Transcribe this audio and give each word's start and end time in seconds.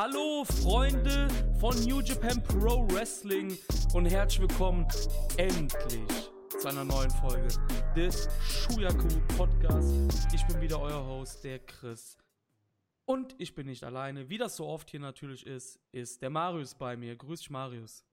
Hallo 0.00 0.44
Freunde 0.44 1.26
von 1.58 1.74
New 1.82 2.00
Japan 2.00 2.40
Pro 2.44 2.86
Wrestling 2.92 3.58
und 3.94 4.06
herzlich 4.06 4.42
willkommen 4.42 4.86
endlich 5.38 6.30
zu 6.56 6.68
einer 6.68 6.84
neuen 6.84 7.10
Folge 7.10 7.48
des 7.96 8.28
Shuyaku 8.40 9.08
Podcast. 9.36 10.32
Ich 10.32 10.46
bin 10.46 10.60
wieder 10.60 10.80
euer 10.80 11.04
Host, 11.04 11.42
der 11.42 11.58
Chris. 11.58 12.16
Und 13.06 13.34
ich 13.38 13.56
bin 13.56 13.66
nicht 13.66 13.82
alleine. 13.82 14.28
Wie 14.28 14.38
das 14.38 14.54
so 14.54 14.68
oft 14.68 14.88
hier 14.88 15.00
natürlich 15.00 15.44
ist, 15.44 15.80
ist 15.90 16.22
der 16.22 16.30
Marius 16.30 16.76
bei 16.76 16.96
mir. 16.96 17.16
Grüß 17.16 17.40
dich, 17.40 17.50
Marius. 17.50 18.06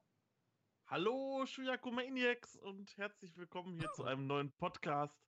Hallo 0.88 1.46
Shuyaku 1.46 1.92
Maniacs 1.92 2.56
und 2.56 2.98
herzlich 2.98 3.38
willkommen 3.38 3.78
hier 3.78 3.92
zu 3.92 4.06
einem 4.06 4.26
neuen 4.26 4.52
Podcast. 4.54 5.24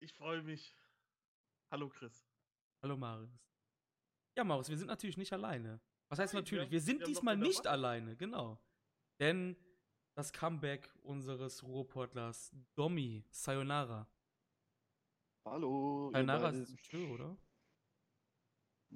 Ich 0.00 0.14
freue 0.14 0.42
mich. 0.42 0.74
Hallo 1.70 1.90
Chris. 1.90 2.26
Hallo 2.80 2.96
Marius. 2.96 3.51
Ja, 4.36 4.44
Marius, 4.44 4.68
wir 4.68 4.78
sind 4.78 4.86
natürlich 4.88 5.16
nicht 5.16 5.32
alleine. 5.32 5.80
Was 6.08 6.18
heißt 6.18 6.34
Nein, 6.34 6.42
natürlich? 6.44 6.66
wir- 6.68 6.72
Wir 6.72 6.80
sind 6.80 7.00
wir 7.00 7.06
diesmal 7.06 7.36
nicht 7.36 7.60
was. 7.60 7.66
alleine, 7.66 8.16
genau. 8.16 8.58
Denn 9.20 9.56
das 10.14 10.32
Comeback 10.32 10.92
unseres 11.02 11.62
Ruhrportlers 11.62 12.52
Domi 12.74 13.24
Sayonara. 13.30 14.06
Hallo. 15.44 16.10
Sayonara 16.12 16.48
ist 16.50 16.76
Tschö, 16.82 17.08
oder? 17.14 17.36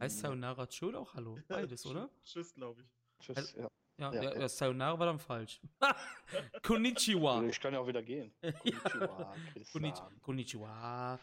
Heißt 0.01 0.19
Sayonara 0.21 0.67
Tschö 0.67 0.87
oder 0.89 1.01
auch 1.01 1.15
Hallo? 1.15 1.39
Beides, 1.49 1.85
oder? 1.87 2.11
Tschüss, 2.25 2.55
glaube 2.55 2.83
ich. 2.83 2.89
Tschüss, 3.25 3.53
ja. 3.55 3.63
Ja, 3.99 4.13
Ja, 4.13 4.23
ja, 4.23 4.23
ja. 4.35 4.41
ja, 4.41 4.49
Sayonara 4.49 4.99
war 4.99 5.07
dann 5.07 5.19
falsch. 5.19 5.61
Konnichiwa. 6.63 7.43
Ich 7.45 7.59
kann 7.59 7.73
ja 7.73 7.81
auch 7.81 7.87
wieder 7.87 8.03
gehen. 8.03 8.33
Konnichiwa. 9.73 10.11
Konnichiwa. 10.21 11.19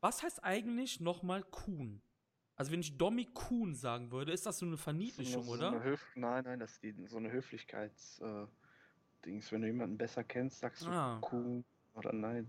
Was 0.00 0.22
heißt 0.22 0.42
eigentlich 0.42 1.00
nochmal 1.00 1.42
Kuhn? 1.44 2.00
Also 2.56 2.70
wenn 2.70 2.80
ich 2.80 2.96
Domi 2.96 3.26
Kuhn 3.34 3.74
sagen 3.74 4.10
würde, 4.12 4.32
ist 4.32 4.46
das 4.46 4.58
so 4.58 4.66
eine 4.66 4.76
Verniedlichung, 4.76 5.42
so 5.42 5.52
oder? 5.52 5.80
Eine 5.80 5.98
nein, 6.14 6.44
nein, 6.44 6.60
das 6.60 6.72
ist 6.72 6.82
die, 6.82 6.94
so 7.06 7.16
eine 7.16 7.32
Höflichkeits 7.32 8.20
äh, 8.20 8.46
Dings. 9.24 9.50
Wenn 9.50 9.62
du 9.62 9.66
jemanden 9.66 9.98
besser 9.98 10.22
kennst, 10.22 10.60
sagst 10.60 10.82
du 10.82 10.90
Ah. 10.90 11.18
Kuh 11.20 11.64
oder 11.94 12.12
nein. 12.12 12.48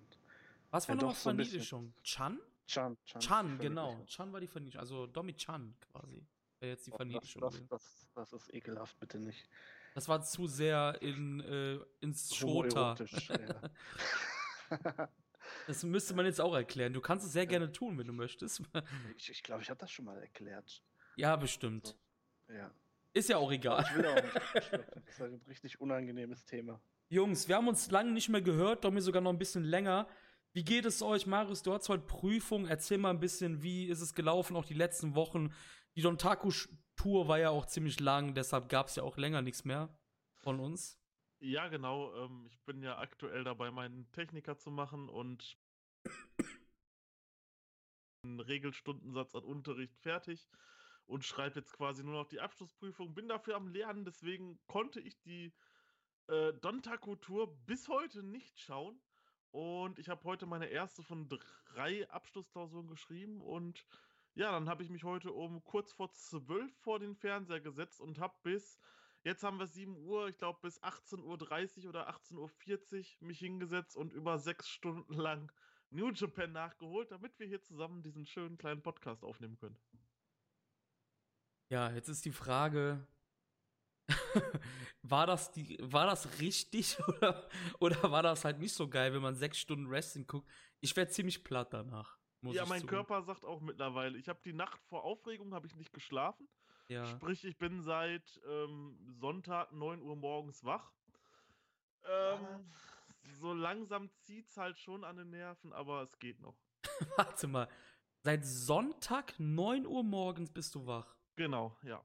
Was 0.69 0.87
war 0.87 0.95
Ja, 0.95 1.01
nochmal 1.01 1.15
so. 1.15 1.29
Verniedlichung? 1.29 1.93
Chan? 2.03 2.39
Chan, 2.67 2.97
Chan. 3.05 3.21
Chan, 3.21 3.59
genau. 3.59 4.03
Chan 4.05 4.31
war 4.31 4.39
die 4.39 4.47
Verniedlichung. 4.47 4.81
Also 4.81 5.07
Domi 5.07 5.33
Chan 5.35 5.75
quasi. 5.91 6.25
Wäre 6.59 6.71
jetzt 6.71 6.85
die 6.87 6.91
Oh, 6.91 6.97
Verniedlichung. 6.97 7.41
Das, 7.41 7.67
das, 7.67 8.09
das, 8.13 8.33
ist 8.33 8.53
ekelhaft, 8.53 8.99
bitte 8.99 9.19
nicht. 9.19 9.47
Das 9.93 10.07
war 10.07 10.21
zu 10.21 10.47
sehr 10.47 10.97
in, 11.01 11.39
äh, 11.41 11.79
ins 12.01 12.35
Schota. 12.35 12.95
Ja. 14.69 15.09
Das 15.67 15.83
müsste 15.83 16.13
man 16.13 16.25
jetzt 16.25 16.39
auch 16.41 16.53
erklären. 16.53 16.93
Du 16.93 17.01
kannst 17.01 17.25
es 17.25 17.33
sehr 17.33 17.45
gerne 17.45 17.71
tun, 17.71 17.97
wenn 17.97 18.07
du 18.07 18.13
möchtest. 18.13 18.61
ich 19.17 19.29
ich 19.29 19.43
glaube, 19.43 19.61
ich 19.61 19.69
habe 19.69 19.79
das 19.79 19.91
schon 19.91 20.05
mal 20.05 20.17
erklärt. 20.17 20.83
ja, 21.15 21.35
bestimmt. 21.35 21.95
Ja. 22.49 22.71
Ist 23.13 23.29
ja 23.29 23.37
auch 23.37 23.51
egal. 23.51 23.85
Ich 23.87 23.95
will 23.95 24.05
auch 24.05 24.15
nicht. 24.15 24.35
Das 24.71 25.07
ist 25.07 25.19
halt 25.19 25.33
ein 25.33 25.41
richtig 25.47 25.79
unangenehmes 25.79 26.43
Thema. 26.45 26.81
Jungs, 27.07 27.47
wir 27.47 27.55
haben 27.55 27.67
uns 27.67 27.89
lange 27.89 28.11
nicht 28.11 28.29
mehr 28.29 28.41
gehört, 28.41 28.83
Domi 28.83 28.99
sogar 28.99 29.21
noch 29.21 29.31
ein 29.31 29.37
bisschen 29.37 29.63
länger. 29.63 30.07
Wie 30.51 30.63
geht 30.63 30.85
es 30.85 31.01
euch, 31.01 31.25
Marius? 31.25 31.63
Du 31.63 31.73
hast 31.73 31.87
heute 31.89 32.03
Prüfung. 32.03 32.65
Erzähl 32.67 32.97
mal 32.97 33.09
ein 33.11 33.19
bisschen, 33.19 33.61
wie 33.61 33.85
ist 33.85 34.01
es 34.01 34.13
gelaufen, 34.13 34.55
auch 34.55 34.65
die 34.65 34.73
letzten 34.73 35.15
Wochen. 35.15 35.53
Die 35.95 36.01
Dontaku-Tour 36.01 37.27
war 37.27 37.39
ja 37.39 37.49
auch 37.49 37.65
ziemlich 37.65 37.99
lang, 37.99 38.33
deshalb 38.33 38.69
gab 38.69 38.87
es 38.87 38.95
ja 38.95 39.03
auch 39.03 39.17
länger 39.17 39.41
nichts 39.41 39.63
mehr 39.65 39.89
von 40.33 40.59
uns. 40.59 40.97
Ja, 41.45 41.67
genau. 41.67 42.11
Ähm, 42.15 42.47
ich 42.47 42.59
bin 42.63 42.81
ja 42.81 42.97
aktuell 42.97 43.43
dabei, 43.43 43.69
meinen 43.69 44.11
Techniker 44.13 44.57
zu 44.57 44.71
machen 44.71 45.09
und 45.09 45.59
einen 48.23 48.39
Regelstundensatz 48.39 49.35
an 49.35 49.43
Unterricht 49.43 49.95
fertig 49.99 50.49
und 51.05 51.23
schreibe 51.23 51.59
jetzt 51.59 51.73
quasi 51.73 52.03
nur 52.03 52.15
noch 52.15 52.27
die 52.27 52.41
Abschlussprüfung. 52.41 53.13
Bin 53.13 53.27
dafür 53.27 53.57
am 53.57 53.67
Lernen, 53.67 54.05
deswegen 54.05 54.59
konnte 54.65 54.99
ich 54.99 55.21
die 55.21 55.53
äh, 56.29 56.51
Dontaku-Tour 56.53 57.55
bis 57.67 57.89
heute 57.89 58.23
nicht 58.23 58.59
schauen. 58.59 58.99
Und 59.51 59.99
ich 59.99 60.09
habe 60.09 60.23
heute 60.23 60.47
meine 60.47 60.65
erste 60.65 61.03
von 61.03 61.29
drei 61.65 62.09
Abschlussklausuren 62.09 62.87
geschrieben 62.87 63.39
und 63.39 63.85
ja, 64.33 64.51
dann 64.51 64.67
habe 64.67 64.81
ich 64.81 64.89
mich 64.89 65.03
heute 65.03 65.31
um 65.31 65.63
kurz 65.63 65.93
vor 65.93 66.11
zwölf 66.11 66.75
vor 66.79 66.97
den 66.97 67.15
Fernseher 67.15 67.61
gesetzt 67.61 68.01
und 68.01 68.17
habe 68.17 68.35
bis 68.41 68.79
Jetzt 69.25 69.41
haben 69.41 69.57
wir 69.57 69.65
7 69.65 69.97
Uhr, 70.05 70.27
ich 70.27 70.37
glaube 70.37 70.59
bis 70.61 70.79
18.30 70.83 71.83
Uhr 71.83 71.89
oder 71.89 72.09
18.40 72.09 72.37
Uhr 73.21 73.27
mich 73.27 73.39
hingesetzt 73.39 73.97
und 73.97 74.13
über 74.13 74.37
sechs 74.37 74.69
Stunden 74.69 75.15
lang 75.15 75.51
New 75.89 76.11
Japan 76.11 76.51
nachgeholt, 76.51 77.09
damit 77.09 77.39
wir 77.39 77.47
hier 77.47 77.59
zusammen 77.59 78.03
diesen 78.03 78.27
schönen 78.27 78.59
kleinen 78.59 78.83
Podcast 78.83 79.23
aufnehmen 79.23 79.57
können. 79.57 79.79
Ja, 81.69 81.91
jetzt 81.91 82.07
ist 82.07 82.23
die 82.25 82.31
Frage, 82.31 83.07
war 85.01 85.25
das 85.25 85.51
die, 85.51 85.75
war 85.81 86.05
das 86.05 86.39
richtig 86.39 86.99
oder, 87.07 87.49
oder 87.79 88.11
war 88.11 88.21
das 88.21 88.45
halt 88.45 88.59
nicht 88.59 88.73
so 88.73 88.87
geil, 88.87 89.11
wenn 89.11 89.23
man 89.23 89.33
sechs 89.33 89.57
Stunden 89.57 89.89
Wrestling 89.89 90.27
guckt? 90.27 90.47
Ich 90.81 90.95
werde 90.95 91.09
ziemlich 91.09 91.43
platt 91.43 91.73
danach. 91.73 92.19
Ja, 92.41 92.67
mein. 92.67 92.85
Körper 92.85 93.23
sagt 93.23 93.43
auch 93.43 93.59
mittlerweile, 93.59 94.19
ich 94.19 94.29
habe 94.29 94.39
die 94.45 94.53
Nacht 94.53 94.79
vor 94.83 95.03
Aufregung 95.03 95.55
habe 95.55 95.65
ich 95.65 95.75
nicht 95.75 95.93
geschlafen. 95.93 96.47
Ja. 96.87 97.05
Sprich, 97.05 97.43
ich 97.45 97.57
bin 97.57 97.81
seit 97.81 98.39
ähm, 98.47 98.97
Sonntag 99.19 99.71
9 99.71 100.01
Uhr 100.01 100.15
morgens 100.15 100.63
wach. 100.63 100.91
Ähm, 102.07 102.71
so 103.39 103.53
langsam 103.53 104.09
zieht's 104.11 104.55
halt 104.57 104.77
schon 104.77 105.03
an 105.03 105.17
den 105.17 105.31
Nerven, 105.31 105.73
aber 105.73 106.03
es 106.03 106.19
geht 106.19 106.39
noch. 106.39 106.57
Warte 107.17 107.47
mal. 107.47 107.67
Seit 108.21 108.45
Sonntag 108.45 109.33
9 109.39 109.85
Uhr 109.85 110.03
morgens 110.03 110.51
bist 110.51 110.75
du 110.75 110.85
wach. 110.85 111.15
Genau, 111.35 111.77
ja. 111.83 112.03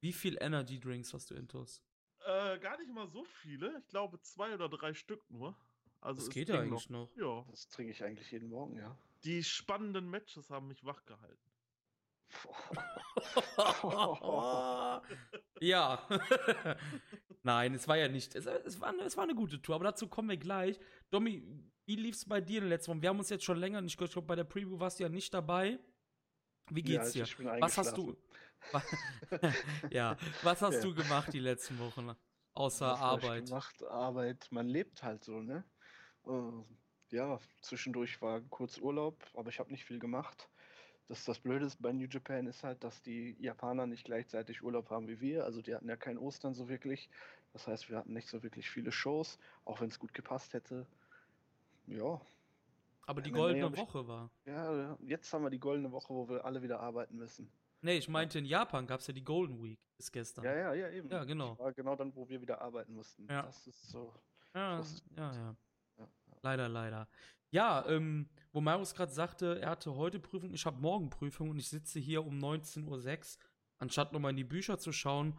Wie 0.00 0.12
viel 0.12 0.36
Energy 0.40 0.78
Drinks 0.78 1.14
hast 1.14 1.30
du 1.30 1.34
intus? 1.34 1.82
Äh, 2.24 2.58
gar 2.58 2.76
nicht 2.78 2.92
mal 2.92 3.06
so 3.08 3.24
viele. 3.24 3.78
Ich 3.78 3.88
glaube 3.88 4.20
zwei 4.20 4.54
oder 4.54 4.68
drei 4.68 4.94
Stück 4.94 5.28
nur. 5.30 5.56
Also 6.00 6.18
Das 6.20 6.28
es 6.28 6.34
geht 6.34 6.48
ja 6.48 6.60
eigentlich 6.60 6.90
noch. 6.90 7.10
Ja. 7.16 7.44
Das 7.50 7.68
trinke 7.68 7.92
ich 7.92 8.04
eigentlich 8.04 8.30
jeden 8.30 8.48
Morgen, 8.48 8.76
ja. 8.76 8.96
Die 9.24 9.42
spannenden 9.42 10.10
Matches 10.10 10.50
haben 10.50 10.68
mich 10.68 10.84
wach 10.84 11.04
gehalten. 11.06 11.50
ja. 15.60 16.00
Nein, 17.42 17.74
es 17.74 17.86
war 17.88 17.96
ja 17.96 18.08
nicht. 18.08 18.34
Es, 18.34 18.46
es, 18.46 18.80
war, 18.80 18.88
eine- 18.88 19.02
es 19.02 19.16
war 19.16 19.24
eine 19.24 19.34
gute 19.34 19.60
Tour, 19.60 19.74
aber 19.76 19.84
dazu 19.84 20.08
kommen 20.08 20.30
wir 20.30 20.36
gleich. 20.36 20.78
Domi, 21.10 21.42
wie 21.86 21.96
lief's 21.96 22.26
bei 22.26 22.40
dir 22.40 22.58
in 22.58 22.64
den 22.64 22.70
letzten 22.70 22.92
Wochen? 22.92 23.02
Wir 23.02 23.10
haben 23.10 23.18
uns 23.18 23.30
jetzt 23.30 23.44
schon 23.44 23.58
länger 23.58 23.80
nicht 23.80 23.96
gehört. 23.96 24.10
Ich 24.10 24.14
glaube, 24.14 24.26
bei 24.26 24.36
der 24.36 24.44
Preview 24.44 24.78
warst 24.80 24.98
du 24.98 25.04
ja 25.04 25.08
nicht 25.08 25.32
dabei. 25.34 25.78
Wie 26.70 26.82
geht's 26.82 27.14
ja, 27.14 27.24
dir? 27.24 27.60
Was 27.60 27.76
hast 27.76 27.96
du. 27.96 28.16
ja, 29.90 30.16
was 30.42 30.62
hast 30.62 30.76
Ja. 30.76 30.80
du 30.80 30.94
gemacht 30.94 31.32
die 31.32 31.40
letzten 31.40 31.78
Wochen? 31.78 32.14
Außer 32.54 32.92
Was 32.92 33.00
Arbeit. 33.00 33.46
Gemacht, 33.46 33.82
Arbeit, 33.84 34.46
man 34.50 34.68
lebt 34.68 35.02
halt 35.02 35.24
so, 35.24 35.40
ne? 35.40 35.64
Äh, 36.26 37.14
ja, 37.14 37.38
zwischendurch 37.60 38.22
war 38.22 38.40
kurz 38.40 38.78
Urlaub, 38.78 39.22
aber 39.34 39.50
ich 39.50 39.58
habe 39.58 39.70
nicht 39.70 39.84
viel 39.84 39.98
gemacht. 39.98 40.48
Das, 41.08 41.24
das 41.24 41.38
Blöde 41.38 41.66
ist 41.66 41.80
bei 41.82 41.92
New 41.92 42.06
Japan 42.10 42.46
ist 42.46 42.64
halt, 42.64 42.82
dass 42.82 43.02
die 43.02 43.36
Japaner 43.38 43.86
nicht 43.86 44.04
gleichzeitig 44.04 44.62
Urlaub 44.62 44.88
haben 44.90 45.06
wie 45.06 45.20
wir. 45.20 45.44
Also 45.44 45.60
die 45.60 45.74
hatten 45.74 45.88
ja 45.88 45.96
kein 45.96 46.16
Ostern 46.18 46.54
so 46.54 46.68
wirklich. 46.68 47.10
Das 47.52 47.66
heißt, 47.68 47.90
wir 47.90 47.98
hatten 47.98 48.14
nicht 48.14 48.28
so 48.28 48.42
wirklich 48.42 48.70
viele 48.70 48.90
Shows, 48.90 49.38
auch 49.64 49.80
wenn 49.80 49.88
es 49.88 49.98
gut 49.98 50.14
gepasst 50.14 50.54
hätte. 50.54 50.86
Ja, 51.86 52.20
Aber 53.06 53.20
die 53.20 53.30
Nee, 53.30 53.36
nee, 53.36 53.42
goldene 53.60 53.70
ich- 53.74 53.78
Woche 53.78 54.08
war. 54.08 54.30
ja, 54.46 54.96
jetzt 55.02 55.30
haben 55.34 55.42
wir 55.44 55.50
die 55.50 55.60
goldene 55.60 55.92
Woche, 55.92 56.14
wo 56.14 56.26
wir 56.28 56.42
alle 56.44 56.62
wieder 56.62 56.80
arbeiten 56.80 57.16
müssen. 57.18 57.50
Nee, 57.82 57.98
ich 57.98 58.08
meinte, 58.08 58.38
in 58.38 58.46
Japan 58.46 58.86
gab 58.86 59.00
es 59.00 59.06
ja 59.06 59.12
die 59.12 59.22
Golden 59.22 59.62
Week 59.62 59.78
bis 59.98 60.10
gestern. 60.10 60.42
Ja, 60.46 60.54
ja, 60.56 60.72
ja, 60.74 60.88
eben. 60.88 61.10
Ja, 61.10 61.18
Das 61.18 61.26
genau. 61.26 61.58
War 61.58 61.72
genau 61.74 61.94
dann, 61.96 62.16
wo 62.16 62.26
wir 62.26 62.40
wieder 62.40 62.62
arbeiten 62.62 62.94
mussten. 62.94 63.26
Ja. 63.28 63.42
Das 63.42 63.66
ist 63.66 63.90
so. 63.90 64.14
Ja, 64.54 64.78
Das 64.78 65.02
ja, 65.14 65.32
ja. 65.34 65.56
Ja, 65.98 66.08
Leider, 66.40 66.68
leider. 66.70 67.06
Ja, 67.54 67.86
ähm, 67.86 68.28
wo 68.50 68.60
Marius 68.60 68.96
gerade 68.96 69.12
sagte, 69.12 69.60
er 69.60 69.70
hatte 69.70 69.94
heute 69.94 70.18
Prüfung, 70.18 70.52
ich 70.52 70.66
habe 70.66 70.80
morgen 70.80 71.08
Prüfung 71.08 71.50
und 71.50 71.58
ich 71.60 71.68
sitze 71.68 72.00
hier 72.00 72.26
um 72.26 72.36
19.06 72.40 73.36
Uhr, 73.36 73.44
anstatt 73.78 74.12
nochmal 74.12 74.30
in 74.30 74.36
die 74.38 74.42
Bücher 74.42 74.76
zu 74.76 74.90
schauen. 74.90 75.38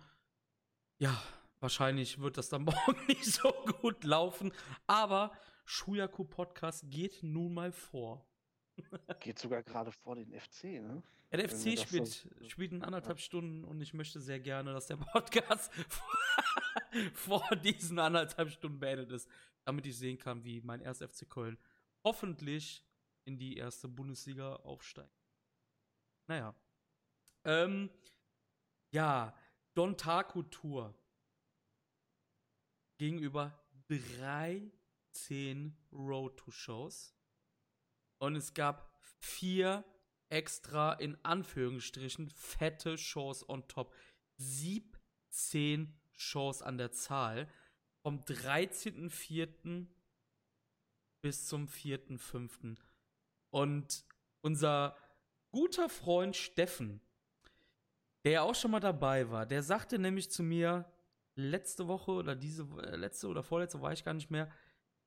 Ja, 0.98 1.22
wahrscheinlich 1.60 2.22
wird 2.22 2.38
das 2.38 2.48
dann 2.48 2.64
morgen 2.88 3.06
nicht 3.08 3.26
so 3.26 3.52
gut 3.82 4.06
laufen, 4.06 4.54
aber 4.88 5.34
Shuyaku 5.66 6.24
Podcast 6.24 6.86
geht 6.90 7.22
nun 7.22 7.54
mal 7.54 7.74
vor. 7.74 8.26
Geht 9.20 9.38
sogar 9.38 9.62
gerade 9.64 9.92
vor 9.92 10.16
den 10.16 10.32
FC, 10.40 10.64
ne? 10.64 11.04
Ja, 11.34 11.38
der 11.40 11.52
Wenn 11.52 11.58
FC 11.58 11.78
spielt, 11.78 12.08
so- 12.08 12.30
spielt 12.48 12.72
in 12.72 12.82
anderthalb 12.82 13.20
Stunden 13.20 13.66
und 13.66 13.82
ich 13.82 13.94
möchte 13.94 14.22
sehr 14.22 14.40
gerne, 14.40 14.72
dass 14.72 14.88
der 14.88 14.96
Podcast 15.12 15.70
vor 17.14 17.46
diesen 17.62 18.00
anderthalb 18.00 18.52
Stunden 18.52 18.80
beendet 18.80 19.12
ist, 19.12 19.30
damit 19.66 19.86
ich 19.86 19.98
sehen 19.98 20.18
kann, 20.18 20.46
wie 20.46 20.62
mein 20.62 20.82
1. 20.82 21.00
FC 21.00 21.30
Köln 21.30 21.58
hoffentlich 22.06 22.86
in 23.25 23.38
die 23.38 23.57
erste 23.57 23.90
Bundesliga 23.90 24.56
aufsteigt. 24.57 25.28
Naja. 26.28 26.56
Ähm, 27.44 27.90
ja, 28.92 29.38
Don 29.74 29.98
Taku 29.98 30.44
Tour 30.44 30.96
gegenüber 32.98 33.60
13 33.90 35.75
Road 35.92 36.38
to 36.38 36.52
Shows. 36.52 37.13
Und 38.19 38.36
es 38.36 38.54
gab 38.54 38.98
vier 39.19 39.84
extra 40.30 40.94
in 40.94 41.18
Anführungsstrichen 41.24 42.30
fette 42.30 42.98
Shows 42.98 43.48
on 43.48 43.68
top. 43.68 43.94
17 44.38 45.94
Shows 46.16 46.62
an 46.62 46.78
der 46.78 46.92
Zahl. 46.92 47.50
Vom 48.02 48.19
13.04. 48.22 49.88
bis 51.25 51.48
zum 51.48 51.66
4.05. 51.66 52.77
Und 53.50 54.06
unser 54.42 54.95
guter 55.50 55.89
Freund 55.89 56.36
Steffen, 56.36 57.01
der 58.25 58.44
auch 58.44 58.54
schon 58.54 58.69
mal 58.69 58.80
dabei 58.80 59.31
war, 59.31 59.48
der 59.48 59.63
sagte 59.63 59.98
nämlich 59.98 60.30
zu 60.30 60.44
mir 60.44 60.86
letzte 61.33 61.88
Woche 61.88 62.12
oder 62.12 62.36
diese 62.36 62.68
äh, 62.80 62.95
letzte 62.95 63.27
oder 63.27 63.42
vorletzte 63.42 63.81
war 63.81 63.92
ich 63.92 64.06
gar 64.06 64.13
nicht 64.13 64.30
mehr. 64.30 64.51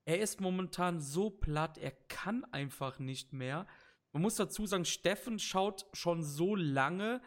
Er 0.06 0.18
ist 0.18 0.40
momentan 0.40 0.98
so 1.00 1.30
platt, 1.30 1.78
er 1.78 1.92
kann 1.92 2.44
einfach 2.46 2.98
nicht 2.98 3.32
mehr. 3.32 3.68
Man 4.10 4.22
muss 4.22 4.34
dazu 4.34 4.66
sagen, 4.66 4.86
Steffen 4.86 5.38
schaut 5.38 5.86
schon 5.92 6.24
so 6.24 6.56
lange, 6.56 7.22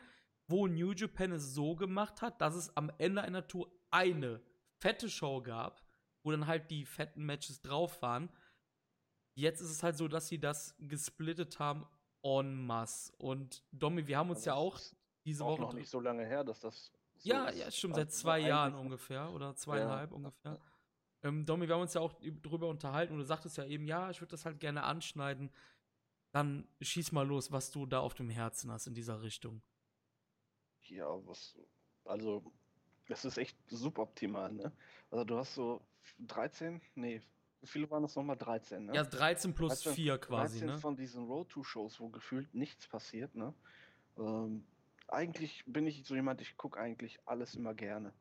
wo 0.47 0.67
New 0.67 0.91
Japan 0.91 1.31
es 1.31 1.53
so 1.53 1.77
gemacht 1.77 2.21
hat, 2.21 2.41
dass 2.41 2.55
es 2.55 2.75
am 2.75 2.91
Ende 2.97 3.21
einer 3.21 3.47
Tour 3.47 3.71
eine 3.89 4.41
fette 4.79 5.09
Show 5.09 5.41
gab, 5.41 5.81
wo 6.23 6.31
dann 6.31 6.45
halt 6.45 6.69
die 6.69 6.83
fetten 6.83 7.23
Matches 7.23 7.61
drauf 7.61 8.01
waren. 8.01 8.29
Jetzt 9.33 9.61
ist 9.61 9.69
es 9.71 9.83
halt 9.83 9.97
so, 9.97 10.07
dass 10.07 10.27
sie 10.27 10.39
das 10.39 10.75
gesplittet 10.79 11.59
haben 11.59 11.85
en 12.23 12.65
masse. 12.65 13.13
Und 13.17 13.63
Domi, 13.71 14.05
wir 14.07 14.17
haben 14.17 14.29
uns 14.29 14.45
ja 14.45 14.53
auch 14.53 14.79
diese 15.25 15.43
auch 15.45 15.51
Woche. 15.53 15.61
noch 15.61 15.73
nicht 15.73 15.89
so 15.89 15.99
lange 15.99 16.25
her, 16.25 16.43
dass 16.43 16.59
das. 16.59 16.91
So 17.17 17.29
ja, 17.29 17.45
ist. 17.47 17.57
ja, 17.59 17.71
stimmt, 17.71 17.93
Also 17.95 18.01
seit 18.09 18.13
zwei 18.13 18.39
Jahren 18.39 18.75
ungefähr 18.75 19.31
oder 19.31 19.55
zweieinhalb 19.55 20.11
ungefähr. 20.11 20.59
Ähm, 21.23 21.45
Domi, 21.45 21.67
wir 21.67 21.75
haben 21.75 21.81
uns 21.81 21.93
ja 21.93 22.01
auch 22.01 22.19
üb- 22.21 22.41
drüber 22.41 22.67
unterhalten 22.67 23.13
und 23.13 23.19
du 23.19 23.25
sagtest 23.25 23.57
ja 23.57 23.65
eben, 23.65 23.85
ja, 23.85 24.09
ich 24.09 24.19
würde 24.21 24.31
das 24.31 24.45
halt 24.45 24.59
gerne 24.59 24.83
anschneiden. 24.83 25.51
Dann 26.33 26.67
schieß 26.81 27.11
mal 27.11 27.27
los, 27.27 27.51
was 27.51 27.69
du 27.71 27.85
da 27.85 27.99
auf 27.99 28.13
dem 28.15 28.29
Herzen 28.29 28.71
hast 28.71 28.87
in 28.87 28.95
dieser 28.95 29.21
Richtung. 29.21 29.61
Ja, 30.87 31.05
was. 31.27 31.57
Also, 32.05 32.43
es 33.07 33.23
ist 33.25 33.37
echt 33.37 33.57
suboptimal, 33.69 34.51
ne? 34.51 34.71
Also, 35.11 35.23
du 35.25 35.37
hast 35.37 35.53
so 35.53 35.81
13, 36.19 36.81
nee, 36.95 37.21
wie 37.61 37.67
viele 37.67 37.89
waren 37.91 38.03
das 38.03 38.15
nochmal? 38.15 38.37
13, 38.37 38.85
ne? 38.85 38.93
Ja, 38.93 39.03
13 39.03 39.53
plus 39.53 39.81
13 39.81 39.93
4 39.93 40.17
quasi, 40.17 40.59
13 40.59 40.75
ne? 40.75 40.79
von 40.79 40.95
diesen 40.95 41.25
Road-to-Shows, 41.25 41.99
wo 41.99 42.09
gefühlt 42.09 42.53
nichts 42.53 42.87
passiert, 42.87 43.35
ne? 43.35 43.53
Ähm, 44.17 44.65
eigentlich 45.07 45.63
bin 45.67 45.85
ich 45.85 46.05
so 46.05 46.15
jemand, 46.15 46.41
ich 46.41 46.57
gucke 46.57 46.79
eigentlich 46.79 47.19
alles 47.25 47.55
immer 47.55 47.73
gerne. 47.73 48.13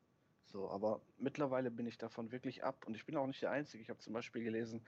So, 0.45 0.69
aber 0.69 1.01
mittlerweile 1.17 1.71
bin 1.71 1.87
ich 1.87 1.97
davon 1.97 2.31
wirklich 2.31 2.63
ab 2.63 2.85
und 2.85 2.95
ich 2.95 3.05
bin 3.05 3.15
auch 3.15 3.27
nicht 3.27 3.41
der 3.41 3.51
Einzige. 3.51 3.81
Ich 3.81 3.89
habe 3.89 3.99
zum 3.99 4.13
Beispiel 4.13 4.43
gelesen, 4.43 4.85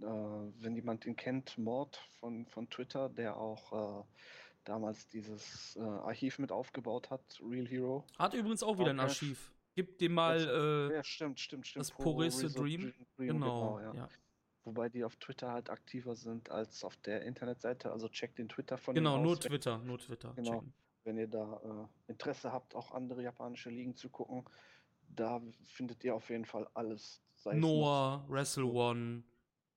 äh, 0.00 0.04
wenn 0.04 0.76
jemand 0.76 1.06
ihn 1.06 1.16
kennt, 1.16 1.56
Mord 1.58 1.96
von, 2.20 2.46
von 2.46 2.68
Twitter, 2.68 3.08
der 3.08 3.36
auch 3.36 4.02
äh, 4.02 4.04
damals 4.64 5.08
dieses 5.08 5.76
äh, 5.76 5.80
Archiv 5.80 6.38
mit 6.38 6.52
aufgebaut 6.52 7.10
hat, 7.10 7.22
Real 7.42 7.66
Hero. 7.66 8.04
Hat 8.18 8.34
übrigens 8.34 8.62
auch 8.62 8.78
wieder 8.78 8.90
ein. 8.90 9.00
Archiv. 9.00 9.50
Gib 9.78 9.96
dir 9.98 10.10
mal, 10.10 10.40
äh, 10.90 10.94
Ja, 10.96 11.04
stimmt, 11.04 11.38
stimmt, 11.38 11.64
stimmt. 11.68 11.80
das 11.82 11.92
poröse 11.92 12.50
Dream. 12.52 12.92
Dream, 13.16 13.28
genau, 13.28 13.78
ja. 13.78 13.94
ja. 13.94 14.08
Wobei 14.64 14.88
die 14.88 15.04
auf 15.04 15.14
Twitter 15.14 15.52
halt 15.52 15.70
aktiver 15.70 16.16
sind 16.16 16.50
als 16.50 16.82
auf 16.82 16.96
der 16.96 17.22
Internetseite. 17.22 17.92
Also 17.92 18.08
checkt 18.08 18.38
den 18.38 18.48
Twitter 18.48 18.76
von 18.76 18.96
Genau, 18.96 19.18
nur 19.18 19.34
aus, 19.34 19.38
Twitter, 19.38 19.78
nur 19.78 19.98
Twitter. 20.00 20.32
Genau. 20.34 20.50
checken. 20.54 20.72
wenn 21.04 21.16
ihr 21.16 21.28
da 21.28 21.60
äh, 22.08 22.10
Interesse 22.10 22.52
habt, 22.52 22.74
auch 22.74 22.90
andere 22.90 23.22
japanische 23.22 23.70
Ligen 23.70 23.94
zu 23.94 24.08
gucken. 24.10 24.44
Da 25.14 25.40
findet 25.62 26.02
ihr 26.02 26.12
auf 26.16 26.28
jeden 26.28 26.44
Fall 26.44 26.68
alles. 26.74 27.22
Noah, 27.44 28.24
Wrestle 28.28 28.64
One. 28.66 29.18
noch- 29.18 29.22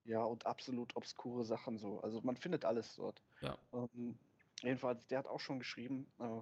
Ja, 0.10 0.24
und 0.24 0.48
absolut 0.48 0.96
obskure 0.96 1.46
Sachen 1.46 1.78
so. 1.78 2.02
Also 2.02 2.22
man 2.22 2.36
findet 2.38 2.66
alles 2.66 2.96
dort. 2.96 3.22
Ja. 3.42 3.56
Ähm, 3.72 4.18
jedenfalls, 4.64 5.06
der 5.06 5.20
hat 5.20 5.28
auch 5.28 5.40
schon 5.40 5.60
geschrieben, 5.60 6.12
äh, 6.18 6.42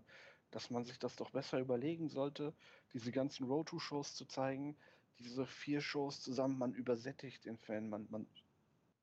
dass 0.51 0.69
man 0.69 0.85
sich 0.85 0.99
das 0.99 1.15
doch 1.15 1.29
besser 1.31 1.59
überlegen 1.59 2.09
sollte, 2.09 2.53
diese 2.93 3.11
ganzen 3.11 3.45
Road-to-Shows 3.45 4.15
zu 4.15 4.25
zeigen. 4.25 4.75
Diese 5.19 5.45
vier 5.45 5.81
Shows 5.81 6.21
zusammen, 6.21 6.57
man 6.57 6.73
übersättigt 6.73 7.45
den 7.45 7.57
Fan, 7.57 7.89
man, 7.89 8.07
man, 8.09 8.25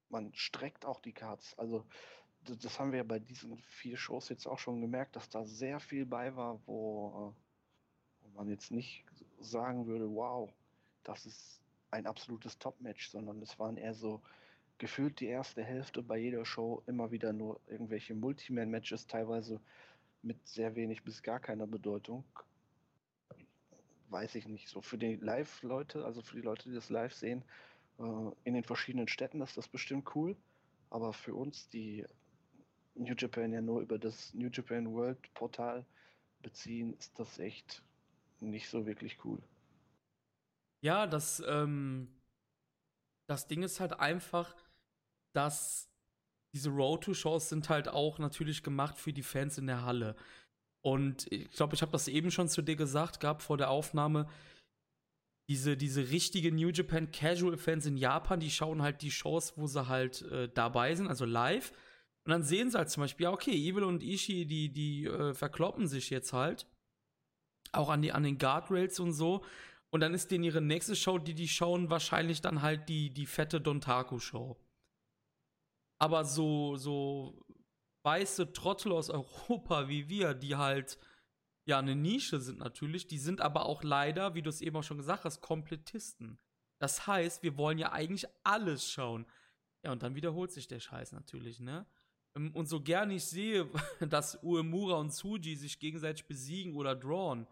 man 0.09 0.33
streckt 0.35 0.85
auch 0.85 1.01
die 1.01 1.13
Cards. 1.13 1.59
Also 1.59 1.85
das 2.43 2.79
haben 2.79 2.93
wir 2.93 2.99
ja 2.99 3.05
bei 3.05 3.19
diesen 3.19 3.59
vier 3.59 3.97
Shows 3.97 4.29
jetzt 4.29 4.47
auch 4.47 4.59
schon 4.59 4.81
gemerkt, 4.81 5.17
dass 5.17 5.29
da 5.29 5.45
sehr 5.45 5.81
viel 5.81 6.07
bei 6.07 6.35
war, 6.37 6.61
wo, 6.67 7.35
äh, 7.35 8.25
wo 8.25 8.29
man 8.35 8.49
jetzt 8.49 8.71
nicht 8.71 9.05
sagen 9.41 9.87
würde, 9.87 10.09
wow, 10.09 10.51
das 11.03 11.27
ist 11.27 11.61
ein 11.91 12.07
absolutes 12.07 12.59
Top-Match, 12.59 13.11
sondern 13.11 13.41
es 13.43 13.59
waren 13.59 13.77
eher 13.77 13.95
so 13.95 14.23
gefühlt 14.79 15.21
die 15.21 15.27
erste 15.27 15.63
Hälfte 15.63 16.03
bei 16.03 16.19
jeder 16.19 16.45
Show 16.45 16.83
immer 16.87 17.11
wieder 17.11 17.33
nur 17.33 17.61
irgendwelche 17.67 18.15
Multiman-Matches, 18.15 19.07
teilweise 19.07 19.61
mit 20.26 20.46
sehr 20.46 20.75
wenig 20.75 21.05
bis 21.05 21.23
gar 21.23 21.38
keiner 21.38 21.67
Bedeutung. 21.67 22.25
Weiß 24.11 24.34
ich 24.34 24.46
nicht. 24.46 24.69
So 24.69 24.82
für 24.82 24.99
die 24.99 25.17
Live-Leute, 25.17 26.05
also 26.05 26.20
für 26.20 26.37
die 26.37 26.43
Leute, 26.43 26.69
die 26.69 26.75
das 26.75 26.90
live 26.90 27.14
sehen, 27.14 27.44
äh, 27.99 28.02
in 28.44 28.55
den 28.55 28.64
verschiedenen 28.64 29.08
Städten 29.08 29.40
ist 29.40 29.56
das 29.56 29.69
bestimmt 29.69 30.14
cool. 30.14 30.37
Aber 30.90 31.12
für 31.12 31.34
uns, 31.34 31.69
die 31.69 32.05
New 32.94 33.14
Japan 33.17 33.52
ja 33.52 33.61
nur 33.61 33.81
über 33.81 33.99
das 33.99 34.34
New 34.34 34.49
Japan 34.52 34.93
World 34.93 35.32
Portal 35.34 35.84
beziehen, 36.43 36.94
ist 36.99 37.19
das 37.19 37.38
echt 37.38 37.82
nicht 38.40 38.69
so 38.69 38.87
wirklich 38.87 39.25
cool. 39.25 39.43
Ja, 40.81 41.06
das, 41.06 41.43
ähm, 41.46 42.08
das 43.26 43.46
Ding 43.46 43.62
ist 43.62 43.81
halt 43.81 43.99
einfach, 43.99 44.55
dass 45.32 45.88
diese 46.56 46.70
Road-to-Shows 46.70 47.50
sind 47.50 47.69
halt 47.69 47.87
auch 47.87 48.19
natürlich 48.19 48.62
gemacht 48.62 48.97
für 48.97 49.12
die 49.12 49.23
Fans 49.23 49.58
in 49.58 49.67
der 49.67 49.85
Halle. 49.85 50.17
Und 50.82 51.31
ich 51.31 51.50
glaube, 51.50 51.75
ich 51.75 51.82
habe 51.82 51.93
das 51.93 52.08
eben 52.08 52.31
schon 52.31 52.49
zu 52.49 52.62
dir 52.62 52.76
gesagt, 52.76 53.20
gab 53.20 53.43
vor 53.43 53.58
der 53.58 53.69
Aufnahme. 53.69 54.26
Diese, 55.50 55.76
diese 55.76 56.08
richtige 56.08 56.50
New 56.50 56.70
Japan 56.70 57.11
Casual 57.11 57.58
Fans 57.58 57.85
in 57.85 57.99
Japan, 57.99 58.41
die 58.41 58.50
schauen 58.50 58.81
halt 58.81 59.03
die 59.03 59.11
Shows, 59.11 59.58
wo 59.58 59.67
sie 59.67 59.87
halt 59.87 60.23
äh, 60.23 60.49
dabei 60.49 60.94
sind, 60.94 61.08
also 61.08 61.26
live. 61.26 61.73
Und 62.25 62.31
dann 62.31 62.43
sehen 62.43 62.70
sie 62.70 62.79
halt 62.79 62.88
zum 62.88 63.02
Beispiel, 63.02 63.25
ja, 63.25 63.32
okay, 63.32 63.52
Evil 63.52 63.85
und 63.85 64.02
Ishii, 64.02 64.47
die, 64.47 64.73
die 64.73 65.05
äh, 65.05 65.35
verkloppen 65.35 65.87
sich 65.88 66.09
jetzt 66.09 66.32
halt. 66.32 66.67
Auch 67.73 67.91
an, 67.91 68.00
die, 68.00 68.12
an 68.12 68.23
den 68.23 68.38
Guardrails 68.38 68.99
und 68.99 69.12
so. 69.12 69.44
Und 69.91 70.00
dann 70.00 70.14
ist 70.14 70.31
denen 70.31 70.44
ihre 70.44 70.62
nächste 70.62 70.97
Show, 70.97 71.19
die 71.19 71.35
die 71.35 71.49
schauen, 71.49 71.90
wahrscheinlich 71.90 72.40
dann 72.40 72.62
halt 72.62 72.88
die, 72.88 73.11
die 73.12 73.26
fette 73.26 73.61
Dontaku-Show. 73.61 74.57
Aber 75.99 76.25
so, 76.25 76.76
so 76.76 77.45
weiße 78.05 78.53
Trottel 78.53 78.93
aus 78.93 79.11
Europa 79.11 79.88
wie 79.88 80.09
wir, 80.09 80.35
die 80.35 80.57
halt 80.57 80.99
ja 81.67 81.79
eine 81.79 81.97
Nische 81.97 82.41
sind 82.41 82.59
natürlich, 82.59 83.07
die 83.07 83.19
sind 83.19 83.41
aber 83.41 83.67
auch 83.67 83.83
leider, 83.83 84.35
wie 84.35 84.43
du 84.43 84.50
es 84.50 84.61
eben 84.61 84.76
auch 84.76 84.85
schon 84.85 84.99
gesagt 84.99 85.25
hast, 85.25 85.41
Komplettisten. 85.41 86.38
Das 86.79 87.07
heißt, 87.07 87.43
wir 87.43 87.57
wollen 87.57 87.79
ja 87.79 87.93
eigentlich 87.93 88.26
alles 88.45 88.88
schauen. 88.88 89.26
Ja, 89.83 89.93
und 89.93 90.03
dann 90.03 90.15
wiederholt 90.15 90.53
sich 90.53 90.69
der 90.69 90.81
Scheiß 90.81 91.12
natürlich, 91.12 91.61
ne? 91.61 91.87
Ähm, 92.37 92.55
Und 92.55 92.67
so 92.67 92.81
gerne 92.81 93.15
ich 93.15 93.25
sehe, 93.25 93.69
dass 94.00 94.43
Uemura 94.43 94.97
und 94.97 95.11
Tsuji 95.11 95.57
sich 95.57 95.79
gegenseitig 95.79 96.26
besiegen 96.26 96.75
oder 96.76 96.95
drawn, 96.95 97.47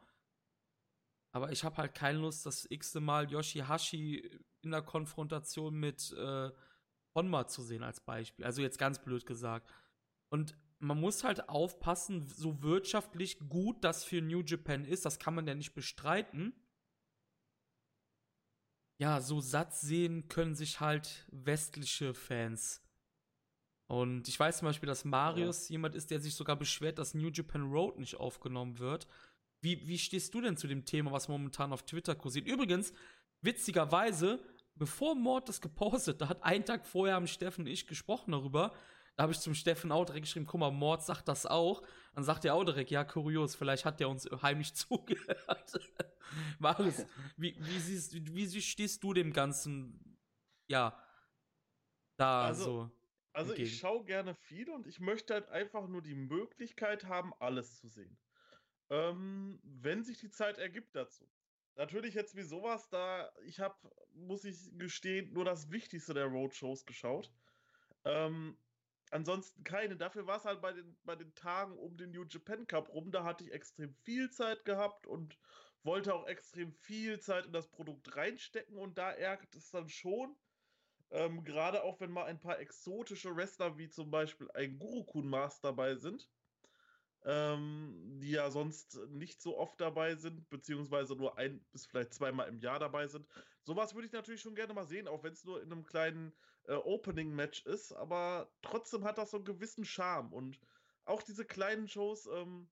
aber 1.34 1.50
ich 1.50 1.64
habe 1.64 1.78
halt 1.78 1.94
keine 1.94 2.20
Lust, 2.20 2.46
das 2.46 2.64
x-te 2.70 3.00
Mal 3.00 3.28
Yoshihashi 3.28 4.40
in 4.62 4.70
der 4.70 4.82
Konfrontation 4.82 5.74
mit 5.74 6.12
äh, 6.12 6.50
Honma 7.14 7.46
zu 7.46 7.62
sehen 7.62 7.82
als 7.82 8.00
Beispiel. 8.00 8.44
Also 8.44 8.62
jetzt 8.62 8.78
ganz 8.78 8.98
blöd 8.98 9.26
gesagt. 9.26 9.72
Und 10.28 10.56
man 10.78 11.00
muss 11.00 11.24
halt 11.24 11.48
aufpassen, 11.48 12.26
so 12.26 12.62
wirtschaftlich 12.62 13.38
gut 13.48 13.82
das 13.84 14.04
für 14.04 14.20
New 14.20 14.42
Japan 14.42 14.84
ist, 14.84 15.04
das 15.04 15.18
kann 15.18 15.34
man 15.34 15.46
ja 15.46 15.54
nicht 15.54 15.74
bestreiten. 15.74 16.52
Ja, 18.98 19.20
so 19.20 19.40
satt 19.40 19.74
sehen 19.74 20.28
können 20.28 20.54
sich 20.54 20.80
halt 20.80 21.26
westliche 21.30 22.14
Fans. 22.14 22.80
Und 23.86 24.28
ich 24.28 24.38
weiß 24.38 24.58
zum 24.58 24.66
Beispiel, 24.66 24.86
dass 24.86 25.04
Marius 25.04 25.68
jemand 25.68 25.94
ist, 25.94 26.10
der 26.10 26.20
sich 26.20 26.34
sogar 26.34 26.56
beschwert, 26.56 26.98
dass 26.98 27.14
New 27.14 27.28
Japan 27.28 27.70
Road 27.70 27.98
nicht 27.98 28.16
aufgenommen 28.16 28.78
wird. 28.78 29.06
Wie, 29.60 29.86
wie 29.86 29.98
stehst 29.98 30.32
du 30.34 30.40
denn 30.40 30.56
zu 30.56 30.66
dem 30.66 30.84
Thema, 30.84 31.12
was 31.12 31.28
momentan 31.28 31.72
auf 31.72 31.84
Twitter 31.84 32.14
kursiert? 32.14 32.46
Übrigens, 32.46 32.92
witzigerweise, 33.40 34.38
bevor 34.76 35.14
Mord 35.14 35.48
das 35.48 35.60
gepostet 35.60 36.22
hat, 36.22 36.42
einen 36.42 36.64
Tag 36.64 36.86
vorher 36.86 37.16
haben 37.16 37.26
Steffen 37.26 37.62
und 37.62 37.70
ich 37.70 37.86
gesprochen 37.86 38.32
darüber. 38.32 38.72
Da 39.16 39.22
habe 39.22 39.32
ich 39.32 39.38
zum 39.38 39.54
Steffen 39.54 39.92
auch 39.92 40.04
direkt 40.04 40.26
geschrieben, 40.26 40.46
guck 40.46 40.58
mal, 40.60 40.72
Mord 40.72 41.04
sagt 41.04 41.28
das 41.28 41.46
auch. 41.46 41.82
Dann 42.14 42.24
sagt 42.24 42.44
er 42.44 42.54
auch 42.54 42.64
direkt, 42.64 42.90
ja, 42.90 43.04
kurios, 43.04 43.54
vielleicht 43.54 43.84
hat 43.84 44.00
der 44.00 44.08
uns 44.08 44.28
heimlich 44.42 44.74
zugehört. 44.74 45.80
Marius, 46.58 47.06
wie, 47.36 47.54
wie, 47.58 47.78
siehst, 47.78 48.14
wie, 48.14 48.52
wie 48.52 48.62
stehst 48.62 49.02
du 49.04 49.12
dem 49.12 49.32
Ganzen, 49.32 50.18
ja, 50.66 50.98
da 52.16 52.46
Also, 52.46 52.64
so? 52.64 52.90
Also 53.32 53.50
entgegen. 53.50 53.68
ich 53.68 53.78
schaue 53.78 54.04
gerne 54.04 54.34
viel 54.34 54.70
und 54.70 54.86
ich 54.86 55.00
möchte 55.00 55.34
halt 55.34 55.48
einfach 55.48 55.88
nur 55.88 56.02
die 56.02 56.14
Möglichkeit 56.14 57.04
haben, 57.04 57.32
alles 57.40 57.78
zu 57.80 57.88
sehen. 57.88 58.16
Ähm, 58.90 59.60
wenn 59.64 60.04
sich 60.04 60.18
die 60.18 60.30
Zeit 60.30 60.58
ergibt 60.58 60.94
dazu. 60.94 61.28
Natürlich 61.76 62.14
jetzt 62.14 62.36
wie 62.36 62.42
sowas 62.42 62.88
da, 62.88 63.32
ich 63.44 63.58
habe, 63.58 63.76
muss 64.12 64.44
ich 64.44 64.78
gestehen, 64.78 65.32
nur 65.32 65.44
das 65.44 65.70
Wichtigste 65.70 66.14
der 66.14 66.26
Roadshows 66.26 66.86
geschaut. 66.86 67.32
Ähm, 68.04 68.56
ansonsten 69.10 69.64
keine. 69.64 69.96
Dafür 69.96 70.26
war 70.26 70.38
es 70.38 70.44
halt 70.44 70.60
bei 70.60 70.72
den, 70.72 70.96
bei 71.04 71.16
den 71.16 71.34
Tagen 71.34 71.76
um 71.76 71.96
den 71.96 72.12
New 72.12 72.24
Japan 72.24 72.66
Cup 72.66 72.90
rum. 72.90 73.10
Da 73.10 73.24
hatte 73.24 73.44
ich 73.44 73.52
extrem 73.52 73.92
viel 73.92 74.30
Zeit 74.30 74.64
gehabt 74.64 75.06
und 75.06 75.38
wollte 75.82 76.14
auch 76.14 76.26
extrem 76.28 76.72
viel 76.72 77.18
Zeit 77.18 77.46
in 77.46 77.52
das 77.52 77.68
Produkt 77.68 78.16
reinstecken. 78.16 78.76
Und 78.76 78.96
da 78.96 79.10
ärgert 79.10 79.54
es 79.56 79.70
dann 79.70 79.88
schon. 79.88 80.36
Ähm, 81.10 81.44
Gerade 81.44 81.82
auch 81.82 82.00
wenn 82.00 82.12
mal 82.12 82.24
ein 82.24 82.40
paar 82.40 82.60
exotische 82.60 83.34
Wrestler 83.34 83.78
wie 83.78 83.88
zum 83.88 84.10
Beispiel 84.10 84.48
ein 84.52 84.78
Gurukun 84.78 85.28
Mars 85.28 85.60
dabei 85.60 85.96
sind 85.96 86.30
ähm, 87.24 88.18
die 88.20 88.30
ja 88.32 88.50
sonst 88.50 88.98
nicht 89.08 89.40
so 89.40 89.56
oft 89.58 89.80
dabei 89.80 90.16
sind, 90.16 90.48
beziehungsweise 90.50 91.16
nur 91.16 91.38
ein 91.38 91.64
bis 91.72 91.86
vielleicht 91.86 92.14
zweimal 92.14 92.48
im 92.48 92.58
Jahr 92.58 92.78
dabei 92.78 93.06
sind. 93.08 93.26
Sowas 93.62 93.94
würde 93.94 94.06
ich 94.06 94.12
natürlich 94.12 94.42
schon 94.42 94.54
gerne 94.54 94.74
mal 94.74 94.86
sehen, 94.86 95.08
auch 95.08 95.22
wenn 95.22 95.32
es 95.32 95.44
nur 95.44 95.62
in 95.62 95.72
einem 95.72 95.84
kleinen 95.84 96.34
äh, 96.64 96.74
Opening-Match 96.74 97.64
ist, 97.66 97.92
aber 97.92 98.52
trotzdem 98.62 99.04
hat 99.04 99.18
das 99.18 99.30
so 99.30 99.38
einen 99.38 99.46
gewissen 99.46 99.84
Charme 99.84 100.32
und 100.32 100.60
auch 101.04 101.22
diese 101.22 101.44
kleinen 101.44 101.88
Shows, 101.88 102.26
ähm, 102.26 102.70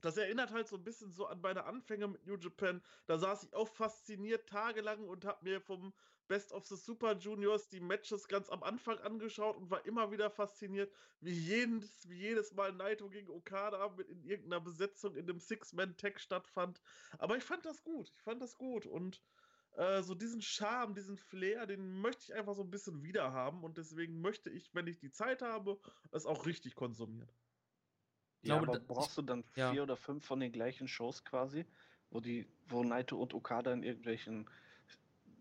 das 0.00 0.16
erinnert 0.16 0.50
halt 0.50 0.68
so 0.68 0.76
ein 0.76 0.84
bisschen 0.84 1.10
so 1.10 1.26
an 1.26 1.40
meine 1.40 1.64
Anfänge 1.64 2.08
mit 2.08 2.26
New 2.26 2.36
Japan. 2.36 2.82
Da 3.06 3.18
saß 3.18 3.44
ich 3.44 3.54
auch 3.54 3.68
fasziniert 3.68 4.48
tagelang 4.48 5.08
und 5.08 5.24
habe 5.24 5.44
mir 5.44 5.60
vom 5.60 5.94
Best 6.28 6.52
of 6.52 6.66
the 6.66 6.76
Super 6.76 7.16
Juniors 7.16 7.68
die 7.68 7.80
Matches 7.80 8.28
ganz 8.28 8.48
am 8.48 8.62
Anfang 8.62 8.98
angeschaut 8.98 9.56
und 9.56 9.70
war 9.70 9.84
immer 9.86 10.10
wieder 10.10 10.30
fasziniert, 10.30 10.92
wie 11.20 11.32
jedes, 11.32 12.08
wie 12.08 12.18
jedes 12.18 12.52
Mal 12.54 12.72
Naito 12.72 13.08
gegen 13.08 13.30
Okada 13.30 13.88
mit 13.96 14.08
in 14.08 14.22
irgendeiner 14.24 14.60
Besetzung 14.60 15.16
in 15.16 15.26
dem 15.26 15.38
Six-Man-Tag 15.38 16.20
stattfand. 16.20 16.80
Aber 17.18 17.36
ich 17.36 17.44
fand 17.44 17.64
das 17.66 17.82
gut. 17.82 18.10
Ich 18.16 18.22
fand 18.22 18.40
das 18.40 18.56
gut. 18.56 18.86
Und 18.86 19.22
äh, 19.76 20.02
so 20.02 20.14
diesen 20.14 20.40
Charme, 20.40 20.94
diesen 20.94 21.16
Flair, 21.16 21.66
den 21.66 22.00
möchte 22.00 22.24
ich 22.24 22.34
einfach 22.34 22.54
so 22.54 22.62
ein 22.62 22.70
bisschen 22.70 23.02
wieder 23.02 23.32
haben. 23.32 23.64
Und 23.64 23.76
deswegen 23.76 24.20
möchte 24.20 24.50
ich, 24.50 24.74
wenn 24.74 24.86
ich 24.86 24.98
die 24.98 25.10
Zeit 25.10 25.42
habe, 25.42 25.78
es 26.10 26.26
auch 26.26 26.46
richtig 26.46 26.74
konsumieren. 26.74 27.28
Ja, 28.42 28.58
glaube, 28.58 28.78
aber 28.78 28.86
brauchst 28.86 29.16
du 29.16 29.22
dann 29.22 29.44
ja. 29.56 29.72
vier 29.72 29.82
oder 29.82 29.96
fünf 29.96 30.24
von 30.24 30.40
den 30.40 30.52
gleichen 30.52 30.86
Shows 30.86 31.24
quasi, 31.24 31.64
wo 32.10 32.20
die, 32.20 32.46
wo 32.66 32.84
Naito 32.84 33.20
und 33.20 33.34
Okada 33.34 33.72
in 33.72 33.82
irgendwelchen 33.82 34.48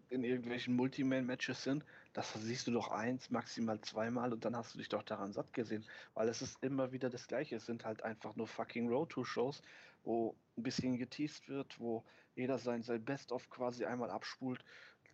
in 0.10 0.24
irgendwelchen 0.24 0.76
Multiman-Matches 0.76 1.64
sind, 1.64 1.84
das 2.14 2.34
siehst 2.34 2.68
du 2.68 2.72
doch 2.72 2.90
eins, 2.90 3.30
maximal 3.32 3.80
zweimal 3.82 4.34
und 4.34 4.46
dann 4.46 4.56
hast 4.56 4.74
du 4.74 4.78
dich 4.78 4.90
doch 4.90 5.04
daran 5.04 5.34
satt 5.34 5.54
gesehen. 5.54 5.86
Weil 6.14 6.30
es 6.30 6.42
ist 6.42 6.64
immer 6.64 6.92
wieder 6.92 7.10
das 7.10 7.28
Gleiche. 7.28 7.56
Es 7.56 7.66
sind 7.66 7.86
halt 7.86 8.04
einfach 8.04 8.36
nur 8.36 8.48
fucking 8.48 8.88
Road-to-Shows, 8.88 9.62
wo 10.04 10.36
ein 10.58 10.64
bisschen 10.64 10.98
geteased 10.98 11.50
wird, 11.50 11.80
wo 11.80 12.04
jeder 12.36 12.58
sein, 12.58 12.84
sein 12.84 13.04
Best-of 13.04 13.50
quasi 13.50 13.86
einmal 13.86 14.10
abspult. 14.10 14.64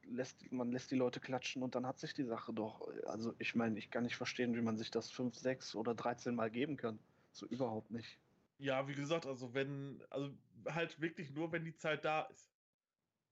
Lässt, 0.03 0.51
man 0.51 0.71
lässt 0.71 0.91
die 0.91 0.95
Leute 0.95 1.19
klatschen 1.19 1.61
und 1.61 1.75
dann 1.75 1.85
hat 1.85 1.99
sich 1.99 2.13
die 2.13 2.23
Sache 2.23 2.53
doch. 2.53 2.87
Also, 3.05 3.33
ich 3.37 3.55
meine, 3.55 3.77
ich 3.77 3.91
kann 3.91 4.03
nicht 4.03 4.15
verstehen, 4.15 4.55
wie 4.55 4.61
man 4.61 4.77
sich 4.77 4.91
das 4.91 5.11
5, 5.11 5.35
6 5.35 5.75
oder 5.75 5.93
13 5.93 6.33
Mal 6.35 6.49
geben 6.49 6.77
kann. 6.77 6.99
So 7.31 7.45
überhaupt 7.47 7.91
nicht. 7.91 8.17
Ja, 8.57 8.87
wie 8.87 8.95
gesagt, 8.95 9.25
also 9.25 9.53
wenn, 9.53 10.01
also 10.09 10.31
halt 10.67 10.99
wirklich 10.99 11.31
nur, 11.31 11.51
wenn 11.51 11.63
die 11.63 11.75
Zeit 11.75 12.03
da 12.03 12.23
ist. 12.23 12.49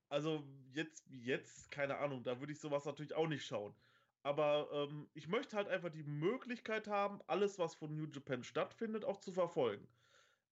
Also 0.09 0.43
jetzt 0.73 1.05
jetzt, 1.09 1.71
keine 1.71 1.97
Ahnung, 1.97 2.23
da 2.23 2.39
würde 2.39 2.53
ich 2.53 2.59
sowas 2.59 2.85
natürlich 2.85 3.13
auch 3.13 3.27
nicht 3.27 3.45
schauen. 3.45 3.75
Aber 4.23 4.69
ähm, 4.71 5.09
ich 5.13 5.27
möchte 5.27 5.55
halt 5.55 5.67
einfach 5.67 5.89
die 5.89 6.03
Möglichkeit 6.03 6.87
haben, 6.87 7.21
alles, 7.27 7.59
was 7.59 7.75
von 7.75 7.95
New 7.95 8.07
Japan 8.07 8.43
stattfindet, 8.43 9.05
auch 9.05 9.17
zu 9.17 9.31
verfolgen. 9.31 9.87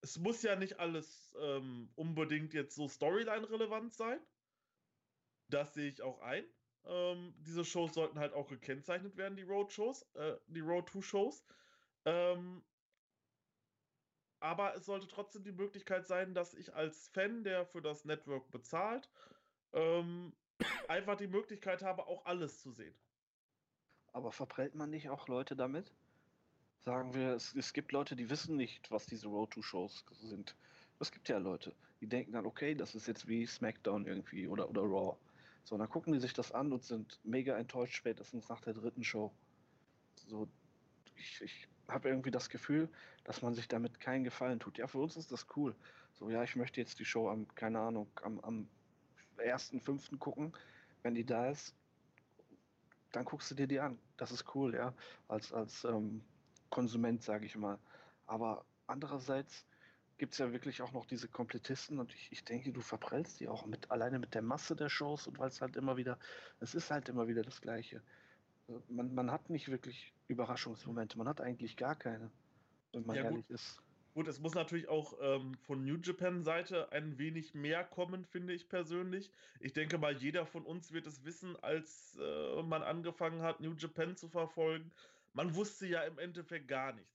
Es 0.01 0.17
muss 0.19 0.43
ja 0.43 0.55
nicht 0.55 0.79
alles 0.79 1.33
ähm, 1.39 1.91
unbedingt 1.95 2.53
jetzt 2.53 2.75
so 2.75 2.87
Storyline-relevant 2.87 3.93
sein. 3.93 4.19
Das 5.49 5.73
sehe 5.73 5.89
ich 5.89 6.01
auch 6.01 6.19
ein. 6.21 6.45
Ähm, 6.85 7.33
diese 7.39 7.65
Shows 7.65 7.93
sollten 7.93 8.19
halt 8.19 8.33
auch 8.33 8.47
gekennzeichnet 8.47 9.17
werden, 9.17 9.35
die 9.35 9.43
Road-Shows, 9.43 10.03
äh, 10.13 10.37
die 10.47 10.59
Road-to-Shows. 10.61 11.43
Ähm, 12.05 12.63
aber 14.39 14.75
es 14.75 14.85
sollte 14.85 15.07
trotzdem 15.07 15.43
die 15.43 15.51
Möglichkeit 15.51 16.05
sein, 16.05 16.33
dass 16.35 16.53
ich 16.53 16.73
als 16.73 17.07
Fan, 17.07 17.43
der 17.43 17.65
für 17.65 17.81
das 17.81 18.05
Network 18.05 18.51
bezahlt, 18.51 19.09
ähm, 19.75 20.33
einfach 20.87 21.15
die 21.17 21.27
Möglichkeit 21.27 21.83
habe, 21.83 22.07
auch 22.07 22.25
alles 22.25 22.61
zu 22.61 22.71
sehen. 22.71 22.95
Aber 24.13 24.31
verprellt 24.31 24.75
man 24.75 24.89
nicht 24.89 25.09
auch 25.09 25.27
Leute 25.27 25.55
damit? 25.55 25.91
Sagen 26.79 27.13
wir, 27.13 27.33
es, 27.33 27.53
es 27.55 27.73
gibt 27.73 27.91
Leute, 27.91 28.15
die 28.15 28.29
wissen 28.29 28.55
nicht, 28.55 28.89
was 28.89 29.05
diese 29.05 29.27
Road-to-Shows 29.27 30.05
sind. 30.11 30.55
Es 30.99 31.11
gibt 31.11 31.27
ja 31.27 31.37
Leute, 31.37 31.75
die 31.99 32.07
denken 32.07 32.31
dann, 32.31 32.45
okay, 32.45 32.75
das 32.75 32.95
ist 32.95 33.07
jetzt 33.07 33.27
wie 33.27 33.45
SmackDown 33.45 34.05
irgendwie 34.05 34.47
oder, 34.47 34.69
oder 34.69 34.81
Raw. 34.81 35.17
So, 35.63 35.77
dann 35.77 35.89
gucken 35.89 36.13
die 36.13 36.19
sich 36.19 36.33
das 36.33 36.51
an 36.51 36.71
und 36.71 36.83
sind 36.83 37.19
mega 37.23 37.57
enttäuscht 37.57 37.95
spätestens 37.95 38.47
nach 38.49 38.61
der 38.61 38.73
dritten 38.73 39.03
Show. 39.03 39.33
So, 40.27 40.47
ich, 41.17 41.41
ich 41.41 41.67
habe 41.87 42.07
irgendwie 42.07 42.31
das 42.31 42.49
Gefühl, 42.49 42.87
dass 43.23 43.41
man 43.41 43.53
sich 43.53 43.67
damit 43.67 43.99
keinen 43.99 44.23
Gefallen 44.23 44.59
tut. 44.59 44.77
Ja, 44.77 44.87
für 44.87 44.99
uns 44.99 45.17
ist 45.17 45.31
das 45.31 45.47
cool. 45.55 45.75
So, 46.13 46.29
ja, 46.29 46.43
ich 46.43 46.55
möchte 46.55 46.79
jetzt 46.79 46.99
die 46.99 47.05
Show 47.05 47.29
am, 47.29 47.47
keine 47.55 47.79
Ahnung, 47.79 48.07
am, 48.21 48.39
am 48.41 48.67
ersten, 49.39 49.81
fünften 49.81 50.19
gucken. 50.19 50.53
Wenn 51.03 51.15
die 51.15 51.25
da 51.25 51.49
ist, 51.49 51.75
dann 53.11 53.25
guckst 53.25 53.49
du 53.51 53.55
dir 53.55 53.67
die 53.67 53.79
an. 53.79 53.97
Das 54.17 54.31
ist 54.31 54.55
cool, 54.55 54.75
ja, 54.75 54.93
als, 55.27 55.53
als 55.53 55.83
ähm, 55.85 56.21
Konsument, 56.69 57.23
sage 57.23 57.45
ich 57.45 57.55
mal. 57.55 57.79
Aber 58.25 58.65
andererseits 58.87 59.65
gibt 60.17 60.33
es 60.33 60.39
ja 60.39 60.51
wirklich 60.51 60.81
auch 60.81 60.91
noch 60.93 61.05
diese 61.05 61.27
Komplettisten 61.27 61.99
und 61.99 62.13
ich, 62.13 62.31
ich 62.31 62.43
denke, 62.43 62.71
du 62.71 62.81
verprellst 62.81 63.39
die 63.39 63.47
auch 63.47 63.65
mit 63.65 63.91
alleine 63.91 64.19
mit 64.19 64.33
der 64.33 64.41
Masse 64.41 64.75
der 64.75 64.89
Shows 64.89 65.27
und 65.27 65.39
weil 65.39 65.49
es 65.49 65.61
halt 65.61 65.75
immer 65.75 65.97
wieder, 65.97 66.17
es 66.59 66.73
ist 66.73 66.89
halt 66.91 67.09
immer 67.09 67.27
wieder 67.27 67.43
das 67.43 67.61
Gleiche. 67.61 68.01
Man, 68.87 69.13
man 69.13 69.31
hat 69.31 69.49
nicht 69.49 69.69
wirklich 69.69 70.13
Überraschungsmomente, 70.27 71.17
man 71.17 71.27
hat 71.27 71.41
eigentlich 71.41 71.77
gar 71.77 71.95
keine, 71.95 72.31
wenn 72.93 73.05
man 73.05 73.15
ja, 73.15 73.23
ehrlich 73.23 73.47
gut. 73.47 73.55
ist. 73.55 73.81
Gut, 74.15 74.29
es 74.29 74.39
muss 74.39 74.53
natürlich 74.53 74.87
auch 74.87 75.17
ähm, 75.19 75.55
von 75.57 75.83
New 75.83 75.97
Japan 76.01 76.41
Seite 76.41 76.89
ein 76.93 77.17
wenig 77.17 77.53
mehr 77.53 77.83
kommen, 77.83 78.23
finde 78.23 78.53
ich 78.53 78.69
persönlich. 78.69 79.29
Ich 79.59 79.73
denke 79.73 79.97
mal, 79.97 80.13
jeder 80.15 80.45
von 80.45 80.63
uns 80.65 80.93
wird 80.93 81.05
es 81.05 81.25
wissen, 81.25 81.57
als 81.57 82.17
äh, 82.17 82.63
man 82.63 82.81
angefangen 82.81 83.41
hat, 83.41 83.59
New 83.59 83.73
Japan 83.73 84.15
zu 84.15 84.29
verfolgen. 84.29 84.93
Man 85.33 85.53
wusste 85.53 85.85
ja 85.85 86.01
im 86.03 86.17
Endeffekt 86.17 86.69
gar 86.69 86.93
nichts. 86.93 87.14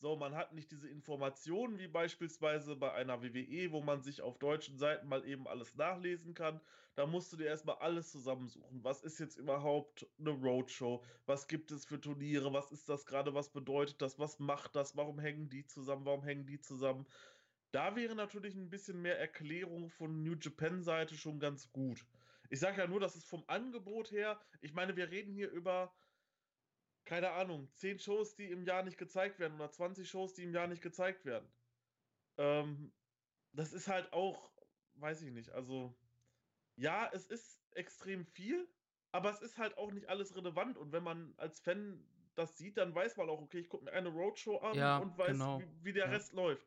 So, 0.00 0.16
man 0.16 0.34
hat 0.34 0.54
nicht 0.54 0.70
diese 0.70 0.88
Informationen 0.88 1.78
wie 1.78 1.86
beispielsweise 1.86 2.74
bei 2.74 2.90
einer 2.92 3.22
WWE, 3.22 3.70
wo 3.70 3.82
man 3.82 4.02
sich 4.02 4.22
auf 4.22 4.38
deutschen 4.38 4.78
Seiten 4.78 5.06
mal 5.06 5.26
eben 5.26 5.46
alles 5.46 5.74
nachlesen 5.74 6.32
kann. 6.32 6.62
Da 6.94 7.06
musst 7.06 7.30
du 7.32 7.36
dir 7.36 7.48
erstmal 7.48 7.76
alles 7.76 8.10
zusammensuchen. 8.10 8.82
Was 8.82 9.02
ist 9.02 9.20
jetzt 9.20 9.36
überhaupt 9.36 10.08
eine 10.18 10.30
Roadshow? 10.30 11.04
Was 11.26 11.48
gibt 11.48 11.70
es 11.70 11.84
für 11.84 12.00
Turniere? 12.00 12.50
Was 12.54 12.72
ist 12.72 12.88
das 12.88 13.04
gerade? 13.04 13.34
Was 13.34 13.52
bedeutet 13.52 14.00
das? 14.00 14.18
Was 14.18 14.38
macht 14.38 14.74
das? 14.74 14.96
Warum 14.96 15.18
hängen 15.18 15.50
die 15.50 15.66
zusammen? 15.66 16.06
Warum 16.06 16.24
hängen 16.24 16.46
die 16.46 16.60
zusammen? 16.60 17.06
Da 17.70 17.94
wäre 17.94 18.14
natürlich 18.14 18.54
ein 18.54 18.70
bisschen 18.70 19.02
mehr 19.02 19.18
Erklärung 19.18 19.90
von 19.90 20.22
New 20.22 20.36
Japan 20.40 20.82
Seite 20.82 21.14
schon 21.14 21.40
ganz 21.40 21.72
gut. 21.72 22.06
Ich 22.48 22.58
sage 22.58 22.78
ja 22.80 22.86
nur, 22.86 23.00
das 23.00 23.16
ist 23.16 23.28
vom 23.28 23.44
Angebot 23.48 24.10
her. 24.12 24.40
Ich 24.62 24.72
meine, 24.72 24.96
wir 24.96 25.10
reden 25.10 25.34
hier 25.34 25.50
über 25.50 25.94
keine 27.04 27.30
Ahnung, 27.30 27.68
10 27.74 27.98
Shows, 27.98 28.36
die 28.36 28.50
im 28.50 28.64
Jahr 28.64 28.82
nicht 28.82 28.98
gezeigt 28.98 29.38
werden 29.38 29.54
oder 29.54 29.70
20 29.70 30.08
Shows, 30.08 30.34
die 30.34 30.44
im 30.44 30.54
Jahr 30.54 30.66
nicht 30.66 30.82
gezeigt 30.82 31.24
werden. 31.24 31.48
Ähm, 32.38 32.92
das 33.52 33.72
ist 33.72 33.88
halt 33.88 34.12
auch, 34.12 34.50
weiß 34.94 35.22
ich 35.22 35.32
nicht, 35.32 35.50
also 35.50 35.94
ja, 36.76 37.10
es 37.12 37.26
ist 37.26 37.60
extrem 37.72 38.24
viel, 38.24 38.68
aber 39.12 39.30
es 39.30 39.40
ist 39.40 39.58
halt 39.58 39.76
auch 39.76 39.92
nicht 39.92 40.08
alles 40.08 40.36
relevant 40.36 40.78
und 40.78 40.92
wenn 40.92 41.02
man 41.02 41.34
als 41.36 41.60
Fan 41.60 42.04
das 42.34 42.56
sieht, 42.56 42.78
dann 42.78 42.94
weiß 42.94 43.16
man 43.16 43.28
auch, 43.28 43.40
okay, 43.40 43.58
ich 43.58 43.68
gucke 43.68 43.84
mir 43.84 43.92
eine 43.92 44.08
Roadshow 44.08 44.58
an 44.58 44.76
ja, 44.76 44.98
und 44.98 45.16
weiß, 45.18 45.32
genau. 45.32 45.60
wie, 45.60 45.84
wie, 45.84 45.92
der 45.92 46.06
ja. 46.06 46.10
Rest 46.12 46.32
läuft. 46.32 46.66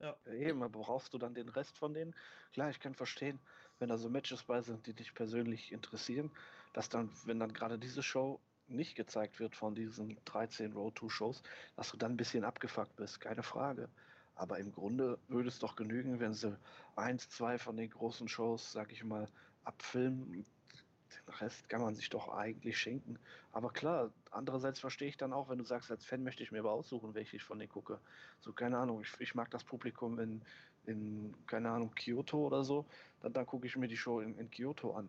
Ja. 0.00 0.16
Eben, 0.26 0.62
aber 0.62 0.80
brauchst 0.80 1.14
du 1.14 1.18
dann 1.18 1.34
den 1.34 1.48
Rest 1.48 1.78
von 1.78 1.94
denen? 1.94 2.14
Klar, 2.52 2.70
ich 2.70 2.80
kann 2.80 2.94
verstehen, 2.94 3.38
wenn 3.78 3.88
da 3.88 3.96
so 3.96 4.10
Matches 4.10 4.42
bei 4.42 4.60
sind, 4.60 4.86
die 4.86 4.94
dich 4.94 5.14
persönlich 5.14 5.72
interessieren, 5.72 6.30
dass 6.72 6.88
dann, 6.88 7.10
wenn 7.24 7.38
dann 7.38 7.52
gerade 7.52 7.78
diese 7.78 8.02
Show 8.02 8.40
nicht 8.68 8.96
gezeigt 8.96 9.40
wird 9.40 9.56
von 9.56 9.74
diesen 9.74 10.18
13 10.24 10.72
Road-to-Shows, 10.72 11.42
dass 11.76 11.90
du 11.90 11.96
dann 11.96 12.12
ein 12.12 12.16
bisschen 12.16 12.44
abgefuckt 12.44 12.96
bist, 12.96 13.20
keine 13.20 13.42
Frage. 13.42 13.88
Aber 14.34 14.58
im 14.58 14.72
Grunde 14.72 15.18
würde 15.28 15.48
es 15.48 15.58
doch 15.58 15.76
genügen, 15.76 16.18
wenn 16.20 16.34
sie 16.34 16.56
eins, 16.96 17.28
zwei 17.28 17.58
von 17.58 17.76
den 17.76 17.90
großen 17.90 18.28
Shows, 18.28 18.72
sag 18.72 18.92
ich 18.92 19.04
mal, 19.04 19.28
abfilmen. 19.62 20.32
Den 20.32 21.34
Rest 21.34 21.68
kann 21.68 21.80
man 21.80 21.94
sich 21.94 22.10
doch 22.10 22.28
eigentlich 22.28 22.76
schenken. 22.76 23.18
Aber 23.52 23.70
klar, 23.70 24.12
andererseits 24.32 24.80
verstehe 24.80 25.08
ich 25.08 25.16
dann 25.16 25.32
auch, 25.32 25.48
wenn 25.48 25.58
du 25.58 25.64
sagst, 25.64 25.90
als 25.90 26.04
Fan 26.04 26.24
möchte 26.24 26.42
ich 26.42 26.50
mir 26.50 26.58
aber 26.58 26.72
aussuchen, 26.72 27.14
welche 27.14 27.36
ich 27.36 27.44
von 27.44 27.58
denen 27.58 27.70
gucke. 27.70 28.00
So, 28.40 28.52
keine 28.52 28.78
Ahnung, 28.78 29.02
ich, 29.02 29.12
ich 29.20 29.34
mag 29.36 29.50
das 29.50 29.62
Publikum 29.62 30.18
in, 30.18 30.42
in, 30.86 31.34
keine 31.46 31.70
Ahnung, 31.70 31.94
Kyoto 31.94 32.46
oder 32.46 32.64
so, 32.64 32.84
dann, 33.20 33.32
dann 33.32 33.46
gucke 33.46 33.66
ich 33.66 33.76
mir 33.76 33.86
die 33.86 33.96
Show 33.96 34.20
in, 34.20 34.36
in 34.36 34.50
Kyoto 34.50 34.94
an. 34.94 35.08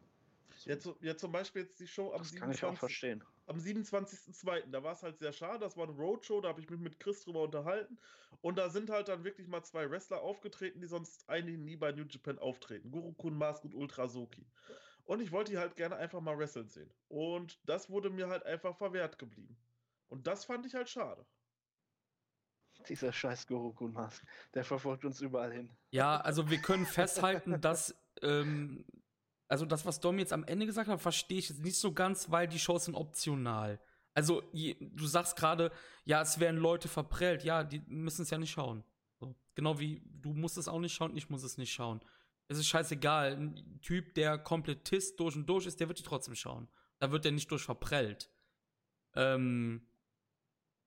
Jetzt, 0.65 0.89
ja, 1.01 1.17
zum 1.17 1.31
Beispiel 1.31 1.63
jetzt 1.63 1.79
die 1.79 1.87
Show 1.87 2.13
am 2.13 2.19
das 2.19 2.29
27. 2.29 2.39
Kann 2.39 2.51
ich 2.51 2.63
auch 2.63 2.79
verstehen. 2.79 3.23
Am 3.47 3.57
27.02. 3.57 4.71
Da 4.71 4.83
war 4.83 4.93
es 4.93 5.03
halt 5.03 5.19
sehr 5.19 5.31
schade. 5.31 5.59
Das 5.59 5.77
war 5.77 5.87
eine 5.87 5.95
Roadshow, 5.95 6.41
da 6.41 6.49
habe 6.49 6.61
ich 6.61 6.69
mich 6.69 6.79
mit 6.79 6.99
Chris 6.99 7.23
drüber 7.23 7.43
unterhalten. 7.43 7.97
Und 8.41 8.57
da 8.57 8.69
sind 8.69 8.89
halt 8.89 9.07
dann 9.07 9.23
wirklich 9.23 9.47
mal 9.47 9.63
zwei 9.63 9.89
Wrestler 9.89 10.21
aufgetreten, 10.21 10.81
die 10.81 10.87
sonst 10.87 11.29
eigentlich 11.29 11.57
nie 11.57 11.75
bei 11.75 11.91
New 11.91 12.05
Japan 12.09 12.39
auftreten. 12.39 12.91
Guru-kun, 12.91 13.37
Mask 13.37 13.63
und 13.63 13.73
Ultrasoki. 13.73 14.45
Und 15.05 15.21
ich 15.21 15.31
wollte 15.31 15.51
die 15.51 15.57
halt 15.57 15.75
gerne 15.75 15.95
einfach 15.95 16.21
mal 16.21 16.37
wresteln 16.37 16.67
sehen. 16.67 16.91
Und 17.07 17.59
das 17.63 17.89
wurde 17.89 18.09
mir 18.09 18.27
halt 18.27 18.43
einfach 18.45 18.75
verwehrt 18.75 19.19
geblieben. 19.19 19.55
Und 20.07 20.27
das 20.27 20.45
fand 20.45 20.65
ich 20.65 20.73
halt 20.73 20.89
schade. 20.89 21.25
Dieser 22.89 23.13
scheiß 23.13 23.47
Gorokun 23.47 23.93
Mask, 23.93 24.23
der 24.53 24.63
verfolgt 24.63 25.05
uns 25.05 25.21
überall 25.21 25.51
hin. 25.51 25.71
Ja, 25.91 26.17
also 26.17 26.49
wir 26.49 26.57
können 26.57 26.85
festhalten, 26.85 27.59
dass, 27.61 27.95
ähm, 28.21 28.85
also 29.47 29.65
das, 29.65 29.85
was 29.85 29.99
Dom 29.99 30.19
jetzt 30.19 30.33
am 30.33 30.43
Ende 30.43 30.65
gesagt 30.65 30.89
hat, 30.89 31.01
verstehe 31.01 31.37
ich 31.37 31.49
jetzt 31.49 31.63
nicht 31.63 31.77
so 31.77 31.93
ganz, 31.93 32.31
weil 32.31 32.47
die 32.47 32.59
Shows 32.59 32.85
sind 32.85 32.95
optional. 32.95 33.79
Also, 34.13 34.41
du 34.53 35.05
sagst 35.05 35.35
gerade, 35.35 35.71
ja, 36.05 36.21
es 36.21 36.39
werden 36.39 36.59
Leute 36.59 36.87
verprellt. 36.87 37.43
Ja, 37.43 37.63
die 37.63 37.81
müssen 37.87 38.21
es 38.21 38.29
ja 38.29 38.37
nicht 38.37 38.51
schauen. 38.51 38.83
So. 39.19 39.35
Genau 39.55 39.79
wie 39.79 40.01
du 40.05 40.33
musst 40.33 40.57
es 40.57 40.67
auch 40.67 40.79
nicht 40.79 40.93
schauen, 40.93 41.15
ich 41.15 41.29
muss 41.29 41.43
es 41.43 41.57
nicht 41.57 41.73
schauen. 41.73 41.99
Es 42.47 42.57
ist 42.57 42.67
scheißegal. 42.67 43.33
Ein 43.33 43.79
Typ, 43.81 44.13
der 44.15 44.37
Komplettist 44.37 45.19
durch 45.19 45.35
und 45.35 45.47
durch 45.47 45.65
ist, 45.65 45.79
der 45.79 45.89
wird 45.89 45.99
die 45.99 46.03
trotzdem 46.03 46.35
schauen. 46.35 46.69
Da 46.99 47.11
wird 47.11 47.25
der 47.25 47.33
nicht 47.33 47.51
durch 47.51 47.63
verprellt. 47.63 48.31
Ähm, 49.15 49.85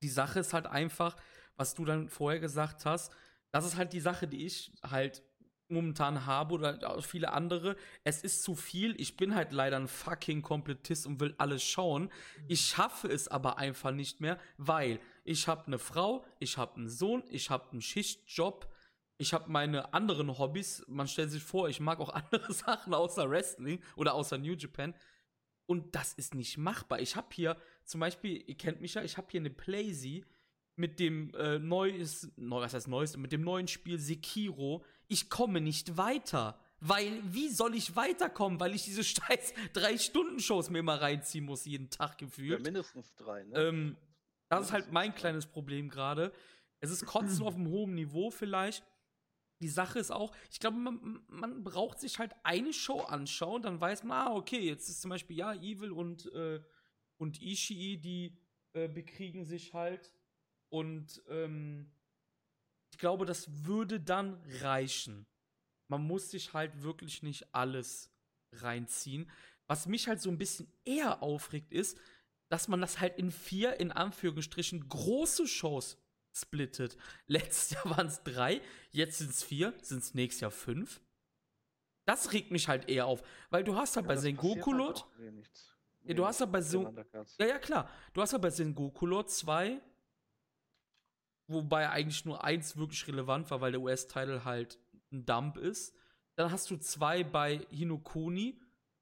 die 0.03 0.09
Sache 0.09 0.41
ist 0.41 0.55
halt 0.55 0.67
einfach, 0.67 1.17
was 1.57 1.75
du 1.75 1.85
dann 1.85 2.09
vorher 2.09 2.41
gesagt 2.41 2.87
hast, 2.87 3.13
das 3.51 3.67
ist 3.67 3.77
halt 3.77 3.93
die 3.93 4.01
Sache, 4.01 4.27
die 4.27 4.47
ich 4.47 4.73
halt 4.83 5.23
momentan 5.71 6.27
habe 6.27 6.55
oder 6.55 7.03
viele 7.03 7.33
andere. 7.33 7.77
Es 8.05 8.23
ist 8.23 8.43
zu 8.43 8.55
viel. 8.55 8.99
Ich 9.01 9.17
bin 9.17 9.35
halt 9.35 9.53
leider 9.53 9.77
ein 9.77 9.89
fucking 9.89 10.43
Komplettist 10.43 11.07
und 11.07 11.21
will 11.21 11.35
alles 11.39 11.63
schauen. 11.63 12.11
Ich 12.47 12.61
schaffe 12.61 13.09
es 13.09 13.29
aber 13.29 13.59
einfach 13.59 13.91
nicht 13.91 14.21
mehr, 14.21 14.39
weil 14.57 15.01
ich 15.25 15.49
habe 15.49 15.67
eine 15.67 15.79
Frau, 15.79 16.25
ich 16.39 16.59
habe 16.59 16.77
einen 16.77 16.89
Sohn, 16.89 17.23
ich 17.29 17.51
habe 17.51 17.71
einen 17.71 17.83
Schichtjob, 17.83 18.69
ich 19.19 19.33
habe 19.33 19.51
meine 19.51 19.93
anderen 19.93 20.39
Hobbys. 20.39 20.85
Man 20.89 21.09
stellt 21.09 21.31
sich 21.31 21.43
vor, 21.43 21.69
ich 21.69 21.81
mag 21.81 22.01
auch 22.01 22.09
andere 22.15 22.53
Sachen 22.53 22.95
außer 22.95 23.29
Wrestling 23.29 23.83
oder 23.97 24.15
außer 24.15 24.39
New 24.39 24.55
Japan. 24.55 24.95
Und 25.67 25.95
das 25.95 26.15
ist 26.15 26.35
nicht 26.35 26.57
machbar. 26.57 27.01
Ich 27.01 27.15
habe 27.15 27.29
hier 27.33 27.57
zum 27.85 28.01
Beispiel, 28.01 28.43
ihr 28.47 28.57
kennt 28.57 28.81
mich 28.81 28.95
ja, 28.95 29.03
ich 29.03 29.19
habe 29.19 29.29
hier 29.31 29.41
eine 29.41 29.51
Playsee 29.51 30.25
mit 30.77 31.01
dem 31.01 31.35
äh, 31.35 31.59
neues, 31.59 32.33
neu, 32.37 32.61
was 32.61 32.73
heißt 32.73 32.89
neues, 32.89 33.17
mit 33.17 33.33
dem 33.33 33.43
neuen 33.43 33.69
Spiel 33.69 33.99
Sekiro. 33.99 34.85
Ich 35.09 35.29
komme 35.31 35.61
nicht 35.61 35.97
weiter. 35.97 36.59
Weil, 36.81 37.21
wie 37.25 37.49
soll 37.49 37.75
ich 37.75 37.97
weiterkommen? 37.97 38.61
Weil 38.61 38.75
ich 38.75 38.85
diese 38.85 39.03
scheiß 39.05 39.55
Drei-Stunden-Shows 39.73 40.71
mir 40.71 40.79
immer 40.79 41.01
reinziehen 41.01 41.45
muss, 41.45 41.65
jeden 41.65 41.91
Tag 41.91 42.19
gefühlt. 42.19 42.53
Ja, 42.53 42.59
mindestens 42.59 43.15
drei, 43.17 43.43
ne? 43.45 43.57
Ähm, 43.57 43.97
das 44.49 44.67
ist 44.67 44.73
halt 44.73 44.93
mein 44.93 45.15
kleines 45.15 45.47
Problem 45.47 45.89
gerade. 45.89 46.33
Es 46.81 46.91
ist 46.91 47.05
Kotzen 47.05 47.43
auf 47.43 47.55
einem 47.57 47.69
hohen 47.69 47.95
Niveau 47.95 48.31
vielleicht. 48.31 48.85
Die 49.61 49.69
Sache 49.69 49.99
ist 49.99 50.13
auch, 50.13 50.33
ich 50.53 50.61
glaube, 50.61 50.77
man, 50.77 51.21
man 51.27 51.65
braucht 51.65 51.99
sich 51.99 52.21
halt 52.21 52.33
eine 52.45 52.73
Show 52.73 53.01
anschauen, 53.01 53.63
dann 53.63 53.81
weiß 53.81 54.05
man, 54.05 54.29
ah, 54.29 54.35
okay, 54.35 54.61
jetzt 54.61 54.89
ist 54.89 55.01
zum 55.01 55.09
Beispiel, 55.09 55.37
ja, 55.37 55.53
Evil 55.55 55.91
und, 55.91 56.33
äh, 56.33 56.63
und 57.17 57.43
Ishii, 57.43 57.99
die 57.99 58.39
äh, 58.73 58.87
bekriegen 58.87 59.45
sich 59.45 59.75
halt. 59.75 60.13
Und 60.69 61.23
ähm, 61.29 61.91
ich 62.93 62.99
glaube, 62.99 63.27
das 63.27 63.65
würde 63.67 64.01
dann 64.01 64.41
reichen. 64.61 65.27
Man 65.91 66.03
muss 66.07 66.31
sich 66.31 66.53
halt 66.53 66.83
wirklich 66.83 67.23
nicht 67.23 67.55
alles 67.55 68.11
reinziehen. 68.53 69.31
Was 69.67 69.87
mich 69.87 70.09
halt 70.09 70.21
so 70.21 70.31
ein 70.31 70.39
bisschen 70.39 70.71
eher 70.85 71.23
aufregt, 71.23 71.73
ist, 71.73 71.99
dass 72.51 72.69
man 72.69 72.81
das 72.81 73.01
halt 73.01 73.19
in 73.19 73.31
vier, 73.31 73.79
in 73.81 73.93
Anführungsstrichen, 73.93 74.89
große 74.89 75.47
Shows 75.47 75.99
splittet. 76.35 76.97
Letztes 77.27 77.71
Jahr 77.71 77.97
waren 77.97 78.07
es 78.07 78.23
drei, 78.23 78.63
jetzt 78.91 79.19
sind 79.19 79.31
es 79.31 79.43
vier, 79.43 79.75
sind 79.83 80.03
es 80.03 80.15
nächstes 80.15 80.41
Jahr 80.41 80.51
fünf. 80.51 81.01
Das 82.07 82.33
regt 82.33 82.51
mich 82.51 82.69
halt 82.69 82.89
eher 82.89 83.05
auf, 83.07 83.23
weil 83.51 83.65
du 83.65 83.77
hast 83.77 83.97
halt 83.97 84.05
Ja, 84.05 84.09
bei 84.09 84.17
Sengoku 84.17 84.71
halt 84.73 84.79
Lord, 84.79 85.07
wenig- 85.19 85.47
Ja, 86.05 86.15
du 86.15 86.27
hast 86.27 86.41
ja 86.41 86.47
bei 86.47 86.61
Undercards. 86.61 87.37
ja, 87.39 87.47
ja, 87.47 87.59
klar, 87.59 87.91
du 88.15 88.23
hast 88.23 88.33
halt 88.33 88.41
bei 88.41 88.51
Sengoku 88.51 89.05
Lord 89.05 89.31
zwei, 89.31 89.79
wobei 91.49 91.89
eigentlich 91.91 92.25
nur 92.25 92.45
eins 92.45 92.77
wirklich 92.77 93.07
relevant 93.09 93.51
war, 93.51 93.61
weil 93.61 93.73
der 93.73 93.81
US-Title 93.81 94.45
halt 94.45 94.79
ein 95.11 95.25
Dump 95.25 95.57
ist. 95.57 95.95
Dann 96.37 96.53
hast 96.53 96.71
du 96.71 96.77
zwei 96.77 97.25
bei 97.25 97.67
Hinokuni, 97.71 98.61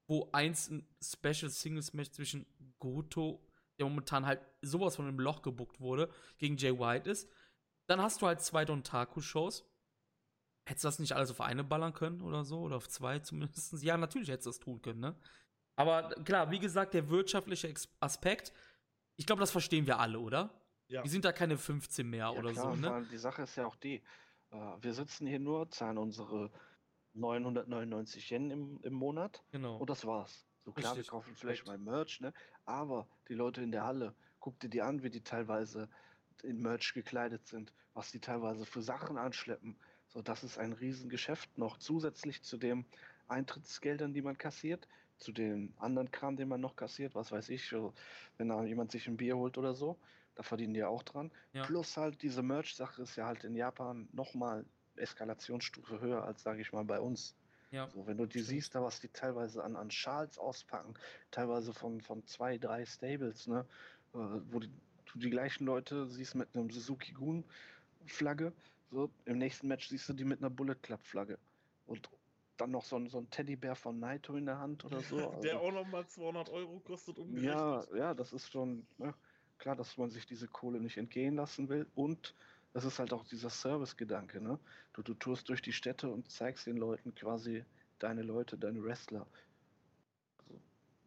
wo 0.08 0.30
eins 0.32 0.70
ein 0.70 0.88
Special 1.02 1.50
Singles 1.50 1.92
Match 1.92 2.12
zwischen 2.12 2.46
Goto, 2.78 3.44
der 3.78 3.86
momentan 3.86 4.24
halt 4.24 4.40
sowas 4.62 4.96
von 4.96 5.06
einem 5.06 5.20
Loch 5.20 5.42
gebuckt 5.42 5.80
wurde, 5.80 6.08
gegen 6.38 6.56
Jay 6.56 6.78
White 6.78 7.10
ist. 7.10 7.28
Dann 7.88 8.00
hast 8.00 8.22
du 8.22 8.26
halt 8.26 8.40
zwei 8.40 8.64
Dontaku-Shows. 8.64 9.64
Hättest 10.68 10.84
du 10.84 10.88
das 10.88 10.98
nicht 10.98 11.12
alles 11.12 11.30
auf 11.30 11.40
eine 11.40 11.62
ballern 11.62 11.92
können 11.92 12.22
oder 12.22 12.44
so? 12.44 12.60
Oder 12.60 12.76
auf 12.76 12.88
zwei 12.88 13.18
zumindest? 13.18 13.82
Ja, 13.82 13.96
natürlich 13.96 14.28
hättest 14.28 14.46
du 14.46 14.50
das 14.50 14.58
tun 14.58 14.80
können, 14.80 15.00
ne? 15.00 15.16
Aber 15.76 16.08
klar, 16.24 16.50
wie 16.50 16.58
gesagt, 16.58 16.94
der 16.94 17.10
wirtschaftliche 17.10 17.72
Aspekt, 18.00 18.52
ich 19.16 19.26
glaube, 19.26 19.40
das 19.40 19.50
verstehen 19.50 19.86
wir 19.86 19.98
alle, 19.98 20.18
oder? 20.18 20.65
Ja. 20.88 21.02
Wir 21.02 21.10
sind 21.10 21.24
da 21.24 21.32
keine 21.32 21.58
15 21.58 22.08
mehr 22.08 22.26
Ja, 22.26 22.30
oder 22.30 22.52
klar, 22.52 22.74
so, 22.76 22.80
ne? 22.80 23.06
die 23.10 23.18
Sache 23.18 23.42
ist 23.42 23.56
ja 23.56 23.66
auch 23.66 23.76
die, 23.76 24.02
äh, 24.50 24.56
wir 24.80 24.94
sitzen 24.94 25.26
hier 25.26 25.40
nur, 25.40 25.70
zahlen 25.70 25.98
unsere 25.98 26.50
999 27.14 28.30
Yen 28.30 28.50
im, 28.50 28.80
im 28.82 28.92
Monat 28.94 29.42
Genau. 29.50 29.76
und 29.78 29.90
das 29.90 30.04
war's. 30.04 30.46
So 30.64 30.72
klar, 30.72 30.92
Richtig, 30.92 31.06
wir 31.06 31.10
kaufen 31.10 31.34
vielleicht 31.36 31.66
mal 31.66 31.78
Merch, 31.78 32.20
ne? 32.20 32.32
Aber 32.64 33.08
die 33.28 33.34
Leute 33.34 33.62
in 33.62 33.70
der 33.70 33.84
Halle, 33.84 34.14
guck 34.40 34.58
dir 34.60 34.68
die 34.68 34.82
an, 34.82 35.02
wie 35.02 35.10
die 35.10 35.22
teilweise 35.22 35.88
in 36.42 36.60
Merch 36.60 36.92
gekleidet 36.92 37.46
sind, 37.46 37.72
was 37.94 38.10
die 38.10 38.20
teilweise 38.20 38.66
für 38.66 38.82
Sachen 38.82 39.16
anschleppen. 39.16 39.76
So, 40.08 40.22
das 40.22 40.44
ist 40.44 40.58
ein 40.58 40.72
Riesengeschäft 40.72 41.56
noch 41.58 41.78
zusätzlich 41.78 42.42
zu 42.42 42.56
den 42.56 42.84
Eintrittsgeldern, 43.28 44.12
die 44.12 44.22
man 44.22 44.38
kassiert, 44.38 44.88
zu 45.18 45.32
dem 45.32 45.72
anderen 45.78 46.10
Kram, 46.10 46.36
den 46.36 46.48
man 46.48 46.60
noch 46.60 46.76
kassiert, 46.76 47.14
was 47.14 47.32
weiß 47.32 47.48
ich, 47.48 47.68
so, 47.68 47.94
wenn 48.36 48.48
da 48.48 48.62
jemand 48.64 48.90
sich 48.92 49.08
ein 49.08 49.16
Bier 49.16 49.36
holt 49.36 49.56
oder 49.58 49.74
so, 49.74 49.98
da 50.36 50.42
verdienen 50.42 50.74
die 50.74 50.80
ja 50.80 50.88
auch 50.88 51.02
dran. 51.02 51.32
Ja. 51.52 51.64
Plus 51.64 51.96
halt 51.96 52.22
diese 52.22 52.42
Merch-Sache 52.42 53.02
ist 53.02 53.16
ja 53.16 53.26
halt 53.26 53.42
in 53.42 53.56
Japan 53.56 54.08
nochmal 54.12 54.64
Eskalationsstufe 54.96 56.00
höher 56.00 56.24
als, 56.24 56.42
sage 56.42 56.60
ich 56.60 56.72
mal, 56.72 56.84
bei 56.84 57.00
uns. 57.00 57.34
Ja. 57.70 57.88
So, 57.88 58.06
wenn 58.06 58.16
du 58.16 58.26
die 58.26 58.40
siehst, 58.40 58.74
da 58.74 58.82
was 58.82 59.00
die 59.00 59.08
teilweise 59.08 59.64
an, 59.64 59.76
an 59.76 59.90
Schals 59.90 60.38
auspacken, 60.38 60.94
teilweise 61.30 61.74
von, 61.74 62.00
von 62.00 62.24
zwei, 62.26 62.58
drei 62.58 62.84
Stables, 62.86 63.46
ne, 63.48 63.66
äh, 64.14 64.18
wo 64.50 64.60
die, 64.60 64.70
du 65.06 65.18
die 65.18 65.30
gleichen 65.30 65.66
Leute 65.66 66.06
siehst 66.06 66.34
mit 66.34 66.48
einem 66.54 66.70
Suzuki 66.70 67.12
Gun 67.12 67.44
Flagge, 68.06 68.52
so, 68.90 69.10
im 69.24 69.38
nächsten 69.38 69.66
Match 69.66 69.88
siehst 69.88 70.08
du 70.08 70.12
die 70.12 70.24
mit 70.24 70.38
einer 70.40 70.50
Bullet 70.50 70.76
Club 70.76 71.02
Flagge. 71.02 71.38
Und 71.86 72.08
dann 72.56 72.70
noch 72.70 72.84
so 72.84 72.96
ein, 72.96 73.08
so 73.08 73.18
ein 73.18 73.28
Teddybär 73.30 73.74
von 73.74 73.98
Naito 73.98 74.36
in 74.36 74.46
der 74.46 74.58
Hand 74.58 74.84
oder 74.84 75.00
so. 75.00 75.16
Der 75.42 75.54
also- 75.54 75.58
auch 75.58 75.72
nochmal 75.72 76.06
200 76.06 76.48
Euro 76.50 76.78
kostet 76.80 77.18
umgerechnet. 77.18 77.54
ja, 77.54 77.96
ja, 77.96 78.14
das 78.14 78.32
ist 78.32 78.50
schon 78.52 78.86
ne, 78.98 79.12
klar, 79.58 79.76
dass 79.76 79.96
man 79.96 80.10
sich 80.10 80.26
diese 80.26 80.48
Kohle 80.48 80.80
nicht 80.80 80.96
entgehen 80.96 81.36
lassen 81.36 81.68
will. 81.68 81.90
Und 81.94 82.34
es 82.72 82.84
ist 82.84 82.98
halt 82.98 83.12
auch 83.12 83.24
dieser 83.24 83.50
Service-Gedanke. 83.50 84.40
Ne? 84.40 84.58
Du, 84.92 85.02
du 85.02 85.14
tourst 85.14 85.48
durch 85.48 85.62
die 85.62 85.72
Städte 85.72 86.10
und 86.10 86.30
zeigst 86.30 86.66
den 86.66 86.76
Leuten 86.76 87.14
quasi 87.14 87.64
deine 87.98 88.22
Leute, 88.22 88.58
deine 88.58 88.82
Wrestler. 88.82 89.26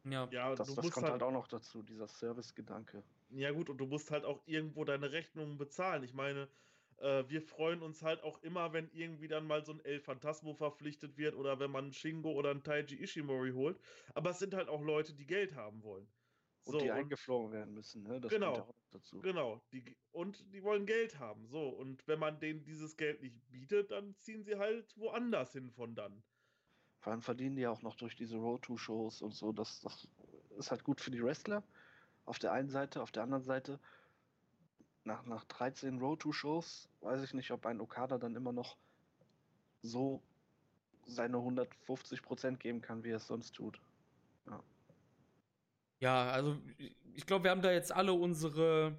Ja. 0.03 0.31
Ja, 0.31 0.55
Das, 0.55 0.67
du 0.69 0.75
das 0.75 0.83
musst 0.83 0.91
kommt 0.91 1.09
halt, 1.09 1.21
halt 1.21 1.23
auch 1.23 1.31
noch 1.31 1.47
dazu, 1.47 1.83
dieser 1.83 2.07
Service-Gedanke. 2.07 3.03
ja 3.29 3.51
gut, 3.51 3.69
und 3.69 3.77
du 3.77 3.85
musst 3.85 4.11
halt 4.11 4.25
auch 4.25 4.41
irgendwo 4.45 4.83
deine 4.85 5.11
Rechnungen 5.11 5.57
bezahlen. 5.57 6.03
Ich 6.03 6.13
meine, 6.13 6.49
äh, 6.97 7.23
wir 7.29 7.41
freuen 7.41 7.81
uns 7.81 8.01
halt 8.03 8.23
auch 8.23 8.41
immer, 8.43 8.73
wenn 8.73 8.89
irgendwie 8.91 9.27
dann 9.27 9.45
mal 9.47 9.63
so 9.65 9.73
ein 9.73 9.79
El 9.85 9.99
Phantasmo 9.99 10.53
verpflichtet 10.53 11.17
wird 11.17 11.35
oder 11.35 11.59
wenn 11.59 11.71
man 11.71 11.85
einen 11.85 11.93
Shingo 11.93 12.31
oder 12.31 12.51
einen 12.51 12.63
Taiji 12.63 12.95
Ishimori 13.01 13.51
holt. 13.51 13.79
Aber 14.15 14.31
es 14.31 14.39
sind 14.39 14.53
halt 14.53 14.69
auch 14.69 14.81
Leute, 14.81 15.13
die 15.15 15.27
Geld 15.27 15.55
haben 15.55 15.83
wollen. 15.83 16.07
Und 16.69 16.79
So, 16.79 16.85
die 16.85 16.91
eingeflogen 16.91 17.51
werden 17.51 17.73
müssen. 17.73 18.03
Ne? 18.03 18.21
Das 18.21 18.31
Genau. 18.31 18.55
ja 18.55 18.67
dazu. 18.91 19.19
Genau, 19.21 19.61
die, 19.71 19.83
und 20.11 20.53
die 20.53 20.63
wollen 20.63 20.85
Geld 20.85 21.19
haben. 21.19 21.47
So, 21.47 21.69
und 21.69 22.07
wenn 22.07 22.19
man 22.19 22.39
denen 22.39 22.63
dieses 22.63 22.97
Geld 22.97 23.21
nicht 23.21 23.35
bietet, 23.51 23.91
dann 23.91 24.15
ziehen 24.19 24.43
sie 24.43 24.57
halt 24.57 24.95
woanders 24.97 25.53
hin 25.53 25.71
von 25.71 25.95
dann. 25.95 26.23
Vor 26.99 27.11
allem 27.11 27.21
verdienen 27.21 27.55
die 27.55 27.61
ja 27.63 27.71
auch 27.71 27.81
noch 27.81 27.95
durch 27.95 28.15
diese 28.15 28.37
Road-to-Shows 28.37 29.21
und 29.21 29.33
so. 29.33 29.51
Das, 29.51 29.81
das 29.81 30.07
ist 30.57 30.71
halt 30.71 30.83
gut 30.83 30.99
für 30.99 31.11
die 31.11 31.23
Wrestler. 31.23 31.63
Auf 32.25 32.39
der 32.39 32.51
einen 32.51 32.69
Seite, 32.69 33.01
auf 33.01 33.11
der 33.11 33.23
anderen 33.23 33.43
Seite, 33.43 33.79
nach, 35.05 35.25
nach 35.25 35.45
13 35.45 35.99
Road-to-Shows, 35.99 36.89
weiß 37.01 37.23
ich 37.23 37.33
nicht, 37.33 37.51
ob 37.51 37.65
ein 37.65 37.79
Okada 37.79 38.17
dann 38.17 38.35
immer 38.35 38.51
noch 38.51 38.77
so 39.81 40.21
seine 41.05 41.37
150% 41.37 42.57
geben 42.57 42.81
kann, 42.81 43.03
wie 43.03 43.11
er 43.11 43.17
es 43.17 43.27
sonst 43.27 43.55
tut. 43.55 43.81
Ja, 45.99 46.29
also 46.31 46.57
ich 47.13 47.25
glaube, 47.25 47.45
wir 47.45 47.51
haben 47.51 47.61
da 47.61 47.71
jetzt 47.71 47.91
alle 47.91 48.13
unsere, 48.13 48.97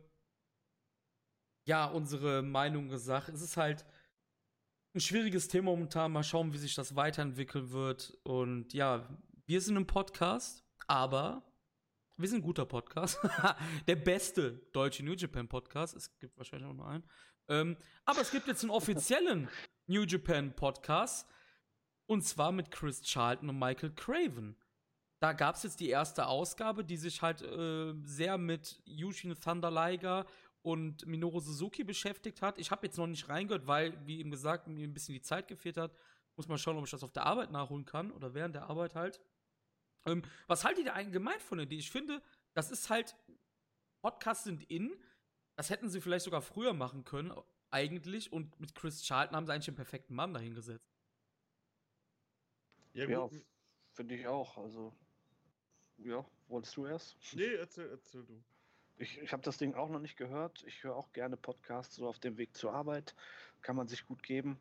ja, 1.66 1.86
unsere 1.86 2.42
Meinung 2.42 2.88
gesagt. 2.88 3.28
Es 3.30 3.40
ist 3.40 3.56
halt 3.56 3.86
ein 4.94 5.00
schwieriges 5.00 5.48
Thema 5.48 5.70
momentan. 5.70 6.12
Mal 6.12 6.24
schauen, 6.24 6.52
wie 6.52 6.58
sich 6.58 6.74
das 6.74 6.96
weiterentwickeln 6.96 7.70
wird. 7.70 8.18
Und 8.24 8.72
ja, 8.74 9.08
wir 9.46 9.60
sind 9.60 9.76
ein 9.76 9.86
Podcast, 9.86 10.64
aber 10.86 11.42
wir 12.16 12.28
sind 12.28 12.40
ein 12.40 12.44
guter 12.44 12.66
Podcast. 12.66 13.18
Der 13.86 13.96
beste 13.96 14.52
deutsche 14.72 15.02
New 15.02 15.14
Japan 15.14 15.48
Podcast. 15.48 15.96
Es 15.96 16.18
gibt 16.18 16.36
wahrscheinlich 16.36 16.68
auch 16.68 16.74
nur 16.74 16.86
einen. 16.86 17.08
Ähm, 17.48 17.76
aber 18.04 18.20
es 18.20 18.30
gibt 18.30 18.46
jetzt 18.46 18.62
einen 18.62 18.70
offiziellen 18.70 19.48
New 19.86 20.02
Japan 20.02 20.54
Podcast. 20.54 21.26
Und 22.06 22.22
zwar 22.22 22.52
mit 22.52 22.70
Chris 22.70 23.02
Charlton 23.02 23.48
und 23.48 23.58
Michael 23.58 23.94
Craven. 23.94 24.56
Da 25.20 25.35
gab 25.35 25.54
es 25.54 25.62
jetzt 25.62 25.80
die 25.80 25.90
erste 25.90 26.26
Ausgabe, 26.26 26.83
die 26.83 26.96
sich 26.96 27.20
halt 27.20 27.42
äh, 27.42 27.94
sehr 28.02 28.38
mit 28.38 28.80
Yushin 28.87 29.38
Thunder 29.38 29.70
Liger 29.70 30.26
und 30.62 31.06
Minoru 31.06 31.40
Suzuki 31.40 31.85
beschäftigt 31.85 32.42
hat. 32.42 32.59
Ich 32.59 32.70
habe 32.70 32.87
jetzt 32.87 32.96
noch 32.96 33.06
nicht 33.06 33.28
reingehört, 33.28 33.66
weil, 33.66 33.94
wie 34.06 34.18
eben 34.18 34.30
gesagt, 34.30 34.66
mir 34.66 34.87
ein 34.87 34.94
bisschen 34.94 35.14
die 35.14 35.22
Zeit 35.22 35.46
gefehlt 35.46 35.76
hat. 35.76 35.94
Muss 36.37 36.48
mal 36.48 36.59
schauen, 36.59 36.76
ob 36.78 36.85
ich 36.85 36.90
das 36.90 37.04
auf 37.04 37.12
der 37.12 37.26
Arbeit 37.26 37.50
nachholen 37.50 37.85
kann 37.85 38.11
oder 38.12 38.33
während 38.33 38.54
der 38.54 38.68
Arbeit 38.70 38.94
halt. 38.94 39.20
Ähm, 40.06 40.22
was 40.46 40.64
haltet 40.64 40.87
ihr 40.87 40.94
allgemein 40.94 41.38
von 41.40 41.59
der 41.59 41.66
Idee? 41.66 41.76
Ich 41.76 41.90
finde, 41.90 42.22
das 42.54 42.70
ist 42.70 42.88
halt, 42.88 43.14
Podcasts 44.00 44.44
sind 44.44 44.62
in. 44.70 44.96
Das 45.56 45.68
hätten 45.68 45.90
sie 45.90 46.00
vielleicht 46.00 46.24
sogar 46.24 46.40
früher 46.40 46.72
machen 46.72 47.04
können, 47.04 47.33
eigentlich. 47.70 48.33
Und 48.33 48.59
mit 48.59 48.74
Chris 48.74 49.02
Charlton 49.02 49.37
haben 49.37 49.44
sie 49.44 49.52
eigentlich 49.52 49.66
den 49.66 49.74
perfekten 49.74 50.14
Mann 50.14 50.33
dahingesetzt. 50.33 50.90
Ja, 52.94 53.06
ja 53.06 53.28
finde 53.92 54.14
ich 54.14 54.26
auch. 54.26 54.56
Also, 54.56 54.94
ja, 56.04 56.24
wolltest 56.48 56.76
du 56.76 56.86
erst? 56.86 57.16
Nee, 57.34 57.54
erzähl, 57.54 57.88
erzähl 57.90 58.24
du. 58.24 58.42
Ich, 58.98 59.18
ich 59.18 59.32
habe 59.32 59.42
das 59.42 59.56
Ding 59.56 59.74
auch 59.74 59.88
noch 59.88 60.00
nicht 60.00 60.16
gehört. 60.16 60.62
Ich 60.66 60.84
höre 60.84 60.94
auch 60.94 61.12
gerne 61.12 61.36
Podcasts 61.36 61.96
so 61.96 62.06
auf 62.06 62.18
dem 62.18 62.36
Weg 62.36 62.54
zur 62.56 62.74
Arbeit. 62.74 63.14
Kann 63.62 63.76
man 63.76 63.88
sich 63.88 64.06
gut 64.06 64.22
geben. 64.22 64.58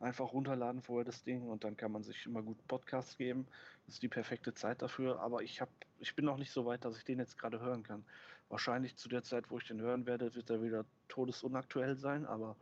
Einfach 0.00 0.32
runterladen 0.32 0.82
vorher 0.82 1.04
das 1.04 1.22
Ding 1.22 1.48
und 1.48 1.62
dann 1.64 1.76
kann 1.76 1.92
man 1.92 2.02
sich 2.02 2.26
immer 2.26 2.42
gut 2.42 2.66
Podcasts 2.66 3.16
geben. 3.18 3.46
Das 3.84 3.94
ist 3.94 4.02
die 4.02 4.08
perfekte 4.08 4.54
Zeit 4.54 4.82
dafür. 4.82 5.20
Aber 5.20 5.42
ich, 5.42 5.60
hab, 5.60 5.68
ich 5.98 6.14
bin 6.14 6.24
noch 6.24 6.38
nicht 6.38 6.50
so 6.50 6.64
weit, 6.64 6.84
dass 6.84 6.96
ich 6.96 7.04
den 7.04 7.18
jetzt 7.18 7.38
gerade 7.38 7.60
hören 7.60 7.82
kann. 7.82 8.04
Wahrscheinlich 8.48 8.96
zu 8.96 9.08
der 9.08 9.22
Zeit, 9.22 9.50
wo 9.50 9.58
ich 9.58 9.66
den 9.66 9.80
hören 9.80 10.06
werde, 10.06 10.34
wird 10.34 10.50
er 10.50 10.62
wieder 10.62 10.84
todesunaktuell 11.08 11.96
sein. 11.96 12.26
Aber 12.26 12.56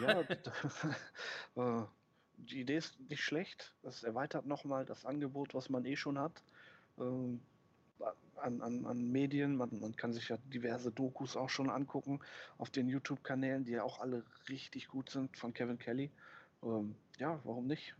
ja, 0.00 0.20
äh, 1.56 1.86
die 2.36 2.60
Idee 2.60 2.76
ist 2.76 3.00
nicht 3.08 3.22
schlecht. 3.22 3.74
Es 3.82 4.02
erweitert 4.02 4.46
nochmal 4.46 4.84
das 4.84 5.04
Angebot, 5.04 5.54
was 5.54 5.70
man 5.70 5.84
eh 5.84 5.96
schon 5.96 6.18
hat. 6.18 6.42
Ähm, 7.00 7.40
an, 8.36 8.60
an, 8.62 8.86
an 8.86 9.12
Medien. 9.12 9.56
Man, 9.56 9.80
man 9.80 9.96
kann 9.96 10.12
sich 10.12 10.28
ja 10.28 10.36
diverse 10.52 10.90
Dokus 10.90 11.36
auch 11.36 11.50
schon 11.50 11.70
angucken 11.70 12.20
auf 12.58 12.70
den 12.70 12.88
YouTube-Kanälen, 12.88 13.64
die 13.64 13.72
ja 13.72 13.82
auch 13.82 14.00
alle 14.00 14.24
richtig 14.48 14.88
gut 14.88 15.10
sind 15.10 15.36
von 15.36 15.52
Kevin 15.52 15.78
Kelly. 15.78 16.10
Ähm, 16.62 16.94
ja, 17.18 17.40
warum 17.44 17.66
nicht? 17.66 17.94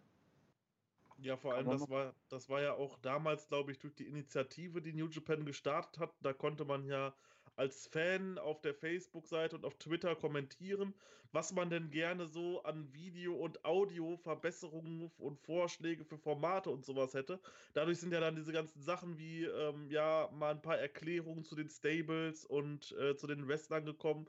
Ja, 1.19 1.37
vor 1.37 1.55
allem, 1.55 1.69
das 1.69 1.89
war, 1.91 2.15
das 2.31 2.49
war 2.49 2.63
ja 2.63 2.73
auch 2.73 2.99
damals, 3.01 3.47
glaube 3.49 3.73
ich, 3.73 3.79
durch 3.79 3.95
die 3.95 4.07
Initiative, 4.07 4.81
die 4.81 4.95
New 4.95 5.09
Japan 5.09 5.45
gestartet 5.45 5.99
hat. 5.99 6.15
Da 6.23 6.33
konnte 6.33 6.65
man 6.65 6.87
ja 6.87 7.13
als 7.61 7.87
Fan 7.89 8.39
auf 8.39 8.63
der 8.63 8.75
Facebook-Seite 8.75 9.55
und 9.55 9.67
auf 9.67 9.77
Twitter 9.77 10.17
kommentieren, 10.17 10.95
was 11.31 11.53
man 11.53 11.69
denn 11.69 11.91
gerne 11.91 12.27
so 12.27 12.63
an 12.63 12.91
Video- 12.95 13.37
und 13.37 13.67
Audio-Verbesserungen 13.67 15.11
und 15.19 15.39
Vorschläge 15.39 16.07
für 16.07 16.17
Formate 16.17 16.71
und 16.71 16.87
sowas 16.87 17.13
hätte. 17.13 17.39
Dadurch 17.75 18.01
sind 18.01 18.15
ja 18.15 18.21
dann 18.21 18.35
diese 18.35 18.53
ganzen 18.53 18.81
Sachen 18.81 19.19
wie, 19.19 19.45
ähm, 19.45 19.91
ja, 19.91 20.31
mal 20.33 20.53
ein 20.53 20.63
paar 20.63 20.79
Erklärungen 20.79 21.45
zu 21.45 21.55
den 21.55 21.69
Stables 21.69 22.47
und 22.47 22.93
äh, 22.93 23.15
zu 23.15 23.27
den 23.27 23.47
Wrestlern 23.47 23.85
gekommen. 23.85 24.27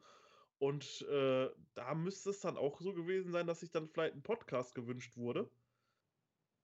Und 0.60 1.02
äh, 1.10 1.50
da 1.74 1.96
müsste 1.96 2.32
es 2.32 2.42
dann 2.42 2.58
auch 2.58 2.82
so 2.82 2.94
gewesen 2.94 3.32
sein, 3.32 3.48
dass 3.48 3.62
sich 3.62 3.72
dann 3.72 3.88
vielleicht 3.88 4.16
ein 4.16 4.24
Podcast 4.24 4.76
gewünscht 4.76 5.16
wurde. 5.16 5.50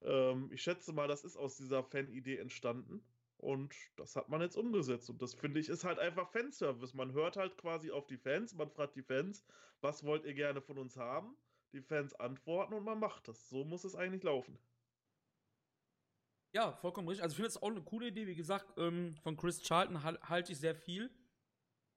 Ähm, 0.02 0.50
ich 0.52 0.62
schätze 0.62 0.92
mal, 0.92 1.08
das 1.08 1.24
ist 1.24 1.38
aus 1.38 1.56
dieser 1.56 1.82
Fan-Idee 1.82 2.40
entstanden. 2.40 3.02
Und 3.38 3.74
das 3.96 4.16
hat 4.16 4.30
man 4.30 4.42
jetzt 4.42 4.58
umgesetzt. 4.58 5.10
Und 5.10 5.22
das 5.22 5.34
finde 5.36 5.60
ich 5.60 5.70
ist 5.70 5.84
halt 5.84 6.00
einfach 6.00 6.30
Fanservice. 6.30 6.96
Man 6.96 7.14
hört 7.14 7.38
halt 7.38 7.58
quasi 7.58 7.92
auf 7.92 8.08
die 8.08 8.18
Fans, 8.18 8.56
man 8.56 8.70
fragt 8.70 8.96
die 8.96 9.04
Fans, 9.04 9.46
was 9.82 10.04
wollt 10.04 10.26
ihr 10.26 10.34
gerne 10.34 10.62
von 10.62 10.78
uns 10.78 10.98
haben? 10.98 11.38
Die 11.74 11.82
Fans 11.82 12.14
antworten 12.16 12.74
und 12.74 12.84
man 12.84 13.00
macht 13.00 13.28
das. 13.28 13.50
So 13.50 13.64
muss 13.64 13.84
es 13.84 13.96
eigentlich 13.96 14.24
laufen. 14.24 14.58
Ja, 16.54 16.72
vollkommen 16.74 17.08
richtig. 17.08 17.24
Also 17.24 17.34
ich 17.34 17.38
finde 17.38 17.50
es 17.50 17.62
auch 17.62 17.70
eine 17.70 17.84
coole 17.84 18.08
Idee. 18.08 18.26
Wie 18.26 18.36
gesagt, 18.36 18.74
ähm, 18.78 19.16
von 19.22 19.38
Chris 19.38 19.62
Charlton 19.62 20.04
halte 20.04 20.52
ich 20.52 20.58
sehr 20.58 20.76
viel. 20.76 21.12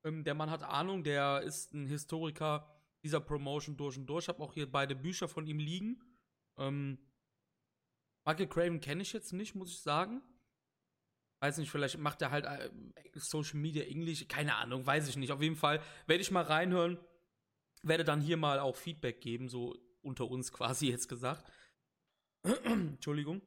Ähm, 0.05 0.25
der 0.25 0.35
Mann 0.35 0.51
hat 0.51 0.63
Ahnung, 0.63 1.05
der 1.05 1.41
ist 1.43 1.73
ein 1.73 1.87
Historiker 1.87 2.69
dieser 3.03 3.21
Promotion 3.21 3.77
durch 3.77 3.97
und 3.97 4.07
durch. 4.07 4.25
Ich 4.25 4.29
habe 4.29 4.43
auch 4.43 4.53
hier 4.53 4.71
beide 4.71 4.95
Bücher 4.95 5.29
von 5.29 5.47
ihm 5.47 5.59
liegen. 5.59 6.03
Ähm, 6.59 6.99
Michael 8.27 8.49
Craven 8.49 8.81
kenne 8.81 9.03
ich 9.03 9.13
jetzt 9.13 9.33
nicht, 9.33 9.55
muss 9.55 9.71
ich 9.71 9.81
sagen. 9.81 10.23
Weiß 11.41 11.57
nicht, 11.57 11.71
vielleicht 11.71 11.99
macht 11.99 12.21
er 12.23 12.31
halt 12.31 12.45
äh, 12.45 12.71
Social 13.15 13.59
Media 13.59 13.83
Englisch, 13.85 14.29
keine 14.29 14.57
Ahnung, 14.57 14.87
weiß 14.87 15.09
ich 15.09 15.17
nicht. 15.17 15.33
Auf 15.33 15.41
jeden 15.41 15.57
Fall 15.57 15.81
werde 16.07 16.21
ich 16.21 16.31
mal 16.31 16.45
reinhören, 16.45 16.99
werde 17.83 18.05
dann 18.05 18.21
hier 18.21 18.37
mal 18.37 18.59
auch 18.59 18.77
Feedback 18.77 19.21
geben, 19.21 19.49
so 19.49 19.75
unter 20.03 20.31
uns 20.31 20.53
quasi 20.53 20.89
jetzt 20.89 21.09
gesagt. 21.09 21.51
Entschuldigung. 22.65 23.41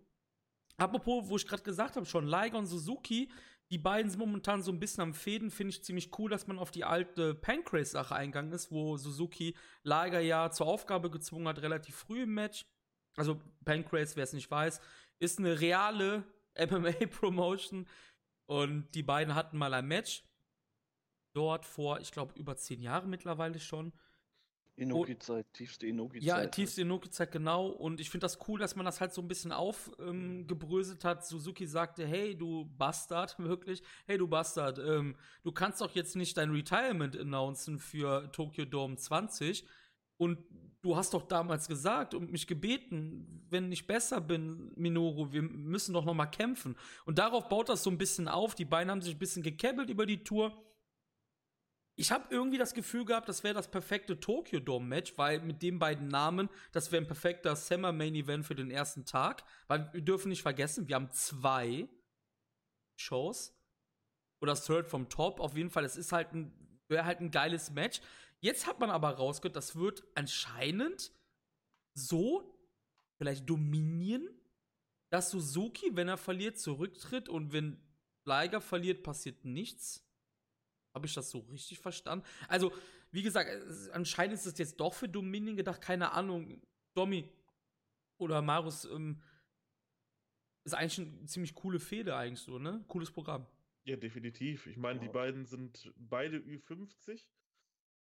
Apropos, 0.77 1.29
wo 1.29 1.37
ich 1.37 1.47
gerade 1.47 1.63
gesagt 1.63 1.95
habe, 1.95 2.05
schon 2.05 2.27
Liger 2.27 2.57
und 2.57 2.65
Suzuki, 2.65 3.31
die 3.69 3.77
beiden 3.77 4.09
sind 4.09 4.19
momentan 4.19 4.61
so 4.61 4.71
ein 4.71 4.79
bisschen 4.79 5.01
am 5.01 5.13
Fäden. 5.13 5.51
Finde 5.51 5.71
ich 5.71 5.83
ziemlich 5.83 6.17
cool, 6.17 6.29
dass 6.29 6.47
man 6.47 6.59
auf 6.59 6.71
die 6.71 6.83
alte 6.83 7.35
Pancrase-Sache 7.35 8.15
eingegangen 8.15 8.51
ist, 8.51 8.71
wo 8.71 8.97
Suzuki 8.97 9.55
Liger 9.83 10.19
ja 10.19 10.51
zur 10.51 10.67
Aufgabe 10.67 11.09
gezwungen 11.09 11.47
hat, 11.47 11.61
relativ 11.61 11.95
früh 11.95 12.23
im 12.23 12.33
Match. 12.33 12.65
Also 13.15 13.39
Pancrase, 13.65 14.15
wer 14.15 14.23
es 14.23 14.33
nicht 14.33 14.49
weiß, 14.49 14.81
ist 15.19 15.39
eine 15.39 15.59
reale 15.59 16.23
MMA-Promotion. 16.57 17.87
Und 18.45 18.91
die 18.93 19.03
beiden 19.03 19.35
hatten 19.35 19.57
mal 19.57 19.73
ein 19.73 19.87
Match. 19.87 20.23
Dort 21.33 21.65
vor, 21.65 21.99
ich 21.99 22.11
glaube, 22.11 22.37
über 22.39 22.55
zehn 22.57 22.81
Jahren 22.81 23.09
mittlerweile 23.09 23.59
schon. 23.59 23.93
Inoki-Zeit, 24.75 25.45
tiefste 25.53 25.85
Inoki-Zeit. 25.85 26.23
Ja, 26.23 26.45
tiefste 26.47 26.81
Inoki-Zeit, 26.81 27.31
genau. 27.31 27.67
Und 27.67 27.99
ich 27.99 28.09
finde 28.09 28.25
das 28.25 28.39
cool, 28.47 28.59
dass 28.59 28.75
man 28.75 28.85
das 28.85 29.01
halt 29.01 29.13
so 29.13 29.21
ein 29.21 29.27
bisschen 29.27 29.51
aufgebröselt 29.51 31.03
ähm, 31.03 31.09
hat. 31.09 31.25
Suzuki 31.25 31.67
sagte, 31.67 32.05
hey, 32.07 32.35
du 32.35 32.65
Bastard, 32.77 33.37
wirklich, 33.39 33.83
hey, 34.05 34.17
du 34.17 34.27
Bastard, 34.27 34.79
ähm, 34.79 35.15
du 35.43 35.51
kannst 35.51 35.81
doch 35.81 35.91
jetzt 35.91 36.15
nicht 36.15 36.37
dein 36.37 36.51
Retirement 36.51 37.15
announcen 37.17 37.77
für 37.77 38.31
Tokyo 38.31 38.65
Dome 38.65 38.95
20. 38.95 39.65
Und 40.17 40.39
du 40.83 40.97
hast 40.97 41.13
doch 41.13 41.23
damals 41.23 41.67
gesagt 41.67 42.13
und 42.13 42.31
mich 42.31 42.45
gebeten, 42.45 43.47
wenn 43.49 43.71
ich 43.71 43.87
besser 43.87 44.21
bin, 44.21 44.71
Minoru, 44.75 45.31
wir 45.31 45.41
müssen 45.41 45.93
doch 45.93 46.05
noch 46.05 46.13
mal 46.13 46.27
kämpfen. 46.27 46.75
Und 47.05 47.17
darauf 47.17 47.47
baut 47.47 47.69
das 47.69 47.83
so 47.83 47.89
ein 47.89 47.97
bisschen 47.97 48.27
auf. 48.27 48.53
Die 48.53 48.65
beiden 48.65 48.91
haben 48.91 49.01
sich 49.01 49.15
ein 49.15 49.19
bisschen 49.19 49.43
gekebbelt 49.43 49.89
über 49.89 50.05
die 50.05 50.23
Tour. 50.23 50.61
Ich 51.95 52.11
habe 52.11 52.25
irgendwie 52.31 52.57
das 52.57 52.73
Gefühl 52.73 53.05
gehabt, 53.05 53.29
das 53.29 53.43
wäre 53.43 53.53
das 53.53 53.71
perfekte 53.71 54.19
Tokyo 54.19 54.59
Dome 54.59 54.85
Match, 54.85 55.17
weil 55.17 55.39
mit 55.41 55.61
den 55.61 55.79
beiden 55.79 56.07
Namen, 56.07 56.49
das 56.71 56.91
wäre 56.91 57.01
ein 57.01 57.07
perfekter 57.07 57.55
Summer 57.55 57.93
Main 57.93 58.15
Event 58.15 58.45
für 58.45 58.55
den 58.55 58.71
ersten 58.71 59.05
Tag. 59.05 59.43
Weil 59.67 59.89
wir 59.93 60.01
dürfen 60.01 60.29
nicht 60.29 60.41
vergessen, 60.41 60.87
wir 60.89 60.95
haben 60.95 61.11
zwei 61.11 61.87
Shows. 62.97 63.57
Oder 64.41 64.55
Third 64.55 64.89
vom 64.89 65.07
Top. 65.07 65.39
Auf 65.39 65.55
jeden 65.55 65.69
Fall, 65.69 65.85
es 65.85 65.95
ist 65.95 66.11
halt 66.11 66.33
ein, 66.33 66.51
wäre 66.89 67.05
halt 67.05 67.21
ein 67.21 67.31
geiles 67.31 67.71
Match. 67.71 68.01
Jetzt 68.43 68.67
hat 68.67 68.81
man 68.81 68.89
aber 68.89 69.11
rausgehört, 69.11 69.55
das 69.55 69.77
wird 69.77 70.03
anscheinend 70.15 71.13
so 71.93 72.59
vielleicht 73.17 73.49
dominieren, 73.49 74.27
dass 75.09 75.31
Suzuki, 75.31 75.95
wenn 75.95 76.09
er 76.09 76.17
verliert, 76.17 76.59
zurücktritt 76.59 77.29
und 77.29 77.53
wenn 77.53 77.81
Liger 78.25 78.59
verliert, 78.59 79.01
passiert 79.01 79.45
nichts. 79.45 80.05
Habe 80.93 81.05
ich 81.05 81.13
das 81.13 81.29
so 81.29 81.39
richtig 81.39 81.79
verstanden? 81.79 82.25
Also, 82.49 82.73
wie 83.11 83.23
gesagt, 83.23 83.49
anscheinend 83.93 84.33
ist 84.33 84.45
es 84.45 84.57
jetzt 84.57 84.77
doch 84.77 84.93
für 84.93 85.07
Dominion 85.07 85.55
gedacht, 85.55 85.79
keine 85.79 86.11
Ahnung. 86.11 86.61
Domi 86.95 87.29
oder 88.19 88.41
Marus 88.41 88.83
ähm, 88.83 89.21
ist 90.65 90.73
eigentlich 90.73 90.99
eine 90.99 91.25
ziemlich 91.27 91.55
coole 91.55 91.79
Fehde, 91.79 92.13
eigentlich 92.17 92.41
so, 92.41 92.59
ne? 92.59 92.83
Cooles 92.89 93.09
Programm. 93.09 93.47
Ja, 93.85 93.95
definitiv. 93.95 94.67
Ich 94.67 94.75
meine, 94.75 94.99
ja. 94.99 95.05
die 95.05 95.13
beiden 95.13 95.45
sind 95.45 95.93
beide 95.95 96.39
Ü50 96.39 97.25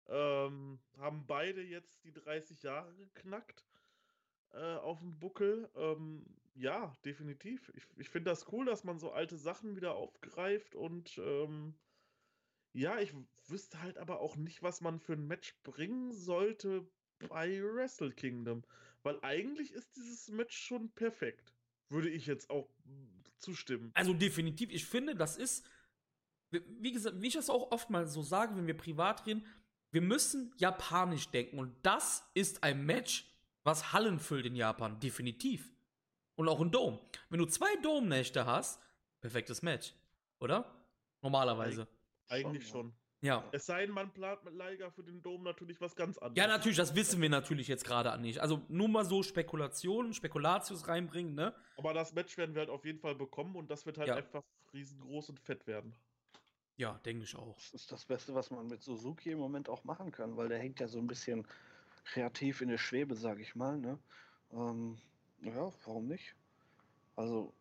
ähm, 0.08 0.80
haben 0.98 1.26
beide 1.26 1.62
jetzt 1.62 2.04
die 2.04 2.12
30 2.12 2.64
Jahre 2.64 2.94
geknackt 2.96 3.66
äh, 4.52 4.76
auf 4.76 5.00
dem 5.00 5.20
Buckel. 5.20 5.70
Ähm, 5.76 6.26
ja, 6.56 6.96
definitiv. 7.04 7.72
Ich, 7.76 7.86
ich 7.98 8.10
finde 8.10 8.30
das 8.30 8.52
cool, 8.52 8.66
dass 8.66 8.84
man 8.84 9.00
so 9.00 9.12
alte 9.12 9.38
Sachen 9.38 9.76
wieder 9.76 9.96
aufgreift 9.96 10.76
und 10.76 11.18
ähm, 11.18 11.76
ja, 12.74 13.00
ich 13.00 13.14
wüsste 13.48 13.82
halt 13.82 13.98
aber 13.98 14.20
auch 14.20 14.36
nicht, 14.36 14.64
was 14.64 14.82
man 14.82 15.00
für 15.00 15.14
ein 15.14 15.28
Match 15.28 15.56
bringen 15.64 16.12
sollte 16.12 16.88
bei 17.30 17.62
Wrestle 17.62 18.12
Kingdom. 18.12 18.64
Weil 19.04 19.20
eigentlich 19.22 19.74
ist 19.74 19.96
dieses 19.96 20.30
Match 20.30 20.58
schon 20.58 20.90
perfekt. 20.92 21.54
Würde 21.90 22.10
ich 22.10 22.26
jetzt 22.26 22.50
auch 22.50 22.70
zustimmen. 23.40 23.92
Also 23.94 24.14
definitiv. 24.14 24.72
Ich 24.72 24.86
finde, 24.86 25.16
das 25.16 25.38
ist, 25.38 25.66
wie 26.50 26.92
gesagt, 26.92 27.22
wie 27.22 27.28
ich 27.28 27.34
das 27.34 27.50
auch 27.50 27.72
oft 27.72 27.90
mal 27.90 28.08
so 28.08 28.24
sage, 28.24 28.56
wenn 28.56 28.66
wir 28.66 28.78
privat 28.78 29.26
reden, 29.28 29.46
wir 29.94 30.02
müssen 30.02 30.52
japanisch 30.58 31.30
denken 31.30 31.60
und 31.60 31.74
das 31.84 32.28
ist 32.34 32.64
ein 32.64 32.86
Match, 32.86 33.26
was 33.64 33.94
Hallen 33.94 34.20
füllt 34.20 34.46
in 34.46 34.56
Japan, 34.56 35.00
definitiv. 35.00 35.72
Und 36.36 36.50
auch 36.50 36.60
ein 36.60 36.72
Dome. 36.72 37.00
Wenn 37.30 37.38
du 37.40 37.46
zwei 37.46 37.74
Dome-Nächte 37.84 38.46
hast, 38.46 38.82
perfektes 39.22 39.62
Match, 39.62 39.94
oder? 40.40 40.66
Normalerweise. 41.22 41.88
Eigentlich 42.28 42.68
schon. 42.68 42.92
Ja. 43.22 43.48
Es 43.52 43.68
sei 43.68 43.86
denn, 43.86 43.94
man 43.94 44.12
plant 44.12 44.44
mit 44.44 44.56
Liger 44.56 44.92
für 44.92 45.04
den 45.04 45.22
Dom 45.22 45.44
natürlich 45.44 45.80
was 45.80 45.96
ganz 45.96 46.18
anderes. 46.18 46.38
Ja, 46.38 46.48
natürlich, 46.48 46.78
das 46.78 46.94
wissen 46.96 47.22
wir 47.22 47.30
natürlich 47.30 47.68
jetzt 47.68 47.86
gerade 47.86 48.20
nicht. 48.20 48.40
Also 48.40 48.64
nur 48.68 48.90
mal 48.90 49.06
so 49.06 49.22
Spekulationen, 49.24 50.14
Spekulatius 50.14 50.88
reinbringen, 50.88 51.36
ne? 51.36 51.54
Aber 51.78 51.94
das 51.94 52.14
Match 52.14 52.36
werden 52.36 52.56
wir 52.56 52.62
halt 52.62 52.70
auf 52.70 52.84
jeden 52.84 53.00
Fall 53.00 53.16
bekommen 53.16 53.56
und 53.56 53.70
das 53.70 53.86
wird 53.86 54.00
halt 54.00 54.10
Ja. 54.10 54.16
einfach 54.16 54.44
riesengroß 54.74 55.30
und 55.30 55.40
fett 55.40 55.68
werden. 55.68 55.96
Ja, 56.78 57.00
denke 57.06 57.24
ich 57.24 57.36
auch. 57.36 57.56
Das 57.56 57.74
ist 57.74 57.92
das 57.92 58.06
Beste, 58.06 58.34
was 58.34 58.50
man 58.50 58.68
mit 58.68 58.82
Suzuki 58.82 59.32
im 59.32 59.40
Moment 59.40 59.70
auch 59.70 59.84
machen 59.84 60.12
kann, 60.12 60.38
weil 60.38 60.50
der 60.50 60.60
hängt 60.60 60.80
ja 60.80 60.88
so 60.88 60.98
ein 61.00 61.08
bisschen 61.08 61.48
kreativ 62.06 62.62
in 62.62 62.70
der 62.70 62.78
Schwebe, 62.78 63.16
sag 63.16 63.40
ich 63.40 63.56
mal. 63.56 63.78
Ne? 63.78 64.00
Ähm, 64.52 64.98
ja, 65.44 65.72
warum 65.86 66.08
nicht? 66.08 66.36
Also 67.16 67.54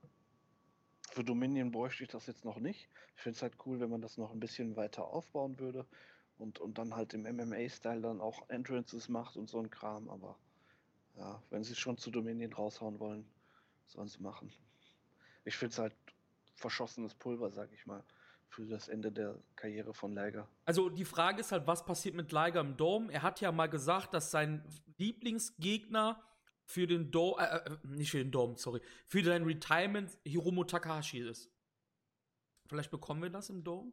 für 1.10 1.24
Dominion 1.24 1.70
bräuchte 1.70 2.04
ich 2.04 2.08
das 2.08 2.26
jetzt 2.26 2.44
noch 2.44 2.58
nicht. 2.58 2.88
Ich 3.16 3.22
finde 3.22 3.36
es 3.36 3.42
halt 3.42 3.54
cool, 3.66 3.80
wenn 3.80 3.90
man 3.90 4.00
das 4.00 4.16
noch 4.16 4.32
ein 4.32 4.40
bisschen 4.40 4.76
weiter 4.76 5.04
aufbauen 5.04 5.58
würde 5.58 5.86
und, 6.38 6.58
und 6.58 6.78
dann 6.78 6.94
halt 6.96 7.12
im 7.12 7.26
MMA-Style 7.26 8.00
dann 8.00 8.20
auch 8.20 8.48
Entrances 8.48 9.10
macht 9.10 9.36
und 9.36 9.48
so 9.48 9.58
ein 9.58 9.70
Kram. 9.70 10.08
Aber 10.08 10.38
ja, 11.18 11.42
wenn 11.50 11.64
sie 11.64 11.74
schon 11.74 11.98
zu 11.98 12.10
Dominion 12.10 12.54
raushauen 12.54 12.98
wollen, 12.98 13.26
sollen 13.88 14.08
sie 14.08 14.22
machen. 14.22 14.50
Ich 15.44 15.56
finde 15.56 15.72
es 15.72 15.78
halt 15.78 15.94
verschossenes 16.54 17.14
Pulver, 17.14 17.50
sag 17.50 17.70
ich 17.72 17.86
mal, 17.86 18.02
für 18.52 18.66
das 18.66 18.88
Ende 18.88 19.10
der 19.10 19.42
Karriere 19.56 19.94
von 19.94 20.14
Liger. 20.14 20.46
Also 20.66 20.90
die 20.90 21.06
Frage 21.06 21.40
ist 21.40 21.52
halt, 21.52 21.66
was 21.66 21.84
passiert 21.84 22.14
mit 22.14 22.32
Liger 22.32 22.60
im 22.60 22.76
Dome? 22.76 23.10
Er 23.10 23.22
hat 23.22 23.40
ja 23.40 23.50
mal 23.50 23.68
gesagt, 23.68 24.12
dass 24.12 24.30
sein 24.30 24.62
Lieblingsgegner 24.98 26.22
für 26.64 26.86
den 26.86 27.10
Dome, 27.10 27.40
äh, 27.40 27.56
äh, 27.56 27.78
nicht 27.86 28.10
für 28.10 28.18
den 28.18 28.30
Dome, 28.30 28.56
sorry, 28.58 28.80
für 29.06 29.24
sein 29.24 29.44
Retirement 29.44 30.18
Hiromu 30.24 30.64
Takahashi 30.64 31.20
ist. 31.20 31.50
Vielleicht 32.68 32.90
bekommen 32.90 33.22
wir 33.22 33.30
das 33.30 33.48
im 33.48 33.64
Dome? 33.64 33.92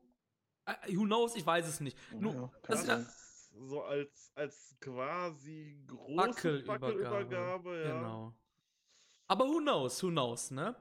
Äh, 0.65 0.93
who 0.93 1.05
knows? 1.05 1.35
Ich 1.35 1.45
weiß 1.45 1.65
es 1.67 1.79
nicht. 1.79 1.97
Nur, 2.13 2.33
Ja, 2.33 2.51
das 2.63 2.85
kann 2.85 3.01
ist 3.01 3.51
ja, 3.53 3.65
so 3.65 3.81
als, 3.83 4.31
als 4.35 4.75
quasi 4.81 5.83
große 5.87 6.17
Wackelübergabe. 6.17 6.81
Wackelübergabe, 6.81 7.83
ja. 7.85 7.95
Genau. 7.95 8.33
Aber 9.27 9.45
who 9.47 9.59
knows, 9.59 10.03
who 10.03 10.09
knows, 10.09 10.51
ne? 10.51 10.75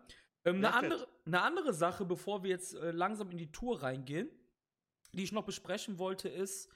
Ähm, 0.48 0.56
eine, 0.56 0.74
andere, 0.74 1.08
eine 1.26 1.42
andere 1.42 1.74
Sache, 1.74 2.04
bevor 2.04 2.42
wir 2.42 2.50
jetzt 2.50 2.74
äh, 2.74 2.90
langsam 2.90 3.30
in 3.30 3.38
die 3.38 3.52
Tour 3.52 3.82
reingehen, 3.82 4.28
die 5.12 5.24
ich 5.24 5.32
noch 5.32 5.44
besprechen 5.44 5.98
wollte, 5.98 6.28
ist, 6.28 6.68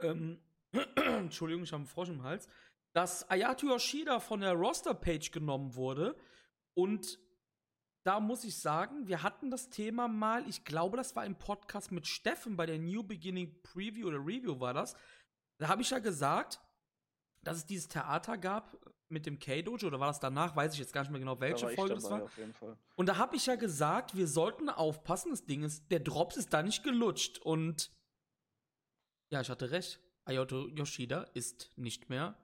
ähm, 0.00 0.40
Entschuldigung, 0.96 1.64
ich 1.64 1.72
habe 1.72 1.80
einen 1.80 1.88
Frosch 1.88 2.08
im 2.08 2.22
Hals, 2.22 2.48
dass 2.92 3.28
Ayato 3.30 3.66
Yoshida 3.66 4.20
von 4.20 4.40
der 4.40 4.52
Roster-Page 4.52 5.30
genommen 5.30 5.74
wurde 5.74 6.16
und 6.74 7.18
da 8.04 8.20
muss 8.20 8.44
ich 8.44 8.58
sagen, 8.58 9.08
wir 9.08 9.22
hatten 9.22 9.50
das 9.50 9.70
Thema 9.70 10.08
mal, 10.08 10.46
ich 10.46 10.64
glaube, 10.64 10.96
das 10.96 11.16
war 11.16 11.24
im 11.24 11.36
Podcast 11.36 11.90
mit 11.90 12.06
Steffen 12.06 12.54
bei 12.54 12.66
der 12.66 12.78
New 12.78 13.02
Beginning 13.02 13.62
Preview 13.62 14.08
oder 14.08 14.18
Review 14.18 14.60
war 14.60 14.74
das. 14.74 14.94
Da 15.58 15.68
habe 15.68 15.80
ich 15.80 15.88
ja 15.88 16.00
gesagt, 16.00 16.60
dass 17.42 17.58
es 17.58 17.66
dieses 17.66 17.88
Theater 17.88 18.36
gab 18.36 18.76
mit 19.08 19.26
dem 19.26 19.38
K-Dojo, 19.38 19.86
oder 19.86 20.00
war 20.00 20.08
das 20.08 20.20
danach? 20.20 20.56
Weiß 20.56 20.72
ich 20.74 20.80
jetzt 20.80 20.92
gar 20.92 21.02
nicht 21.02 21.10
mehr 21.10 21.20
genau, 21.20 21.34
Da 21.34 21.40
welche 21.42 21.70
ich 21.70 21.76
Folge 21.76 21.94
das 21.94 22.10
war. 22.10 22.22
Auf 22.22 22.36
jeden 22.36 22.54
Fall. 22.54 22.76
Und 22.96 23.08
da 23.08 23.16
habe 23.16 23.36
ich 23.36 23.46
ja 23.46 23.56
gesagt, 23.56 24.16
wir 24.16 24.26
sollten 24.26 24.68
aufpassen, 24.68 25.30
das 25.30 25.44
Ding 25.44 25.62
ist, 25.62 25.90
der 25.90 26.00
Drops 26.00 26.36
ist 26.36 26.52
da 26.52 26.62
nicht 26.62 26.82
gelutscht. 26.82 27.38
Und 27.38 27.92
ja, 29.30 29.40
ich 29.40 29.50
hatte 29.50 29.70
recht. 29.70 30.00
Ayato 30.24 30.68
Yoshida 30.68 31.24
ist 31.34 31.72
nicht 31.76 32.08
mehr 32.08 32.38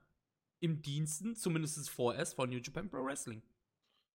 im 0.60 0.82
Diensten, 0.82 1.34
zumindest 1.34 1.88
vorerst, 1.88 2.34
von 2.34 2.50
New 2.50 2.58
Japan 2.58 2.90
Pro 2.90 3.04
Wrestling. 3.04 3.42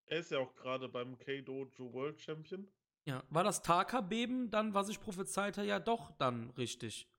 Er 0.05 0.19
ist 0.19 0.29
ja 0.29 0.39
auch 0.39 0.53
gerade 0.53 0.87
beim 0.87 1.17
K-Dojo 1.17 1.93
World 1.93 2.21
Champion. 2.21 2.67
Ja, 3.05 3.23
war 3.29 3.43
das 3.43 3.63
Taka-Beben 3.63 4.51
dann, 4.51 4.73
was 4.73 4.89
ich 4.89 4.99
prophezeite, 4.99 5.63
ja 5.63 5.79
doch 5.79 6.11
dann 6.11 6.51
richtig. 6.51 7.09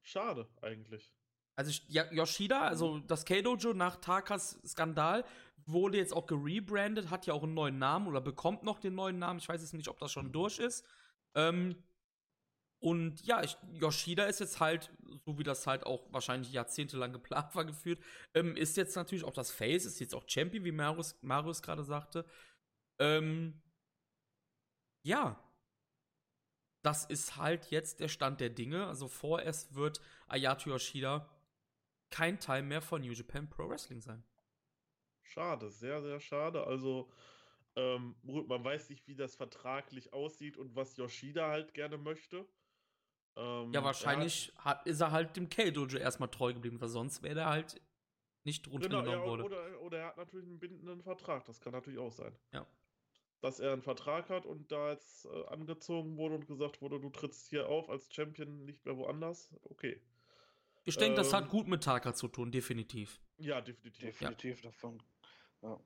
Schade, 0.00 0.48
eigentlich. 0.60 1.12
Also 1.54 1.70
Yoshida, 1.88 2.62
also 2.62 3.00
das 3.00 3.24
K-Dojo 3.24 3.74
nach 3.74 3.96
Takas 3.96 4.58
Skandal, 4.66 5.24
wurde 5.66 5.98
jetzt 5.98 6.12
auch 6.12 6.26
gerebrandet, 6.26 7.10
hat 7.10 7.26
ja 7.26 7.34
auch 7.34 7.42
einen 7.42 7.54
neuen 7.54 7.78
Namen 7.78 8.08
oder 8.08 8.20
bekommt 8.20 8.62
noch 8.62 8.78
den 8.78 8.94
neuen 8.94 9.18
Namen. 9.18 9.38
Ich 9.38 9.48
weiß 9.48 9.60
jetzt 9.60 9.74
nicht, 9.74 9.88
ob 9.88 9.98
das 9.98 10.12
schon 10.12 10.32
durch 10.32 10.58
ist. 10.58 10.84
Ähm, 11.34 11.76
und 12.80 13.24
ja, 13.24 13.42
ich, 13.44 13.56
Yoshida 13.74 14.24
ist 14.24 14.40
jetzt 14.40 14.58
halt, 14.58 14.90
so 15.24 15.38
wie 15.38 15.44
das 15.44 15.66
halt 15.68 15.86
auch 15.86 16.12
wahrscheinlich 16.12 16.52
jahrzehntelang 16.52 17.12
geplant 17.12 17.54
war, 17.54 17.64
geführt, 17.66 18.02
ähm, 18.34 18.56
ist 18.56 18.76
jetzt 18.76 18.96
natürlich 18.96 19.24
auch 19.24 19.32
das 19.32 19.52
Face, 19.52 19.84
ist 19.84 20.00
jetzt 20.00 20.14
auch 20.14 20.24
Champion, 20.26 20.64
wie 20.64 20.72
Marius, 20.72 21.16
Marius 21.22 21.62
gerade 21.62 21.84
sagte. 21.84 22.24
Ähm, 22.98 23.62
ja. 25.04 25.38
Das 26.84 27.04
ist 27.04 27.36
halt 27.36 27.70
jetzt 27.70 28.00
der 28.00 28.08
Stand 28.08 28.40
der 28.40 28.50
Dinge. 28.50 28.88
Also 28.88 29.06
vorerst 29.06 29.76
wird 29.76 30.00
Ayato 30.26 30.68
Yoshida 30.70 31.31
kein 32.12 32.38
Teil 32.38 32.62
mehr 32.62 32.80
von 32.80 33.02
New 33.02 33.12
Japan 33.12 33.48
Pro 33.50 33.68
Wrestling 33.68 34.00
sein. 34.00 34.22
Schade, 35.22 35.70
sehr, 35.70 36.02
sehr 36.02 36.20
schade. 36.20 36.64
Also, 36.64 37.10
ähm, 37.74 38.14
man 38.22 38.62
weiß 38.62 38.90
nicht, 38.90 39.08
wie 39.08 39.16
das 39.16 39.34
vertraglich 39.34 40.12
aussieht 40.12 40.56
und 40.56 40.76
was 40.76 40.96
Yoshida 40.96 41.48
halt 41.48 41.74
gerne 41.74 41.96
möchte. 41.98 42.46
Ähm, 43.34 43.72
Ja, 43.72 43.80
er 43.80 43.84
wahrscheinlich 43.84 44.52
hat, 44.58 44.86
ist 44.86 45.00
er 45.00 45.10
halt 45.10 45.36
dem 45.36 45.48
K-Dojo 45.48 45.96
erstmal 45.98 46.28
treu 46.28 46.52
geblieben, 46.52 46.80
weil 46.80 46.88
sonst 46.88 47.22
wäre 47.22 47.40
er 47.40 47.48
halt 47.50 47.80
nicht 48.44 48.66
Hat, 48.66 48.72
genau, 48.82 48.98
runtergenommen 48.98 49.20
ja, 49.20 49.26
worden. 49.26 49.42
oder, 49.42 49.80
oder 49.80 49.98
er 49.98 50.06
hat 50.08 50.16
natürlich 50.18 50.46
einen 50.46 50.58
bindenden 50.58 51.02
Vertrag. 51.02 51.44
Das 51.46 51.60
kann 51.60 51.72
natürlich 51.72 51.98
auch 51.98 52.12
sein. 52.12 52.36
Ja. 52.52 52.66
Dass 53.40 53.58
er 53.58 53.72
einen 53.72 53.82
Vertrag 53.82 54.28
hat 54.28 54.44
und 54.44 54.70
da 54.70 54.90
jetzt 54.90 55.24
äh, 55.24 55.46
angezogen 55.46 56.16
wurde 56.16 56.34
und 56.34 56.46
gesagt 56.46 56.82
wurde, 56.82 57.00
du 57.00 57.08
trittst 57.08 57.48
hier 57.48 57.68
auf 57.68 57.88
als 57.88 58.12
Champion, 58.12 58.64
nicht 58.64 58.84
mehr 58.84 58.96
woanders. 58.96 59.52
Okay. 59.62 60.00
Ich 60.84 60.96
denke, 60.96 61.16
das 61.16 61.32
hat 61.32 61.44
ähm, 61.44 61.50
gut 61.50 61.68
mit 61.68 61.84
Taka 61.84 62.14
zu 62.14 62.28
tun, 62.28 62.50
definitiv. 62.50 63.20
Ja, 63.38 63.60
definitiv. 63.60 64.00
Definitiv 64.02 64.62
davon. 64.62 65.02
Ja, 65.62 65.78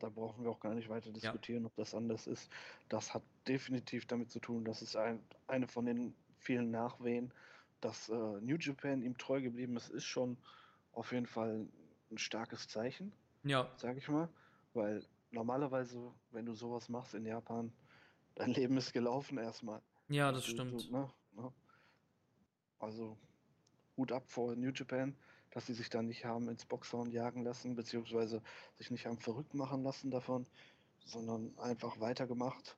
da 0.00 0.08
brauchen 0.08 0.44
wir 0.44 0.50
auch 0.50 0.60
gar 0.60 0.74
nicht 0.74 0.88
weiter 0.88 1.10
diskutieren, 1.12 1.66
ob 1.66 1.74
das 1.76 1.94
anders 1.94 2.26
ist. 2.26 2.50
Das 2.88 3.14
hat 3.14 3.22
definitiv 3.48 4.06
damit 4.06 4.30
zu 4.30 4.40
tun, 4.40 4.64
dass 4.64 4.82
es 4.82 4.96
ein, 4.96 5.20
eine 5.46 5.66
von 5.66 5.86
den 5.86 6.14
vielen 6.38 6.70
Nachwehen, 6.70 7.32
dass 7.80 8.08
äh, 8.08 8.12
New 8.14 8.56
Japan 8.58 9.02
ihm 9.02 9.16
treu 9.18 9.40
geblieben 9.40 9.76
ist, 9.76 9.90
ist 9.90 10.04
schon 10.04 10.36
auf 10.92 11.12
jeden 11.12 11.26
Fall 11.26 11.66
ein 12.10 12.18
starkes 12.18 12.68
Zeichen, 12.68 13.12
Ja, 13.44 13.68
sag 13.76 13.96
ich 13.96 14.08
mal. 14.08 14.28
Weil 14.72 15.04
normalerweise, 15.30 16.12
wenn 16.30 16.46
du 16.46 16.54
sowas 16.54 16.88
machst 16.88 17.14
in 17.14 17.26
Japan, 17.26 17.72
dein 18.36 18.50
Leben 18.54 18.76
ist 18.76 18.92
gelaufen 18.92 19.38
erstmal. 19.38 19.80
ja, 20.08 20.30
das 20.32 20.44
Du- 20.46 20.52
stimmt. 20.52 20.72
Du, 20.88 20.92
ne, 20.92 21.10
ne? 21.32 21.52
Also 22.78 23.16
Hut 23.96 24.12
ab 24.12 24.24
vor 24.28 24.54
New 24.56 24.70
Japan, 24.72 25.14
dass 25.50 25.66
sie 25.66 25.74
sich 25.74 25.90
da 25.90 26.02
nicht 26.02 26.24
haben 26.24 26.48
ins 26.48 26.64
Boxhorn 26.66 27.10
jagen 27.10 27.44
lassen, 27.44 27.76
beziehungsweise 27.76 28.42
sich 28.78 28.90
nicht 28.90 29.06
haben 29.06 29.18
verrückt 29.18 29.54
machen 29.54 29.82
lassen 29.84 30.10
davon, 30.10 30.46
sondern 31.06 31.56
einfach 31.58 32.00
weitergemacht. 32.00 32.76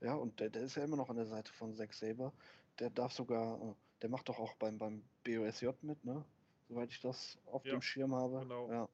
Ja, 0.00 0.14
und 0.14 0.40
der, 0.40 0.50
der 0.50 0.62
ist 0.62 0.76
ja 0.76 0.84
immer 0.84 0.96
noch 0.96 1.10
an 1.10 1.16
der 1.16 1.26
Seite 1.26 1.52
von 1.52 1.74
Zack 1.74 1.94
Saber. 1.94 2.32
Der 2.78 2.90
darf 2.90 3.12
sogar, 3.12 3.60
äh, 3.62 3.74
der 4.02 4.10
macht 4.10 4.28
doch 4.28 4.38
auch 4.38 4.54
beim, 4.54 4.78
beim 4.78 5.02
BOSJ 5.24 5.68
mit, 5.82 6.04
ne? 6.04 6.24
Soweit 6.68 6.90
ich 6.90 7.00
das 7.00 7.38
auf 7.46 7.64
Ja, 7.64 7.68
dem 7.68 7.82
Schirm 7.82 8.14
habe. 8.14 8.44
genau. 8.44 8.68
Ja. 8.68 8.88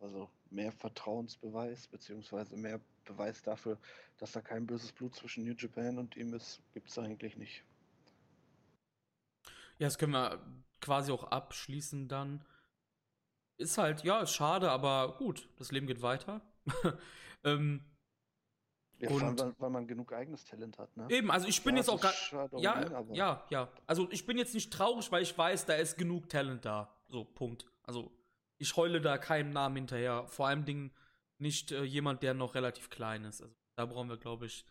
Also 0.00 0.28
mehr 0.50 0.72
Vertrauensbeweis, 0.72 1.86
beziehungsweise 1.88 2.56
mehr 2.58 2.80
Beweis 3.06 3.42
dafür, 3.42 3.78
dass 4.18 4.32
da 4.32 4.42
kein 4.42 4.66
böses 4.66 4.92
Blut 4.92 5.14
zwischen 5.14 5.44
New 5.44 5.54
Japan 5.56 5.98
und 5.98 6.16
ihm 6.16 6.34
ist, 6.34 6.60
gibt 6.74 6.90
es 6.90 6.98
eigentlich 6.98 7.36
nicht. 7.38 7.64
Ja, 9.78 9.86
das 9.88 9.98
können 9.98 10.12
wir 10.12 10.40
quasi 10.82 11.10
auch 11.12 11.24
abschließen 11.24 12.08
dann. 12.08 12.44
Ist 13.56 13.78
halt, 13.78 14.04
ja, 14.04 14.20
ist 14.20 14.34
schade, 14.34 14.70
aber 14.70 15.16
gut, 15.16 15.48
das 15.56 15.72
Leben 15.72 15.86
geht 15.86 16.02
weiter. 16.02 16.42
ähm, 17.44 17.84
Ja, 18.98 19.08
allem, 19.08 19.28
Und- 19.28 19.40
weil, 19.40 19.54
weil 19.58 19.70
man 19.70 19.86
genug 19.86 20.12
eigenes 20.12 20.44
Talent 20.44 20.78
hat, 20.78 20.94
ne? 20.96 21.06
eben, 21.10 21.30
also 21.30 21.46
ich 21.48 21.62
bin 21.64 21.74
Ja, 21.76 21.80
jetzt 21.80 21.88
auch 21.88 22.00
gar. 22.00 22.12
Ja, 22.60 22.82
ihn, 22.82 22.92
aber- 22.94 23.14
ja, 23.14 23.44
ja. 23.50 23.68
Also 23.86 24.08
ich 24.10 24.26
bin 24.26 24.36
jetzt 24.38 24.54
nicht 24.54 24.72
traurig, 24.72 25.10
weil 25.10 25.22
ich 25.22 25.36
weiß, 25.36 25.64
da 25.66 25.74
ist 25.74 25.96
genug 25.96 26.28
Talent 26.28 26.64
da. 26.64 26.94
So, 27.08 27.24
Punkt. 27.24 27.66
Also 27.84 28.12
ich 28.58 28.76
heule 28.76 29.00
da 29.00 29.18
keinem 29.18 29.50
Namen 29.50 29.76
hinterher. 29.76 30.26
Vor 30.28 30.46
allem 30.48 30.64
Dingen 30.64 30.92
nicht 31.38 31.72
äh, 31.72 31.82
jemand, 31.82 32.22
der 32.22 32.34
noch 32.34 32.54
relativ 32.54 32.90
klein 32.90 33.24
ist. 33.24 33.40
Also 33.42 33.54
da 33.76 33.86
brauchen 33.86 34.08
wir, 34.08 34.18
glaube 34.18 34.46
ich, 34.46 34.64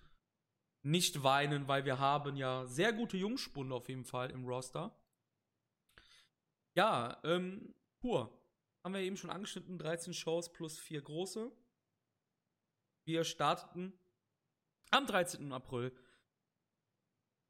nicht 0.84 1.24
weinen, 1.24 1.68
weil 1.68 1.84
wir 1.86 2.00
haben 2.00 2.36
ja 2.38 2.66
sehr 2.66 2.94
gute 2.94 3.18
Jungspunde 3.18 3.76
auf 3.76 3.90
jeden 3.90 4.06
Fall 4.06 4.32
im 4.32 4.46
Roster. 4.46 4.96
Ja, 6.76 7.20
ähm, 7.24 7.74
pur. 8.00 8.38
Haben 8.84 8.94
wir 8.94 9.02
eben 9.02 9.18
schon 9.18 9.30
angeschnitten, 9.30 9.78
13 9.78 10.14
Shows 10.14 10.52
plus 10.52 10.80
4 10.80 11.02
große. 11.02 11.52
Wir 13.06 13.24
starteten 13.24 13.94
am 14.92 15.06
13. 15.06 15.52
April 15.52 15.96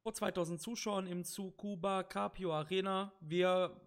vor 0.04 0.14
2000 0.14 0.60
Zuschauern 0.60 1.08
im 1.08 1.24
Tsukuba 1.24 2.04
Capio 2.04 2.54
Arena. 2.54 3.14
Wir, 3.22 3.80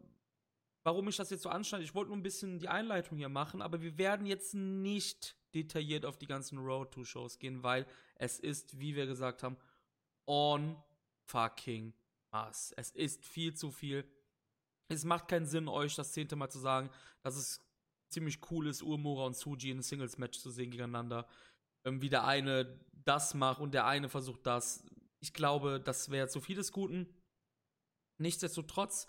warum 0.85 1.09
ich 1.09 1.17
das 1.17 1.31
jetzt 1.31 1.43
so 1.43 1.49
anschneide, 1.49 1.85
ich 1.85 1.95
wollte 1.95 2.11
nur 2.11 2.17
ein 2.17 2.23
bisschen 2.23 2.59
die 2.59 2.69
Einleitung 2.69 3.19
hier 3.19 3.29
machen, 3.29 3.61
aber 3.61 3.83
wir 3.83 3.99
werden 3.99 4.27
jetzt 4.27 4.55
nicht 4.55 5.37
detailliert 5.55 6.05
auf 6.05 6.17
die 6.17 6.27
ganzen 6.27 6.59
Road 6.59 6.93
to 6.93 7.05
Shows 7.05 7.39
gehen, 7.39 7.63
weil 7.63 7.87
es 8.17 8.39
ist, 8.39 8.79
wie 8.79 8.95
wir 8.95 9.07
gesagt 9.07 9.43
haben, 9.43 9.57
on 10.27 10.77
fucking 11.27 11.93
Maß. 12.31 12.75
Es 12.77 12.91
ist 12.91 13.25
viel 13.25 13.55
zu 13.55 13.71
viel. 13.71 14.09
Es 14.89 15.05
macht 15.05 15.29
keinen 15.29 15.47
Sinn, 15.47 15.69
euch 15.69 15.95
das 15.95 16.13
zehnte 16.13 16.37
Mal 16.37 16.51
zu 16.51 16.59
sagen, 16.59 16.91
dass 17.23 17.37
es 17.37 17.61
ziemlich 18.11 18.39
cool 18.51 18.69
ist, 18.69 18.83
Uemura 18.83 19.27
und 19.27 19.37
Suji 19.37 19.71
in 19.71 19.77
einem 19.77 19.83
Singles-Match 19.83 20.39
zu 20.39 20.51
sehen 20.51 20.71
gegeneinander. 20.71 21.27
Ähm, 21.87 22.01
wie 22.01 22.09
der 22.09 22.25
eine 22.25 22.81
das 22.93 23.35
macht 23.35 23.61
und 23.61 23.75
der 23.75 23.87
eine 23.87 24.09
versucht 24.09 24.47
das. 24.47 24.85
Ich 25.21 25.33
glaube, 25.33 25.81
das 25.81 26.11
wäre 26.11 26.29
zu 26.29 26.41
viel 26.41 26.57
des 26.57 26.73
Guten. 26.73 27.15
Nichtsdestotrotz 28.19 29.07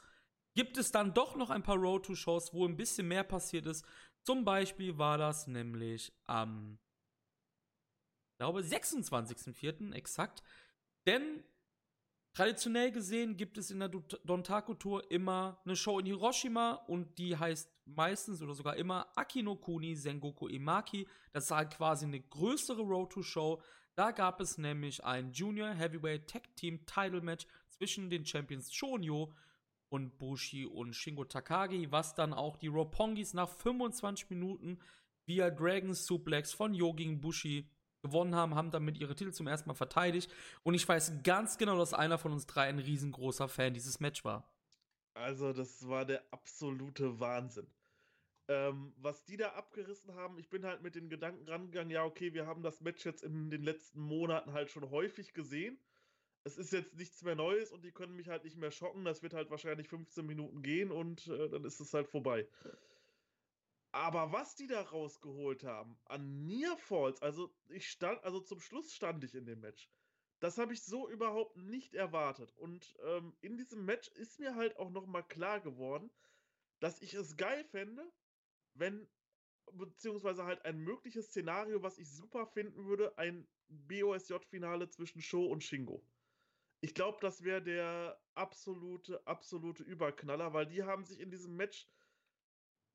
gibt 0.56 0.78
es 0.78 0.92
dann 0.92 1.14
doch 1.14 1.36
noch 1.36 1.50
ein 1.50 1.64
paar 1.64 1.78
Road-to-Shows, 1.78 2.54
wo 2.54 2.66
ein 2.66 2.78
bisschen 2.78 3.08
mehr 3.08 3.24
passiert 3.24 3.66
ist. 3.66 3.86
Zum 4.26 4.44
Beispiel 4.44 4.98
war 4.98 5.18
das 5.18 5.48
nämlich 5.48 6.12
am, 6.26 6.80
ich 8.34 8.38
glaube, 8.40 8.62
26.04. 8.62 9.94
exakt. 9.94 10.42
Denn 11.08 11.44
traditionell 12.36 12.92
gesehen 12.92 13.38
gibt 13.38 13.58
es 13.58 13.72
in 13.72 13.80
der 13.80 13.90
Dontaku-Tour 13.90 15.10
immer 15.10 15.60
eine 15.66 15.76
Show 15.76 15.98
in 16.00 16.06
Hiroshima 16.06 16.74
und 16.88 17.18
die 17.18 17.36
heißt 17.36 17.72
meistens 17.86 18.42
oder 18.42 18.54
sogar 18.54 18.76
immer 18.76 19.08
Akinokuni 19.16 19.96
Sengoku 19.96 20.48
Imaki. 20.48 21.08
Das 21.32 21.46
ist 21.46 21.52
halt 21.52 21.72
quasi 21.72 22.06
eine 22.06 22.20
größere 22.20 22.82
Road-to-Show. 22.82 23.62
Da 23.96 24.12
gab 24.12 24.42
es 24.42 24.58
nämlich 24.58 25.04
ein 25.04 25.32
Junior 25.32 25.70
Heavyweight 25.70 26.30
Tag 26.30 26.56
Team 26.58 26.86
Title 26.86 27.22
Match 27.22 27.48
zwischen 27.70 28.10
den 28.10 28.26
Champions 28.26 28.74
Shonyo 28.74 29.34
und 29.88 30.18
Bushi 30.18 30.66
und 30.66 30.94
Shingo 30.94 31.24
Takagi, 31.24 31.92
was 31.92 32.16
dann 32.16 32.34
auch 32.34 32.58
die 32.58 32.68
Ropongis 32.68 33.34
nach 33.34 33.50
25 33.50 34.30
Minuten 34.30 34.80
via 35.26 35.50
Dragon 35.50 35.94
Suplex 35.94 36.54
von 36.54 36.74
Yogi 36.74 37.16
Bushi 37.16 37.70
gewonnen 38.06 38.36
haben, 38.36 38.56
haben 38.56 38.72
damit 38.72 38.98
ihre 38.98 39.16
Titel 39.16 39.32
zum 39.32 39.48
ersten 39.48 39.70
Mal 39.70 39.76
verteidigt. 39.76 40.32
Und 40.64 40.74
ich 40.74 40.88
weiß 40.88 41.24
ganz 41.24 41.58
genau, 41.58 41.78
dass 41.78 41.94
einer 41.94 42.18
von 42.18 42.32
uns 42.32 42.46
drei 42.46 42.68
ein 42.68 42.80
riesengroßer 42.80 43.48
Fan 43.48 43.74
dieses 43.74 44.00
Match 44.00 44.24
war. 44.24 44.50
Also, 45.14 45.54
das 45.54 45.88
war 45.88 46.06
der 46.06 46.24
absolute 46.32 47.20
Wahnsinn. 47.20 47.68
Ähm, 48.48 48.94
was 48.98 49.24
die 49.24 49.38
da 49.38 49.50
abgerissen 49.54 50.14
haben, 50.16 50.38
ich 50.38 50.50
bin 50.50 50.66
halt 50.66 50.84
mit 50.84 50.96
den 50.96 51.10
Gedanken 51.10 51.48
rangegangen, 51.48 51.90
ja, 51.90 52.04
okay, 52.04 52.34
wir 52.34 52.46
haben 52.46 52.62
das 52.62 52.82
Match 52.82 53.04
jetzt 53.06 53.24
in 53.24 53.50
den 53.50 53.64
letzten 53.64 54.02
Monaten 54.02 54.54
halt 54.54 54.70
schon 54.70 54.90
häufig 54.92 55.34
gesehen 55.34 55.80
es 56.46 56.58
ist 56.58 56.72
jetzt 56.72 56.96
nichts 56.96 57.24
mehr 57.24 57.36
Neues 57.36 57.72
und 57.72 57.84
die 57.84 57.92
können 57.92 58.16
mich 58.16 58.30
halt 58.30 58.44
nicht 58.44 58.56
mehr 58.56 58.72
schocken. 58.72 59.04
Das 59.04 59.24
wird 59.24 59.34
halt 59.34 59.50
wahrscheinlich 59.50 59.90
15 59.90 60.26
Minuten 60.26 60.62
gehen 60.62 60.92
und 60.92 61.28
äh, 61.28 61.50
dann 61.50 61.66
ist 61.66 61.80
es 61.80 61.94
halt 61.94 62.08
vorbei. 62.08 62.48
Aber 63.96 64.34
was 64.34 64.56
die 64.56 64.68
da 64.68 64.82
rausgeholt 64.82 65.64
haben 65.64 65.98
an 66.04 66.46
Near 66.46 66.76
Falls, 66.76 67.22
also 67.22 67.56
ich 67.70 67.90
stand, 67.90 68.22
also 68.26 68.42
zum 68.42 68.60
Schluss 68.60 68.94
stand 68.94 69.24
ich 69.24 69.34
in 69.34 69.46
dem 69.46 69.62
Match. 69.62 69.90
Das 70.42 70.58
habe 70.58 70.74
ich 70.74 70.84
so 70.84 71.10
überhaupt 71.10 71.56
nicht 71.56 71.96
erwartet. 71.96 72.52
Und 72.58 72.94
ähm, 73.06 73.38
in 73.40 73.56
diesem 73.56 73.86
Match 73.86 74.10
ist 74.10 74.38
mir 74.38 74.56
halt 74.56 74.76
auch 74.76 74.90
nochmal 74.90 75.26
klar 75.26 75.62
geworden, 75.62 76.12
dass 76.82 77.02
ich 77.02 77.14
es 77.14 77.38
geil 77.38 77.64
fände, 77.64 78.12
wenn, 78.74 79.08
beziehungsweise 79.72 80.44
halt 80.44 80.66
ein 80.66 80.78
mögliches 80.78 81.28
Szenario, 81.28 81.82
was 81.82 81.98
ich 81.98 82.12
super 82.12 82.48
finden 82.48 82.86
würde, 82.88 83.18
ein 83.18 83.48
BOSJ-Finale 83.70 84.90
zwischen 84.90 85.22
Show 85.22 85.46
und 85.46 85.64
Shingo. 85.64 86.06
Ich 86.82 86.96
glaube, 86.96 87.20
das 87.22 87.46
wäre 87.46 87.64
der 87.64 88.22
absolute, 88.34 89.26
absolute 89.26 89.84
Überknaller, 89.84 90.52
weil 90.52 90.66
die 90.66 90.84
haben 90.84 91.06
sich 91.06 91.22
in 91.22 91.32
diesem 91.32 91.56
Match 91.56 91.88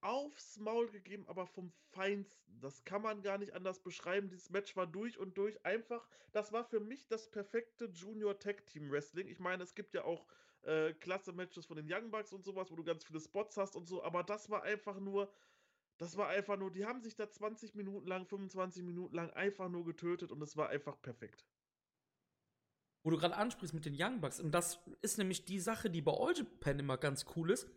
aufs 0.03 0.59
Maul 0.59 0.91
gegeben, 0.91 1.25
aber 1.29 1.47
vom 1.47 1.73
Feinsten. 1.93 2.61
Das 2.61 2.85
kann 2.85 3.03
man 3.03 3.23
gar 3.23 3.39
nicht 3.39 3.55
anders 3.55 3.83
beschreiben. 3.83 4.29
Dieses 4.29 4.51
Match 4.51 4.77
war 4.77 4.87
durch 4.87 5.19
und 5.19 5.37
durch 5.37 5.65
einfach. 5.65 6.07
Das 6.33 6.53
war 6.53 6.65
für 6.65 6.81
mich 6.81 7.07
das 7.09 7.31
perfekte 7.31 7.87
Junior 7.87 8.39
Tag 8.39 8.67
Team 8.67 8.91
Wrestling. 8.91 9.29
Ich 9.29 9.39
meine, 9.39 9.63
es 9.63 9.75
gibt 9.75 9.95
ja 9.95 10.05
auch 10.05 10.27
äh, 10.63 10.93
klasse 10.95 11.33
Matches 11.33 11.67
von 11.67 11.77
den 11.77 11.87
Young 11.91 12.11
Bucks 12.11 12.33
und 12.33 12.45
sowas, 12.45 12.71
wo 12.71 12.77
du 12.77 12.85
ganz 12.85 13.05
viele 13.05 13.21
Spots 13.21 13.57
hast 13.57 13.77
und 13.77 13.87
so, 13.87 14.03
aber 14.03 14.23
das 14.23 14.51
war 14.51 14.63
einfach 14.63 14.99
nur. 15.01 15.33
Das 15.99 16.17
war 16.17 16.29
einfach 16.29 16.57
nur, 16.57 16.71
die 16.71 16.87
haben 16.87 17.03
sich 17.03 17.15
da 17.15 17.31
20 17.31 17.75
Minuten 17.75 18.07
lang, 18.07 18.25
25 18.25 18.83
Minuten 18.85 19.15
lang 19.15 19.29
einfach 19.33 19.69
nur 19.69 19.85
getötet 19.85 20.33
und 20.33 20.41
es 20.41 20.57
war 20.57 20.71
einfach 20.71 20.99
perfekt 21.03 21.45
wo 23.03 23.11
du 23.11 23.17
gerade 23.17 23.37
ansprichst 23.37 23.75
mit 23.75 23.85
den 23.85 23.97
Young 23.97 24.21
Bucks, 24.21 24.41
und 24.41 24.53
das 24.53 24.81
ist 25.03 25.19
nämlich 25.19 25.45
die 25.45 25.61
Sache, 25.61 25.91
die 25.91 26.03
bei 26.03 26.13
All 26.13 26.37
Japan 26.37 26.79
immer 26.79 26.99
ganz 26.99 27.25
cool 27.37 27.51
ist. 27.51 27.69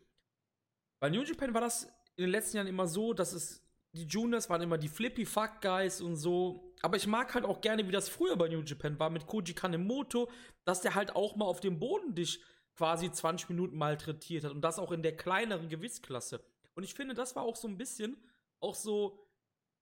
Bei 1.00 1.10
New 1.10 1.24
Japan 1.24 1.54
war 1.54 1.62
das 1.62 1.88
in 2.16 2.24
den 2.24 2.32
letzten 2.32 2.58
Jahren 2.58 2.68
immer 2.68 2.88
so, 2.88 3.14
dass 3.14 3.34
es 3.34 3.62
die 3.94 4.06
Juniors 4.06 4.50
waren 4.50 4.62
immer 4.62 4.80
die 4.80 4.88
Flippy 4.88 5.26
Fuck 5.26 5.62
Guys 5.62 6.02
und 6.02 6.16
so. 6.16 6.74
Aber 6.82 6.98
ich 6.98 7.06
mag 7.06 7.34
halt 7.36 7.46
auch 7.46 7.62
gerne, 7.62 7.88
wie 7.88 7.92
das 7.92 8.10
früher 8.10 8.36
bei 8.36 8.50
New 8.50 8.62
Japan 8.62 9.00
war 9.00 9.12
mit 9.12 9.28
Koji 9.28 9.54
Kanemoto, 9.54 10.30
dass 10.66 10.82
der 10.82 10.96
halt 10.96 11.16
auch 11.16 11.36
mal 11.36 11.46
auf 11.46 11.60
dem 11.60 11.80
Boden 11.80 12.16
dich 12.16 12.42
quasi 12.76 13.12
20 13.12 13.50
Minuten 13.50 13.78
malträtiert 13.78 14.46
hat 14.46 14.52
und 14.52 14.62
das 14.62 14.80
auch 14.80 14.92
in 14.92 15.04
der 15.04 15.16
kleineren 15.16 15.70
Gewichtsklasse. 15.70 16.44
Und 16.74 16.84
ich 16.84 16.96
finde, 16.96 17.14
das 17.14 17.36
war 17.36 17.44
auch 17.44 17.56
so 17.56 17.68
ein 17.68 17.78
bisschen 17.78 18.18
auch 18.60 18.74
so 18.74 19.24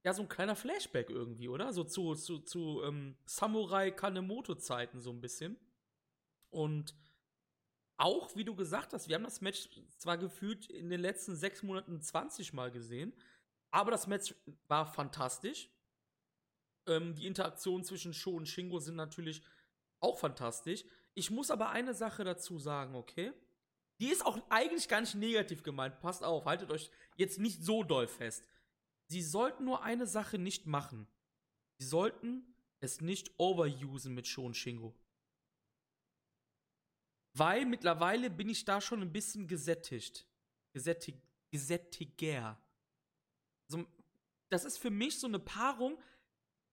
ja, 0.04 0.14
so 0.14 0.24
ein 0.24 0.30
kleiner 0.30 0.56
Flashback 0.56 1.10
irgendwie, 1.10 1.48
oder? 1.48 1.74
So 1.74 1.84
zu, 1.84 2.16
zu, 2.16 2.40
zu 2.40 2.82
ähm, 2.84 3.16
Samurai 3.26 3.92
Kanemoto-Zeiten 3.92 5.00
so 5.00 5.12
ein 5.12 5.22
bisschen. 5.22 5.58
Und 6.50 6.96
auch, 8.02 8.36
wie 8.36 8.44
du 8.44 8.56
gesagt 8.56 8.94
hast, 8.94 9.08
wir 9.08 9.16
haben 9.16 9.24
das 9.24 9.42
Match 9.42 9.70
zwar 9.98 10.18
gefühlt 10.18 10.66
in 10.72 10.90
den 10.90 11.00
letzten 11.00 11.36
sechs 11.36 11.62
Monaten 11.62 12.02
20 12.02 12.52
Mal 12.52 12.72
gesehen, 12.72 13.14
aber 13.70 13.92
das 13.92 14.08
Match 14.08 14.34
war 14.68 14.92
fantastisch. 14.92 15.70
Ähm, 16.88 17.14
die 17.16 17.28
Interaktionen 17.28 17.86
zwischen 17.86 18.14
Sho 18.14 18.32
und 18.32 18.48
Shingo 18.48 18.80
sind 18.80 18.96
natürlich 18.96 19.44
auch 20.00 20.18
fantastisch. 20.18 20.84
Ich 21.14 21.30
muss 21.30 21.52
aber 21.52 21.70
eine 21.70 21.94
Sache 21.94 22.24
dazu 22.24 22.58
sagen, 22.58 22.96
okay? 22.96 23.34
Die 24.00 24.10
ist 24.10 24.26
auch 24.26 24.40
eigentlich 24.50 24.88
gar 24.88 25.02
nicht 25.02 25.14
negativ 25.14 25.62
gemeint. 25.62 26.00
Passt 26.00 26.24
auf, 26.24 26.46
haltet 26.46 26.72
euch 26.72 26.90
jetzt 27.18 27.38
nicht 27.38 27.64
so 27.64 27.84
doll 27.84 28.08
fest. 28.08 28.44
Sie 29.06 29.22
sollten 29.22 29.64
nur 29.64 29.84
eine 29.84 30.08
Sache 30.08 30.40
nicht 30.40 30.66
machen. 30.66 31.08
Sie 31.78 31.86
sollten 31.86 32.56
es 32.80 33.00
nicht 33.00 33.32
overusen 33.38 34.16
mit 34.16 34.26
Shon 34.26 34.56
Shingo. 34.56 34.96
Weil 37.34 37.66
mittlerweile 37.66 38.30
bin 38.30 38.50
ich 38.50 38.66
da 38.66 38.82
schon 38.82 39.02
ein 39.02 39.12
bisschen 39.12 39.48
gesättigt. 39.48 40.28
Gesättig, 40.74 41.16
gesättiger. 41.50 42.62
Also, 43.70 43.86
das 44.50 44.66
ist 44.66 44.78
für 44.78 44.90
mich 44.90 45.20
so 45.20 45.28
eine 45.28 45.40
Paarung. 45.40 46.02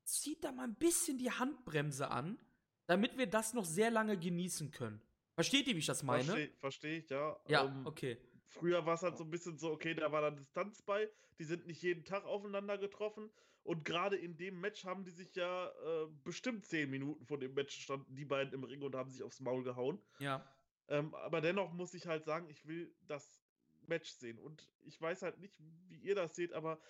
Zieht 0.04 0.42
da 0.42 0.52
mal 0.52 0.64
ein 0.64 0.74
bisschen 0.74 1.18
die 1.18 1.30
Handbremse 1.30 2.10
an, 2.10 2.38
damit 2.86 3.18
wir 3.18 3.26
das 3.26 3.52
noch 3.52 3.64
sehr 3.64 3.90
lange 3.90 4.18
genießen 4.18 4.70
können. 4.70 5.02
Versteht 5.34 5.68
ihr, 5.68 5.74
wie 5.74 5.80
ich 5.80 5.86
das 5.86 6.02
meine? 6.02 6.24
Verstehe 6.24 6.52
versteh 6.56 6.96
ich, 6.98 7.10
ja. 7.10 7.38
Ja, 7.46 7.66
ähm, 7.66 7.86
okay. 7.86 8.18
Früher 8.46 8.84
war 8.86 8.94
es 8.94 9.02
halt 9.02 9.18
so 9.18 9.24
ein 9.24 9.30
bisschen 9.30 9.58
so, 9.58 9.70
okay, 9.70 9.94
da 9.94 10.10
war 10.10 10.22
dann 10.22 10.36
Distanz 10.36 10.82
bei, 10.82 11.10
die 11.38 11.44
sind 11.44 11.66
nicht 11.66 11.82
jeden 11.82 12.04
Tag 12.04 12.24
aufeinander 12.24 12.78
getroffen 12.78 13.30
und 13.62 13.84
gerade 13.84 14.16
in 14.16 14.36
dem 14.36 14.60
Match 14.60 14.84
haben 14.84 15.04
die 15.04 15.10
sich 15.10 15.34
ja 15.34 15.68
äh, 15.68 16.06
bestimmt 16.24 16.64
zehn 16.64 16.90
Minuten 16.90 17.26
vor 17.26 17.38
dem 17.38 17.54
Match 17.54 17.78
standen 17.80 18.14
die 18.14 18.24
beiden 18.24 18.54
im 18.54 18.64
Ring 18.64 18.82
und 18.82 18.94
haben 18.94 19.10
sich 19.10 19.22
aufs 19.22 19.40
Maul 19.40 19.62
gehauen. 19.62 20.00
Ja. 20.18 20.44
Ähm, 20.88 21.14
aber 21.14 21.40
dennoch 21.40 21.72
muss 21.72 21.94
ich 21.94 22.06
halt 22.06 22.24
sagen, 22.24 22.48
ich 22.48 22.66
will 22.66 22.94
das 23.06 23.42
Match 23.86 24.10
sehen 24.10 24.38
und 24.38 24.70
ich 24.84 25.00
weiß 25.00 25.22
halt 25.22 25.38
nicht, 25.38 25.54
wie 25.88 25.98
ihr 25.98 26.14
das 26.14 26.34
seht, 26.34 26.52
aber 26.52 26.80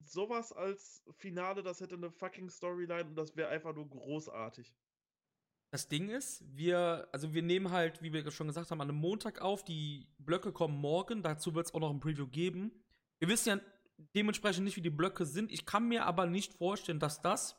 sowas 0.00 0.52
als 0.52 1.02
Finale, 1.16 1.62
das 1.62 1.80
hätte 1.80 1.96
eine 1.96 2.10
fucking 2.10 2.48
Storyline 2.48 3.04
und 3.04 3.16
das 3.16 3.36
wäre 3.36 3.48
einfach 3.48 3.74
nur 3.74 3.88
großartig. 3.88 4.74
Das 5.70 5.88
Ding 5.88 6.08
ist, 6.08 6.42
wir, 6.56 7.08
also 7.12 7.34
wir 7.34 7.42
nehmen 7.42 7.70
halt, 7.70 8.02
wie 8.02 8.12
wir 8.12 8.30
schon 8.30 8.46
gesagt 8.46 8.70
haben, 8.70 8.80
an 8.80 8.88
einem 8.88 8.98
Montag 8.98 9.42
auf. 9.42 9.64
Die 9.64 10.08
Blöcke 10.18 10.50
kommen 10.50 10.78
morgen. 10.78 11.22
Dazu 11.22 11.54
wird 11.54 11.66
es 11.66 11.74
auch 11.74 11.80
noch 11.80 11.90
ein 11.90 12.00
Preview 12.00 12.26
geben. 12.26 12.72
Wir 13.18 13.28
wissen 13.28 13.48
ja 13.50 13.60
dementsprechend 14.14 14.64
nicht, 14.64 14.76
wie 14.76 14.82
die 14.82 14.90
Blöcke 14.90 15.26
sind. 15.26 15.52
Ich 15.52 15.66
kann 15.66 15.88
mir 15.88 16.06
aber 16.06 16.26
nicht 16.26 16.54
vorstellen, 16.54 17.00
dass 17.00 17.20
das 17.20 17.56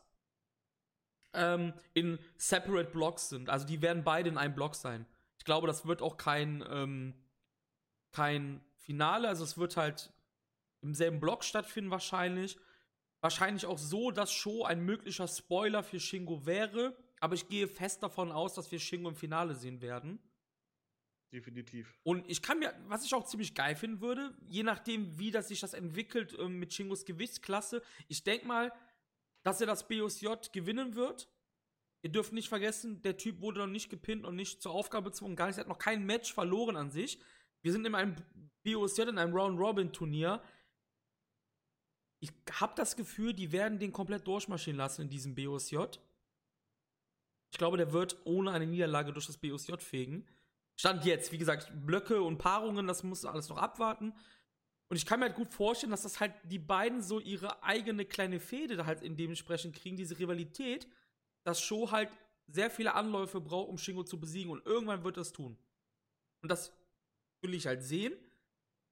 ähm, 1.34 1.73
in 1.93 2.19
separate 2.38 2.89
Blocks 2.89 3.30
sind. 3.30 3.49
Also 3.49 3.65
die 3.65 3.82
werden 3.82 4.04
beide 4.04 4.30
in 4.30 4.38
einem 4.38 4.56
Block 4.56 4.75
sein. 4.75 5.06
Ich 5.38 5.45
glaube, 5.45 5.67
das 5.67 5.86
wird 5.86 6.02
auch 6.02 6.17
kein, 6.17 6.63
ähm, 6.69 7.13
kein 8.12 8.62
Finale. 8.75 9.28
Also 9.28 9.43
es 9.43 9.58
wird 9.58 9.78
halt 9.78 10.11
im 10.82 10.93
selben 10.93 11.20
Block 11.20 11.43
stattfinden 11.43 11.91
wahrscheinlich. 11.91 12.57
Wahrscheinlich 13.22 13.66
auch 13.66 13.78
so, 13.78 14.11
dass 14.11 14.32
Show 14.32 14.64
ein 14.64 14.82
möglicher 14.82 15.28
Spoiler 15.28 15.84
für 15.84 15.99
Shingo 15.99 16.45
wäre 16.45 16.95
aber 17.20 17.36
ich 17.36 17.47
gehe 17.47 17.68
fest 17.68 18.01
davon 18.03 18.32
aus, 18.32 18.53
dass 18.53 18.72
wir 18.72 18.80
Shingo 18.80 19.09
im 19.09 19.16
Finale 19.16 19.55
sehen 19.55 19.82
werden. 19.82 20.20
Definitiv. 21.32 21.93
Und 22.03 22.27
ich 22.27 22.41
kann 22.41 22.59
mir, 22.59 22.73
was 22.88 23.05
ich 23.05 23.13
auch 23.13 23.25
ziemlich 23.25 23.53
geil 23.53 23.75
finden 23.75 24.01
würde, 24.01 24.36
je 24.47 24.63
nachdem, 24.63 25.19
wie 25.19 25.30
das 25.30 25.47
sich 25.47 25.59
das 25.59 25.73
entwickelt 25.73 26.38
äh, 26.39 26.47
mit 26.47 26.73
Shingos 26.73 27.05
Gewichtsklasse, 27.05 27.84
ich 28.07 28.23
denke 28.23 28.47
mal, 28.47 28.73
dass 29.43 29.61
er 29.61 29.67
das 29.67 29.88
BOSJ 29.88 30.27
gewinnen 30.51 30.95
wird. 30.95 31.30
Ihr 32.01 32.11
dürft 32.11 32.34
nicht 32.34 32.49
vergessen, 32.49 33.01
der 33.01 33.17
Typ 33.17 33.41
wurde 33.41 33.59
noch 33.59 33.67
nicht 33.67 33.89
gepinnt 33.89 34.25
und 34.25 34.36
nicht 34.36 34.61
zur 34.61 34.71
Aufgabe 34.71 35.11
gezwungen, 35.11 35.36
gar 35.36 35.47
nicht, 35.47 35.57
er 35.57 35.61
hat 35.61 35.67
noch 35.67 35.77
kein 35.77 36.05
Match 36.05 36.34
verloren 36.34 36.77
an 36.77 36.89
sich. 36.89 37.19
Wir 37.61 37.73
sind 37.73 37.86
in 37.86 37.93
einem 37.93 38.15
BOSJ, 38.63 39.01
in 39.03 39.17
einem 39.17 39.36
Round-Robin-Turnier. 39.36 40.41
Ich 42.21 42.32
habe 42.53 42.73
das 42.75 42.95
Gefühl, 42.95 43.34
die 43.34 43.51
werden 43.51 43.80
den 43.80 43.91
komplett 43.91 44.25
durchmarschieren 44.25 44.77
lassen 44.77 45.03
in 45.03 45.09
diesem 45.09 45.36
BOSJ. 45.36 45.77
Ich 47.51 47.57
glaube, 47.57 47.77
der 47.77 47.91
wird 47.91 48.17
ohne 48.25 48.51
eine 48.51 48.65
Niederlage 48.65 49.13
durch 49.13 49.27
das 49.27 49.38
BOSJ 49.38 49.77
fegen. 49.80 50.27
Stand 50.80 51.03
jetzt, 51.03 51.34
wie 51.34 51.38
gesagt, 51.38 51.73
Blöcke 51.86 52.21
und 52.21 52.38
Paarungen, 52.38 52.88
das 52.88 53.03
muss 53.03 53.25
alles 53.25 53.49
noch 53.49 53.57
abwarten. 53.57 54.13
Und 54.88 54.95
ich 54.95 55.05
kann 55.05 55.19
mir 55.19 55.25
halt 55.25 55.36
gut 55.36 55.49
vorstellen, 55.49 55.91
dass 55.91 56.03
das 56.03 56.21
halt 56.21 56.34
die 56.45 56.57
beiden 56.57 57.01
so 57.01 57.19
ihre 57.19 57.61
eigene 57.63 58.05
kleine 58.05 58.39
Fehde 58.39 58.86
halt 58.86 59.01
in 59.01 59.17
dementsprechend 59.17 59.75
kriegen, 59.75 59.97
diese 59.97 60.17
Rivalität, 60.17 60.88
dass 61.43 61.59
Show 61.59 61.91
halt 61.91 62.09
sehr 62.47 62.69
viele 62.71 62.93
Anläufe 62.93 63.41
braucht, 63.41 63.67
um 63.67 63.77
Shingo 63.77 64.05
zu 64.05 64.21
besiegen 64.21 64.53
und 64.53 64.65
irgendwann 64.65 65.03
wird 65.03 65.17
das 65.17 65.34
tun. 65.34 65.57
Und 66.41 66.49
das 66.49 66.71
will 67.41 67.53
ich 67.53 67.67
halt 67.67 67.84
sehen. 67.84 68.13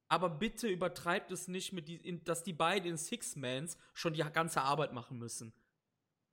Aber 0.09 0.29
bitte 0.29 0.67
übertreibt 0.67 1.31
es 1.31 1.47
nicht, 1.47 1.71
mit 1.71 1.87
die, 1.87 2.21
dass 2.25 2.43
die 2.43 2.51
beiden 2.51 2.89
in 2.89 2.97
Six-Mans 2.97 3.77
schon 3.93 4.13
die 4.13 4.23
ganze 4.23 4.61
Arbeit 4.61 4.91
machen 4.91 5.19
müssen. 5.19 5.53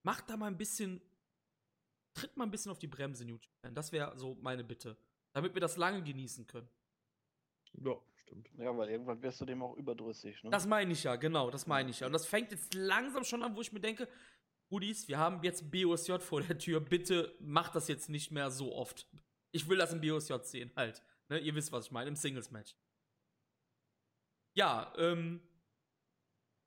Macht 0.03 0.29
da 0.29 0.37
mal 0.37 0.49
ein 0.49 0.59
bisschen. 0.59 1.01
Tritt 2.15 2.37
mal 2.37 2.43
ein 2.43 2.51
bisschen 2.51 2.73
auf 2.73 2.81
die 2.81 2.89
Bremse, 2.89 3.25
Japan. 3.25 3.75
Das 3.75 3.93
wäre 3.93 4.19
so 4.19 4.37
meine 4.41 4.65
Bitte. 4.65 4.97
Damit 5.35 5.53
wir 5.53 5.61
das 5.61 5.77
lange 5.77 6.03
genießen 6.03 6.47
können. 6.47 6.69
Ja, 7.75 7.97
stimmt. 8.15 8.49
Ja, 8.57 8.77
weil 8.77 8.89
irgendwann 8.89 9.21
wirst 9.21 9.41
du 9.41 9.45
dem 9.45 9.63
auch 9.63 9.77
überdrüssig. 9.77 10.43
Ne? 10.45 10.51
Das 10.51 10.67
meine 10.67 10.93
ich 10.93 11.03
ja, 11.03 11.17
genau, 11.17 11.51
das 11.51 11.67
meine 11.67 11.91
ich 11.91 12.01
ja. 12.01 12.07
Und 12.07 12.13
das 12.13 12.25
fängt 12.27 12.53
jetzt 12.53 12.73
langsam 12.73 13.25
schon 13.25 13.43
an, 13.43 13.55
wo 13.57 13.61
ich 13.61 13.73
mir 13.73 13.81
denke, 13.81 14.09
Rudis, 14.71 15.09
wir 15.09 15.19
haben 15.19 15.43
jetzt 15.43 15.71
BOSJ 15.71 16.19
vor 16.21 16.41
der 16.41 16.57
Tür, 16.59 16.81
bitte 16.81 17.37
macht 17.41 17.75
das 17.75 17.89
jetzt 17.89 18.09
nicht 18.09 18.31
mehr 18.31 18.51
so 18.51 18.75
oft. 18.75 19.07
Ich 19.51 19.69
will 19.69 19.77
das 19.77 19.93
im 19.93 20.01
BOSJ 20.01 20.35
sehen, 20.43 20.73
halt. 20.77 21.03
Ne, 21.29 21.39
ihr 21.39 21.55
wisst, 21.55 21.73
was 21.73 21.87
ich 21.87 21.91
meine, 21.93 22.09
im 22.09 22.17
Singles-Match. 22.17 22.75
Ja, 24.57 24.93
ähm, 24.97 25.41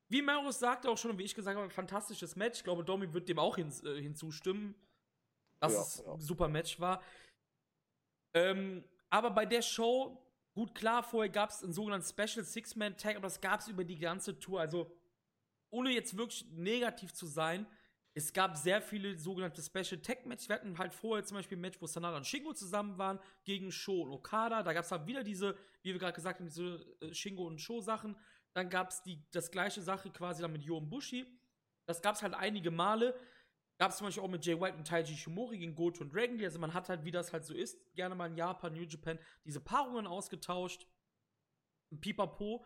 wie 0.08 0.22
Marius 0.22 0.58
sagte 0.58 0.90
auch 0.90 0.98
schon, 0.98 1.16
wie 1.18 1.24
ich 1.24 1.34
gesagt 1.34 1.56
habe, 1.56 1.66
ein 1.66 1.70
fantastisches 1.70 2.36
Match. 2.36 2.58
Ich 2.58 2.64
glaube, 2.64 2.84
Domi 2.84 3.12
wird 3.12 3.28
dem 3.28 3.38
auch 3.38 3.56
hin, 3.56 3.72
äh, 3.84 4.00
hinzustimmen, 4.00 4.74
dass 5.60 5.72
Ja, 5.72 5.80
es 5.80 6.02
ja. 6.04 6.12
ein 6.12 6.20
super 6.20 6.48
Match 6.48 6.80
war. 6.80 7.02
Ähm, 8.34 8.84
aber 9.10 9.30
bei 9.30 9.46
der 9.46 9.62
Show, 9.62 10.22
gut 10.54 10.74
klar, 10.74 11.02
vorher 11.02 11.30
gab 11.30 11.50
es 11.50 11.62
einen 11.62 11.72
sogenannten 11.72 12.06
Special 12.06 12.44
Six-Man-Tag, 12.44 13.16
aber 13.16 13.26
das 13.26 13.40
gab 13.40 13.60
es 13.60 13.68
über 13.68 13.84
die 13.84 13.98
ganze 13.98 14.38
Tour. 14.38 14.60
Also, 14.60 14.90
ohne 15.70 15.90
jetzt 15.90 16.16
wirklich 16.16 16.46
negativ 16.50 17.12
zu 17.12 17.26
sein, 17.26 17.66
es 18.18 18.32
gab 18.32 18.56
sehr 18.56 18.82
viele 18.82 19.16
sogenannte 19.16 19.62
Special 19.62 20.00
Tag 20.00 20.26
Matches. 20.26 20.48
Wir 20.48 20.56
hatten 20.56 20.76
halt 20.76 20.92
vorher 20.92 21.24
zum 21.24 21.36
Beispiel 21.36 21.56
ein 21.56 21.60
Match, 21.60 21.80
wo 21.80 21.86
Sanada 21.86 22.16
und 22.16 22.26
Shingo 22.26 22.52
zusammen 22.52 22.98
waren, 22.98 23.20
gegen 23.44 23.70
Sho 23.70 24.02
und 24.02 24.10
Okada. 24.10 24.64
Da 24.64 24.72
gab 24.72 24.84
es 24.84 24.90
halt 24.90 25.06
wieder 25.06 25.22
diese, 25.22 25.56
wie 25.82 25.92
wir 25.92 26.00
gerade 26.00 26.14
gesagt 26.14 26.40
haben, 26.40 26.46
diese 26.46 26.84
äh, 27.00 27.14
Shingo 27.14 27.46
und 27.46 27.60
Sho 27.60 27.80
Sachen. 27.80 28.16
Dann 28.54 28.70
gab 28.70 28.90
es 28.90 29.02
das 29.30 29.52
gleiche 29.52 29.82
Sache 29.82 30.10
quasi 30.10 30.42
dann 30.42 30.52
mit 30.52 30.64
Yo 30.64 30.78
und 30.78 30.90
Bushi. 30.90 31.26
Das 31.86 32.02
gab 32.02 32.16
es 32.16 32.22
halt 32.22 32.34
einige 32.34 32.72
Male. 32.72 33.14
Gab 33.78 33.92
es 33.92 33.98
zum 33.98 34.06
Beispiel 34.08 34.24
auch 34.24 34.28
mit 34.28 34.44
Jay 34.44 34.60
White 34.60 34.76
und 34.76 34.86
Taiji 34.86 35.16
Shimori 35.16 35.58
gegen 35.58 35.74
Goto 35.74 36.02
und 36.02 36.12
Dragon 36.12 36.36
Lee. 36.36 36.44
Also 36.44 36.58
man 36.58 36.74
hat 36.74 36.88
halt, 36.88 37.04
wie 37.04 37.12
das 37.12 37.32
halt 37.32 37.44
so 37.44 37.54
ist, 37.54 37.78
gerne 37.94 38.16
mal 38.16 38.26
in 38.26 38.36
Japan, 38.36 38.72
New 38.72 38.82
Japan, 38.82 39.18
diese 39.44 39.60
Paarungen 39.60 40.06
ausgetauscht. 40.06 40.86
Pipapo. 42.00 42.64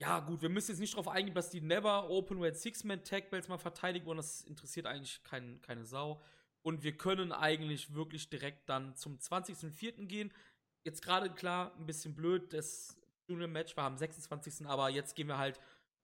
Ja, 0.00 0.18
gut, 0.20 0.42
wir 0.42 0.48
müssen 0.48 0.72
jetzt 0.72 0.80
nicht 0.80 0.94
darauf 0.94 1.08
eingehen, 1.08 1.34
dass 1.34 1.50
die 1.50 1.60
Never 1.60 2.10
Open 2.10 2.40
Weight 2.40 2.56
Six-Man 2.56 3.04
Tag 3.04 3.30
Belts 3.30 3.48
mal 3.48 3.58
verteidigt 3.58 4.04
wurden. 4.04 4.16
Das 4.16 4.42
interessiert 4.42 4.86
eigentlich 4.86 5.22
kein, 5.22 5.60
keine 5.60 5.84
Sau. 5.84 6.20
Und 6.62 6.82
wir 6.82 6.96
können 6.96 7.32
eigentlich 7.32 7.94
wirklich 7.94 8.28
direkt 8.30 8.68
dann 8.68 8.96
zum 8.96 9.18
20.04. 9.18 10.06
gehen. 10.06 10.32
Jetzt 10.82 11.02
gerade 11.02 11.30
klar, 11.30 11.74
ein 11.78 11.86
bisschen 11.86 12.14
blöd, 12.16 12.52
das 12.52 12.98
Junior 13.28 13.48
Match 13.48 13.76
war 13.76 13.84
am 13.84 13.96
26. 13.96 14.66
Aber 14.66 14.88
jetzt 14.88 15.14
gehen 15.14 15.28
wir 15.28 15.38
halt 15.38 15.60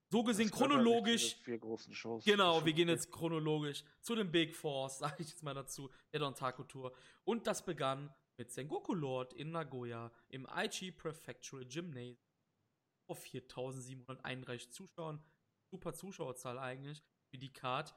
so 0.09 0.23
gesehen 0.23 0.51
chronologisch. 0.51 1.37
Vier 1.43 1.59
großen 1.59 1.95
Shows. 1.95 2.25
Genau, 2.25 2.65
wir 2.65 2.73
gehen 2.73 2.89
jetzt 2.89 3.11
chronologisch 3.11 3.85
zu 4.01 4.15
den 4.15 4.31
Big 4.31 4.55
Fours, 4.55 4.99
sage 4.99 5.17
ich 5.23 5.31
jetzt 5.31 5.43
mal 5.43 5.55
dazu, 5.55 5.91
der 6.13 6.21
Dontaku 6.21 6.65
Tour. 6.65 6.93
Und 7.25 7.47
das 7.47 7.65
begann 7.65 8.15
mit 8.37 8.51
Sengoku 8.51 8.95
Lord 8.95 9.33
in 9.33 9.51
Nagoya 9.51 10.13
im 10.29 10.49
Aichi 10.49 10.93
Prefectural 10.93 11.65
Gymnasium 11.65 12.19
vor 13.07 13.17
4731 13.17 14.71
Zuschauern. 14.71 15.23
Super 15.71 15.95
Zuschauerzahl 15.95 16.59
eigentlich 16.59 17.03
für 17.31 17.39
die 17.39 17.53
Card. 17.53 17.95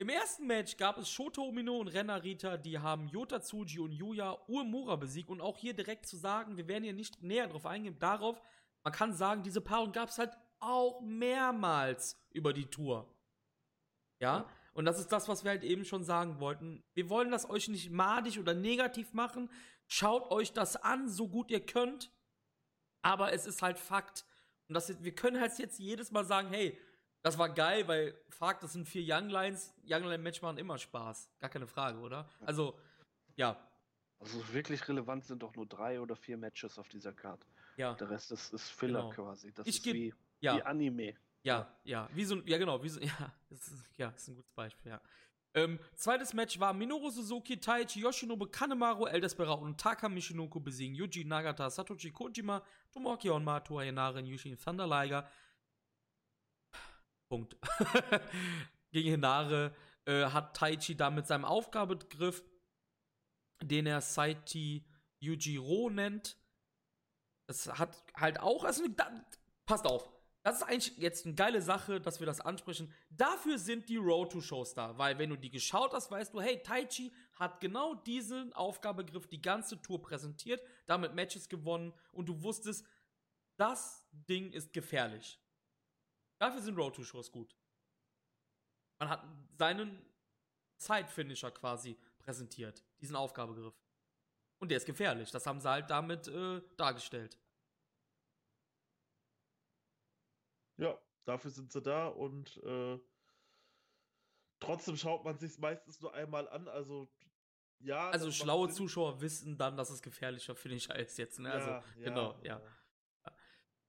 Im 0.00 0.08
ersten 0.10 0.46
Match 0.46 0.76
gab 0.76 0.96
es 0.98 1.10
Shoto 1.10 1.42
Umino 1.42 1.78
und 1.78 1.88
Renarita, 1.88 2.56
die 2.56 2.78
haben 2.78 3.08
Yota 3.08 3.40
Tsuji 3.40 3.80
und 3.80 3.92
Yuya 3.92 4.38
Uemura 4.46 4.96
besiegt. 4.96 5.28
Und 5.28 5.40
auch 5.40 5.56
hier 5.58 5.74
direkt 5.74 6.06
zu 6.06 6.16
sagen, 6.16 6.56
wir 6.56 6.68
werden 6.68 6.84
hier 6.84 6.92
nicht 6.92 7.22
näher 7.22 7.48
drauf 7.48 7.66
eingehen, 7.66 7.98
darauf, 7.98 8.40
man 8.84 8.92
kann 8.92 9.12
sagen, 9.12 9.42
diese 9.42 9.60
Paarung 9.60 9.90
gab 9.92 10.08
es 10.08 10.18
halt 10.18 10.36
auch 10.60 11.00
mehrmals 11.00 12.16
über 12.30 12.52
die 12.52 12.66
Tour. 12.66 13.06
Ja, 14.20 14.48
und 14.74 14.84
das 14.84 14.98
ist 14.98 15.10
das, 15.12 15.28
was 15.28 15.44
wir 15.44 15.50
halt 15.50 15.64
eben 15.64 15.84
schon 15.84 16.04
sagen 16.04 16.38
wollten. 16.40 16.82
Wir 16.94 17.08
wollen 17.08 17.30
das 17.30 17.48
euch 17.50 17.68
nicht 17.68 17.90
madig 17.90 18.38
oder 18.38 18.54
negativ 18.54 19.12
machen. 19.12 19.50
Schaut 19.86 20.30
euch 20.30 20.52
das 20.52 20.76
an, 20.76 21.08
so 21.08 21.28
gut 21.28 21.50
ihr 21.50 21.64
könnt. 21.64 22.12
Aber 23.02 23.32
es 23.32 23.46
ist 23.46 23.62
halt 23.62 23.78
Fakt. 23.78 24.24
Und 24.68 24.74
das, 24.74 25.02
wir 25.02 25.14
können 25.14 25.40
halt 25.40 25.58
jetzt 25.58 25.78
jedes 25.78 26.10
Mal 26.10 26.24
sagen, 26.24 26.48
hey, 26.50 26.78
das 27.22 27.38
war 27.38 27.48
geil, 27.48 27.88
weil 27.88 28.20
Fakt, 28.28 28.62
das 28.62 28.72
sind 28.74 28.86
vier 28.88 29.02
Young 29.04 29.28
Lines. 29.30 29.74
Young 29.84 30.04
Line 30.04 30.18
Match 30.22 30.42
machen 30.42 30.58
immer 30.58 30.78
Spaß. 30.78 31.30
Gar 31.40 31.50
keine 31.50 31.66
Frage, 31.66 31.98
oder? 31.98 32.28
Also, 32.40 32.78
ja, 33.36 33.56
Also 34.20 34.52
wirklich 34.52 34.86
relevant 34.88 35.24
sind 35.24 35.42
doch 35.42 35.54
nur 35.56 35.66
drei 35.66 36.00
oder 36.00 36.14
vier 36.16 36.36
Matches 36.36 36.78
auf 36.78 36.88
dieser 36.88 37.12
Card. 37.12 37.44
ja, 37.76 37.94
Der 37.94 38.10
Rest 38.10 38.30
ist, 38.32 38.52
ist 38.52 38.68
Filler 38.70 39.02
Genau. 39.02 39.12
quasi. 39.12 39.52
Das 39.52 39.66
Ich 39.66 39.78
ist 39.78 39.86
wie, 39.86 40.14
ja. 40.40 40.56
wie 40.56 40.62
Anime. 40.62 41.14
Ja, 41.42 41.72
ja, 41.84 42.08
wie 42.12 42.24
so 42.24 42.36
ja 42.46 42.58
genau, 42.58 42.82
wie 42.82 42.88
so, 42.88 43.00
ja, 43.00 43.32
das 43.48 43.68
ist, 43.68 43.90
ja, 43.96 44.08
ist 44.10 44.28
ein 44.28 44.36
gutes 44.36 44.52
Beispiel, 44.52 44.92
ja. 44.92 45.00
Ähm, 45.54 45.78
zweites 45.96 46.34
Match 46.34 46.60
war 46.60 46.72
Minoru 46.72 47.10
Suzuki, 47.10 47.58
Taichi 47.58 48.00
Yoshinobu 48.00 48.46
Kanemaru, 48.46 49.06
El 49.06 49.20
Desperado 49.20 49.64
und 49.64 49.80
Taka 49.80 50.08
Michinoku 50.08 50.60
besiegen 50.60 50.94
Yuji 50.94 51.24
Nagata, 51.24 51.70
Satoshi 51.70 52.12
Kojima, 52.12 52.62
Tomoaki 52.92 53.28
Honma, 53.28 53.60
Toa 53.60 53.82
Henare, 53.82 54.20
Yushin 54.20 54.58
Thunder 54.58 54.86
Liger. 54.86 55.28
Punkt. 57.28 57.56
Gegen 58.92 59.10
Henare 59.10 59.74
äh, 60.04 60.26
hat 60.26 60.54
Taichi 60.56 60.96
da 60.96 61.10
mit 61.10 61.26
seinem 61.26 61.44
Aufgabegriff, 61.44 62.44
den 63.62 63.86
er 63.86 64.00
Saiti 64.00 64.84
Yujiro 65.20 65.90
nennt, 65.90 66.36
das 67.48 67.66
hat 67.78 68.04
halt 68.14 68.40
auch, 68.40 68.64
also 68.64 68.86
da, 68.88 69.10
passt 69.66 69.86
auf, 69.86 70.08
das 70.48 70.62
ist 70.62 70.62
eigentlich 70.62 70.96
jetzt 70.96 71.26
eine 71.26 71.34
geile 71.34 71.60
Sache, 71.60 72.00
dass 72.00 72.20
wir 72.20 72.26
das 72.26 72.40
ansprechen. 72.40 72.90
Dafür 73.10 73.58
sind 73.58 73.86
die 73.90 73.98
Road 73.98 74.32
to 74.32 74.40
Shows 74.40 74.72
da, 74.72 74.96
weil 74.96 75.18
wenn 75.18 75.28
du 75.28 75.36
die 75.36 75.50
geschaut 75.50 75.92
hast, 75.92 76.10
weißt 76.10 76.32
du, 76.32 76.40
hey, 76.40 76.62
Taichi 76.62 77.12
hat 77.34 77.60
genau 77.60 77.94
diesen 77.94 78.54
Aufgabegriff 78.54 79.26
die 79.26 79.42
ganze 79.42 79.82
Tour 79.82 80.00
präsentiert, 80.00 80.62
damit 80.86 81.14
Matches 81.14 81.50
gewonnen 81.50 81.92
und 82.12 82.30
du 82.30 82.42
wusstest, 82.42 82.86
das 83.58 84.08
Ding 84.10 84.50
ist 84.52 84.72
gefährlich. 84.72 85.38
Dafür 86.38 86.62
sind 86.62 86.78
Road 86.78 86.94
to 86.94 87.04
Shows 87.04 87.30
gut. 87.30 87.54
Man 88.98 89.10
hat 89.10 89.22
seinen 89.58 90.02
Zeitfinisher 90.78 91.50
quasi 91.50 91.98
präsentiert, 92.20 92.82
diesen 93.02 93.16
Aufgabegriff. 93.16 93.78
Und 94.60 94.70
der 94.70 94.78
ist 94.78 94.86
gefährlich. 94.86 95.30
Das 95.30 95.46
haben 95.46 95.60
sie 95.60 95.68
halt 95.68 95.90
damit 95.90 96.26
äh, 96.26 96.62
dargestellt. 96.78 97.36
Ja, 100.78 100.98
dafür 101.24 101.50
sind 101.50 101.70
sie 101.72 101.82
da 101.82 102.08
und 102.08 102.56
äh, 102.64 102.98
trotzdem 104.60 104.96
schaut 104.96 105.24
man 105.24 105.38
sich 105.38 105.58
meistens 105.58 106.00
nur 106.00 106.14
einmal 106.14 106.48
an. 106.48 106.68
Also, 106.68 107.08
ja. 107.80 108.10
Also 108.10 108.30
schlaue. 108.30 108.70
Zuschauer 108.70 109.20
wissen 109.20 109.58
dann, 109.58 109.76
dass 109.76 109.90
es 109.90 110.02
gefährlicher 110.02 110.54
Finisher 110.54 110.96
ist 110.96 111.18
jetzt. 111.18 111.38
Ne? 111.38 111.52
Also, 111.52 111.68
Ja, 111.68 111.84
genau, 111.96 112.40
ja. 112.42 112.62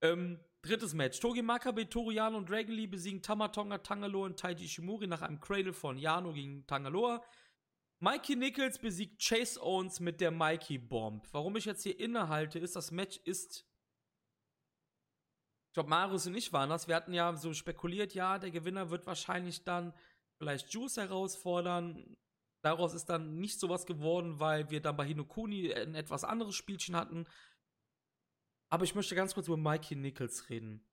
Ähm, 0.02 0.40
drittes 0.62 0.94
Match. 0.94 1.20
Togi 1.20 1.42
Makabe, 1.42 1.90
Toru 1.90 2.12
Yano 2.12 2.38
und 2.38 2.50
Dragon 2.50 2.74
Lee 2.74 2.88
besiegen 2.88 3.22
Tamatonga, 3.22 3.80
Tangaloa 3.80 4.28
und 4.28 4.40
Taiji 4.40 4.66
Ishimori 4.66 5.08
nach 5.08 5.22
einem 5.22 5.40
Cradle 5.40 5.74
von 5.74 5.98
Yano 5.98 6.34
gegen 6.34 6.66
Tangaloa. 6.68 7.24
Mikey 8.00 8.38
Nichols 8.38 8.80
besiegt 8.80 9.22
Chase 9.22 9.62
Owens 9.62 10.00
mit 10.00 10.22
der 10.22 10.32
Mikey 10.32 10.78
Bomb. 10.78 11.28
Warum 11.34 11.58
ich 11.58 11.66
jetzt 11.66 11.84
hier 11.84 12.00
innehalte, 12.00 12.58
ist, 12.58 12.76
das 12.76 12.92
Match 12.92 13.18
ist. 13.26 13.69
Ich 15.80 15.82
glaube, 15.82 15.92
Marius 15.92 16.28
und 16.28 16.36
ich 16.36 16.52
waren 16.52 16.70
das. 16.70 16.90
Wir 16.90 16.96
hatten 16.98 17.14
ja 17.14 17.34
so 17.38 17.54
spekuliert, 17.54 18.14
ja, 18.14 18.38
der 18.38 18.52
Gewinner 18.52 18.90
wird 18.90 19.08
wahrscheinlich 19.08 19.64
dann 19.64 19.94
vielleicht 20.38 20.74
Juice 20.74 20.98
herausfordern. 20.98 22.18
Daraus 22.62 22.94
ist 22.94 23.06
dann 23.06 23.40
nicht 23.40 23.62
sowas 23.62 23.86
geworden, 23.86 24.42
weil 24.42 24.70
wir 24.72 24.82
dann 24.82 24.98
bei 24.98 25.06
Hinokuni 25.06 25.74
ein 25.74 25.96
etwas 25.96 26.26
anderes 26.26 26.56
Spielchen 26.56 26.98
hatten. 26.98 27.26
Aber 28.70 28.84
ich 28.84 28.94
möchte 28.94 29.16
ganz 29.16 29.34
kurz 29.34 29.48
über 29.48 29.56
Mikey 29.56 29.96
Nichols 29.96 30.50
reden. 30.50 30.86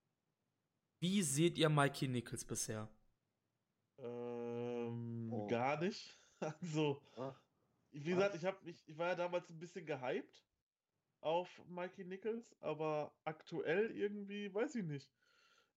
Wie 1.00 1.20
seht 1.22 1.58
ihr 1.58 1.68
Mikey 1.68 2.06
Nichols 2.06 2.44
bisher? 2.44 2.88
Ähm, 3.98 5.32
Oh. 5.32 5.48
gar 5.48 5.80
nicht. 5.80 6.16
Also, 6.62 7.02
Ah, 7.16 7.34
wie 7.90 8.04
gesagt, 8.04 8.36
ich 8.36 8.44
habe 8.44 8.64
mich, 8.64 8.86
ich 8.86 8.96
war 8.96 9.08
ja 9.08 9.14
damals 9.16 9.50
ein 9.50 9.58
bisschen 9.58 9.84
gehypt 9.84 10.45
auf 11.26 11.62
Mikey 11.66 12.04
Nichols, 12.04 12.56
aber 12.62 13.18
aktuell 13.24 13.90
irgendwie, 13.90 14.54
weiß 14.54 14.76
ich 14.76 14.84
nicht. 14.84 15.12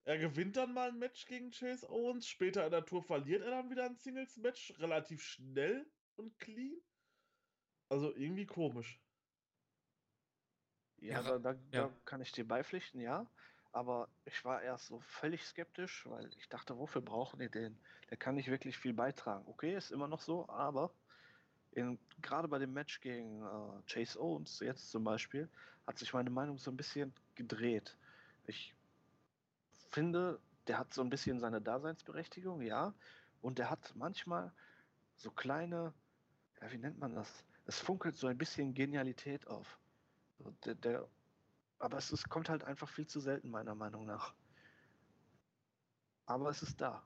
Er 0.06 0.18
gewinnt 0.20 0.58
dann 0.58 0.74
mal 0.74 0.90
ein 0.90 1.00
Match 1.00 1.26
gegen 1.28 1.52
Chase 1.52 1.90
Owens, 1.90 2.28
später 2.28 2.66
in 2.66 2.72
der 2.72 2.86
Tour 2.86 3.04
verliert 3.04 3.44
er 3.44 3.52
dann 3.52 3.72
wieder 3.72 3.86
ein 3.86 3.98
Singles-Match, 3.98 4.80
relativ 4.80 5.24
schnell 5.24 5.92
und 6.16 6.40
clean. 6.40 6.82
Also 7.90 8.16
irgendwie 8.16 8.48
komisch. 8.48 9.00
Ja, 11.08 11.22
Ja, 11.22 11.24
da, 11.24 11.40
da, 11.40 11.54
ja. 11.72 11.90
da 11.90 12.00
kann 12.06 12.22
ich 12.22 12.32
dir 12.32 12.48
beipflichten, 12.48 13.00
ja. 13.02 13.32
Aber 13.72 14.10
ich 14.26 14.44
war 14.46 14.62
erst 14.64 14.88
so 14.88 15.00
völlig 15.00 15.46
skeptisch, 15.46 16.06
weil 16.08 16.34
ich 16.38 16.50
dachte, 16.50 16.78
wofür 16.78 17.02
brauchen 17.02 17.40
die 17.40 17.50
den? 17.52 17.82
Der 18.10 18.18
kann 18.18 18.36
nicht 18.36 18.50
wirklich 18.50 18.78
viel 18.78 18.94
beitragen. 18.94 19.48
Okay, 19.48 19.76
ist 19.76 19.92
immer 19.92 20.08
noch 20.08 20.22
so, 20.22 20.50
aber 20.50 20.96
gerade 22.22 22.48
bei 22.48 22.60
dem 22.60 22.74
Match 22.74 23.00
gegen 23.02 23.42
äh, 23.44 23.82
Chase 23.88 24.20
Owens 24.20 24.60
jetzt 24.60 24.92
zum 24.92 25.04
Beispiel, 25.04 25.50
hat 25.88 25.98
sich 25.98 26.14
meine 26.14 26.30
Meinung 26.30 26.58
so 26.58 26.72
ein 26.72 26.78
bisschen 26.78 27.14
gedreht. 27.36 27.98
Ich 28.46 28.76
finde, 29.90 30.40
der 30.68 30.78
hat 30.78 30.94
so 30.94 31.02
ein 31.02 31.10
bisschen 31.10 31.40
seine 31.40 31.62
Daseinsberechtigung, 31.62 32.62
ja. 32.62 32.94
Und 33.42 33.58
der 33.58 33.70
hat 33.70 33.94
manchmal 33.96 34.52
so 35.16 35.32
kleine, 35.32 35.94
ja, 36.62 36.72
wie 36.72 36.78
nennt 36.78 37.00
man 37.00 37.16
das? 37.16 37.44
Es 37.66 37.80
funkelt 37.80 38.18
so 38.18 38.28
ein 38.28 38.38
bisschen 38.38 38.74
Genialität 38.74 39.48
auf. 39.48 39.80
Der, 40.66 40.76
der, 40.76 41.08
aber 41.80 41.98
es 41.98 42.12
ist, 42.12 42.30
kommt 42.30 42.50
halt 42.50 42.64
einfach 42.64 42.90
viel 42.90 43.08
zu 43.08 43.20
selten, 43.20 43.50
meiner 43.50 43.76
Meinung 43.76 44.06
nach. 44.06 44.34
Aber 46.26 46.50
es 46.50 46.62
ist 46.62 46.80
da. 46.80 47.04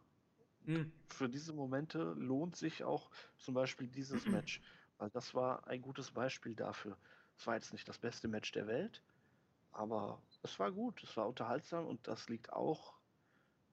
Hm. 0.65 0.91
Für 1.09 1.29
diese 1.29 1.53
Momente 1.53 2.13
lohnt 2.17 2.55
sich 2.55 2.83
auch 2.83 3.09
zum 3.37 3.53
Beispiel 3.53 3.87
dieses 3.87 4.25
Match. 4.27 4.61
Weil 4.97 5.09
das 5.09 5.33
war 5.33 5.67
ein 5.67 5.81
gutes 5.81 6.11
Beispiel 6.11 6.55
dafür. 6.55 6.97
Es 7.37 7.47
war 7.47 7.55
jetzt 7.55 7.73
nicht 7.73 7.87
das 7.87 7.97
beste 7.97 8.27
Match 8.27 8.51
der 8.51 8.67
Welt, 8.67 9.01
aber 9.71 10.21
es 10.43 10.59
war 10.59 10.71
gut, 10.71 11.03
es 11.03 11.17
war 11.17 11.27
unterhaltsam 11.27 11.87
und 11.87 12.07
das 12.07 12.29
liegt 12.29 12.53
auch 12.53 12.93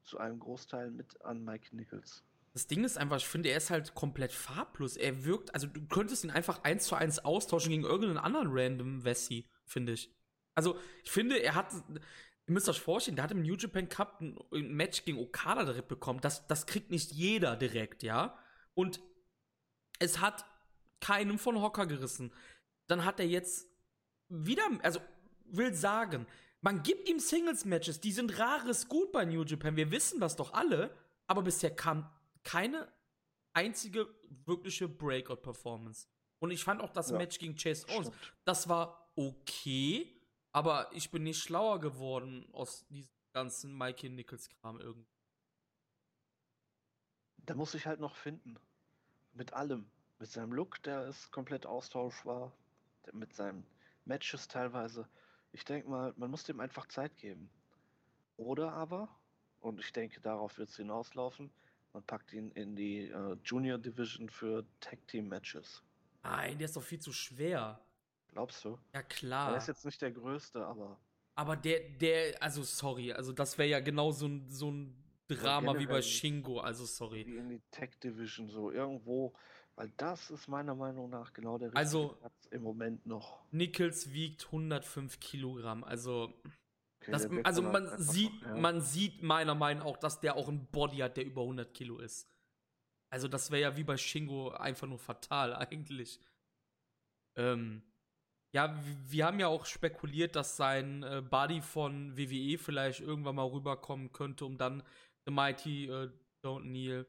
zu 0.05 0.19
einem 0.19 0.41
Großteil 0.41 0.91
mit 0.91 1.23
an 1.25 1.45
Mike 1.45 1.77
Nichols. 1.77 2.25
Das 2.53 2.67
Ding 2.67 2.83
ist 2.83 2.99
einfach, 2.99 3.19
ich 3.19 3.29
finde, 3.29 3.51
er 3.51 3.59
ist 3.59 3.71
halt 3.71 3.95
komplett 3.95 4.33
farblos. 4.33 4.97
Er 4.97 5.25
wirkt, 5.25 5.55
also 5.55 5.69
du 5.69 5.87
könntest 5.87 6.25
ihn 6.25 6.31
einfach 6.31 6.65
eins 6.65 6.85
zu 6.85 6.97
eins 6.97 7.21
austauschen 7.21 7.71
gegen 7.71 7.85
irgendeinen 7.85 8.19
anderen 8.19 8.49
random 8.51 9.05
Wessi, 9.05 9.47
finde 9.67 9.93
ich. 9.93 10.13
Also, 10.57 10.77
ich 11.05 11.11
finde, 11.11 11.41
er 11.41 11.55
hat, 11.55 11.73
ihr 12.47 12.55
müsst 12.55 12.69
euch 12.69 12.81
vorstellen, 12.81 13.17
der 13.17 13.25
hat 13.25 13.31
im 13.31 13.43
New 13.43 13.57
Japan 13.57 13.89
Cup 13.89 14.21
ein, 14.21 14.39
ein 14.53 14.73
Match 14.75 15.05
gegen 15.05 15.19
Okada 15.19 15.65
direkt 15.65 15.89
bekommen. 15.89 16.21
Das, 16.21 16.47
das 16.47 16.67
kriegt 16.67 16.91
nicht 16.91 17.13
jeder 17.13 17.57
direkt, 17.57 18.03
ja. 18.03 18.39
Und 18.75 19.01
es 19.99 20.21
hat 20.21 20.45
keinem 21.01 21.39
von 21.39 21.61
Hocker 21.61 21.87
gerissen. 21.87 22.33
Dann 22.87 23.05
hat 23.05 23.21
er 23.21 23.27
jetzt 23.27 23.69
wieder, 24.29 24.63
also 24.83 25.01
will 25.45 25.75
sagen, 25.75 26.27
man 26.61 26.83
gibt 26.83 27.09
ihm 27.09 27.19
Singles-Matches, 27.19 28.01
die 28.01 28.13
sind 28.13 28.39
rares 28.39 28.89
Gut 28.89 29.13
bei 29.13 29.25
New 29.25 29.45
Japan. 29.45 29.77
Wir 29.77 29.91
wissen 29.91 30.21
das 30.21 30.37
doch 30.37 30.53
alle, 30.53 30.95
aber 31.27 31.43
bisher 31.43 31.75
kam 31.75 32.11
keine 32.43 32.93
einzige 33.53 34.09
wirkliche 34.45 34.89
Breakout-Performance. 34.89 36.09
Und 36.39 36.51
ich 36.51 36.65
fand 36.65 36.81
auch 36.81 36.91
das 36.91 37.11
Ja, 37.11 37.19
Match 37.19 37.39
gegen 37.39 37.55
Chase 37.55 37.87
Owens, 37.89 38.11
das 38.45 38.69
war 38.69 39.13
okay, 39.17 40.20
aber 40.53 40.91
ich 40.93 41.11
bin 41.11 41.23
nicht 41.23 41.43
schlauer 41.43 41.81
geworden 41.81 42.49
aus 42.53 42.87
diesem 42.89 43.11
ganzen 43.33 43.77
Mikey 43.77 44.09
Nichols-Kram 44.09 44.81
irgendwie. 44.81 45.07
Der 47.39 47.57
muss 47.57 47.73
sich 47.73 47.87
halt 47.87 48.01
noch 48.01 48.17
finden. 48.17 48.59
Mit 49.33 49.53
allem. 49.53 49.91
Mit 50.19 50.31
seinem 50.31 50.53
Look, 50.53 50.83
der 50.83 51.07
ist 51.07 51.31
komplett 51.31 51.67
austauschbar. 51.67 52.53
Mit 53.13 53.35
seinen 53.35 53.65
Matches 54.05 54.49
teilweise. 54.49 55.09
Ich 55.53 55.65
denke 55.65 55.89
mal, 55.89 56.13
man 56.17 56.31
muss 56.31 56.45
dem 56.45 56.61
einfach 56.61 56.87
Zeit 56.87 57.17
geben. 57.17 57.51
Oder 58.37 58.73
aber, 58.73 59.09
und 59.61 59.81
ich 59.81 59.93
denke, 59.93 60.21
darauf 60.21 60.59
wird 60.59 60.71
es 60.71 60.77
hinauslaufen, 60.77 61.51
man 61.93 62.03
packt 62.05 62.33
ihn 62.33 62.51
in 62.53 62.77
die 62.77 63.09
äh, 63.09 63.37
Junior 63.45 63.79
Division 63.79 64.31
für 64.31 64.65
Tag 64.81 65.07
Team 65.09 65.29
Matches. 65.29 65.83
Nein, 66.23 66.59
der 66.59 66.67
ist 66.67 66.77
doch 66.77 66.83
viel 66.83 67.01
zu 67.01 67.13
schwer. 67.13 67.81
Glaubst 68.33 68.65
du? 68.65 68.71
Ja, 68.71 68.79
Er 68.93 69.03
klar. 69.03 69.57
ist 69.57 69.69
jetzt 69.69 69.85
nicht 69.85 70.01
der 70.01 70.13
Größte, 70.13 70.65
aber 70.65 70.99
Aber 71.35 71.57
der, 71.57 71.81
der, 71.99 72.43
also 72.43 72.63
sorry, 72.63 73.13
also 73.13 73.33
das 73.33 73.57
wäre 73.59 73.69
ja 73.69 73.81
genau 73.81 74.11
so 74.13 74.27
ein, 74.27 74.49
so 74.49 74.71
ein 74.71 74.95
Drama 75.29 75.79
wie 75.79 75.87
bei 75.87 76.03
Shingo, 76.03 76.59
also 76.61 76.85
sorry. 76.85 77.25
wie 77.27 77.37
in 77.37 77.49
die 77.49 77.61
Tech 77.71 77.91
Division 78.01 78.49
so 78.49 78.71
irgendwo. 78.71 79.33
Weil 79.77 79.93
das 79.97 80.31
ist 80.31 80.49
meiner 80.49 80.75
Meinung 80.75 81.09
nach 81.09 81.33
genau 81.33 81.57
der 81.57 81.69
richtige 81.69 81.79
Also- 81.79 82.09
Platz 82.21 82.47
im 82.51 82.63
Moment 82.63 83.07
noch. 83.07 83.41
Nichols 83.53 84.13
wiegt 84.13 84.47
105 84.53 85.19
Kilogramm, 85.21 85.85
also 85.85 86.33
Okay, 87.03 87.13
Das, 87.13 87.27
also 87.45 87.63
man 87.63 87.99
sieht, 87.99 88.43
noch, 88.43 88.49
ja. 88.49 88.57
man 88.57 88.81
sieht 88.83 89.23
meiner 89.23 89.55
Meinung 89.55 89.85
nach 89.85 89.91
auch, 89.91 89.97
dass 89.97 90.21
der 90.21 90.37
auch 90.37 90.49
ein 90.51 90.67
Body 90.67 90.99
hat, 90.99 91.17
der 91.17 91.25
über 91.25 91.41
100 91.43 91.73
Kilo 91.73 91.99
ist. 91.99 92.29
Also 93.09 93.27
das 93.27 93.51
wäre 93.51 93.63
ja 93.63 93.77
wie 93.79 93.85
bei 93.85 93.97
Shingo 93.97 94.51
einfach 94.51 94.87
nur 94.87 94.99
fatal 94.99 95.55
eigentlich. 95.57 96.21
Ähm, 97.37 97.83
ja, 98.53 98.79
wir 99.09 99.27
haben 99.27 99.39
ja 99.39 99.47
auch 99.47 99.65
spekuliert, 99.65 100.35
dass 100.37 100.57
sein 100.57 101.03
äh, 101.03 101.23
Body 101.23 101.63
von 101.63 102.17
WWE 102.17 102.59
vielleicht 102.59 103.01
irgendwann 103.01 103.37
mal 103.37 103.47
rüberkommen 103.47 104.13
könnte, 104.13 104.45
um 104.45 104.59
dann 104.59 104.83
The 105.27 105.33
Mighty 105.33 105.87
äh, 105.87 106.11
Don't 106.43 106.63
Kneel 106.63 107.07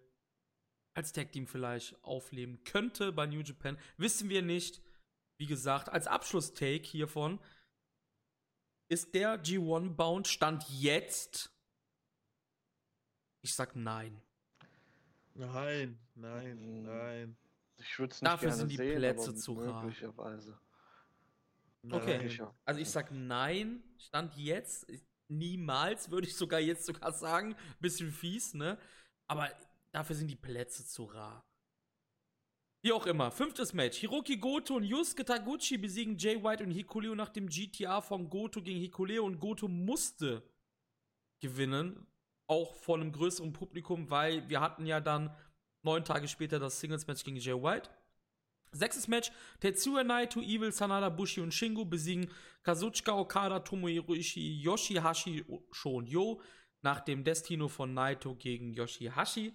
als 0.94 1.14
Tag 1.14 1.32
Team 1.32 1.48
vielleicht 1.48 2.04
aufleben 2.04 2.64
könnte 2.64 3.12
bei 3.12 3.26
New 3.26 3.42
Japan. 3.42 3.78
Wissen 3.98 4.30
wir 4.30 4.42
nicht. 4.42 4.82
Wie 5.40 5.48
gesagt, 5.48 5.90
als 5.90 6.06
Abschlusstake 6.06 6.84
hiervon 6.84 7.40
ist 8.90 9.16
der 9.16 9.42
G1 9.42 9.96
Bound 9.96 10.28
Stand 10.28 10.66
jetzt? 10.70 11.52
Ich 13.42 13.56
sag 13.56 13.76
nein. 13.76 14.22
Nein, 15.34 15.98
nein, 16.14 16.84
nein. 16.84 17.38
Ich 17.78 17.98
würde 17.98 18.12
es 18.14 18.22
nicht 18.22 18.32
Dafür 18.32 18.50
gerne 18.50 18.60
sind 18.60 18.72
die 18.72 18.76
sehen, 18.76 18.98
Plätze 18.98 19.34
zu 19.34 19.54
rar. 19.54 19.92
Okay. 21.90 22.20
Sicher. 22.28 22.56
Also 22.66 22.80
ich 22.80 22.90
sag 22.90 23.12
nein, 23.12 23.84
Stand 23.98 24.36
jetzt. 24.38 24.90
Ich- 24.90 25.04
Niemals, 25.34 26.12
würde 26.12 26.28
ich 26.28 26.36
sogar 26.36 26.60
jetzt 26.60 26.86
sogar 26.86 27.14
sagen. 27.14 27.56
Bisschen 27.80 28.12
fies, 28.12 28.54
ne? 28.54 28.78
Aber 29.30 29.50
dafür 29.94 30.14
sind 30.14 30.28
die 30.28 30.36
Plätze 30.36 30.86
zu 30.86 31.06
rar. 31.06 31.42
Wie 32.84 32.92
auch 32.92 33.06
immer. 33.06 33.32
Fünftes 33.32 33.72
Match. 33.72 33.98
Hiroki 34.00 34.36
Goto 34.36 34.76
und 34.76 34.84
Yusuke 34.84 35.24
Taguchi 35.24 35.78
besiegen 35.78 36.18
Jay 36.18 36.44
White 36.44 36.66
und 36.66 36.72
Hikuleo 36.72 37.16
nach 37.16 37.30
dem 37.30 37.48
GTA 37.48 38.02
von 38.02 38.30
Goto 38.30 38.62
gegen 38.62 38.80
Hikuleo 38.82 39.24
und 39.24 39.40
Goto 39.40 39.70
musste 39.70 40.44
gewinnen. 41.42 42.06
Auch 42.50 42.76
vor 42.76 42.96
einem 42.98 43.14
größeren 43.14 43.54
Publikum, 43.54 44.10
weil 44.10 44.50
wir 44.50 44.60
hatten 44.60 44.86
ja 44.86 45.00
dann 45.00 45.34
neun 45.86 46.04
Tage 46.04 46.28
später 46.28 46.60
das 46.60 46.82
Singles-Match 46.82 47.24
gegen 47.24 47.38
Jay 47.38 47.54
White. 47.54 47.90
Sechstes 48.72 49.08
Match. 49.08 49.32
Tetsuya 49.60 50.04
Naito, 50.04 50.40
Evil, 50.42 50.72
Sanada, 50.72 51.10
Bushi 51.10 51.42
und 51.42 51.54
Shingo 51.54 51.86
besiegen 51.86 52.30
Kazuchika 52.64 53.14
Okada, 53.14 53.60
Tomohiro 53.60 54.14
Ishii, 54.14 54.62
Yoshihashi 54.62 55.46
Shonyo 55.72 56.42
nach 56.82 57.02
dem 57.02 57.24
Destino 57.24 57.68
von 57.68 57.94
Naito 57.94 58.36
gegen 58.36 58.74
Yoshihashi. 58.74 59.54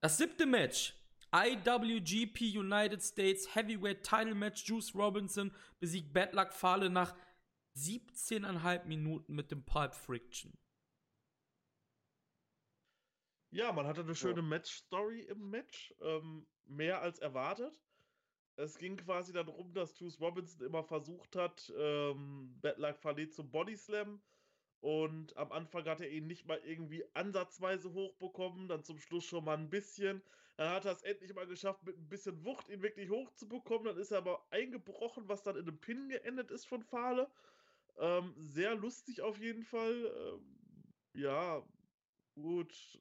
Das 0.00 0.18
siebte 0.18 0.46
Match. 0.46 0.94
IWGP 1.34 2.58
United 2.58 3.02
States 3.02 3.54
Heavyweight 3.54 4.02
Title 4.02 4.34
Match. 4.34 4.64
Juice 4.66 4.94
Robinson 4.94 5.54
besiegt 5.80 6.12
Bad 6.12 6.34
Luck 6.34 6.52
Fale 6.52 6.90
nach 6.90 7.14
17,5 7.76 8.84
Minuten 8.84 9.34
mit 9.34 9.50
dem 9.50 9.64
Pulp 9.64 9.94
Friction. 9.94 10.52
Ja, 13.50 13.72
man 13.72 13.86
hatte 13.86 14.00
eine 14.00 14.14
schöne 14.14 14.42
Match-Story 14.42 15.22
im 15.22 15.50
Match. 15.50 15.94
Ähm, 16.00 16.46
mehr 16.64 17.00
als 17.00 17.18
erwartet. 17.18 17.78
Es 18.62 18.78
ging 18.78 18.96
quasi 18.96 19.32
darum, 19.32 19.74
dass 19.74 19.98
Juice 19.98 20.20
Robinson 20.20 20.64
immer 20.64 20.84
versucht 20.84 21.34
hat, 21.34 21.72
ähm, 21.76 22.56
Bad 22.62 22.78
Luck 22.78 22.96
Fale 22.96 23.28
zu 23.28 23.42
Bodyslam. 23.42 24.22
Und 24.80 25.36
am 25.36 25.50
Anfang 25.50 25.84
hat 25.86 26.00
er 26.00 26.08
ihn 26.08 26.28
nicht 26.28 26.46
mal 26.46 26.60
irgendwie 26.64 27.04
ansatzweise 27.12 27.92
hochbekommen, 27.92 28.68
dann 28.68 28.84
zum 28.84 28.98
Schluss 29.00 29.24
schon 29.24 29.44
mal 29.44 29.56
ein 29.56 29.68
bisschen. 29.68 30.22
Dann 30.56 30.70
hat 30.70 30.84
er 30.84 30.92
es 30.92 31.02
endlich 31.02 31.34
mal 31.34 31.46
geschafft, 31.46 31.82
mit 31.84 31.98
ein 31.98 32.08
bisschen 32.08 32.44
Wucht 32.44 32.68
ihn 32.68 32.82
wirklich 32.82 33.10
hochzubekommen. 33.10 33.86
Dann 33.86 33.96
ist 33.98 34.12
er 34.12 34.18
aber 34.18 34.46
eingebrochen, 34.50 35.28
was 35.28 35.42
dann 35.42 35.56
in 35.56 35.62
einem 35.62 35.80
Pin 35.80 36.08
geendet 36.08 36.52
ist 36.52 36.66
von 36.66 36.84
Fahle. 36.84 37.28
Ähm, 37.98 38.32
sehr 38.38 38.76
lustig 38.76 39.22
auf 39.22 39.38
jeden 39.38 39.64
Fall. 39.64 40.12
Ähm, 40.16 40.92
ja, 41.14 41.66
gut. 42.36 43.00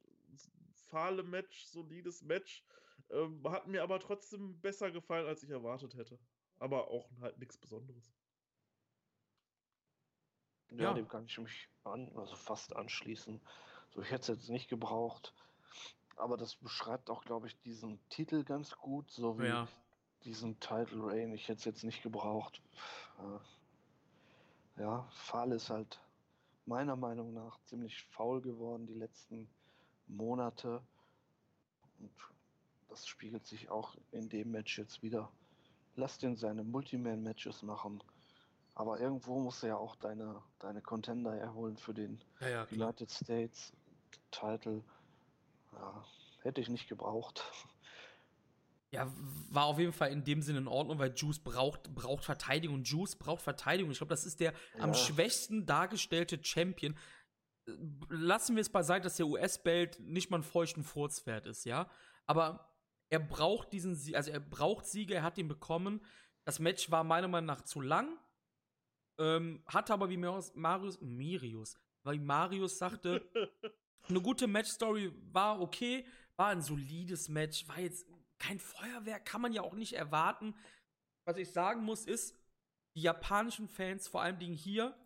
Fahle 0.87 1.21
Match, 1.21 1.65
solides 1.65 2.23
Match. 2.23 2.63
Ähm, 3.11 3.43
hat 3.49 3.67
mir 3.67 3.83
aber 3.83 3.99
trotzdem 3.99 4.59
besser 4.61 4.91
gefallen, 4.91 5.27
als 5.27 5.43
ich 5.43 5.49
erwartet 5.49 5.95
hätte. 5.95 6.17
Aber 6.59 6.89
auch 6.89 7.09
halt 7.19 7.37
nichts 7.39 7.57
Besonderes. 7.57 8.13
Ja, 10.71 10.77
Ja. 10.77 10.93
dem 10.93 11.07
kann 11.07 11.25
ich 11.25 11.37
mich 11.37 11.69
an, 11.83 12.15
also 12.15 12.35
fast 12.35 12.75
anschließen. 12.75 13.41
So, 13.89 14.01
ich 14.01 14.11
hätte 14.11 14.21
es 14.21 14.39
jetzt 14.39 14.49
nicht 14.49 14.69
gebraucht. 14.69 15.33
Aber 16.15 16.37
das 16.37 16.55
beschreibt 16.55 17.09
auch, 17.09 17.23
glaube 17.23 17.47
ich, 17.47 17.59
diesen 17.61 17.99
Titel 18.09 18.43
ganz 18.43 18.77
gut, 18.77 19.09
so 19.11 19.37
wie 19.39 19.47
Ja. 19.47 19.67
diesen 20.23 20.59
Title 20.59 21.05
Reign. 21.05 21.33
Ich 21.33 21.47
hätte 21.49 21.59
es 21.59 21.65
jetzt 21.65 21.83
nicht 21.83 22.03
gebraucht. 22.03 22.61
Äh, 23.19 23.39
Ja, 24.81 25.09
Fahl 25.11 25.51
ist 25.51 25.69
halt 25.69 25.99
meiner 26.65 26.95
Meinung 26.95 27.33
nach 27.33 27.59
ziemlich 27.65 28.03
faul 28.03 28.41
geworden 28.41 28.87
die 28.87 28.93
letzten 28.93 29.49
Monate. 30.07 30.81
Und 31.99 32.11
das 32.91 33.07
spiegelt 33.07 33.47
sich 33.47 33.69
auch 33.69 33.95
in 34.11 34.27
dem 34.27 34.51
Match 34.51 34.77
jetzt 34.77 35.01
wieder. 35.01 35.31
Lass 35.95 36.17
den 36.17 36.35
seine 36.35 36.63
Multiman-Matches 36.63 37.63
machen. 37.63 38.03
Aber 38.75 38.99
irgendwo 38.99 39.39
musst 39.39 39.63
du 39.63 39.67
ja 39.67 39.77
auch 39.77 39.95
deine, 39.95 40.41
deine 40.59 40.81
Contender 40.81 41.35
erholen 41.35 41.77
für 41.77 41.93
den 41.93 42.21
Ja, 42.41 42.49
ja. 42.49 42.67
United 42.69 43.09
States 43.09 43.71
Title. 44.29 44.83
Ja, 45.71 46.05
hätte 46.41 46.59
ich 46.59 46.69
nicht 46.69 46.89
gebraucht. 46.89 47.43
Ja, 48.91 49.09
war 49.49 49.65
auf 49.65 49.79
jeden 49.79 49.93
Fall 49.93 50.11
in 50.11 50.25
dem 50.25 50.41
Sinne 50.41 50.59
in 50.59 50.67
Ordnung, 50.67 50.99
weil 50.99 51.13
Juice 51.15 51.39
braucht, 51.39 51.95
braucht 51.95 52.25
Verteidigung. 52.25 52.83
Juice 52.83 53.15
braucht 53.15 53.41
Verteidigung. 53.41 53.91
Ich 53.91 53.99
glaube, 53.99 54.09
das 54.09 54.25
ist 54.25 54.41
der 54.41 54.53
am 54.79 54.93
schwächsten 54.93 55.65
dargestellte 55.65 56.43
Champion. 56.43 56.97
Lassen 58.09 58.57
wir 58.57 58.61
es 58.61 58.69
beiseite, 58.69 59.03
dass 59.03 59.15
der 59.15 59.27
US-Belt 59.27 59.97
nicht 60.01 60.29
mal 60.29 60.37
einen 60.37 60.43
feuchten 60.43 60.83
Furz 60.83 61.25
wert 61.25 61.45
ist, 61.45 61.63
ja. 61.63 61.89
Aber 62.25 62.70
er 63.11 63.19
braucht 63.19 63.73
diesen 63.73 63.93
Sie 63.93 64.15
also 64.15 64.31
er 64.31 64.39
braucht 64.39 64.85
Sieger, 64.87 65.15
er 65.17 65.23
hat 65.23 65.37
ihn 65.37 65.49
bekommen. 65.49 66.01
Das 66.45 66.59
Match 66.59 66.89
war 66.89 67.03
meiner 67.03 67.27
Meinung 67.27 67.47
nach 67.47 67.61
zu 67.61 67.81
lang. 67.81 68.17
Ähm, 69.19 69.61
hatte 69.67 69.93
aber, 69.93 70.09
wie 70.09 70.17
Marius, 70.17 70.55
Marius, 70.55 70.99
Mirius, 71.01 71.77
weil 72.03 72.19
Marius 72.19 72.77
sagte, 72.77 73.29
eine 74.09 74.21
gute 74.21 74.47
Matchstory 74.47 75.11
war 75.31 75.59
okay, 75.59 76.05
war 76.37 76.47
ein 76.47 76.61
solides 76.61 77.27
Match, 77.27 77.67
war 77.67 77.79
jetzt 77.79 78.07
kein 78.39 78.59
Feuerwerk, 78.59 79.25
kann 79.25 79.41
man 79.41 79.53
ja 79.53 79.61
auch 79.61 79.75
nicht 79.75 79.93
erwarten. 79.93 80.55
Was 81.25 81.37
ich 81.37 81.51
sagen 81.51 81.83
muss, 81.83 82.05
ist, 82.05 82.35
die 82.95 83.01
japanischen 83.01 83.67
Fans, 83.67 84.07
vor 84.07 84.21
allem 84.21 84.39
Dingen 84.39 84.55
hier 84.55 84.97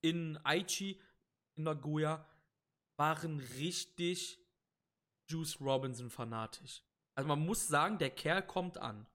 in 0.00 0.38
Aichi, 0.44 1.00
in 1.56 1.64
Nagoya, 1.64 2.26
waren 2.96 3.40
richtig 3.58 4.43
Juice 5.28 5.60
Robinson 5.60 6.10
fanatisch. 6.10 6.82
Also 7.14 7.28
man 7.28 7.40
muss 7.44 7.66
sagen, 7.68 7.98
der 7.98 8.10
Kerl 8.10 8.42
kommt 8.42 8.78
an 8.78 9.06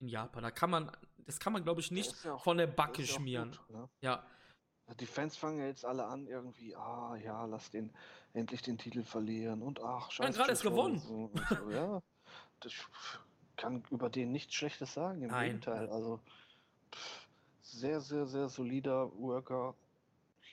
in 0.00 0.08
Japan. 0.08 0.42
Da 0.42 0.50
kann 0.50 0.70
man, 0.70 0.90
das 1.18 1.38
kann 1.40 1.52
man 1.52 1.62
glaube 1.64 1.80
ich 1.80 1.90
nicht 1.90 2.12
ist 2.12 2.24
ja 2.24 2.34
auch- 2.34 2.42
von 2.44 2.58
der 2.58 2.66
Backe 2.66 3.02
ist 3.02 3.10
ja 3.10 3.16
schmieren. 3.16 3.50
gut, 3.50 3.70
ne? 3.70 3.88
Ja, 4.00 4.24
Die 5.00 5.06
Fans 5.06 5.36
fangen 5.36 5.58
ja 5.58 5.66
jetzt 5.66 5.84
alle 5.84 6.04
an, 6.06 6.26
irgendwie, 6.26 6.76
ah 6.76 7.16
ja, 7.16 7.44
lass 7.46 7.70
den 7.70 7.92
endlich 8.34 8.62
den 8.62 8.78
Titel 8.78 9.02
verlieren 9.02 9.62
und 9.62 9.80
ach, 9.82 10.10
scheiße. 10.10 10.36
gerade 10.38 10.50
erst 10.50 10.62
gewonnen. 10.62 10.98
So, 11.00 11.30
so, 11.48 11.70
ja, 11.70 12.02
das 12.60 12.72
kann 13.56 13.82
über 13.90 14.10
den 14.10 14.30
nichts 14.32 14.54
Schlechtes 14.54 14.92
sagen, 14.94 15.22
im 15.22 15.30
Nein. 15.30 15.46
Gegenteil. 15.46 15.88
Also 15.88 16.20
pff, 16.94 17.26
sehr, 17.62 18.00
sehr, 18.00 18.26
sehr 18.26 18.48
solider 18.48 19.10
Worker. 19.18 19.74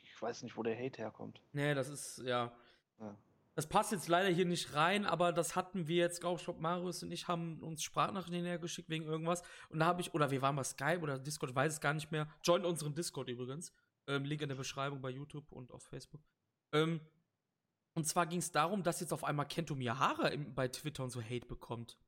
Ich 0.05 0.22
weiß 0.22 0.41
nicht, 0.43 0.55
wo 0.57 0.64
der 0.64 0.78
Hate 0.78 1.01
herkommt. 1.01 1.41
nee, 1.51 1.74
das 1.76 1.89
ist, 1.89 2.20
ja. 2.20 2.51
Ja. 2.99 3.16
Das 3.56 3.68
passt 3.68 3.91
jetzt 3.91 4.08
leider 4.08 4.30
hier 4.30 4.45
nicht 4.45 4.74
rein, 4.74 5.06
aber 5.06 5.32
das 5.32 5.56
hatten 5.56 5.88
wir 5.88 5.97
jetzt, 5.97 6.22
glaube 6.22 6.39
ich, 6.39 6.43
glaub, 6.43 6.60
Marius 6.60 7.04
und 7.04 7.12
ich 7.12 7.28
haben 7.28 7.62
uns 7.62 7.84
Sprachnachrichten 7.84 8.34
hinterhergeschickt 8.34 8.89
wegen 8.89 9.06
irgendwas. 9.06 9.43
Und 9.70 9.80
da 9.80 9.86
habe 9.86 10.01
ich, 10.01 10.14
oder 10.16 10.32
wir 10.32 10.41
waren 10.41 10.56
bei 10.56 10.64
Skype 10.64 11.01
oder 11.01 11.20
Discord, 11.20 11.51
ich 11.51 11.56
weiß 11.56 11.74
es 11.74 11.82
gar 11.82 11.93
nicht 11.93 12.12
mehr. 12.12 12.28
Joint 12.43 12.66
unseren 12.66 12.95
Discord 12.95 13.30
übrigens. 13.30 13.72
Ähm, 14.08 14.26
Link 14.26 14.41
in 14.41 14.49
der 14.49 14.56
Beschreibung 14.56 15.01
bei 15.01 15.12
YouTube 15.12 15.51
und 15.51 15.72
auf 15.72 15.84
Facebook. 15.84 16.22
Ähm, 16.74 16.99
und 17.93 18.08
zwar 18.08 18.26
ging 18.26 18.39
es 18.39 18.51
darum, 18.51 18.82
dass 18.82 18.99
jetzt 18.99 19.14
auf 19.14 19.24
einmal 19.24 19.47
Kento 19.47 19.76
Miyahara 19.76 20.30
im, 20.30 20.56
bei 20.56 20.68
Twitter 20.68 21.04
und 21.04 21.12
so 21.12 21.22
Hate 21.22 21.45
bekommt. 21.45 21.99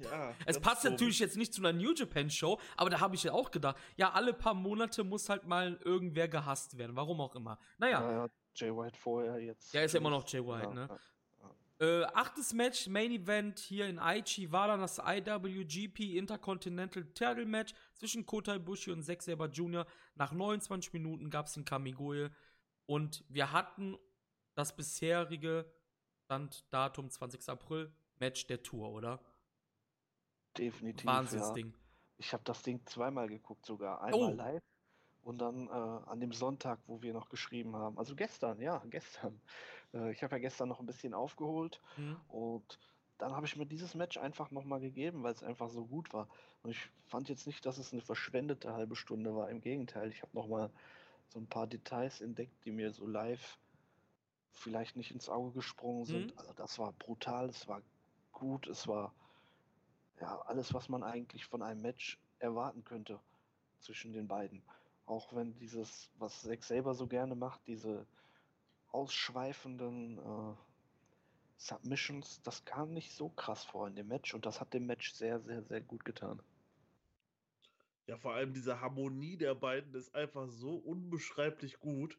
Ja. 0.00 0.34
Es 0.46 0.60
passt 0.60 0.82
komisch. 0.82 0.92
natürlich 0.92 1.18
jetzt 1.18 1.36
nicht 1.36 1.52
zu 1.52 1.60
einer 1.60 1.72
New 1.72 1.92
Japan 1.92 2.30
Show, 2.30 2.60
aber 2.76 2.90
da 2.90 3.00
habe 3.00 3.14
ich 3.14 3.24
ja 3.24 3.32
auch 3.32 3.50
gedacht, 3.50 3.76
ja, 3.96 4.12
alle 4.12 4.32
paar 4.32 4.54
Monate 4.54 5.04
muss 5.04 5.28
halt 5.28 5.46
mal 5.46 5.78
irgendwer 5.84 6.28
gehasst 6.28 6.78
werden, 6.78 6.94
warum 6.94 7.20
auch 7.20 7.34
immer. 7.34 7.58
Naja, 7.78 8.00
Ja, 8.00 8.12
ja, 8.12 8.28
Jay 8.54 8.70
White 8.70 8.98
vorher 8.98 9.38
jetzt. 9.40 9.72
Ja, 9.72 9.82
ist 9.82 9.92
ja 9.94 10.00
immer 10.00 10.10
noch 10.10 10.28
Jay 10.28 10.44
White, 10.44 10.74
ne? 10.74 10.88
ja. 10.88 10.98
Äh, 11.80 12.04
achtes 12.06 12.52
Match, 12.52 12.88
Main 12.88 13.12
Event 13.12 13.60
hier 13.60 13.86
in 13.86 14.00
Aichi 14.00 14.50
war 14.50 14.66
dann 14.66 14.80
das 14.80 14.98
IWGP 14.98 16.16
Intercontinental 16.16 17.04
Title 17.14 17.46
Match 17.46 17.72
zwischen 17.94 18.26
Kota 18.26 18.56
Ibushi 18.56 18.90
und 18.90 19.04
Zack 19.04 19.22
Saber 19.22 19.46
Jr. 19.46 19.86
Nach 20.16 20.32
29 20.32 20.92
Minuten 20.92 21.30
gab 21.30 21.46
es 21.46 21.56
ein 21.56 21.64
Kamigoye 21.64 22.30
und 22.86 23.24
wir 23.28 23.52
hatten 23.52 23.96
das 24.56 24.74
bisherige 24.74 25.70
Standdatum 26.24 27.10
20. 27.10 27.48
April 27.48 27.92
Match 28.18 28.48
der 28.48 28.62
Tour, 28.64 28.90
oder? 28.90 29.20
Definitiv. 30.58 31.06
Ja. 31.06 31.12
Wahnsinnsding. 31.16 31.72
Ich 32.18 32.32
habe 32.32 32.42
das 32.44 32.62
Ding 32.62 32.84
zweimal 32.86 33.28
geguckt, 33.28 33.64
sogar. 33.64 34.02
Einmal 34.02 34.32
Oh. 34.32 34.36
live 34.36 34.62
und 35.22 35.38
dann 35.38 35.68
äh, 35.68 35.70
an 35.70 36.20
dem 36.20 36.32
Sonntag, 36.32 36.80
wo 36.86 37.02
wir 37.02 37.12
noch 37.12 37.28
geschrieben 37.28 37.76
haben. 37.76 37.98
Also 37.98 38.14
gestern, 38.16 38.60
ja, 38.60 38.82
gestern. 38.90 39.40
Äh, 39.94 40.12
ich 40.12 40.22
habe 40.22 40.34
ja 40.36 40.38
gestern 40.38 40.68
noch 40.68 40.80
ein 40.80 40.86
bisschen 40.86 41.14
aufgeholt 41.14 41.80
Hm? 41.96 42.16
und 42.28 42.78
dann 43.16 43.34
habe 43.34 43.46
ich 43.46 43.56
mir 43.56 43.64
dieses 43.64 43.94
Match 43.94 44.18
einfach 44.18 44.50
nochmal 44.50 44.80
gegeben, 44.80 45.22
weil 45.22 45.32
es 45.32 45.42
einfach 45.42 45.70
so 45.70 45.86
gut 45.86 46.12
war. 46.12 46.28
Und 46.62 46.72
ich 46.72 46.90
fand 47.06 47.30
jetzt 47.30 47.46
nicht, 47.46 47.64
dass 47.64 47.78
es 47.78 47.94
eine 47.94 48.02
verschwendete 48.02 48.74
halbe 48.74 48.96
Stunde 48.96 49.34
war. 49.34 49.48
Im 49.48 49.62
Gegenteil, 49.62 50.10
ich 50.10 50.20
habe 50.20 50.36
nochmal 50.36 50.70
so 51.28 51.38
ein 51.40 51.46
paar 51.46 51.66
Details 51.66 52.20
entdeckt, 52.20 52.52
die 52.66 52.70
mir 52.70 52.92
so 52.92 53.06
live 53.06 53.58
vielleicht 54.52 54.96
nicht 54.96 55.10
ins 55.10 55.30
Auge 55.30 55.52
gesprungen 55.52 56.04
sind. 56.04 56.32
Mhm. 56.34 56.38
Also 56.38 56.52
das 56.52 56.78
war 56.78 56.92
brutal, 56.92 57.48
es 57.48 57.66
war 57.66 57.80
gut, 58.32 58.66
es 58.66 58.86
war 58.86 59.14
ja 60.20 60.40
alles, 60.42 60.74
was 60.74 60.88
man 60.88 61.02
eigentlich 61.02 61.44
von 61.46 61.62
einem 61.62 61.82
Match 61.82 62.18
erwarten 62.38 62.84
könnte 62.84 63.20
zwischen 63.80 64.12
den 64.12 64.28
beiden. 64.28 64.62
Auch 65.06 65.34
wenn 65.34 65.56
dieses, 65.58 66.10
was 66.18 66.42
Zack 66.42 66.64
selber 66.64 66.94
so 66.94 67.06
gerne 67.06 67.34
macht, 67.34 67.66
diese 67.66 68.06
ausschweifenden 68.88 70.18
äh, 70.18 70.54
Submissions, 71.56 72.40
das 72.42 72.64
kam 72.64 72.92
nicht 72.92 73.12
so 73.12 73.30
krass 73.30 73.64
vor 73.64 73.88
in 73.88 73.96
dem 73.96 74.08
Match 74.08 74.34
und 74.34 74.46
das 74.46 74.60
hat 74.60 74.74
dem 74.74 74.86
Match 74.86 75.12
sehr, 75.12 75.40
sehr, 75.40 75.62
sehr 75.62 75.80
gut 75.80 76.04
getan. 76.04 76.40
Ja, 78.06 78.16
vor 78.16 78.32
allem 78.32 78.54
diese 78.54 78.80
Harmonie 78.80 79.36
der 79.36 79.54
beiden 79.54 79.94
ist 79.94 80.14
einfach 80.14 80.48
so 80.48 80.76
unbeschreiblich 80.76 81.78
gut. 81.78 82.18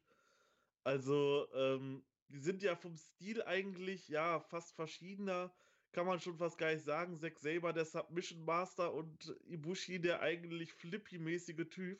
Also, 0.83 1.47
ähm, 1.55 2.03
die 2.29 2.37
sind 2.39 2.61
ja 2.61 2.75
vom 2.75 2.95
Stil 2.95 3.41
eigentlich, 3.43 4.07
ja, 4.07 4.39
fast 4.39 4.75
verschiedener. 4.75 5.51
Kann 5.91 6.05
man 6.05 6.19
schon 6.19 6.37
fast 6.37 6.57
gar 6.57 6.71
nicht 6.71 6.85
sagen. 6.85 7.17
Zack 7.17 7.39
Saber, 7.39 7.73
der 7.73 7.85
Submission 7.85 8.45
Master 8.45 8.93
und 8.93 9.35
Ibushi, 9.47 9.99
der 9.99 10.21
eigentlich 10.21 10.73
flippy-mäßige 10.73 11.67
Typ. 11.69 11.99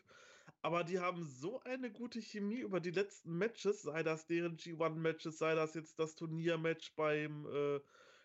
Aber 0.62 0.84
die 0.84 1.00
haben 1.00 1.24
so 1.24 1.62
eine 1.62 1.92
gute 1.92 2.22
Chemie 2.22 2.60
über 2.60 2.80
die 2.80 2.92
letzten 2.92 3.38
Matches, 3.38 3.82
sei 3.84 4.04
das 4.04 4.28
deren 4.28 4.58
G1-Matches, 4.58 5.38
sei 5.38 5.56
das 5.56 5.74
jetzt 5.74 5.98
das 6.00 6.16
Turniermatch 6.16 6.94
beim 6.96 7.46
äh, 7.48 7.80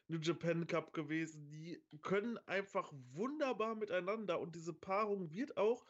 New 0.09 0.19
Japan 0.21 0.67
Cup 0.67 0.93
gewesen. 0.93 1.49
Die 1.49 1.81
können 2.03 2.39
einfach 2.47 2.93
wunderbar 3.13 3.75
miteinander 3.75 4.41
und 4.41 4.55
diese 4.55 4.73
Paarung 4.73 5.31
wird 5.31 5.57
auch, 5.57 5.87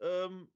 ähm, 0.00 0.48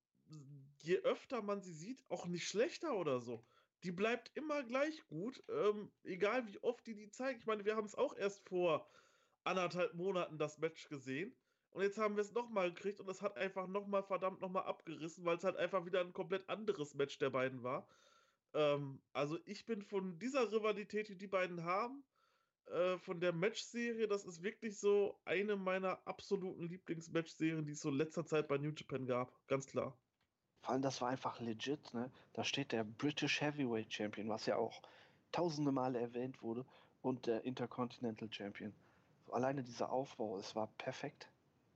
je 0.82 0.98
öfter 0.98 1.42
man 1.42 1.62
sie 1.62 1.72
sieht, 1.72 2.04
auch 2.08 2.26
nicht 2.26 2.46
schlechter 2.46 2.94
oder 2.96 3.20
so. 3.20 3.44
Die 3.84 3.92
bleibt 3.92 4.32
immer 4.34 4.62
gleich 4.64 5.06
gut, 5.06 5.44
ähm, 5.48 5.92
egal 6.04 6.46
wie 6.48 6.58
oft 6.62 6.86
die 6.86 6.94
die 6.94 7.10
zeigen. 7.10 7.38
Ich 7.38 7.46
meine, 7.46 7.64
wir 7.64 7.76
haben 7.76 7.84
es 7.84 7.94
auch 7.94 8.16
erst 8.16 8.48
vor 8.48 8.88
anderthalb 9.44 9.94
Monaten 9.94 10.38
das 10.38 10.58
Match 10.58 10.88
gesehen. 10.88 11.36
Und 11.70 11.82
jetzt 11.82 11.98
haben 11.98 12.16
wir 12.16 12.22
es 12.22 12.32
nochmal 12.32 12.72
gekriegt 12.72 13.00
und 13.00 13.08
es 13.10 13.20
hat 13.20 13.36
einfach 13.36 13.66
nochmal 13.66 14.02
verdammt 14.02 14.40
nochmal 14.40 14.64
abgerissen, 14.64 15.24
weil 15.24 15.36
es 15.36 15.44
halt 15.44 15.56
einfach 15.56 15.84
wieder 15.86 16.00
ein 16.00 16.12
komplett 16.12 16.48
anderes 16.48 16.94
Match 16.94 17.18
der 17.18 17.30
beiden 17.30 17.62
war. 17.62 17.88
Ähm, 18.54 19.02
also 19.12 19.38
ich 19.46 19.66
bin 19.66 19.82
von 19.82 20.18
dieser 20.18 20.52
Rivalität, 20.52 21.08
die 21.08 21.18
die 21.18 21.26
beiden 21.26 21.64
haben, 21.64 22.04
äh, 22.66 22.98
von 22.98 23.20
der 23.20 23.32
Matchserie, 23.32 24.08
das 24.08 24.24
ist 24.24 24.42
wirklich 24.42 24.78
so 24.78 25.20
eine 25.24 25.56
meiner 25.56 26.06
absoluten 26.06 26.68
Lieblingsmatchserien, 26.68 27.66
die 27.66 27.72
es 27.72 27.80
so 27.80 27.90
letzter 27.90 28.24
Zeit 28.26 28.48
bei 28.48 28.58
New 28.58 28.72
Japan 28.76 29.06
gab. 29.06 29.46
Ganz 29.48 29.66
klar. 29.66 30.03
Vor 30.64 30.72
allem, 30.72 30.80
das 30.82 31.02
war 31.02 31.10
einfach 31.10 31.40
legit, 31.40 31.92
ne? 31.92 32.10
Da 32.32 32.42
steht 32.42 32.72
der 32.72 32.84
British 32.84 33.42
Heavyweight 33.42 33.92
Champion, 33.92 34.30
was 34.30 34.46
ja 34.46 34.56
auch 34.56 34.80
tausende 35.30 35.72
Male 35.72 36.00
erwähnt 36.00 36.40
wurde, 36.40 36.64
und 37.02 37.26
der 37.26 37.44
Intercontinental 37.44 38.32
Champion. 38.32 38.72
Alleine 39.30 39.62
dieser 39.62 39.92
Aufbau, 39.92 40.38
es 40.38 40.56
war 40.56 40.68
perfekt. 40.78 41.28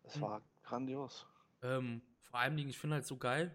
Es 0.05 0.17
Mhm. 0.17 0.21
war 0.23 0.43
grandios. 0.63 1.27
Ähm, 1.61 2.01
vor 2.23 2.41
allem, 2.41 2.57
ich 2.57 2.79
finde 2.79 2.95
halt 2.95 3.05
so 3.05 3.19
geil, 3.19 3.55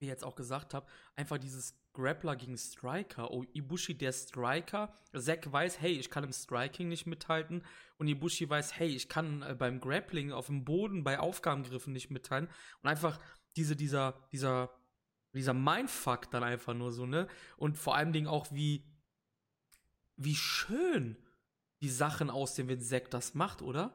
wie 0.00 0.06
ich 0.06 0.10
jetzt 0.10 0.24
auch 0.24 0.34
gesagt 0.34 0.74
habe, 0.74 0.88
einfach 1.14 1.38
dieses 1.38 1.78
Grappler 1.92 2.34
gegen 2.34 2.58
Striker. 2.58 3.30
Oh, 3.30 3.44
Ibushi 3.52 3.96
der 3.96 4.10
Striker. 4.10 4.92
Zack 5.16 5.52
weiß, 5.52 5.80
hey, 5.80 5.92
ich 5.92 6.10
kann 6.10 6.24
im 6.24 6.32
Striking 6.32 6.88
nicht 6.88 7.06
mithalten. 7.06 7.64
Und 7.98 8.08
Ibushi 8.08 8.50
weiß, 8.50 8.76
hey, 8.76 8.88
ich 8.88 9.08
kann 9.08 9.42
äh, 9.42 9.54
beim 9.54 9.78
Grappling 9.78 10.32
auf 10.32 10.46
dem 10.46 10.64
Boden 10.64 11.04
bei 11.04 11.20
Aufgabengriffen 11.20 11.92
nicht 11.92 12.10
mithalten. 12.10 12.48
Und 12.82 12.88
einfach 12.88 13.20
diese, 13.56 13.76
dieser, 13.76 14.14
dieser, 14.32 14.70
dieser 15.32 15.54
Mindfuck 15.54 16.30
dann 16.30 16.42
einfach 16.44 16.74
nur 16.74 16.92
so, 16.92 17.06
ne? 17.06 17.28
Und 17.56 17.76
vor 17.78 17.96
allem 17.96 18.12
Dingen 18.12 18.26
auch, 18.28 18.46
wie, 18.52 18.84
wie 20.16 20.34
schön 20.34 21.16
die 21.80 21.88
Sachen 21.88 22.30
aussehen, 22.30 22.68
wenn 22.68 22.80
Zack 22.80 23.10
das 23.10 23.34
macht, 23.34 23.62
oder? 23.62 23.92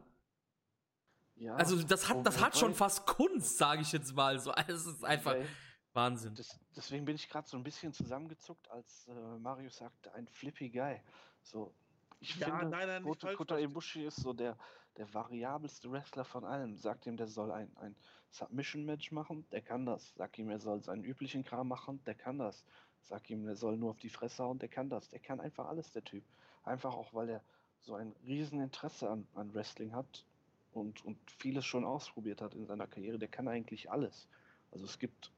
Ja, 1.36 1.56
Also 1.56 1.82
das 1.84 2.10
hat, 2.10 2.26
das 2.26 2.42
hat 2.42 2.58
schon 2.58 2.74
fast 2.74 3.06
Kunst, 3.06 3.58
sage 3.58 3.82
ich 3.82 3.92
jetzt 3.92 4.14
mal. 4.16 4.40
So, 4.40 4.52
also 4.52 4.74
es 4.74 4.86
ist 4.86 5.04
einfach 5.06 5.34
wobei- 5.36 5.46
Wahnsinn. 5.94 6.36
Das, 6.36 6.60
deswegen 6.76 7.06
bin 7.06 7.16
ich 7.16 7.30
gerade 7.30 7.48
so 7.48 7.58
ein 7.58 7.64
bisschen 7.64 7.94
zusammengezuckt, 7.94 8.70
als 8.72 9.08
äh, 9.08 9.38
Marius 9.40 9.78
sagte, 9.78 10.14
ein 10.14 10.28
flippy 10.28 10.70
Guy. 10.70 11.02
So, 11.42 11.74
Ich 12.20 12.36
Ja, 12.38 12.48
finde, 12.58 12.66
nein, 12.78 12.88
nein, 12.88 13.04
nicht 13.04 13.22
Kota. 13.36 13.58
Ibushi 13.58 14.06
ist 14.06 14.18
so 14.18 14.34
der, 14.34 14.58
der 14.98 15.12
variabelste 15.14 15.92
Wrestler 15.92 16.26
von 16.26 16.44
allen. 16.44 16.76
Sagt 16.76 17.06
ihm, 17.06 17.18
der 17.18 17.28
soll 17.28 17.52
ein, 17.52 17.76
ein 17.78 17.96
Submission-Match 18.32 19.12
machen, 19.12 19.46
der 19.52 19.62
kann 19.62 19.86
das. 19.86 20.14
Sag 20.16 20.38
ihm, 20.38 20.50
er 20.50 20.60
soll 20.60 20.84
seinen 20.84 21.04
üblichen 21.04 21.44
Kram 21.44 21.68
machen, 21.68 22.04
der 22.06 22.16
kann 22.16 22.38
das. 22.40 22.64
Sag 23.04 23.30
ihm, 23.30 23.48
er 23.48 23.56
soll 23.56 23.78
nur 23.78 23.92
auf 23.92 24.00
die 24.00 24.10
Fresse 24.10 24.44
hauen, 24.44 24.60
der 24.60 24.70
kann 24.70 24.90
das. 24.90 25.10
Der 25.10 25.20
kann 25.20 25.40
einfach 25.40 25.68
alles, 25.68 25.92
der 25.92 26.04
Typ. 26.04 26.24
Einfach 26.64 26.94
auch, 26.94 27.14
weil 27.14 27.30
er 27.30 27.44
so 27.82 27.96
ein 27.96 28.14
riesen 28.26 28.60
Interesse 28.62 29.10
an, 29.10 29.28
an 29.36 29.54
Wrestling 29.54 29.94
hat 29.94 30.26
und, 30.74 31.06
und 31.06 31.18
vieles 31.32 31.66
schon 31.66 31.86
ausprobiert 31.86 32.42
hat 32.42 32.54
in 32.54 32.66
seiner 32.66 32.88
Karriere. 32.88 33.18
Der 33.18 33.30
kann 33.30 33.48
eigentlich 33.48 33.90
alles. 33.90 34.28
Also 34.72 34.86
es 34.86 35.00
gibt 35.00 35.32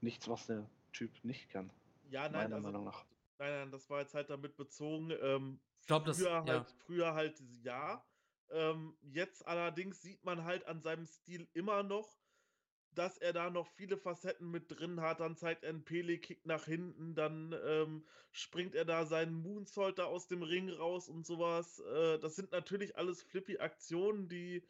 nichts, 0.00 0.28
was 0.28 0.46
der 0.48 0.68
Typ 0.92 1.10
nicht 1.22 1.48
kann, 1.50 1.70
Ja, 2.10 2.22
nein, 2.22 2.32
meiner 2.50 2.56
also, 2.56 2.66
Meinung 2.68 2.84
nach. 2.84 3.04
nein, 3.38 3.50
nein, 3.52 3.70
das 3.70 3.88
war 3.88 4.00
jetzt 4.00 4.14
halt 4.14 4.28
damit 4.28 4.56
bezogen. 4.56 5.10
Ähm, 5.22 5.60
Ich 5.80 5.86
glaub, 5.86 6.04
das- 6.04 6.18
früher, 6.18 6.30
ja. 6.30 6.44
halt, 6.46 6.70
früher 6.84 7.14
halt 7.14 7.40
ja. 7.62 8.04
Ähm, 8.50 8.94
jetzt 9.02 9.46
allerdings 9.46 10.02
sieht 10.02 10.22
man 10.24 10.44
halt 10.44 10.66
an 10.66 10.82
seinem 10.82 11.06
Stil 11.06 11.48
immer 11.54 11.82
noch, 11.82 12.18
dass 12.94 13.18
er 13.18 13.32
da 13.32 13.50
noch 13.50 13.66
viele 13.68 13.96
Facetten 13.96 14.50
mit 14.50 14.64
drin 14.68 15.00
hat. 15.00 15.20
Dann 15.20 15.36
zeigt 15.36 15.64
er 15.64 15.70
einen 15.70 15.84
Pele-Kick 15.84 16.44
nach 16.46 16.64
hinten, 16.64 17.14
dann 17.14 17.54
ähm, 17.66 18.04
springt 18.30 18.74
er 18.74 18.84
da 18.84 19.04
seinen 19.06 19.34
Moonsault 19.34 19.98
da 19.98 20.04
aus 20.04 20.26
dem 20.28 20.42
Ring 20.42 20.68
raus 20.70 21.08
und 21.08 21.26
sowas. 21.26 21.78
Äh, 21.80 22.18
das 22.18 22.36
sind 22.36 22.52
natürlich 22.52 22.96
alles 22.96 23.22
flippy 23.22 23.58
Aktionen, 23.58 24.28
die 24.28 24.62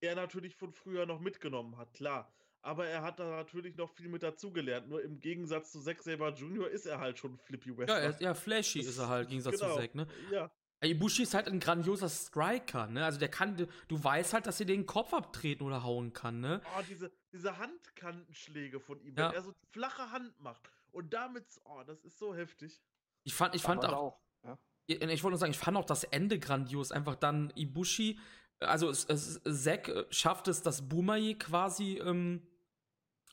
er 0.00 0.14
natürlich 0.14 0.54
von 0.56 0.72
früher 0.72 1.06
noch 1.06 1.20
mitgenommen 1.20 1.76
hat, 1.76 1.92
klar. 1.94 2.32
Aber 2.62 2.86
er 2.86 3.02
hat 3.02 3.18
da 3.18 3.28
natürlich 3.28 3.76
noch 3.76 3.90
viel 3.90 4.08
mit 4.08 4.22
dazugelernt. 4.22 4.88
Nur 4.88 5.02
im 5.02 5.20
Gegensatz 5.20 5.70
zu 5.72 5.82
Zack 5.82 6.02
Saber 6.02 6.30
Jr. 6.32 6.70
ist 6.70 6.86
er 6.86 6.98
halt 6.98 7.18
schon 7.18 7.36
flippy 7.38 7.70
Ja, 7.70 7.76
Wrestler. 7.76 8.00
er, 8.00 8.20
ja, 8.22 8.34
flashy 8.34 8.78
Das- 8.78 8.88
ist 8.88 8.98
er 8.98 9.08
halt, 9.08 9.24
im 9.24 9.30
Gegensatz 9.30 9.60
genau. 9.60 9.74
zu 9.74 9.80
Zack, 9.82 9.94
ne? 9.94 10.06
Ja, 10.30 10.50
Ibushi 10.86 11.22
ist 11.22 11.34
halt 11.34 11.48
ein 11.48 11.60
grandioser 11.60 12.08
Striker, 12.08 12.86
ne? 12.86 13.04
Also 13.04 13.18
der 13.18 13.28
kann, 13.28 13.56
du 13.88 14.04
weißt 14.04 14.32
halt, 14.34 14.46
dass 14.46 14.60
er 14.60 14.66
den 14.66 14.86
Kopf 14.86 15.12
abtreten 15.14 15.64
oder 15.64 15.82
hauen 15.82 16.12
kann, 16.12 16.40
ne? 16.40 16.60
Oh, 16.76 16.82
diese, 16.88 17.12
diese 17.32 17.56
Handkantenschläge 17.58 18.80
von 18.80 19.00
ihm, 19.00 19.14
Ja. 19.16 19.28
wenn 19.28 19.34
er 19.36 19.42
so 19.42 19.54
flache 19.70 20.10
Hand 20.10 20.38
macht 20.40 20.62
und 20.92 21.12
damit, 21.12 21.44
oh, 21.64 21.82
das 21.86 22.02
ist 22.04 22.18
so 22.18 22.34
heftig. 22.34 22.80
Ich 23.24 23.34
fand, 23.34 23.54
ich 23.54 23.62
fand 23.62 23.84
Aber 23.84 23.98
auch, 23.98 24.20
Ja. 24.44 24.58
ich 24.86 25.00
wollte 25.22 25.30
nur 25.30 25.38
sagen, 25.38 25.52
ich 25.52 25.58
fand 25.58 25.76
auch 25.76 25.84
das 25.86 26.04
Ende 26.04 26.38
grandios. 26.38 26.92
Einfach 26.92 27.14
dann 27.16 27.52
Ibushi, 27.56 28.18
also 28.60 28.90
es, 28.90 29.04
es, 29.06 29.40
Zack 29.64 29.90
schafft 30.10 30.48
es, 30.48 30.62
das 30.62 30.88
Boomerje 30.88 31.36
quasi 31.36 31.98
ähm, 31.98 32.46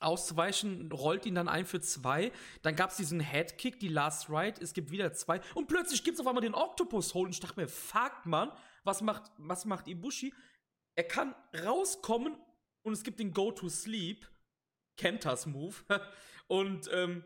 auszuweichen, 0.02 0.91
rollt 0.91 1.26
ihn 1.26 1.36
dann 1.36 1.47
ein 1.47 1.66
für 1.66 1.82
zwei. 1.82 2.32
Dann 2.62 2.76
gab 2.76 2.91
es 2.91 2.97
diesen 2.97 3.20
Headkick, 3.20 3.80
die 3.80 3.88
Last 3.88 4.30
Ride, 4.30 4.62
es 4.62 4.74
gibt 4.74 4.91
wieder 4.91 5.14
zwei. 5.14 5.41
Und 5.56 5.68
plötzlich 5.68 6.04
gibt 6.04 6.16
es 6.16 6.22
auf 6.22 6.28
einmal 6.28 6.41
den 6.41 6.56
Octopus 6.56 7.14
Hold. 7.14 7.28
Und 7.28 7.34
ich 7.34 7.39
dachte 7.39 7.60
mir, 7.60 7.68
fuck, 7.68 8.26
Mann, 8.26 8.52
was 8.84 9.02
macht, 9.02 9.32
was 9.38 9.66
macht 9.66 9.88
Ibushi? 9.88 10.34
Er 10.95 11.04
kann 11.04 11.36
rauskommen 11.66 12.36
und 12.84 12.93
es 12.93 13.04
gibt 13.04 13.20
den 13.20 13.34
Go 13.34 13.52
to 13.52 13.70
Sleep, 13.70 14.28
Kentas 14.97 15.45
Move. 15.45 15.76
und 16.47 16.89
ähm, 16.91 17.24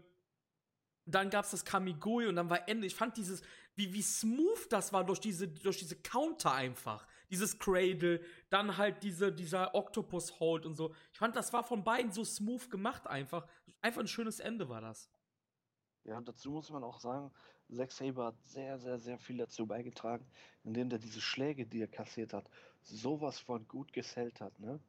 dann 1.05 1.30
gab 1.30 1.45
es 1.45 1.51
das 1.51 1.65
Kamigui 1.65 2.28
und 2.28 2.36
dann 2.36 2.49
war 2.49 2.67
Ende. 2.67 2.88
Ich 2.88 2.95
fand 2.95 3.17
dieses, 3.17 3.41
wie, 3.76 3.93
wie 3.93 4.01
smooth 4.01 4.67
das 4.69 4.93
war 4.93 5.03
durch 5.03 5.19
diese, 5.19 5.47
durch 5.47 5.78
diese 5.78 5.95
Counter 5.95 6.53
einfach. 6.53 7.05
Dieses 7.30 7.57
Cradle, 7.59 8.21
dann 8.49 8.78
halt 8.78 9.03
diese, 9.03 9.32
dieser 9.32 9.76
Octopus 9.76 10.39
Hold 10.39 10.65
und 10.65 10.76
so. 10.76 10.93
Ich 11.11 11.19
fand, 11.19 11.36
das 11.36 11.51
war 11.53 11.63
von 11.63 11.84
beiden 11.84 12.11
so 12.11 12.23
smooth 12.23 12.69
gemacht 12.69 13.07
einfach. 13.07 13.47
Einfach 13.82 14.01
ein 14.01 14.07
schönes 14.07 14.39
Ende 14.39 14.69
war 14.69 14.82
das. 14.82 15.09
Ja, 16.05 16.17
und 16.17 16.28
dazu 16.28 16.51
muss 16.51 16.69
man 16.69 16.84
auch 16.84 16.99
sagen, 16.99 17.32
Zack 17.73 17.91
Saber 17.91 18.28
hat 18.28 18.41
sehr, 18.43 18.78
sehr, 18.78 18.99
sehr 18.99 19.17
viel 19.17 19.38
dazu 19.38 19.65
beigetragen, 19.65 20.26
indem 20.63 20.91
er 20.91 20.99
diese 20.99 21.19
Schläge, 21.19 21.65
die 21.65 21.82
er 21.82 21.88
kassiert 21.88 22.32
hat, 22.34 22.49
sowas 22.84 23.39
von 23.39 23.67
gut 23.67 23.91
gesellt 23.91 24.39
hat. 24.39 24.59
Ne? 24.59 24.80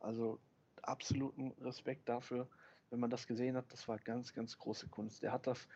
Also 0.00 0.40
absoluten 0.82 1.52
Respekt 1.60 2.08
dafür, 2.08 2.48
wenn 2.90 3.00
man 3.00 3.10
das 3.10 3.26
gesehen 3.26 3.56
hat. 3.56 3.72
Das 3.72 3.86
war 3.86 3.98
ganz, 3.98 4.32
ganz 4.32 4.58
große 4.58 4.88
Kunst. 4.88 5.22
Er 5.22 5.32
hat 5.32 5.46
das, 5.46 5.68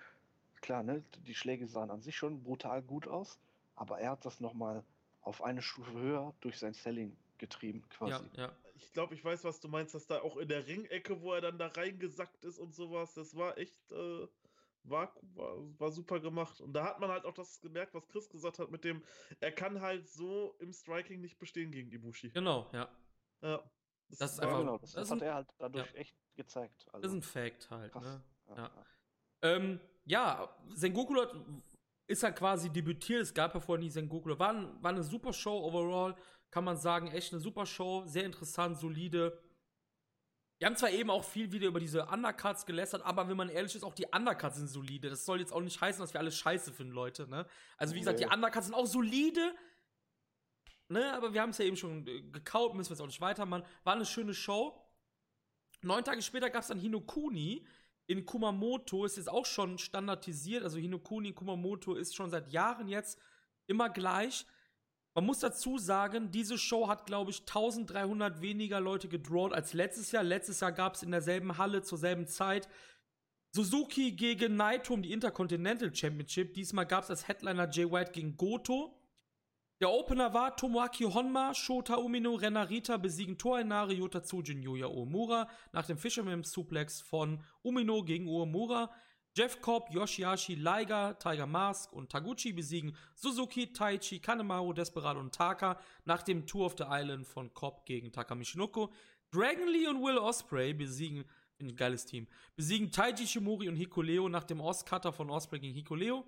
klar, 0.61 0.83
ne, 0.83 1.03
die 1.27 1.35
Schläge 1.35 1.67
sahen 1.69 1.91
an 1.91 2.01
sich 2.03 2.17
schon 2.17 2.43
brutal 2.43 2.83
gut 2.83 3.07
aus, 3.09 3.39
aber 3.75 3.99
er 4.01 4.11
hat 4.13 4.25
das 4.25 4.41
nochmal 4.41 4.85
auf 5.21 5.43
eine 5.43 5.63
Stufe 5.63 5.93
höher 5.93 6.35
durch 6.41 6.59
sein 6.59 6.75
Selling 6.75 7.17
getrieben, 7.39 7.89
quasi. 7.91 8.25
Ja, 8.35 8.47
ja. 8.47 8.53
Ich 8.75 8.93
glaube, 8.93 9.15
ich 9.15 9.25
weiß, 9.25 9.45
was 9.45 9.61
du 9.61 9.69
meinst, 9.69 9.95
dass 9.95 10.07
da 10.07 10.21
auch 10.23 10.37
in 10.37 10.49
der 10.49 10.67
Ringecke, 10.67 11.21
wo 11.21 11.33
er 11.33 11.41
dann 11.41 11.59
da 11.59 11.67
reingesackt 11.69 12.45
ist 12.45 12.59
und 12.59 12.75
sowas, 12.75 13.15
das 13.15 13.35
war 13.37 13.59
echt, 13.59 13.77
äh, 13.93 14.27
war, 14.85 15.13
war, 15.35 15.57
war 15.79 15.91
super 15.91 16.21
gemacht. 16.21 16.61
Und 16.61 16.73
da 16.73 16.85
hat 16.85 17.01
man 17.01 17.11
halt 17.11 17.25
auch 17.25 17.35
das 17.35 17.61
gemerkt, 17.61 17.95
was 17.95 18.07
Chris 18.09 18.29
gesagt 18.31 18.59
hat, 18.59 18.71
mit 18.71 18.85
dem, 18.85 19.03
er 19.41 19.53
kann 19.53 19.81
halt 19.81 20.09
so 20.09 20.55
im 20.61 20.73
Striking 20.73 21.21
nicht 21.21 21.39
bestehen 21.39 21.71
gegen 21.73 21.91
Ibushi. 21.91 22.31
Genau, 22.31 22.69
ja. 22.73 22.89
Ja. 23.43 23.63
Das 24.09 24.33
ist 24.33 24.39
Ja, 24.39 24.45
einfach- 24.45 24.59
genau, 24.61 24.79
das, 24.79 24.93
das 24.93 24.95
das 24.95 25.05
ist 25.05 25.11
hat 25.11 25.23
ein- 25.23 25.29
er 25.29 25.35
halt 25.35 25.49
dadurch 25.59 25.87
ja. 25.93 25.99
echt 25.99 26.17
gezeigt. 26.37 26.87
Also, 26.93 27.03
Das 27.03 27.13
ist 27.13 27.19
ein 27.19 27.23
Fact 27.23 27.71
halt, 27.71 27.93
krass. 27.93 28.05
ne? 28.05 28.23
Ja, 28.49 28.57
Ja. 28.57 28.63
ja. 28.63 28.87
Ähm, 29.43 29.81
ja, 30.09 30.49
Sengoku 30.75 31.15
hat- 31.21 31.35
ist 32.09 32.23
halt 32.23 32.37
quasi 32.37 32.71
debütiert. 32.71 33.23
Es 33.23 33.35
gab 33.35 33.55
ja 33.55 33.61
vorher 33.61 33.83
nie 33.85 33.91
Sengoku. 33.91 34.39
War, 34.39 34.51
ein- 34.55 34.83
war 34.83 34.91
eine 34.91 35.03
super 35.03 35.33
Show 35.33 35.59
overall. 35.65 36.17
Kann 36.51 36.65
man 36.65 36.77
sagen, 36.77 37.09
echt 37.09 37.33
eine 37.33 37.41
super 37.41 37.67
Show. 37.67 38.05
Sehr 38.07 38.25
interessant, 38.25 38.79
solide. 38.79 39.39
Wir 40.59 40.67
haben 40.67 40.77
zwar 40.77 40.91
eben 40.91 41.11
auch 41.11 41.23
viel 41.23 41.53
wieder 41.53 41.69
über 41.69 41.79
diese 41.79 42.07
Undercuts 42.07 42.67
gelästert, 42.67 43.03
aber 43.05 43.29
wenn 43.29 43.37
man 43.37 43.49
ehrlich 43.49 43.77
ist, 43.77 43.85
auch 43.85 43.95
die 43.95 44.07
Undercuts 44.07 44.57
sind 44.57 44.67
solide. 44.69 45.09
Das 45.11 45.25
soll 45.25 45.39
jetzt 45.41 45.53
auch 45.53 45.61
nicht 45.61 45.81
heißen, 45.81 46.01
dass 46.01 46.15
wir 46.15 46.21
alle 46.21 46.33
scheiße 46.33 46.73
finden, 46.73 46.93
Leute. 46.95 47.29
Ne? 47.29 47.47
Also, 47.77 47.95
wie 47.95 48.01
gesagt, 48.01 48.19
die. 48.19 48.25
Undercuts 48.27 48.67
sind 48.67 48.75
auch 48.75 48.87
solide. 48.87 49.55
Ne, 50.91 51.13
aber 51.13 51.35
wir 51.35 51.43
haben 51.43 51.51
es 51.51 51.59
ja 51.59 51.67
eben 51.67 51.77
schon 51.77 52.07
äh, 52.07 52.23
gekaut, 52.23 52.75
müssen 52.75 52.89
wir 52.89 52.95
jetzt 52.95 53.03
auch 53.03 53.07
nicht 53.07 53.21
weitermachen. 53.21 53.63
War 53.85 53.95
eine 53.95 54.07
schöne 54.07 54.33
Show. 54.33 54.83
Neun 55.83 56.03
Tage 56.03 56.23
später 56.23 56.49
gab 56.49 56.63
es 56.63 56.69
dann 56.69 56.79
Hinokuni 56.81 57.67
in 58.09 58.27
Kumamoto. 58.27 59.05
Ist 59.05 59.17
jetzt 59.17 59.31
auch 59.31 59.47
schon 59.47 59.79
standardisiert. 59.79 60.65
Also 60.65 60.79
Hinokuni 60.79 61.29
in 61.29 61.35
Kumamoto 61.35 61.95
ist 61.95 62.17
schon 62.17 62.31
seit 62.31 62.51
Jahren 62.51 62.89
jetzt 62.89 63.21
immer 63.69 63.89
gleich. 63.89 64.45
Man 65.15 65.27
muss 65.27 65.41
dazu 65.41 65.79
sagen, 65.79 66.31
diese 66.31 66.59
Show 66.59 66.89
hat, 66.89 67.07
glaube 67.07 67.31
ich, 67.31 67.41
1300 67.41 68.41
weniger 68.41 68.81
Leute 68.81 69.09
gedrawt 69.09 69.53
als 69.53 69.73
letztes 69.73 70.11
Jahr. 70.13 70.23
Letztes 70.23 70.61
Jahr 70.61 70.73
gab 70.73 70.95
es 70.95 71.03
in 71.03 71.11
derselben 71.11 71.59
Halle 71.59 71.83
zur 71.83 71.99
selben 71.99 72.27
Zeit 72.27 72.69
Suzuki 73.51 74.13
gegen 74.13 74.57
Naito 74.57 74.95
um 74.95 75.03
die 75.03 75.13
Intercontinental 75.13 75.95
Championship. 75.95 76.55
Diesmal 76.55 76.87
gab 76.87 77.05
es 77.05 77.11
als 77.11 77.29
Headliner 77.29 77.69
Jay 77.71 77.91
White 77.91 78.13
gegen 78.13 78.37
Goto. 78.37 78.98
Der 79.81 79.91
Opener 79.91 80.35
war 80.35 80.57
Tomoaki 80.57 81.05
Honma, 81.05 81.55
Shota 81.55 81.95
Umino, 81.99 82.35
Renarita 82.35 82.97
besiegen 82.97 83.39
Toinari, 83.39 83.95
Yota 83.95 84.25
Tsujin, 84.25 84.61
Yuya 84.61 84.89
Uemura 84.89 85.49
nach 85.73 85.87
dem 85.87 85.99
Fisherman 85.99 86.43
Suplex 86.43 87.01
von 87.01 87.45
Umino 87.63 88.03
gegen 88.03 88.27
Uemura. 88.27 88.91
Jeff 89.37 89.61
Cobb, 89.61 89.89
Yoshihashi, 89.95 90.57
Liger, 90.57 91.17
Tiger 91.21 91.47
Mask 91.47 91.93
und 91.93 92.11
Taguchi 92.11 92.53
besiegen 92.53 92.97
Suzuki, 93.15 93.73
Taichi, 93.73 94.19
Kanemaru, 94.19 94.73
Desperado 94.73 95.21
und 95.21 95.33
Taka 95.33 95.79
nach 96.05 96.23
dem 96.23 96.45
Tour 96.45 96.67
of 96.67 96.75
the 96.77 96.87
Island 96.89 97.25
von 97.25 97.55
Cobb 97.55 97.87
gegen 97.87 98.11
Taka 98.11 98.35
Michinoku. 98.35 98.89
Dragon 99.31 99.69
Lee 99.69 99.87
und 99.87 100.03
Will 100.03 100.19
Osprey 100.19 100.75
besiegen, 100.75 101.25
ein 101.61 101.77
geiles 101.77 102.05
Team, 102.05 102.27
besiegen 102.57 102.91
Taiji 102.91 103.29
Shimori 103.29 103.69
und 103.69 103.77
Hikuleo 103.77 104.29
nach 104.29 104.43
dem 104.43 104.61
Ostcutter 104.61 105.13
von 105.13 105.31
Osprey 105.31 105.61
gegen 105.61 105.75
Hikuleo. 105.75 106.25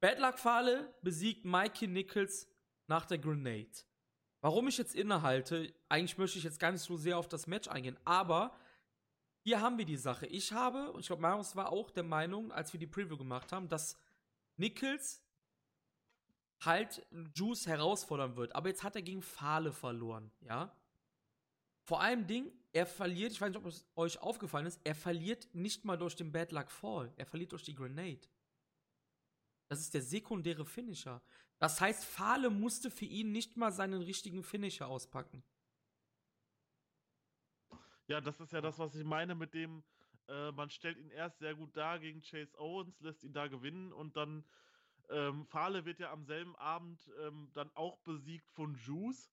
Bad 0.00 0.18
Luck 0.18 0.38
Fale 0.38 0.94
besiegt 1.02 1.44
Mikey 1.44 1.86
Nichols 1.86 2.48
nach 2.86 3.04
der 3.04 3.18
Grenade. 3.18 3.70
Warum 4.40 4.68
ich 4.68 4.78
jetzt 4.78 4.94
innehalte, 4.94 5.72
eigentlich 5.88 6.16
möchte 6.16 6.38
ich 6.38 6.44
jetzt 6.44 6.58
gar 6.58 6.72
nicht 6.72 6.82
so 6.82 6.96
sehr 6.96 7.18
auf 7.18 7.28
das 7.28 7.46
Match 7.46 7.68
eingehen, 7.68 7.98
aber 8.04 8.56
hier 9.42 9.60
haben 9.60 9.76
wir 9.76 9.84
die 9.84 9.96
Sache. 9.96 10.26
Ich 10.26 10.52
habe, 10.52 10.92
und 10.92 11.00
ich 11.00 11.06
glaube, 11.06 11.22
Marius 11.22 11.56
war 11.56 11.70
auch 11.70 11.90
der 11.90 12.02
Meinung, 12.02 12.50
als 12.50 12.72
wir 12.72 12.80
die 12.80 12.86
Preview 12.86 13.16
gemacht 13.16 13.52
haben, 13.52 13.68
dass 13.68 13.98
Nichols 14.56 15.22
halt 16.60 17.06
Juice 17.34 17.66
herausfordern 17.66 18.36
wird. 18.36 18.54
Aber 18.54 18.68
jetzt 18.68 18.82
hat 18.82 18.96
er 18.96 19.02
gegen 19.02 19.22
Fale 19.22 19.72
verloren, 19.72 20.30
ja. 20.40 20.74
Vor 21.84 22.00
allem 22.00 22.26
Ding, 22.26 22.52
er 22.72 22.86
verliert, 22.86 23.32
ich 23.32 23.40
weiß 23.40 23.48
nicht, 23.48 23.58
ob 23.58 23.66
es 23.66 23.86
euch 23.96 24.20
aufgefallen 24.20 24.66
ist, 24.66 24.80
er 24.84 24.94
verliert 24.94 25.48
nicht 25.54 25.84
mal 25.84 25.96
durch 25.96 26.16
den 26.16 26.32
Bad 26.32 26.52
Luck 26.52 26.70
Fall, 26.70 27.12
er 27.16 27.26
verliert 27.26 27.52
durch 27.52 27.64
die 27.64 27.74
Grenade. 27.74 28.20
Das 29.70 29.78
ist 29.78 29.94
der 29.94 30.02
sekundäre 30.02 30.66
Finisher. 30.66 31.22
Das 31.60 31.80
heißt, 31.80 32.04
Fale 32.04 32.50
musste 32.50 32.90
für 32.90 33.04
ihn 33.04 33.30
nicht 33.30 33.56
mal 33.56 33.70
seinen 33.70 34.02
richtigen 34.02 34.42
Finisher 34.42 34.88
auspacken. 34.88 35.44
Ja, 38.08 38.20
das 38.20 38.40
ist 38.40 38.52
ja 38.52 38.60
das, 38.60 38.80
was 38.80 38.96
ich 38.96 39.04
meine 39.04 39.36
mit 39.36 39.54
dem, 39.54 39.84
äh, 40.26 40.50
man 40.50 40.70
stellt 40.70 40.98
ihn 40.98 41.10
erst 41.10 41.38
sehr 41.38 41.54
gut 41.54 41.76
dar 41.76 42.00
gegen 42.00 42.20
Chase 42.20 42.58
Owens, 42.58 42.98
lässt 42.98 43.22
ihn 43.22 43.32
da 43.32 43.46
gewinnen 43.46 43.92
und 43.92 44.16
dann 44.16 44.44
ähm, 45.08 45.46
Fale 45.46 45.84
wird 45.84 46.00
ja 46.00 46.10
am 46.10 46.24
selben 46.24 46.56
Abend 46.56 47.08
ähm, 47.20 47.52
dann 47.54 47.70
auch 47.76 47.98
besiegt 47.98 48.50
von 48.50 48.74
Juice. 48.74 49.30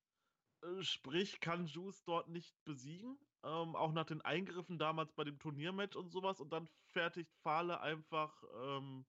Äh, 0.62 0.84
sprich, 0.84 1.40
kann 1.40 1.66
Juice 1.66 2.04
dort 2.04 2.28
nicht 2.28 2.54
besiegen. 2.64 3.18
Ähm, 3.42 3.74
auch 3.74 3.90
nach 3.90 4.06
den 4.06 4.22
Eingriffen 4.22 4.78
damals 4.78 5.12
bei 5.14 5.24
dem 5.24 5.40
Turniermatch 5.40 5.96
und 5.96 6.10
sowas. 6.10 6.40
Und 6.40 6.52
dann 6.52 6.68
fertigt 6.92 7.34
Fale 7.42 7.80
einfach 7.80 8.44
ähm, 8.62 9.04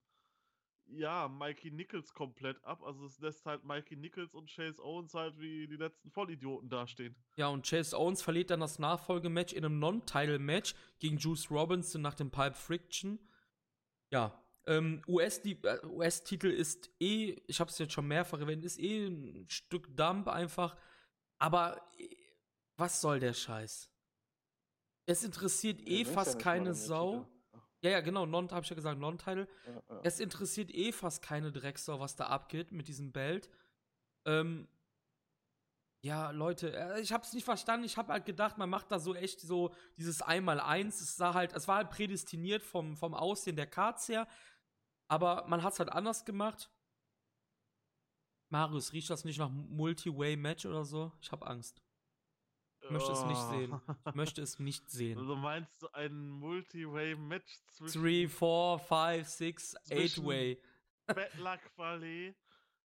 ja, 0.92 1.28
Mikey 1.28 1.70
Nichols 1.70 2.12
komplett 2.12 2.62
ab. 2.64 2.82
Also 2.82 3.06
es 3.06 3.18
lässt 3.20 3.46
halt 3.46 3.64
Mikey 3.64 3.96
Nichols 3.96 4.34
und 4.34 4.50
Chase 4.50 4.82
Owens 4.82 5.14
halt 5.14 5.38
wie 5.38 5.66
die 5.66 5.76
letzten 5.76 6.10
Vollidioten 6.10 6.68
dastehen. 6.68 7.14
Ja, 7.36 7.48
und 7.48 7.66
Chase 7.66 7.98
Owens 7.98 8.22
verliert 8.22 8.50
dann 8.50 8.60
das 8.60 8.78
Nachfolgematch 8.78 9.52
in 9.52 9.64
einem 9.64 9.78
Non-Title-Match 9.78 10.74
gegen 10.98 11.18
Juice 11.18 11.50
Robinson 11.50 12.02
nach 12.02 12.14
dem 12.14 12.30
Pipe 12.30 12.54
Friction. 12.54 13.18
Ja, 14.10 14.40
ähm, 14.66 15.02
US-Titel 15.08 15.66
äh, 15.66 15.86
US 15.86 16.20
ist 16.20 16.90
eh, 17.00 17.40
ich 17.46 17.60
habe 17.60 17.70
es 17.70 17.78
jetzt 17.78 17.92
schon 17.92 18.06
mehrfach 18.06 18.40
erwähnt, 18.40 18.64
ist 18.64 18.78
eh 18.78 19.06
ein 19.06 19.46
Stück 19.48 19.96
Dump 19.96 20.28
einfach. 20.28 20.76
Aber 21.38 21.80
äh, 21.98 22.08
was 22.76 23.00
soll 23.00 23.20
der 23.20 23.32
Scheiß? 23.32 23.90
Es 25.06 25.24
interessiert 25.24 25.80
eh 25.88 26.04
fast 26.04 26.38
keine 26.38 26.74
Sau. 26.74 27.26
Ja, 27.82 27.90
ja, 27.90 28.00
genau, 28.00 28.26
non, 28.26 28.50
habe 28.50 28.62
ich 28.62 28.68
ja 28.68 28.76
gesagt, 28.76 28.98
Non-Title. 28.98 29.48
Ja, 29.66 29.72
ja. 29.72 30.00
Es 30.02 30.20
interessiert 30.20 30.74
eh 30.74 30.92
fast 30.92 31.22
keine 31.22 31.50
Drecksau, 31.50 31.98
was 31.98 32.14
da 32.14 32.26
abgeht 32.26 32.72
mit 32.72 32.88
diesem 32.88 33.12
Belt. 33.12 33.48
Ähm, 34.26 34.68
ja, 36.02 36.30
Leute, 36.30 36.74
äh, 36.74 37.00
ich 37.00 37.12
hab's 37.12 37.32
nicht 37.32 37.44
verstanden. 37.44 37.84
Ich 37.84 37.96
habe 37.96 38.12
halt 38.12 38.24
gedacht, 38.24 38.58
man 38.58 38.70
macht 38.70 38.90
da 38.90 38.98
so 38.98 39.14
echt 39.14 39.40
so 39.40 39.74
dieses 39.96 40.22
Einmal-Eins. 40.22 41.00
Es 41.00 41.16
sah 41.16 41.34
halt, 41.34 41.52
es 41.54 41.68
war 41.68 41.76
halt 41.76 41.90
prädestiniert 41.90 42.62
vom, 42.62 42.96
vom 42.96 43.14
Aussehen 43.14 43.56
der 43.56 43.66
Cards 43.66 44.08
her. 44.08 44.26
Aber 45.08 45.46
man 45.48 45.62
hat's 45.62 45.78
halt 45.78 45.90
anders 45.90 46.24
gemacht. 46.24 46.70
Marius, 48.50 48.92
riecht 48.92 49.10
das 49.10 49.24
nicht 49.24 49.38
nach 49.38 49.50
Multi-Way-Match 49.50 50.66
oder 50.66 50.84
so? 50.84 51.12
Ich 51.20 51.30
hab 51.32 51.46
Angst. 51.46 51.82
Ich 52.90 52.94
möchte 52.94 53.12
es 53.12 53.24
nicht 53.24 53.42
sehen. 53.50 53.80
Ich 54.08 54.14
möchte 54.16 54.42
es 54.42 54.58
nicht 54.58 54.90
sehen. 54.90 55.18
Also 55.18 55.36
meinst 55.36 55.80
du 55.80 55.88
ein 55.92 56.28
Multi-Way-Match 56.28 57.60
zwischen 57.68 58.02
3, 58.02 58.28
4, 58.28 58.78
5, 58.78 59.28
6, 59.28 59.76
8-Way. 59.90 60.60
Bad 61.06 61.34
Luck 61.38 61.60
Valley, 61.76 62.34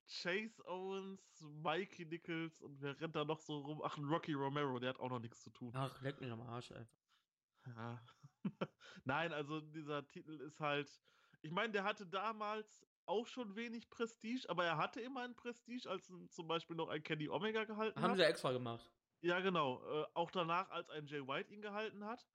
Chase 0.07 0.67
Owens, 0.67 1.21
Mikey 1.39 2.05
Nichols 2.05 2.59
und 2.61 2.81
wer 2.81 2.99
rennt 2.99 3.15
da 3.15 3.23
noch 3.23 3.39
so 3.41 3.59
rum? 3.59 3.79
Ach, 3.83 3.95
ein 3.95 4.05
Rocky 4.05 4.33
Romero, 4.33 4.79
der 4.79 4.89
hat 4.89 4.99
auch 4.99 5.09
noch 5.09 5.19
nichts 5.19 5.43
zu 5.43 5.51
tun. 5.51 5.71
Ach, 5.75 6.01
leck 6.01 6.19
mich 6.19 6.31
am 6.31 6.41
Arsch 6.41 6.71
einfach. 6.71 6.97
Ja. 7.67 8.01
Nein, 9.05 9.33
also 9.33 9.61
dieser 9.61 10.07
Titel 10.07 10.41
ist 10.41 10.59
halt. 10.59 10.89
Ich 11.43 11.51
meine, 11.51 11.73
der 11.73 11.83
hatte 11.83 12.07
damals 12.07 12.83
auch 13.05 13.27
schon 13.27 13.55
wenig 13.55 13.87
Prestige, 13.91 14.49
aber 14.49 14.65
er 14.65 14.77
hatte 14.77 14.99
immer 14.99 15.21
ein 15.21 15.35
Prestige, 15.35 15.87
als 15.87 16.11
zum 16.29 16.47
Beispiel 16.47 16.75
noch 16.75 16.89
ein 16.89 17.03
Kenny 17.03 17.29
Omega 17.29 17.65
gehalten 17.65 17.95
Haben 17.97 18.03
hat. 18.03 18.09
Haben 18.11 18.17
sie 18.17 18.25
extra 18.25 18.51
gemacht. 18.51 18.91
Ja, 19.21 19.39
genau. 19.39 19.81
Äh, 19.83 20.05
auch 20.13 20.31
danach, 20.31 20.69
als 20.69 20.89
ein 20.89 21.07
Jay 21.07 21.25
White 21.27 21.53
ihn 21.53 21.61
gehalten 21.61 22.03
hat. 22.03 22.25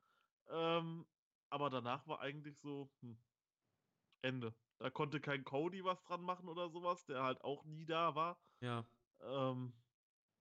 Ähm, 0.49 1.07
aber 1.51 1.71
danach 1.71 2.07
war 2.07 2.21
eigentlich 2.21 2.59
so, 2.59 2.91
hm, 3.01 3.19
Ende. 4.23 4.55
Da 4.79 4.91
konnte 4.91 5.21
kein 5.21 5.45
Cody 5.45 5.85
was 5.85 6.03
dran 6.05 6.23
machen 6.23 6.49
oder 6.49 6.69
sowas, 6.69 7.05
der 7.07 7.23
halt 7.23 7.43
auch 7.43 7.65
nie 7.65 7.87
da 7.87 8.15
war. 8.15 8.39
Ja. 8.61 8.85
Ähm, 9.21 9.73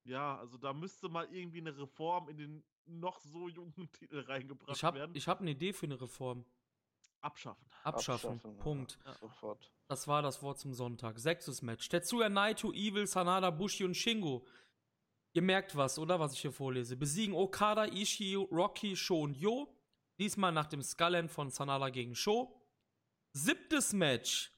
ja, 0.04 0.38
also 0.38 0.58
da 0.58 0.74
müsste 0.74 1.10
mal 1.10 1.32
irgendwie 1.34 1.62
eine 1.62 1.78
Reform 1.78 2.30
in 2.30 2.38
den 2.38 2.64
noch 2.86 3.20
so 3.20 3.48
jungen 3.48 3.74
Titel 3.94 4.20
reingebracht 4.20 4.76
ich 4.76 4.84
hab, 4.84 4.96
werden. 4.96 5.16
Ich 5.16 5.28
habe 5.28 5.42
eine 5.42 5.52
Idee 5.52 5.74
für 5.74 5.86
eine 5.86 6.00
Reform. 6.00 6.46
Abschaffen. 7.22 7.66
Abschaffen. 7.84 8.34
Abschaffen 8.36 8.58
Punkt. 8.60 9.00
Ja. 9.04 9.14
Sofort. 9.14 9.72
Das 9.88 10.08
war 10.08 10.22
das 10.22 10.44
Wort 10.44 10.60
zum 10.60 10.74
Sonntag. 10.74 11.18
Sechstes 11.18 11.64
Match. 11.64 11.90
Tetsuya 11.90 12.30
Naito, 12.30 12.72
Evil, 12.72 13.08
Sanada, 13.08 13.50
Bushi 13.50 13.84
und 13.84 13.96
Shingo 13.96 14.46
Ihr 15.36 15.42
merkt 15.42 15.76
was, 15.76 16.00
oder? 16.00 16.18
Was 16.18 16.34
ich 16.34 16.40
hier 16.40 16.54
vorlese. 16.54 16.96
Besiegen 16.96 17.36
Okada, 17.36 17.88
Ishii, 17.88 18.36
Rocky, 18.36 18.96
Sho 18.96 19.24
und 19.24 19.36
Yo. 19.36 19.68
Diesmal 20.18 20.54
nach 20.54 20.68
dem 20.68 20.82
Skullen 20.82 21.28
von 21.28 21.50
Sanada 21.50 21.90
gegen 21.90 22.16
Sho. 22.16 22.58
Siebtes 23.34 23.92
Match. 23.92 24.54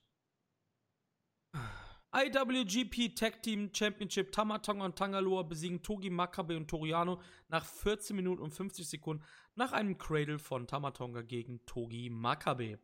IWGP 2.16 3.16
Tag 3.16 3.42
Team 3.42 3.72
Championship 3.74 4.32
Tamatonga 4.32 4.86
und 4.86 4.96
Tangaloa 4.96 5.42
besiegen 5.42 5.82
Togi 5.82 6.12
Makabe 6.12 6.56
und 6.56 6.68
Toriano 6.68 7.22
nach 7.48 7.66
14 7.66 8.16
Minuten 8.16 8.44
und 8.44 8.52
50 8.52 8.88
Sekunden 8.88 9.24
nach 9.56 9.72
einem 9.72 9.98
Cradle 9.98 10.38
von 10.38 10.68
Tamatonga 10.68 11.24
gegen 11.24 11.66
Togi 11.66 12.12
Makabe. 12.12 12.80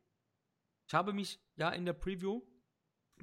Ich 0.87 0.93
habe 0.95 1.13
mich 1.13 1.39
ja 1.57 1.69
in 1.69 1.85
der 1.85 1.93
Preview 1.93 2.41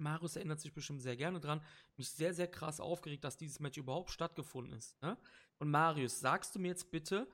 Marius 0.00 0.36
erinnert 0.36 0.60
sich 0.60 0.72
bestimmt 0.72 1.00
sehr 1.02 1.16
gerne 1.16 1.40
dran, 1.40 1.62
mich 1.96 2.10
sehr, 2.10 2.34
sehr 2.34 2.48
krass 2.48 2.80
aufgeregt, 2.80 3.24
dass 3.24 3.36
dieses 3.36 3.60
Match 3.60 3.78
überhaupt 3.78 4.10
stattgefunden 4.10 4.74
ist. 4.74 5.00
Ne? 5.02 5.16
Und 5.58 5.70
Marius, 5.70 6.20
sagst 6.20 6.54
du 6.54 6.58
mir 6.58 6.68
jetzt 6.68 6.90
bitte, 6.90 7.28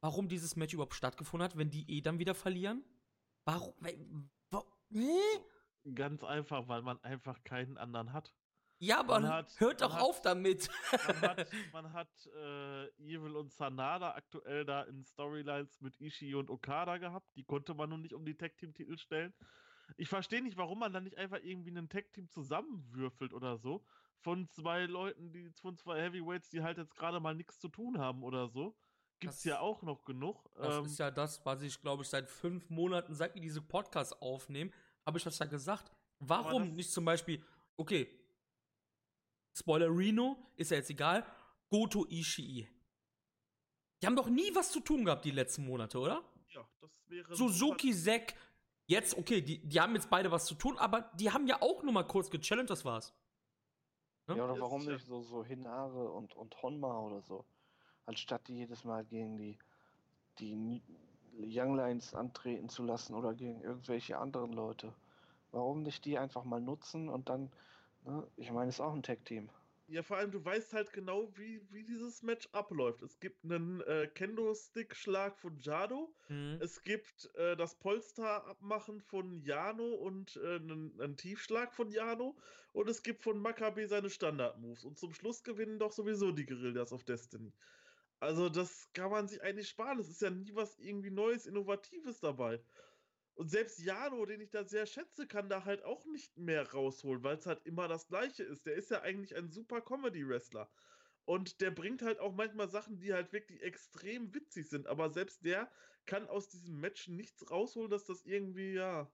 warum 0.00 0.28
dieses 0.28 0.56
Match 0.56 0.74
überhaupt 0.74 0.94
stattgefunden 0.94 1.44
hat, 1.44 1.56
wenn 1.56 1.70
die 1.70 1.90
eh 1.90 2.00
dann 2.00 2.18
wieder 2.18 2.34
verlieren? 2.34 2.84
Warum? 3.44 3.74
Hä? 3.84 5.20
Ganz 5.94 6.24
einfach, 6.24 6.68
weil 6.68 6.82
man 6.82 7.02
einfach 7.02 7.42
keinen 7.44 7.78
anderen 7.78 8.12
hat. 8.12 8.34
Ja, 8.82 9.00
aber 9.00 9.22
hat, 9.22 9.60
hört 9.60 9.82
doch 9.82 9.94
hat, 9.94 10.00
auf 10.00 10.22
damit. 10.22 10.70
Man 11.06 11.20
hat, 11.20 11.48
man 11.72 11.92
hat 11.92 12.26
äh, 12.34 12.86
Evil 12.98 13.36
und 13.36 13.52
Sanada 13.52 14.12
aktuell 14.12 14.64
da 14.64 14.82
in 14.84 15.04
Storylines 15.04 15.82
mit 15.82 16.00
Ishii 16.00 16.34
und 16.34 16.48
Okada 16.48 16.96
gehabt. 16.96 17.28
Die 17.36 17.44
konnte 17.44 17.74
man 17.74 17.90
nun 17.90 18.00
nicht 18.00 18.14
um 18.14 18.24
die 18.24 18.34
Tag-Team-Titel 18.34 18.96
stellen. 18.96 19.34
Ich 19.96 20.08
verstehe 20.08 20.42
nicht, 20.42 20.56
warum 20.56 20.78
man 20.78 20.92
dann 20.92 21.04
nicht 21.04 21.18
einfach 21.18 21.40
irgendwie 21.42 21.76
ein 21.76 21.88
Tag-Team 21.88 22.28
zusammenwürfelt 22.28 23.32
oder 23.32 23.58
so. 23.58 23.84
Von 24.18 24.48
zwei 24.50 24.86
Leuten, 24.86 25.32
die 25.32 25.50
von 25.60 25.76
zwei 25.76 26.00
Heavyweights, 26.00 26.50
die 26.50 26.62
halt 26.62 26.78
jetzt 26.78 26.96
gerade 26.96 27.20
mal 27.20 27.34
nichts 27.34 27.58
zu 27.58 27.68
tun 27.68 27.98
haben 27.98 28.22
oder 28.22 28.48
so. 28.48 28.76
Gibt 29.18 29.34
es 29.34 29.44
ja 29.44 29.60
auch 29.60 29.82
noch 29.82 30.04
genug. 30.04 30.50
Das 30.54 30.78
ähm, 30.78 30.84
ist 30.86 30.98
ja 30.98 31.10
das, 31.10 31.44
was 31.44 31.62
ich, 31.62 31.80
glaube 31.80 32.02
ich, 32.02 32.08
seit 32.08 32.28
fünf 32.28 32.70
Monaten, 32.70 33.14
seit 33.14 33.34
wir 33.34 33.42
diese 33.42 33.60
Podcasts 33.60 34.14
aufnehmen, 34.20 34.72
habe 35.04 35.18
ich 35.18 35.24
das 35.24 35.38
ja 35.38 35.46
gesagt. 35.46 35.90
Warum 36.18 36.74
nicht 36.74 36.90
zum 36.90 37.04
Beispiel, 37.04 37.42
okay, 37.76 38.08
Spoiler 39.54 39.88
Reno, 39.94 40.36
ist 40.56 40.70
ja 40.70 40.78
jetzt 40.78 40.90
egal, 40.90 41.26
Goto 41.68 42.06
Ishii. 42.08 42.68
Die 44.00 44.06
haben 44.06 44.16
doch 44.16 44.28
nie 44.28 44.54
was 44.54 44.70
zu 44.72 44.80
tun 44.80 45.04
gehabt 45.04 45.24
die 45.24 45.30
letzten 45.30 45.66
Monate, 45.66 45.98
oder? 45.98 46.24
Ja, 46.48 46.66
das 46.80 46.90
wäre. 47.08 47.34
Suzuki, 47.34 47.94
Zack, 47.94 48.34
Jetzt, 48.90 49.16
okay, 49.16 49.40
die, 49.40 49.58
die 49.58 49.80
haben 49.80 49.94
jetzt 49.94 50.10
beide 50.10 50.32
was 50.32 50.46
zu 50.46 50.56
tun, 50.56 50.76
aber 50.76 51.02
die 51.14 51.30
haben 51.30 51.46
ja 51.46 51.62
auch 51.62 51.84
nur 51.84 51.92
mal 51.92 52.02
kurz 52.02 52.28
gechallenged, 52.28 52.70
das 52.70 52.84
war's. 52.84 53.14
Ne? 54.26 54.36
Ja, 54.36 54.46
oder 54.46 54.60
warum 54.60 54.84
nicht 54.84 55.06
so, 55.06 55.22
so 55.22 55.44
Hinare 55.44 56.10
und, 56.10 56.34
und 56.34 56.60
Honma 56.60 56.98
oder 56.98 57.22
so? 57.22 57.44
Anstatt 58.06 58.48
die 58.48 58.56
jedes 58.56 58.82
Mal 58.82 59.04
gegen 59.04 59.36
die, 59.36 59.56
die 60.40 60.82
Young 61.38 61.76
Lions 61.76 62.16
antreten 62.16 62.68
zu 62.68 62.82
lassen 62.82 63.14
oder 63.14 63.32
gegen 63.32 63.60
irgendwelche 63.60 64.18
anderen 64.18 64.52
Leute. 64.52 64.92
Warum 65.52 65.84
nicht 65.84 66.04
die 66.04 66.18
einfach 66.18 66.42
mal 66.42 66.60
nutzen 66.60 67.08
und 67.08 67.28
dann, 67.28 67.52
ne? 68.04 68.26
ich 68.36 68.50
meine, 68.50 68.70
es 68.70 68.76
ist 68.76 68.80
auch 68.80 68.92
ein 68.92 69.04
Tag-Team. 69.04 69.50
Ja, 69.90 70.04
vor 70.04 70.18
allem, 70.18 70.30
du 70.30 70.44
weißt 70.44 70.72
halt 70.72 70.92
genau, 70.92 71.36
wie, 71.36 71.60
wie 71.72 71.82
dieses 71.82 72.22
Match 72.22 72.48
abläuft. 72.52 73.02
Es 73.02 73.18
gibt 73.18 73.44
einen 73.44 73.80
äh, 73.80 74.06
Kendo-Stick-Schlag 74.14 75.36
von 75.36 75.58
Jado. 75.58 76.14
Mhm. 76.28 76.58
Es 76.60 76.82
gibt 76.82 77.28
äh, 77.34 77.56
das 77.56 77.74
Polster-Abmachen 77.74 79.00
von 79.00 79.42
Jano 79.42 79.94
und 79.94 80.36
äh, 80.36 80.56
einen, 80.56 81.00
einen, 81.00 81.16
Tiefschlag 81.16 81.74
von 81.74 81.90
Jano. 81.90 82.36
Und 82.72 82.88
es 82.88 83.02
gibt 83.02 83.24
von 83.24 83.40
Makabe 83.40 83.88
seine 83.88 84.10
Standard-Moves. 84.10 84.84
Und 84.84 84.96
zum 84.96 85.12
Schluss 85.12 85.42
gewinnen 85.42 85.80
doch 85.80 85.90
sowieso 85.90 86.30
die 86.30 86.46
Guerillas 86.46 86.92
of 86.92 87.02
Destiny. 87.02 87.52
Also, 88.20 88.48
das 88.48 88.92
kann 88.92 89.10
man 89.10 89.26
sich 89.26 89.42
eigentlich 89.42 89.68
sparen. 89.68 89.98
Es 89.98 90.08
ist 90.08 90.22
ja 90.22 90.30
nie 90.30 90.54
was 90.54 90.78
irgendwie 90.78 91.10
Neues, 91.10 91.46
Innovatives 91.46 92.20
dabei. 92.20 92.60
Und 93.34 93.50
selbst 93.50 93.78
Jano, 93.78 94.26
den 94.26 94.40
ich 94.40 94.50
da 94.50 94.64
sehr 94.64 94.86
schätze, 94.86 95.26
kann 95.26 95.48
da 95.48 95.64
halt 95.64 95.82
auch 95.84 96.04
nicht 96.06 96.36
mehr 96.36 96.70
rausholen, 96.70 97.22
weil 97.22 97.38
es 97.38 97.46
halt 97.46 97.64
immer 97.64 97.88
das 97.88 98.08
Gleiche 98.08 98.42
ist. 98.42 98.66
Der 98.66 98.74
ist 98.74 98.90
ja 98.90 99.02
eigentlich 99.02 99.34
ein 99.36 99.48
super 99.48 99.80
Comedy-Wrestler. 99.80 100.70
Und 101.24 101.60
der 101.60 101.70
bringt 101.70 102.02
halt 102.02 102.18
auch 102.18 102.34
manchmal 102.34 102.68
Sachen, 102.68 102.98
die 102.98 103.12
halt 103.12 103.32
wirklich 103.32 103.62
extrem 103.62 104.34
witzig 104.34 104.68
sind. 104.68 104.86
Aber 104.86 105.10
selbst 105.10 105.44
der 105.44 105.70
kann 106.06 106.28
aus 106.28 106.48
diesem 106.48 106.80
Match 106.80 107.08
nichts 107.08 107.50
rausholen, 107.50 107.90
dass 107.90 108.04
das 108.04 108.26
irgendwie, 108.26 108.72
ja. 108.72 109.10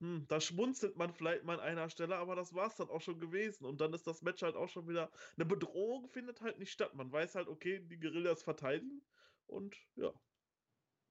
Hm, 0.00 0.26
da 0.28 0.40
schmunzelt 0.40 0.96
man 0.96 1.12
vielleicht 1.12 1.44
mal 1.44 1.60
an 1.60 1.60
einer 1.60 1.90
Stelle, 1.90 2.16
aber 2.16 2.34
das 2.34 2.54
war 2.54 2.66
es 2.66 2.76
dann 2.76 2.88
auch 2.88 3.00
schon 3.00 3.20
gewesen. 3.20 3.64
Und 3.64 3.80
dann 3.80 3.92
ist 3.92 4.06
das 4.06 4.22
Match 4.22 4.42
halt 4.42 4.56
auch 4.56 4.68
schon 4.68 4.88
wieder. 4.88 5.10
Eine 5.36 5.44
Bedrohung 5.44 6.08
findet 6.08 6.40
halt 6.40 6.58
nicht 6.58 6.72
statt. 6.72 6.94
Man 6.94 7.12
weiß 7.12 7.34
halt, 7.34 7.48
okay, 7.48 7.78
die 7.80 8.00
Guerillas 8.00 8.42
verteidigen. 8.42 9.02
Und 9.46 9.76
ja. 9.96 10.12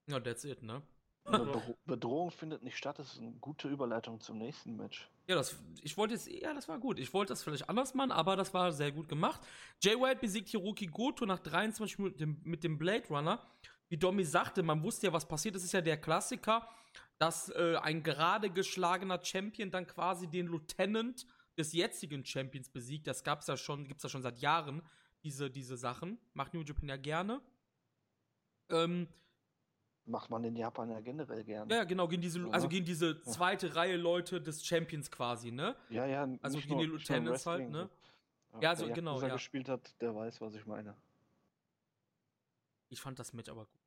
Ja, 0.07 0.19
that's 0.19 0.43
it, 0.43 0.63
ne? 0.63 0.81
Eine 1.25 1.75
Bedrohung 1.85 2.31
findet 2.31 2.63
nicht 2.63 2.77
statt, 2.77 2.97
das 2.97 3.13
ist 3.13 3.19
eine 3.19 3.31
gute 3.33 3.67
Überleitung 3.67 4.19
zum 4.19 4.39
nächsten 4.39 4.75
Match. 4.75 5.07
Ja, 5.27 5.35
das, 5.35 5.55
ich 5.83 5.95
wollte 5.95 6.15
jetzt, 6.15 6.27
ja, 6.27 6.53
das 6.53 6.67
war 6.67 6.79
gut. 6.79 6.97
Ich 6.97 7.13
wollte 7.13 7.33
das 7.33 7.43
vielleicht 7.43 7.69
anders 7.69 7.93
machen, 7.93 8.11
aber 8.11 8.35
das 8.35 8.53
war 8.53 8.71
sehr 8.71 8.91
gut 8.91 9.07
gemacht. 9.07 9.39
Jay 9.79 9.93
White 9.93 10.21
besiegt 10.21 10.49
Hiroki 10.49 10.87
Goto 10.87 11.25
nach 11.25 11.39
23 11.39 11.99
Minuten 11.99 12.41
mit 12.43 12.63
dem 12.63 12.77
Blade 12.79 13.07
Runner. 13.09 13.45
Wie 13.89 13.97
Domi 13.97 14.23
sagte, 14.23 14.63
man 14.63 14.81
wusste 14.81 15.07
ja, 15.07 15.13
was 15.13 15.27
passiert. 15.27 15.55
Das 15.55 15.63
ist 15.63 15.71
ja 15.71 15.81
der 15.81 15.97
Klassiker, 15.97 16.67
dass 17.19 17.49
äh, 17.49 17.75
ein 17.81 18.01
gerade 18.01 18.49
geschlagener 18.49 19.23
Champion 19.23 19.69
dann 19.69 19.85
quasi 19.85 20.27
den 20.27 20.47
Lieutenant 20.47 21.27
des 21.57 21.73
jetzigen 21.73 22.25
Champions 22.25 22.69
besiegt. 22.69 23.05
Das 23.05 23.23
gab's 23.23 23.47
ja 23.47 23.57
schon, 23.57 23.87
gibt's 23.87 24.03
ja 24.03 24.09
schon 24.09 24.21
seit 24.21 24.39
Jahren, 24.39 24.81
diese, 25.23 25.51
diese 25.51 25.77
Sachen. 25.77 26.17
Macht 26.33 26.53
New 26.53 26.61
Japan 26.61 26.89
ja 26.89 26.97
gerne. 26.97 27.41
Ähm, 28.69 29.07
macht 30.09 30.29
man 30.29 30.43
in 30.43 30.55
Japan 30.55 30.89
ja 30.89 30.99
generell 30.99 31.43
gerne. 31.43 31.73
Ja, 31.73 31.83
genau, 31.83 32.07
gegen 32.07 32.21
diese, 32.21 32.39
Ja. 32.39 32.49
also 32.49 32.67
gegen 32.67 32.85
diese 32.85 33.21
zweite 33.21 33.75
Reihe 33.75 33.95
Leute 33.97 34.41
des 34.41 34.65
Champions 34.65 35.09
quasi, 35.11 35.51
ne? 35.51 35.75
Ja, 35.89 36.05
ja, 36.05 36.27
Also 36.41 36.57
nicht 36.57 36.67
gegen 36.67 36.79
die 36.79 36.85
Lieutenants 36.87 37.45
halt, 37.45 37.69
ne? 37.69 37.89
so. 38.51 38.59
Ja, 38.59 38.75
so 38.75 38.87
wer 38.87 38.93
genau, 38.95 39.11
Yakuza 39.11 39.27
ja. 39.27 39.33
gespielt 39.33 39.69
hat, 39.69 40.01
der 40.01 40.15
weiß, 40.15 40.41
was 40.41 40.55
ich 40.55 40.65
meine. 40.65 40.95
Ich 42.89 42.99
fand 43.01 43.19
das 43.19 43.33
Match 43.33 43.49
aber 43.49 43.65
gut. 43.65 43.79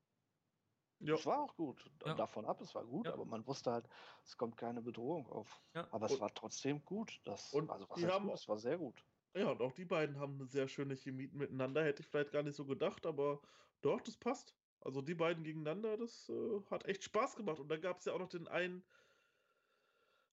Ja. 1.01 1.15
Es 1.15 1.27
war 1.27 1.41
auch 1.41 1.57
gut. 1.57 1.85
Ja. 2.07 2.15
Davon 2.15 2.45
ab, 2.47 2.61
es 2.61 2.73
war 2.77 2.85
gut, 2.85 3.07
Ja. 3.07 3.13
aber 3.15 3.25
man 3.25 3.45
wusste 3.47 3.73
halt, 3.73 3.89
es 4.25 4.37
kommt 4.37 4.57
keine 4.57 4.81
Bedrohung 4.81 5.27
auf. 5.29 5.61
Ja. 5.75 5.89
Aber 5.91 6.07
es 6.07 6.13
Und- 6.13 6.21
war 6.21 6.33
trotzdem 6.33 6.85
gut. 6.85 7.21
Das, 7.25 7.53
und 7.53 7.71
also 7.71 7.89
was 7.89 7.99
die 7.99 8.07
haben 8.07 8.27
gut? 8.27 8.35
Es 8.35 8.49
war 8.49 8.59
sehr 8.59 8.79
gut. 8.79 9.05
Ja, 9.35 9.51
und 9.51 9.61
auch 9.63 9.73
die 9.73 9.85
beiden 9.85 10.21
haben 10.21 10.35
eine 10.35 10.47
sehr 10.47 10.69
schöne 10.69 10.95
Chemie 10.95 11.27
miteinander. 11.33 11.83
Hätte 11.83 12.03
ich 12.03 12.07
vielleicht 12.07 12.31
gar 12.31 12.43
nicht 12.45 12.55
so 12.55 12.65
gedacht, 12.65 13.05
aber 13.07 13.41
doch, 13.81 14.01
das 14.01 14.17
passt. 14.17 14.55
Also 14.85 15.01
die 15.01 15.15
beiden 15.15 15.45
gegeneinander, 15.45 15.97
das 15.97 16.29
äh, 16.29 16.61
hat 16.71 16.87
echt 16.87 17.05
Spaß 17.05 17.37
gemacht. 17.37 17.61
Und 17.61 17.69
dann 17.69 17.81
gab 17.81 17.99
es 17.99 18.05
ja 18.05 18.13
auch 18.13 18.19
noch 18.19 18.29
den 18.29 18.49
einen, 18.49 18.85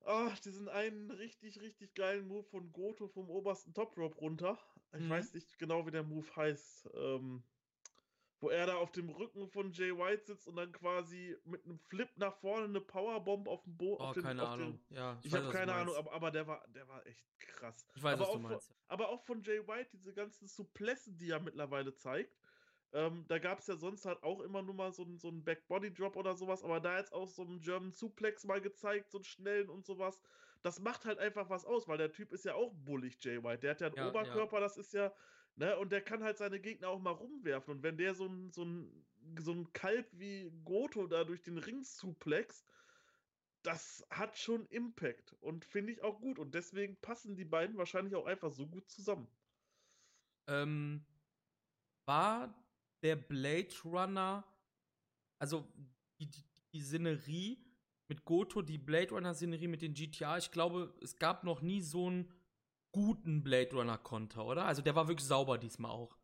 ah, 0.06 0.32
diesen 0.44 0.68
einen 0.70 1.12
richtig, 1.12 1.62
richtig 1.62 1.94
geilen 1.94 2.28
Move 2.28 2.44
von 2.44 2.72
Goto 2.72 3.08
vom 3.08 3.30
obersten 3.30 3.74
Top 3.74 3.96
Rope 3.98 4.18
runter. 4.18 4.58
Ich 4.94 5.02
Mhm. 5.02 5.10
weiß 5.10 5.34
nicht 5.36 5.58
genau, 5.60 5.86
wie 5.86 5.92
der 5.92 6.04
Move 6.04 6.28
heißt. 6.36 6.90
Ähm, 6.96 7.44
wo 8.42 8.50
er 8.50 8.66
da 8.68 8.78
auf 8.78 8.94
dem 8.94 9.10
Rücken 9.10 9.50
von 9.50 9.74
Jay 9.74 9.92
White 9.96 10.24
sitzt 10.28 10.48
und 10.48 10.56
dann 10.56 10.72
quasi 10.72 11.38
mit 11.44 11.66
einem 11.66 11.78
Flip 11.78 12.10
nach 12.16 12.34
vorne 12.38 12.66
eine 12.68 12.80
Powerbomb 12.80 13.50
auf 13.50 13.64
dem 13.66 13.76
Boden. 13.76 14.02
Oh, 14.02 14.14
keine 14.14 14.48
Ahnung. 14.48 14.80
Ja, 14.90 15.20
Ich 15.22 15.32
weiß, 15.34 15.40
habe 15.42 15.52
du 15.52 15.58
keine 15.58 15.74
Ahnung, 15.74 15.94
aber, 15.98 16.14
aber 16.14 16.32
der 16.32 16.48
war, 16.48 16.66
der 16.70 16.88
war 16.88 17.06
echt 17.06 17.38
krass. 17.40 17.86
Ich 17.96 18.02
weiß, 18.02 18.14
aber 18.14 18.22
was 18.22 18.28
du 18.28 18.32
auch 18.32 18.42
von- 18.42 18.52
meinst. 18.52 18.74
Aber 18.88 19.10
auch 19.10 19.22
von 19.26 19.44
Jay 19.44 19.68
White, 19.68 19.90
diese 19.92 20.14
ganzen 20.14 20.48
Suplessen, 20.48 21.18
die 21.18 21.30
er 21.30 21.42
mittlerweile 21.42 21.94
zeigt. 21.94 22.39
Ähm, 22.92 23.26
da 23.28 23.38
gab 23.40 23.60
es 23.60 23.68
ja 23.68 23.76
sonst 23.76 24.06
halt 24.06 24.24
auch 24.24 24.42
immer 24.42 24.64
nur 24.64 24.74
mal 24.74 24.92
so 24.92 25.04
einen 25.04 25.20
so 25.20 25.28
einen 25.30 25.44
Back-Body-Drop 25.44 26.16
oder 26.16 26.36
sowas, 26.36 26.64
aber 26.64 26.80
da 26.80 26.98
jetzt 26.98 27.14
auch 27.14 27.28
so 27.28 27.44
einen 27.44 27.60
German 27.60 27.92
Suplex 27.92 28.46
mal 28.46 28.62
gezeigt, 28.62 29.12
so 29.12 29.20
einen 29.20 29.26
schnellen 29.26 29.70
und 29.70 29.86
sowas. 29.86 30.22
Das 30.64 30.80
macht 30.80 31.06
halt 31.06 31.20
einfach 31.20 31.50
was 31.50 31.66
aus, 31.66 31.88
weil 31.88 31.98
der 32.00 32.12
Typ 32.12 32.32
ist 32.34 32.46
ja 32.46 32.56
auch 32.56 32.74
bullig, 32.74 33.24
Jay 33.24 33.44
White. 33.44 33.60
Der 33.60 33.72
hat 33.72 33.82
ja 33.82 33.88
einen 33.88 33.96
Ja, 33.96 34.20
ja. 34.22 34.42
Oberkörper, 34.42 34.60
das 34.60 34.78
ist 34.78 34.94
ja, 34.94 35.14
ne, 35.56 35.78
und 35.78 35.92
der 35.92 36.02
kann 36.04 36.24
halt 36.24 36.38
seine 36.38 36.60
Gegner 36.60 36.90
auch 36.90 37.00
mal 37.00 37.12
rumwerfen. 37.12 37.76
Und 37.78 37.84
wenn 37.84 37.98
der 37.98 38.16
so 38.16 38.26
ein, 38.28 38.52
so 38.52 38.64
ein, 38.66 39.06
so 39.40 39.52
ein 39.54 39.72
Kalb 39.74 40.10
wie 40.14 40.52
Goto 40.64 41.08
da 41.08 41.24
durch 41.26 41.42
den 41.44 41.58
Ring 41.60 41.84
suplex, 41.84 42.66
das 43.62 44.06
hat 44.10 44.38
schon 44.38 44.66
Impact 44.68 45.34
und 45.34 45.66
finde 45.66 45.94
ich 45.94 46.04
auch 46.04 46.20
gut. 46.22 46.40
Und 46.40 46.56
deswegen 46.56 47.00
passen 47.02 47.36
die 47.38 47.46
beiden 47.46 47.78
wahrscheinlich 47.78 48.16
auch 48.16 48.26
einfach 48.26 48.50
so 48.50 48.68
gut 48.68 48.90
zusammen. 48.90 49.30
Ähm, 50.48 51.06
war 52.06 52.69
der 53.04 53.16
Blade 53.16 53.70
Runner, 53.86 54.44
also 55.40 55.68
die, 56.20 56.30
die, 56.30 56.44
die 56.74 56.82
Szenerie 56.82 57.64
mit 58.08 58.26
Goto, 58.26 58.62
die 58.62 58.78
Blade 58.78 59.12
Runner 59.12 59.34
Szenerie 59.34 59.68
mit 59.68 59.82
den 59.82 59.94
GTA, 59.94 60.38
ich 60.38 60.52
glaube, 60.52 60.94
es 61.02 61.18
gab 61.18 61.44
noch 61.44 61.62
nie 61.62 61.82
so 61.82 62.08
einen 62.08 62.32
guten 62.92 63.44
Blade 63.44 63.76
Runner 63.76 63.98
Konter, 63.98 64.46
oder? 64.46 64.66
Also 64.66 64.82
der 64.82 64.96
war 64.96 65.08
wirklich 65.08 65.28
sauber 65.28 65.58
diesmal 65.58 65.92
auch. 65.92 66.18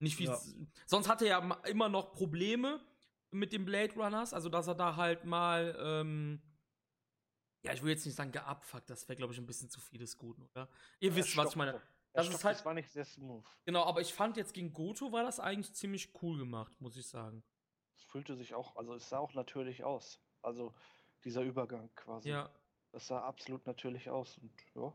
Nicht 0.00 0.18
wie 0.18 0.24
Ja. 0.24 0.40
sonst 0.86 1.08
hatte 1.08 1.26
er 1.26 1.40
ja 1.40 1.54
immer 1.68 1.88
noch 1.88 2.12
Probleme 2.12 2.80
mit 3.30 3.52
den 3.52 3.64
Blade 3.64 3.94
Runners, 3.94 4.32
also 4.34 4.48
dass 4.48 4.66
er 4.66 4.74
da 4.74 4.96
halt 4.96 5.24
mal 5.24 5.76
ähm, 5.80 6.40
ja, 7.64 7.72
ich 7.72 7.82
will 7.82 7.90
jetzt 7.90 8.06
nicht 8.06 8.14
sagen 8.14 8.32
geabfuckt, 8.32 8.88
das 8.88 9.08
wäre 9.08 9.16
glaube 9.16 9.32
ich 9.32 9.38
ein 9.38 9.46
bisschen 9.46 9.68
zu 9.68 9.80
viel 9.80 9.98
des 9.98 10.16
Guten, 10.16 10.42
oder? 10.42 10.68
Ihr 11.00 11.14
wisst, 11.14 11.36
was 11.36 11.50
ich 11.50 11.56
meine. 11.56 11.80
Das 12.12 12.28
ist 12.28 12.44
halt- 12.44 12.56
das 12.56 12.64
war 12.64 12.74
nicht 12.74 12.90
sehr 12.90 13.04
smooth. 13.04 13.44
Genau, 13.64 13.84
aber 13.84 14.00
ich 14.00 14.12
fand 14.12 14.36
jetzt 14.36 14.54
gegen 14.54 14.72
Goto 14.72 15.12
war 15.12 15.22
das 15.22 15.38
eigentlich 15.40 15.74
ziemlich 15.74 16.10
cool 16.22 16.38
gemacht, 16.38 16.80
muss 16.80 16.96
ich 16.96 17.06
sagen. 17.06 17.42
Es 17.94 18.02
fühlte 18.04 18.34
sich 18.36 18.54
auch, 18.54 18.76
also 18.76 18.94
es 18.94 19.08
sah 19.08 19.18
auch 19.18 19.34
natürlich 19.34 19.84
aus. 19.84 20.20
Also 20.42 20.74
dieser 21.24 21.42
Übergang 21.42 21.90
quasi. 21.94 22.30
Ja. 22.30 22.50
Das 22.92 23.06
sah 23.06 23.20
absolut 23.22 23.66
natürlich 23.66 24.08
aus. 24.08 24.38
Und 24.38 24.52
ja, 24.74 24.92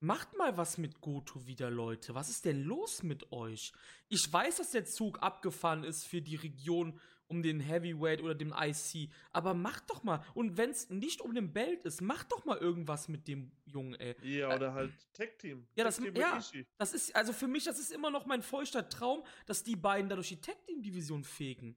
Macht 0.00 0.36
mal 0.36 0.56
was 0.58 0.76
mit 0.76 1.00
Goto 1.00 1.46
wieder, 1.46 1.70
Leute. 1.70 2.14
Was 2.14 2.28
ist 2.28 2.44
denn 2.44 2.62
los 2.64 3.02
mit 3.02 3.32
euch? 3.32 3.72
Ich 4.08 4.30
weiß, 4.30 4.58
dass 4.58 4.70
der 4.72 4.84
Zug 4.84 5.22
abgefahren 5.22 5.84
ist 5.84 6.04
für 6.06 6.20
die 6.20 6.36
Region 6.36 7.00
um 7.28 7.42
den 7.42 7.60
Heavyweight 7.60 8.22
oder 8.22 8.34
den 8.34 8.52
IC, 8.56 9.10
aber 9.32 9.54
macht 9.54 9.90
doch 9.90 10.02
mal. 10.04 10.24
Und 10.34 10.56
wenn 10.56 10.70
es 10.70 10.88
nicht 10.90 11.20
um 11.20 11.34
den 11.34 11.52
Belt 11.52 11.84
ist, 11.84 12.00
macht 12.00 12.30
doch 12.32 12.44
mal 12.44 12.56
irgendwas 12.58 13.08
mit 13.08 13.26
dem 13.26 13.50
Jungen, 13.64 13.94
ey. 13.94 14.14
Ja, 14.22 14.54
oder 14.54 14.72
halt 14.74 14.92
Tag 15.12 15.38
Team. 15.38 15.66
Ja, 15.74 15.84
Tag 15.84 15.88
das- 15.88 15.96
Team 15.96 16.04
mit 16.06 16.18
ja. 16.18 16.38
Ishii. 16.38 16.66
Das 16.78 16.94
ist, 16.94 17.14
also 17.16 17.32
für 17.32 17.48
mich, 17.48 17.64
das 17.64 17.78
ist 17.78 17.90
immer 17.92 18.10
noch 18.10 18.26
mein 18.26 18.42
feuchter 18.42 18.88
Traum, 18.88 19.24
dass 19.46 19.62
die 19.64 19.76
beiden 19.76 20.08
dadurch 20.08 20.28
die 20.28 20.40
Tag 20.40 20.62
Team 20.64 20.82
Division 20.82 21.24
fegen. 21.24 21.76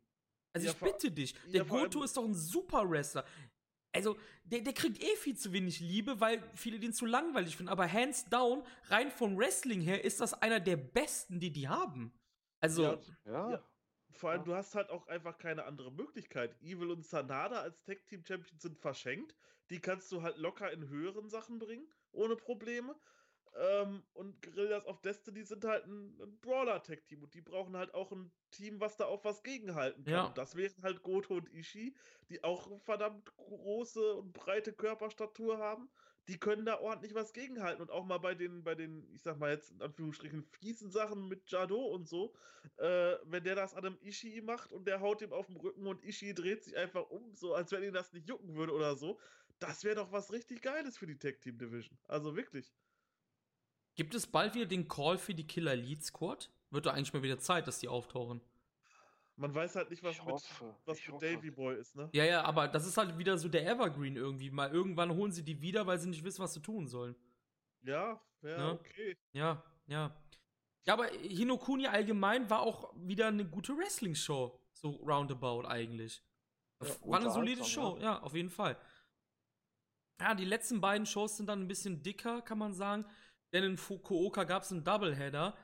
Also 0.53 0.67
Ja, 0.67 0.73
ich 0.73 0.79
bitte 0.79 1.11
dich, 1.11 1.33
ja, 1.45 1.51
der 1.51 1.65
Goto 1.65 2.03
ist 2.03 2.15
doch 2.17 2.25
ein 2.25 2.33
super 2.33 2.89
Wrestler. 2.89 3.25
Also, 3.91 4.17
der, 4.43 4.61
der 4.61 4.73
kriegt 4.73 5.01
eh 5.03 5.15
viel 5.15 5.35
zu 5.35 5.51
wenig 5.51 5.79
Liebe, 5.79 6.19
weil 6.21 6.43
viele 6.53 6.79
den 6.79 6.93
zu 6.93 7.07
langweilig 7.07 7.57
finden. 7.57 7.71
Aber 7.71 7.91
hands 7.91 8.25
down, 8.29 8.61
rein 8.89 9.09
vom 9.09 9.35
Wrestling 9.35 9.81
her, 9.81 10.03
ist 10.03 10.21
das 10.21 10.33
einer 10.35 10.59
der 10.59 10.77
besten, 10.77 11.39
die 11.39 11.51
die 11.51 11.67
haben. 11.67 12.13
Also, 12.61 12.99
Ja, 13.25 13.49
ja. 13.51 13.63
Vor 14.20 14.32
allem, 14.32 14.43
Ja. 14.43 14.43
du 14.43 14.53
hast 14.53 14.76
halt 14.76 14.89
auch 14.89 15.07
einfach 15.07 15.38
keine 15.38 15.63
andere 15.63 15.93
Möglichkeit. 15.93 16.61
Evil 16.61 16.91
und 16.91 17.05
Sanada 17.05 17.61
als 17.61 17.84
Tag 17.84 18.05
Team 18.05 18.26
Champions 18.26 18.61
sind 18.61 18.78
verschenkt. 18.78 19.34
Die 19.70 19.80
kannst 19.80 20.11
du 20.11 20.22
halt 20.24 20.36
locker 20.38 20.70
in 20.72 20.89
höheren 20.89 21.30
Sachen 21.30 21.57
bringen, 21.57 21.88
ohne 22.11 22.36
Probleme. 22.36 22.99
Ähm, 23.55 24.03
und 24.13 24.41
Guerillas 24.41 24.86
of 24.86 25.01
Destiny 25.01 25.43
sind 25.43 25.63
halt 25.63 25.86
ein, 25.86 26.22
ein 26.22 26.39
Brawler-Tag-Team 26.41 27.24
und 27.24 27.34
die 27.34 27.41
brauchen 27.41 27.78
halt 27.78 27.93
auch 27.93 28.11
ein 28.11 28.34
Team, 28.51 28.82
was 28.82 28.97
da 28.97 29.05
auf 29.05 29.24
was 29.24 29.41
gegenhalten 29.41 30.03
kann. 30.03 30.13
Ja. 30.13 30.26
Und 30.26 30.38
das 30.38 30.55
wären 30.55 30.84
halt 30.84 31.01
Goto 31.01 31.36
und 31.36 31.49
Ishii, 31.53 31.95
die 32.30 32.43
auch 32.43 32.82
verdammt 32.82 33.36
große 33.38 34.15
und 34.15 34.34
breite 34.34 34.74
Körperstatur 34.74 35.59
haben. 35.59 35.89
Die 36.30 36.38
können 36.38 36.63
da 36.63 36.80
ordentlich 36.80 37.15
was 37.15 37.34
gegenhalten 37.34 37.82
und 37.82 37.89
auch 37.89 38.05
mal 38.05 38.19
bei 38.19 38.36
den, 38.36 38.63
bei 38.63 38.75
den, 38.75 39.11
ich 39.15 39.23
sag 39.23 39.39
mal 39.39 39.49
jetzt 39.49 39.71
in 39.71 39.82
Anführungsstrichen, 39.82 40.43
fiesen 40.43 40.91
Sachen 40.91 41.27
mit 41.27 41.49
Jado 41.49 41.84
und 41.88 42.07
so, 42.07 42.36
äh, 42.77 43.15
wenn 43.23 43.43
der 43.43 43.55
das 43.55 43.73
an 43.73 43.84
einem 43.84 43.97
Ishii 44.03 44.41
macht 44.41 44.71
und 44.71 44.86
der 44.86 45.01
haut 45.01 45.23
ihm 45.23 45.34
auf 45.34 45.47
den 45.47 45.57
Rücken 45.57 45.88
und 45.88 46.05
Ishii 46.05 46.36
dreht 46.36 46.63
sich 46.63 46.77
einfach 46.77 47.09
um, 47.09 47.34
so 47.34 47.55
als 47.55 47.71
wenn 47.71 47.82
ihn 47.82 47.93
das 47.93 48.13
nicht 48.13 48.30
jucken 48.30 48.53
würde 48.53 48.73
oder 48.73 48.95
so, 48.95 49.19
das 49.57 49.84
wäre 49.84 49.95
doch 49.95 50.11
was 50.11 50.32
richtig 50.32 50.61
Geiles 50.61 50.99
für 50.99 51.07
die 51.07 51.17
Tag 51.17 51.41
Team 51.41 51.57
Division. 51.57 51.97
Also 52.07 52.36
wirklich. 52.36 52.71
gibt 53.95 54.13
es 54.13 54.27
bald 54.27 54.53
wieder 54.53 54.67
den 54.67 54.88
Call 54.88 55.17
für 55.17 55.34
die 55.34 55.47
Killer 55.47 55.71
Elite 55.71 56.03
Squad? 56.03 56.51
Wird 56.69 56.86
doch 56.86 56.93
eigentlich 56.93 57.13
mal 57.13 57.23
wieder 57.23 57.39
Zeit, 57.39 57.67
dass 57.67 57.80
die 57.80 57.88
auftauchen. 57.88 58.39
Man 59.39 59.55
weiß 59.55 59.75
halt 59.77 59.89
nicht, 59.89 60.03
was 60.03 60.17
Ich 60.17 60.23
mit, 60.25 60.33
hoffe. 60.33 60.75
was 60.85 61.07
mit. 61.07 61.21
Davy 61.21 61.49
Boy 61.49 61.77
ist, 61.79 61.95
ne? 61.95 62.09
Ja, 62.11 62.25
ja, 62.25 62.43
aber 62.43 62.67
das 62.67 62.85
ist 62.85 62.97
halt 62.97 63.17
wieder 63.17 63.37
so 63.37 63.47
der 63.47 63.65
Evergreen 63.65 64.17
irgendwie. 64.17 64.51
Mal 64.51 64.69
irgendwann 64.69 65.15
holen 65.15 65.31
sie 65.31 65.43
die 65.43 65.61
wieder, 65.61 65.87
weil 65.87 65.97
sie 65.97 66.09
nicht 66.09 66.23
wissen, 66.25 66.43
was 66.43 66.53
sie 66.53 66.61
tun 66.61 66.87
sollen. 66.87 67.15
Ja, 67.83 68.19
wäre 68.41 68.59
Ne? 68.61 68.71
okay. 68.73 69.17
Ja, 69.31 69.63
ja. 69.87 70.13
Ja, 70.85 70.93
aber 70.93 71.07
Hinokuni 71.07 71.87
allgemein 71.87 72.49
war 72.49 72.61
auch 72.61 72.93
wieder 72.97 73.27
eine 73.27 73.45
gute 73.45 73.77
Wrestling-Show. 73.77 74.59
So 74.73 74.89
roundabout 74.89 75.65
eigentlich. 75.67 76.21
Ja, 76.83 76.89
war 77.05 77.19
eine 77.19 77.31
solide 77.31 77.63
Show, 77.63 77.97
ja. 78.01 78.21
auf 78.21 78.33
jeden 78.33 78.49
Fall. 78.49 78.77
Ja, 80.19 80.35
die 80.35 80.45
letzten 80.45 80.81
beiden 80.81 81.05
Shows 81.05 81.37
sind 81.37 81.47
dann 81.47 81.61
ein 81.61 81.67
bisschen 81.67 82.03
dicker, 82.03 82.41
kann 82.41 82.57
man 82.57 82.73
sagen. 82.73 83.05
Denn 83.53 83.63
in 83.63 83.77
Fukuoka 83.77 84.43
gab 84.43 84.63
es 84.63 84.71
einen 84.71 84.83
Doubleheader. 84.83 85.55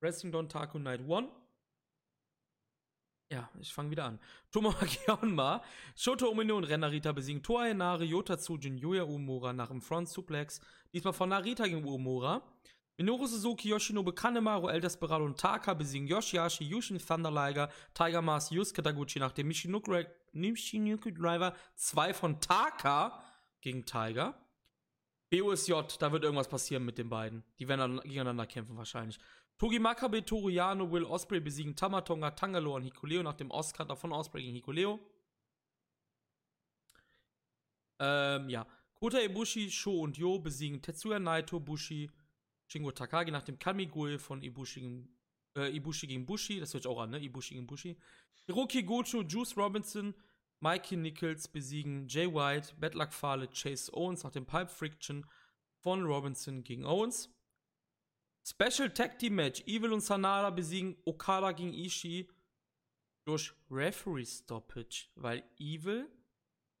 Wrestling 0.00 0.32
Don 0.32 0.48
Taku 0.48 0.78
Night 0.80 1.00
1. 1.08 1.28
Ja, 3.32 3.48
ich 3.58 3.72
fange 3.72 3.90
wieder 3.90 4.04
an. 4.04 4.18
Tomoaki 4.50 5.10
Onma, 5.22 5.62
Shoto 5.96 6.28
Umino 6.28 6.58
und 6.58 6.64
Renarita 6.64 7.12
besiegen 7.12 7.42
Toa 7.42 7.64
Henare, 7.64 8.04
Yota 8.04 8.36
Tsujin, 8.36 8.76
Yuya 8.76 9.04
Uemura 9.04 9.54
nach 9.54 9.68
dem 9.68 9.80
Front 9.80 10.10
Suplex. 10.10 10.60
Diesmal 10.92 11.14
von 11.14 11.30
Narita 11.30 11.64
gegen 11.64 11.82
Uemura. 11.82 12.42
Minoru 12.98 13.26
Suzuki, 13.26 13.70
Yoshinobu 13.70 14.12
Kanemaru, 14.12 14.68
El 14.68 14.82
Desperado 14.82 15.24
und 15.24 15.40
Taka 15.40 15.72
besiegen 15.72 16.06
Yoshihashi, 16.06 16.64
Yushin 16.64 16.98
Thunder 16.98 17.30
Liger, 17.30 17.70
Tiger 17.94 18.20
Mask, 18.20 18.52
Yusuke 18.52 18.82
Taguchi 18.82 19.18
nach 19.18 19.32
dem 19.32 19.48
Michinoku, 19.48 20.04
Driver 21.10 21.54
2 21.76 22.12
von 22.12 22.38
Taka 22.38 23.24
gegen 23.62 23.86
Tiger. 23.86 24.34
BOSJ, 25.30 25.72
da 25.98 26.12
wird 26.12 26.24
irgendwas 26.24 26.48
passieren 26.48 26.84
mit 26.84 26.98
den 26.98 27.08
beiden. 27.08 27.42
Die 27.58 27.66
werden 27.66 27.96
dann 27.96 28.00
gegeneinander 28.00 28.46
kämpfen 28.46 28.76
wahrscheinlich. 28.76 29.18
Togi 29.62 29.78
Makabe, 29.78 30.24
Toru 30.24 30.48
Yano, 30.48 30.90
Will 30.90 31.04
Osprey 31.04 31.38
besiegen 31.38 31.76
Tamatonga, 31.76 32.32
Tangaloa 32.32 32.78
und 32.78 32.82
Hikuleo 32.82 33.22
nach 33.22 33.34
dem 33.34 33.52
Oscar 33.52 33.94
von 33.94 34.10
Osprey 34.10 34.42
gegen 34.42 34.56
Hikuleo. 34.56 34.98
Ähm, 38.00 38.48
ja. 38.48 38.66
Kota 38.94 39.20
Ibushi, 39.20 39.70
Sho 39.70 40.00
und 40.00 40.18
Yo 40.18 40.40
besiegen 40.40 40.82
Tetsuya 40.82 41.20
Naito, 41.20 41.60
Bushi, 41.60 42.10
Shingo 42.66 42.90
Takagi 42.90 43.30
nach 43.30 43.44
dem 43.44 43.56
Kamigui 43.56 44.18
von 44.18 44.42
Ibushi 44.42 44.80
gegen, 44.80 45.16
äh, 45.56 45.76
Ibushi 45.76 46.08
gegen 46.08 46.26
Bushi. 46.26 46.58
Das 46.58 46.74
hört 46.74 46.82
sich 46.82 46.90
auch 46.90 47.00
an, 47.00 47.10
ne? 47.10 47.20
Ibushi 47.20 47.54
gegen 47.54 47.68
Bushi. 47.68 47.96
Hiroki 48.46 48.82
Gocho, 48.82 49.22
Juice 49.22 49.56
Robinson, 49.56 50.12
Mikey 50.58 50.96
Nichols 50.96 51.46
besiegen 51.46 52.08
Jay 52.08 52.26
White, 52.26 52.74
Bad 52.80 52.96
Luck 52.96 53.12
Fale, 53.12 53.46
Chase 53.46 53.92
Owens 53.94 54.24
nach 54.24 54.32
dem 54.32 54.44
Pipe 54.44 54.70
Friction 54.70 55.24
von 55.78 56.02
Robinson 56.02 56.64
gegen 56.64 56.84
Owens. 56.84 57.32
Special 58.44 58.90
Tag 58.92 59.18
Team 59.18 59.36
Match. 59.36 59.62
Evil 59.66 59.92
und 59.92 60.00
Sanada 60.00 60.50
besiegen 60.50 60.96
Okada 61.04 61.52
gegen 61.52 61.72
Ishii. 61.72 62.28
durch 63.24 63.54
Referee 63.70 64.24
Stoppage, 64.26 65.06
weil 65.14 65.44
Evil 65.58 66.10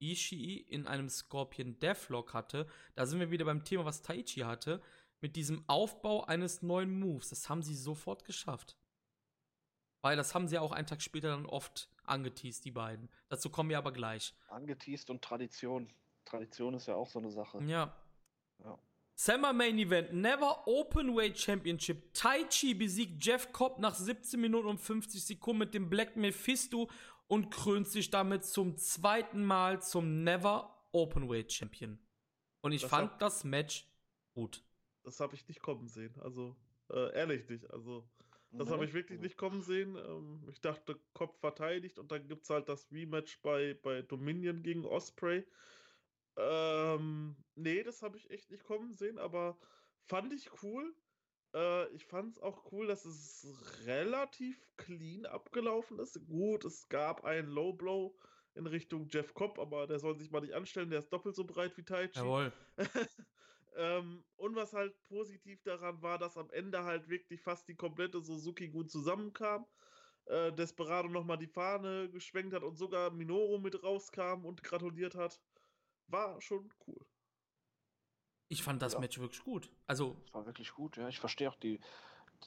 Ishii 0.00 0.56
in 0.56 0.88
einem 0.88 1.08
Scorpion 1.08 1.78
Deathlock 1.78 2.34
hatte. 2.34 2.66
Da 2.96 3.06
sind 3.06 3.20
wir 3.20 3.30
wieder 3.30 3.44
beim 3.44 3.64
Thema, 3.64 3.84
was 3.84 4.02
Taichi 4.02 4.40
hatte, 4.40 4.82
mit 5.20 5.36
diesem 5.36 5.62
Aufbau 5.68 6.24
eines 6.24 6.60
neuen 6.62 6.98
Moves. 6.98 7.28
Das 7.28 7.48
haben 7.48 7.62
sie 7.62 7.76
sofort 7.76 8.24
geschafft. 8.24 8.76
Weil 10.00 10.16
das 10.16 10.34
haben 10.34 10.48
sie 10.48 10.58
auch 10.58 10.72
einen 10.72 10.88
Tag 10.88 11.00
später 11.00 11.28
dann 11.28 11.46
oft 11.46 11.88
angeteased, 12.02 12.64
die 12.64 12.72
beiden. 12.72 13.08
Dazu 13.28 13.48
kommen 13.50 13.70
wir 13.70 13.78
aber 13.78 13.92
gleich. 13.92 14.34
Angeteased 14.48 15.10
und 15.10 15.22
Tradition. 15.22 15.92
Tradition 16.24 16.74
ist 16.74 16.88
ja 16.88 16.96
auch 16.96 17.08
so 17.08 17.20
eine 17.20 17.30
Sache. 17.30 17.62
Ja. 17.62 17.96
Ja. 18.64 18.76
Summer 19.14 19.52
Main 19.52 19.78
Event, 19.78 20.12
Never 20.12 20.66
Openweight 20.66 21.38
Championship. 21.38 22.12
Taichi 22.14 22.74
besiegt 22.74 23.24
Jeff 23.24 23.52
Cobb 23.52 23.78
nach 23.78 23.94
17 23.94 24.40
Minuten 24.40 24.66
und 24.68 24.78
50 24.78 25.24
Sekunden 25.24 25.58
mit 25.60 25.74
dem 25.74 25.88
Black 25.90 26.16
Mephisto 26.16 26.90
und 27.28 27.50
krönt 27.50 27.88
sich 27.88 28.10
damit 28.10 28.44
zum 28.44 28.76
zweiten 28.76 29.44
Mal 29.44 29.80
zum 29.82 30.24
Never 30.24 30.74
Openweight 30.92 31.52
Champion. 31.52 31.98
Und 32.62 32.72
ich 32.72 32.82
Das 32.82 32.90
fand 32.90 33.12
hat- 33.12 33.22
das 33.22 33.44
Match 33.44 33.86
gut. 34.34 34.64
Das 35.04 35.20
habe 35.20 35.34
ich 35.34 35.46
nicht 35.48 35.60
kommen 35.62 35.88
sehen. 35.88 36.14
Also, 36.20 36.56
äh, 36.90 37.12
ehrlich 37.14 37.48
nicht. 37.48 37.68
Also, 37.70 38.08
das 38.52 38.68
habe 38.70 38.84
ich 38.84 38.92
wirklich 38.92 39.20
nicht 39.20 39.36
kommen 39.36 39.62
sehen. 39.62 39.96
Ähm, 39.96 40.46
ich 40.50 40.60
dachte, 40.60 40.98
Kopf 41.12 41.38
verteidigt 41.40 41.98
und 41.98 42.10
dann 42.12 42.26
gibt 42.28 42.44
es 42.44 42.50
halt 42.50 42.68
das 42.68 42.90
Rematch 42.92 43.40
bei, 43.42 43.74
bei 43.82 44.02
Dominion 44.02 44.62
gegen 44.62 44.84
Osprey. 44.84 45.44
Ähm, 46.36 47.36
nee, 47.54 47.82
das 47.82 48.02
habe 48.02 48.16
ich 48.16 48.30
echt 48.30 48.50
nicht 48.50 48.64
kommen 48.64 48.92
sehen, 48.92 49.18
aber 49.18 49.58
fand 50.06 50.32
ich 50.32 50.50
cool. 50.62 50.94
Äh, 51.54 51.88
ich 51.94 52.06
fand 52.06 52.32
es 52.32 52.42
auch 52.42 52.72
cool, 52.72 52.86
dass 52.86 53.04
es 53.04 53.46
relativ 53.84 54.66
clean 54.76 55.26
abgelaufen 55.26 55.98
ist. 55.98 56.26
Gut, 56.26 56.64
es 56.64 56.88
gab 56.88 57.24
einen 57.24 57.48
Low 57.48 57.72
Blow 57.72 58.16
in 58.54 58.66
Richtung 58.66 59.08
Jeff 59.10 59.34
Cobb, 59.34 59.58
aber 59.58 59.86
der 59.86 59.98
soll 59.98 60.16
sich 60.16 60.30
mal 60.30 60.40
nicht 60.40 60.54
anstellen, 60.54 60.90
der 60.90 60.98
ist 60.98 61.12
doppelt 61.12 61.34
so 61.34 61.44
breit 61.44 61.76
wie 61.76 61.84
Taichi. 61.84 62.18
Jawohl. 62.18 62.52
ähm, 63.76 64.24
und 64.36 64.54
was 64.56 64.72
halt 64.72 64.94
positiv 65.08 65.62
daran 65.62 66.02
war, 66.02 66.18
dass 66.18 66.36
am 66.36 66.50
Ende 66.50 66.84
halt 66.84 67.08
wirklich 67.08 67.40
fast 67.42 67.68
die 67.68 67.76
komplette 67.76 68.20
Suzuki 68.20 68.68
gut 68.68 68.90
zusammenkam. 68.90 69.66
Äh, 70.26 70.52
Desperado 70.52 71.08
nochmal 71.08 71.38
die 71.38 71.46
Fahne 71.46 72.08
geschwenkt 72.10 72.54
hat 72.54 72.62
und 72.62 72.76
sogar 72.76 73.10
Minoru 73.10 73.58
mit 73.58 73.82
rauskam 73.82 74.44
und 74.44 74.62
gratuliert 74.62 75.14
hat. 75.14 75.40
War 76.08 76.40
schon 76.40 76.70
cool. 76.86 77.00
Ich 78.48 78.62
fand 78.62 78.82
das 78.82 78.92
Ja. 78.94 79.00
Match 79.00 79.18
wirklich 79.18 79.42
gut. 79.42 79.70
Also, 79.86 80.16
Das 80.26 80.34
war 80.34 80.46
wirklich 80.46 80.72
gut, 80.74 80.96
ja. 80.96 81.08
Ich 81.08 81.18
verstehe 81.18 81.48
auch 81.48 81.56
die, 81.56 81.80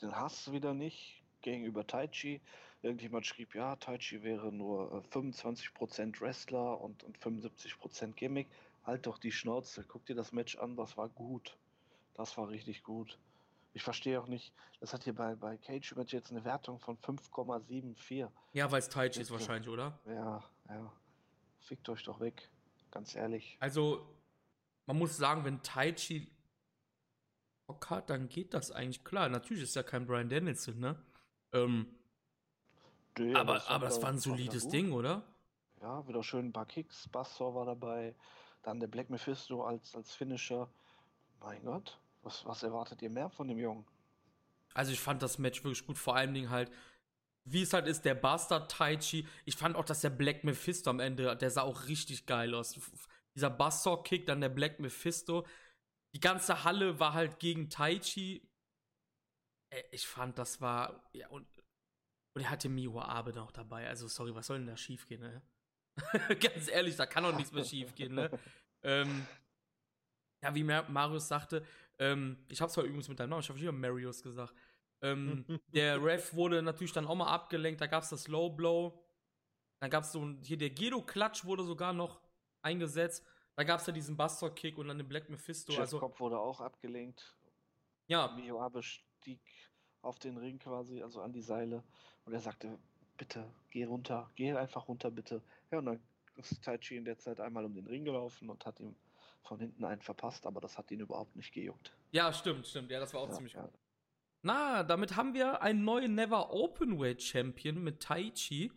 den 0.01 0.15
Hass 0.15 0.51
wieder 0.51 0.73
nicht 0.73 1.23
gegenüber 1.41 1.85
Taichi. 1.87 2.41
Irgendjemand 2.81 3.25
schrieb, 3.25 3.55
ja, 3.55 3.75
Taichi 3.77 4.21
wäre 4.21 4.51
nur 4.51 4.91
äh, 4.93 5.07
25% 5.17 6.19
Wrestler 6.21 6.79
und, 6.79 7.03
und 7.03 7.17
75% 7.17 8.13
Gimmick. 8.13 8.47
Halt 8.83 9.07
doch 9.07 9.17
die 9.17 9.31
Schnauze. 9.31 9.83
Guck 9.87 10.05
dir 10.05 10.15
das 10.15 10.31
Match 10.31 10.57
an, 10.57 10.75
das 10.75 10.95
war 10.95 11.09
gut. 11.09 11.57
Das 12.13 12.37
war 12.37 12.49
richtig 12.49 12.83
gut. 12.83 13.17
Ich 13.73 13.81
verstehe 13.83 14.21
auch 14.21 14.27
nicht, 14.27 14.53
das 14.79 14.93
hat 14.93 15.03
hier 15.03 15.13
bei, 15.15 15.35
bei 15.35 15.57
Cage 15.57 15.95
Match 15.95 16.13
jetzt 16.13 16.31
eine 16.31 16.45
Wertung 16.45 16.79
von 16.79 16.97
5,74. 16.99 18.29
ja, 18.53 18.71
weil 18.71 18.79
es 18.79 18.87
Taichi 18.89 19.19
ist 19.21 19.31
wahrscheinlich, 19.31 19.67
oder? 19.67 19.99
Ja, 20.05 20.43
ja. 20.69 20.93
Fickt 21.61 21.89
euch 21.89 22.03
doch 22.03 22.19
weg. 22.19 22.49
Ganz 22.95 23.13
ehrlich. 23.13 23.57
Also, 23.59 24.07
man 24.85 24.97
muss 24.97 25.17
sagen, 25.17 25.43
wenn 25.43 25.61
Taichi 25.61 26.31
Bock 27.67 27.89
hat, 27.89 28.09
dann 28.09 28.29
geht 28.29 28.53
das 28.53 28.71
eigentlich 28.71 29.03
klar. 29.03 29.27
Natürlich 29.27 29.63
ist 29.63 29.75
ja 29.75 29.83
kein 29.83 30.07
Brian 30.07 30.29
Danielson, 30.29 30.79
ne? 30.79 30.95
Ähm, 31.51 31.87
Nö, 33.17 33.35
aber, 33.35 33.57
es 33.57 33.67
aber 33.67 33.87
das 33.87 34.01
war 34.01 34.11
ein 34.11 34.19
solides. 34.19 34.69
Ding, 34.69 34.93
oder? 34.93 35.23
Ja, 35.81 36.07
wieder 36.07 36.23
schön 36.23 36.47
ein 36.47 36.53
paar 36.53 36.67
Kicks. 36.67 37.09
Bassor 37.09 37.53
war 37.53 37.65
dabei. 37.65 38.15
Dann 38.63 38.79
der 38.79 38.87
Black 38.87 39.09
Mephisto 39.09 39.65
als, 39.65 39.93
als 39.93 40.15
Finisher. 40.15 40.69
Mein 41.41 41.65
Gott, 41.65 41.99
was, 42.23 42.45
was 42.45 42.63
erwartet 42.63 43.01
ihr 43.01 43.09
mehr 43.09 43.29
von 43.29 43.49
dem 43.49 43.59
Jungen? 43.59 43.85
Also 44.73 44.93
ich 44.93 45.01
fand 45.01 45.21
das 45.21 45.37
Match 45.37 45.61
wirklich 45.65 45.85
gut, 45.85 45.97
vor 45.97 46.15
allen 46.15 46.33
Dingen 46.33 46.49
halt, 46.49 46.71
wie 47.45 47.61
es 47.61 47.73
halt 47.73 47.87
ist, 47.87 48.03
der 48.05 48.15
Bastard 48.15 48.71
Taichi. 48.71 49.27
Ich 49.45 49.55
fand 49.55 49.75
auch, 49.75 49.85
dass 49.85 50.01
der 50.01 50.09
Black 50.09 50.43
Mephisto 50.43 50.89
am 50.89 50.99
Ende, 50.99 51.35
der 51.37 51.51
sah 51.51 51.61
auch 51.61 51.87
richtig 51.87 52.25
geil 52.25 52.53
aus. 52.55 52.79
Dieser 53.35 53.49
Bastard-Kick, 53.49 54.25
dann 54.25 54.41
der 54.41 54.49
Black 54.49 54.79
Mephisto. 54.79 55.45
Die 56.15 56.19
ganze 56.19 56.63
Halle 56.63 56.99
war 56.99 57.13
halt 57.13 57.39
gegen 57.39 57.69
Taichi. 57.69 58.41
Äh, 59.71 59.83
Ich 59.91 60.07
fand, 60.07 60.37
das 60.39 60.59
war, 60.59 61.07
ja, 61.13 61.27
und, 61.29 61.45
und 62.33 62.41
er 62.41 62.49
hatte 62.49 62.67
Miho 62.67 62.99
Abe 62.99 63.33
noch 63.33 63.51
dabei. 63.51 63.87
Also, 63.87 64.07
sorry, 64.07 64.33
was 64.33 64.47
soll 64.47 64.57
denn 64.57 64.67
da 64.67 64.77
schiefgehen, 64.77 65.21
ne? 65.21 65.41
Ganz 66.39 66.67
ehrlich, 66.67 66.95
da 66.95 67.05
kann 67.05 67.23
doch 67.23 67.35
nichts 67.35 67.51
mehr 67.51 67.63
schiefgehen, 67.63 68.15
ne? 68.15 68.29
ähm, 68.83 69.27
ja, 70.43 70.53
wie 70.55 70.63
Mar 70.63 70.89
Marius 70.89 71.27
sagte, 71.27 71.65
ähm, 71.99 72.37
ich 72.49 72.61
hab's 72.61 72.73
zwar 72.73 72.83
übrigens 72.83 73.07
mit 73.07 73.19
deinem 73.19 73.29
Namen, 73.29 73.41
ich 73.41 73.49
habe 73.49 73.59
schon 73.59 73.79
Marius 73.79 74.21
gesagt. 74.23 74.53
Ähm, 75.11 75.45
der 75.67 76.03
Ref 76.03 76.33
wurde 76.33 76.61
natürlich 76.61 76.93
dann 76.93 77.05
auch 77.07 77.15
mal 77.15 77.27
abgelenkt, 77.27 77.81
da 77.81 77.87
gab's 77.87 78.09
das 78.09 78.27
Low 78.27 78.49
Blow. 78.49 79.01
Dann 79.79 79.89
gab's 79.89 80.11
so 80.11 80.23
ein, 80.25 80.41
hier 80.41 80.57
der 80.57 80.69
Gedo-Klatsch 80.69 81.45
wurde 81.45 81.63
sogar 81.63 81.93
noch 81.93 82.21
eingesetzt. 82.61 83.25
Da 83.55 83.63
gab's 83.63 83.85
ja 83.87 83.93
diesen 83.93 84.17
Buster-Kick 84.17 84.77
und 84.77 84.87
dann 84.87 84.97
den 84.97 85.07
Black 85.07 85.29
Mephisto. 85.29 85.71
Jeff 85.71 85.81
also, 85.81 85.99
Cobb 85.99 86.19
wurde 86.19 86.39
auch 86.39 86.59
abgelenkt. 86.61 87.35
ja, 88.07 88.27
Mio 88.35 88.59
Abe 88.61 88.81
stieg 88.83 89.41
auf 90.01 90.19
den 90.19 90.37
Ring 90.37 90.59
quasi, 90.59 91.01
also 91.01 91.21
an 91.21 91.31
die 91.33 91.41
Seile. 91.41 91.83
Und 92.25 92.33
er 92.33 92.39
sagte, 92.39 92.77
bitte, 93.17 93.49
geh 93.71 93.85
runter, 93.85 94.29
geh 94.35 94.53
einfach 94.53 94.87
runter, 94.87 95.11
bitte. 95.11 95.41
Ja, 95.71 95.79
und 95.79 95.85
dann 95.85 95.99
ist 96.37 96.61
Taichi 96.63 96.97
in 96.97 97.05
der 97.05 97.17
Zeit 97.17 97.39
einmal 97.39 97.65
um 97.65 97.73
den 97.73 97.87
Ring 97.87 98.03
gelaufen 98.03 98.49
und 98.49 98.65
hat 98.65 98.79
ihm 98.79 98.95
von 99.43 99.59
hinten 99.59 99.85
einen 99.85 100.01
verpasst, 100.01 100.45
aber 100.45 100.59
das 100.59 100.77
hat 100.77 100.91
ihn 100.91 100.99
überhaupt 100.99 101.35
nicht 101.35 101.53
gejuckt. 101.53 101.93
ja, 102.11 102.33
stimmt, 102.33 102.67
stimmt. 102.67 102.91
Ja, 102.91 102.99
das 102.99 103.13
war 103.13 103.21
auch 103.21 103.29
Ja, 103.29 103.35
ziemlich 103.35 103.53
ja. 103.53 103.61
gut. 103.61 103.73
Na, 104.45 104.83
damit 104.83 105.15
haben 105.15 105.33
wir 105.33 105.63
einen 105.63 105.83
neuen 105.83 106.13
Never 106.13 106.53
Openweight 106.53 107.23
Champion 107.23 107.83
mit 107.83 107.99
Taichi. 107.99 108.71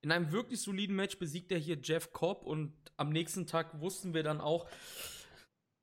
In 0.00 0.10
einem 0.10 0.32
wirklich 0.32 0.62
soliden 0.62 0.96
Match 0.96 1.18
besiegt 1.18 1.52
er 1.52 1.58
hier 1.58 1.78
Jeff 1.82 2.14
Cobb 2.14 2.46
und 2.46 2.72
am 2.96 3.10
nächsten 3.10 3.46
Tag 3.46 3.78
wussten 3.78 4.14
wir 4.14 4.22
dann 4.22 4.40
auch, 4.40 4.70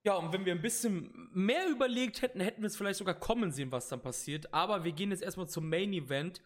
ja, 0.03 0.15
und 0.15 0.34
wenn 0.34 0.45
wir 0.45 0.53
ein 0.53 0.63
bisschen 0.63 1.30
mehr 1.32 1.69
überlegt 1.69 2.23
hätten, 2.23 2.39
hätten 2.39 2.63
wir 2.63 2.67
es 2.67 2.75
vielleicht 2.75 2.97
sogar 2.97 3.13
kommen 3.13 3.51
sehen, 3.51 3.71
was 3.71 3.88
dann 3.88 4.01
passiert. 4.01 4.51
Aber 4.51 4.84
wir 4.84 4.93
gehen 4.93 5.11
jetzt 5.11 5.21
erstmal 5.21 5.47
zum 5.47 5.69
Main 5.69 5.93
Event. 5.93 6.41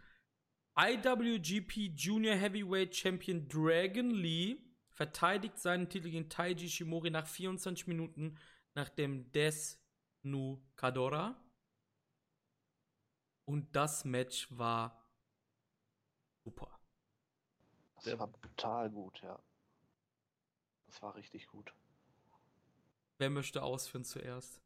IWGP 0.78 1.94
Junior 1.96 2.36
Heavyweight 2.36 2.94
Champion 2.94 3.48
Dragon 3.48 4.12
Lee 4.12 4.58
verteidigt 4.90 5.58
seinen 5.58 5.88
Titel 5.88 6.10
gegen 6.10 6.28
Taiji 6.28 6.68
Shimori 6.68 7.12
nach 7.12 7.28
24 7.28 7.88
Minuten 7.88 8.38
nach 8.76 8.90
dem 8.90 9.32
Des 9.32 9.82
Nu 10.22 10.62
Kadora. 10.76 11.43
Und 13.46 13.76
das 13.76 14.06
Match 14.06 14.48
war 14.52 15.04
super. 16.44 16.70
Das 17.96 18.06
Der- 18.06 18.20
war 18.20 18.28
brutal 18.28 18.90
gut, 18.90 19.22
ja. 19.22 19.40
Das 20.88 21.02
war 21.02 21.16
richtig 21.16 21.48
gut. 21.48 21.74
Wer 23.18 23.30
möchte 23.30 23.64
ausführen 23.64 24.04
zuerst? 24.06 24.62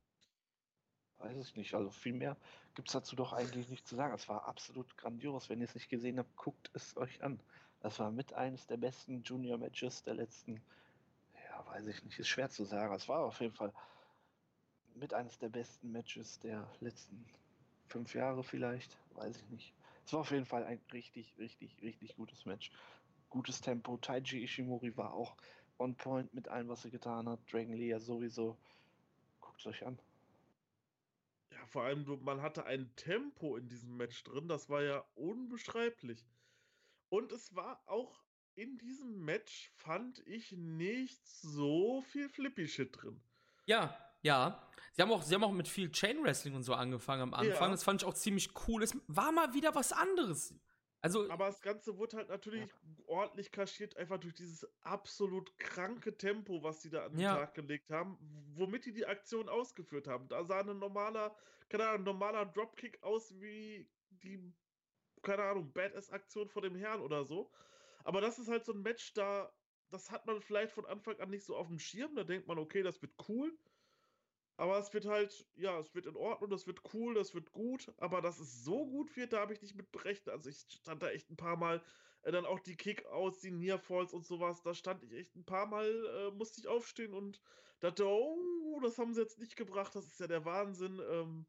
Weiß 1.20 1.38
ich 1.38 1.56
nicht. 1.56 1.74
Also 1.74 1.90
viel 1.90 2.14
mehr 2.14 2.38
gibt 2.76 2.90
es 2.90 2.94
dazu 2.94 3.16
doch 3.16 3.34
eigentlich 3.34 3.70
nicht 3.70 3.88
zu 3.88 3.96
sagen. 3.96 4.14
Es 4.14 4.30
war 4.30 4.46
absolut 4.48 4.96
grandios. 4.98 5.50
Wenn 5.50 5.60
ihr 5.60 5.66
es 5.66 5.74
nicht 5.76 5.90
gesehen 5.90 6.20
habt, 6.20 6.36
guckt 6.36 6.70
es 6.74 6.96
euch 6.98 7.24
an. 7.24 7.40
Das 7.80 7.98
war 8.00 8.12
mit 8.12 8.34
eines 8.34 8.68
der 8.68 8.78
besten 8.78 9.24
Junior-Matches 9.24 10.04
der 10.04 10.16
letzten, 10.16 10.62
ja, 11.50 11.66
weiß 11.68 11.88
ich 11.88 12.04
nicht, 12.04 12.20
ist 12.20 12.28
schwer 12.28 12.50
zu 12.50 12.66
sagen. 12.66 12.94
Es 12.94 13.08
war 13.08 13.20
auf 13.22 13.40
jeden 13.40 13.54
Fall 13.54 13.74
mit 14.96 15.14
eines 15.14 15.38
der 15.40 15.50
besten 15.50 15.92
Matches 15.92 16.40
der 16.40 16.68
letzten 16.80 17.26
fünf 17.88 18.14
Jahre 18.14 18.44
vielleicht, 18.44 18.98
weiß 19.16 19.38
ich 19.38 19.50
nicht. 19.50 19.74
Es 20.06 20.14
war 20.14 20.22
auf 20.22 20.32
jeden 20.32 20.46
Fall 20.46 20.64
ein 20.64 20.80
richtig, 20.94 21.34
richtig, 21.38 21.82
richtig 21.82 22.16
gutes 22.16 22.46
Match. 22.46 22.72
Gutes 23.30 23.60
Tempo. 23.60 23.98
Taiji 23.98 24.44
Ishimori 24.44 24.96
war 24.96 25.14
auch 25.14 25.36
on 25.80 25.96
point 25.96 26.34
mit 26.34 26.48
allem, 26.48 26.70
was 26.70 26.86
er 26.86 26.92
getan 26.92 27.28
hat. 27.28 27.40
Dragon 27.52 27.74
Lee 27.74 27.90
ja 27.90 28.00
sowieso. 28.00 28.58
Guckt 29.42 29.60
es 29.60 29.68
euch 29.68 29.86
an. 29.86 30.00
Ja, 31.52 31.66
vor 31.66 31.84
allem, 31.84 32.06
man 32.24 32.42
hatte 32.42 32.66
ein 32.66 32.90
Tempo 32.96 33.58
in 33.58 33.68
diesem 33.68 33.98
Match 33.98 34.24
drin, 34.24 34.48
das 34.48 34.70
war 34.70 34.82
ja 34.82 35.04
unbeschreiblich. 35.16 36.26
Und 37.10 37.32
es 37.32 37.56
war 37.56 37.82
auch 37.88 38.22
in 38.56 38.78
diesem 38.78 39.24
Match, 39.24 39.72
fand 39.76 40.26
ich, 40.28 40.52
nicht 40.52 41.26
so 41.28 42.02
viel 42.02 42.28
Flippy-Shit 42.28 43.02
drin. 43.02 43.20
Ja, 43.66 43.96
ja. 44.22 44.62
Sie 44.94 45.02
haben 45.02 45.12
auch, 45.12 45.22
sie 45.22 45.36
haben 45.36 45.44
auch 45.44 45.52
mit 45.52 45.68
viel 45.68 45.92
Chain 45.92 46.24
Wrestling 46.24 46.56
und 46.56 46.64
so 46.64 46.74
angefangen 46.74 47.22
am 47.22 47.34
Anfang. 47.34 47.70
Ja. 47.70 47.72
Das 47.72 47.84
fand 47.84 48.02
ich 48.02 48.08
auch 48.08 48.16
ziemlich 48.16 48.50
cool. 48.68 48.82
Es 48.82 48.98
war 49.08 49.32
mal 49.32 49.54
wieder 49.54 49.76
was 49.76 49.94
anderes. 49.94 50.56
Also, 51.02 51.30
Aber 51.30 51.46
das 51.46 51.62
Ganze 51.62 51.98
wurde 51.98 52.18
halt 52.18 52.30
natürlich 52.30 52.68
ordentlich 53.06 53.52
kaschiert, 53.52 53.96
einfach 53.98 54.20
durch 54.20 54.34
dieses 54.34 54.68
absolut 54.82 55.56
kranke 55.60 56.18
Tempo, 56.18 56.64
was 56.64 56.80
die 56.80 56.90
da 56.90 57.06
an 57.06 57.12
den 57.12 57.20
Ja. 57.22 57.36
Tag 57.36 57.54
gelegt 57.54 57.92
haben, 57.92 58.18
womit 58.56 58.86
die 58.86 58.94
die 58.94 59.06
Aktion 59.06 59.48
ausgeführt 59.48 60.08
haben. 60.08 60.28
Da 60.28 60.44
sah 60.44 60.62
ein 60.62 60.80
normaler, 60.80 61.36
keine 61.70 61.88
Ahnung, 61.88 62.00
ein 62.00 62.04
normaler 62.06 62.46
Dropkick 62.46 63.02
aus 63.04 63.40
wie 63.40 63.88
die 64.10 64.52
keine 65.22 65.44
Ahnung, 65.44 65.72
Badass-Aktion 65.74 66.50
vor 66.50 66.62
dem 66.62 66.76
Herrn 66.76 67.02
oder 67.02 67.26
so. 67.26 67.52
Aber 68.04 68.22
das 68.22 68.40
ist 68.40 68.48
halt 68.48 68.66
so 68.66 68.74
ein 68.74 68.82
Match, 68.82 69.14
da, 69.14 69.52
das 69.90 70.12
hat 70.12 70.26
man 70.26 70.42
vielleicht 70.42 70.72
von 70.72 70.86
Anfang 70.86 71.20
an 71.20 71.30
nicht 71.30 71.46
so 71.46 71.56
auf 71.56 71.68
dem 71.68 71.80
Schirm. 71.80 72.16
Da 72.16 72.24
denkt 72.24 72.48
man, 72.48 72.58
okay, 72.58 72.84
das 72.84 73.02
wird 73.02 73.14
cool. 73.28 73.58
Aber 74.58 74.78
es 74.80 74.94
wird 74.94 75.06
halt, 75.06 75.48
ja, 75.56 75.80
es 75.80 75.94
wird 75.96 76.08
in 76.08 76.16
Ordnung, 76.16 76.50
das 76.50 76.68
wird 76.68 76.82
cool, 76.94 77.14
das 77.14 77.34
wird 77.36 77.52
gut. 77.52 77.94
Aber 77.98 78.22
dass 78.22 78.40
es 78.40 78.64
so 78.64 78.88
gut 78.88 79.16
wird, 79.16 79.34
da 79.34 79.40
habe 79.40 79.54
ich 79.54 79.62
nicht 79.62 79.76
mit 79.76 79.92
berechnet. 79.92 80.30
Also 80.30 80.50
ich 80.50 80.66
stand 80.70 81.04
da 81.04 81.10
echt 81.10 81.30
ein 81.30 81.38
paar 81.38 81.58
Mal, 81.58 81.84
äh, 82.24 82.32
dann 82.32 82.46
auch 82.46 82.60
die 82.60 82.76
Kick-Outs, 82.76 83.40
die 83.42 83.52
Nearfalls 83.52 84.14
und 84.14 84.26
sowas, 84.26 84.64
da 84.64 84.74
stand 84.74 85.04
ich 85.04 85.14
echt 85.14 85.36
ein 85.36 85.46
paar 85.46 85.68
Mal, 85.68 85.88
äh, 85.88 86.32
musste 86.32 86.60
ich 86.60 86.68
aufstehen 86.68 87.14
und 87.14 87.40
dachte, 87.80 88.08
oh, 88.08 88.80
das 88.82 88.98
haben 88.98 89.14
sie 89.14 89.22
jetzt 89.22 89.40
nicht 89.40 89.56
gebracht, 89.56 89.94
das 89.96 90.06
ist 90.08 90.20
ja 90.20 90.28
der 90.28 90.46
Wahnsinn. 90.46 91.00
Ähm, 91.10 91.48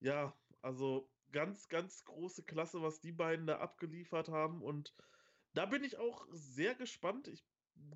ja, 0.00 0.36
also 0.60 1.10
ganz, 1.30 1.68
ganz 1.68 2.04
große 2.04 2.44
Klasse, 2.44 2.82
was 2.82 3.00
die 3.00 3.12
beiden 3.12 3.46
da 3.46 3.58
abgeliefert 3.58 4.28
haben. 4.28 4.62
Und 4.62 4.94
da 5.54 5.66
bin 5.66 5.84
ich 5.84 5.98
auch 5.98 6.26
sehr 6.30 6.74
gespannt. 6.74 7.28
Ich 7.28 7.44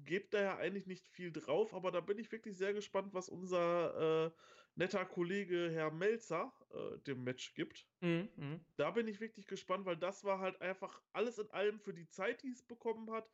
gebe 0.05 0.29
da 0.31 0.41
ja 0.41 0.57
eigentlich 0.57 0.87
nicht 0.87 1.07
viel 1.09 1.33
drauf, 1.33 1.75
aber 1.75 1.91
da 1.91 2.01
bin 2.01 2.19
ich 2.19 2.31
wirklich 2.33 2.57
sehr 2.57 2.73
gespannt, 2.73 3.13
was 3.13 3.29
unser 3.29 4.27
äh, 4.27 4.31
netter 4.77 5.05
Kollege 5.05 5.71
Herr 5.73 5.91
Melzer 5.91 6.53
äh, 6.73 6.99
dem 7.01 7.25
Match 7.25 7.55
gibt. 7.55 7.87
Mhm, 8.01 8.29
mhm. 8.37 8.61
Da 8.77 8.91
bin 8.91 9.09
ich 9.09 9.21
wirklich 9.21 9.47
gespannt, 9.47 9.85
weil 9.85 9.97
das 9.97 10.25
war 10.25 10.39
halt 10.39 10.61
einfach 10.63 11.01
alles 11.13 11.39
in 11.39 11.51
allem 11.51 11.81
für 11.81 11.93
die 11.93 12.09
Zeit, 12.09 12.43
die 12.43 12.51
es 12.51 12.63
bekommen 12.63 13.11
hat. 13.11 13.29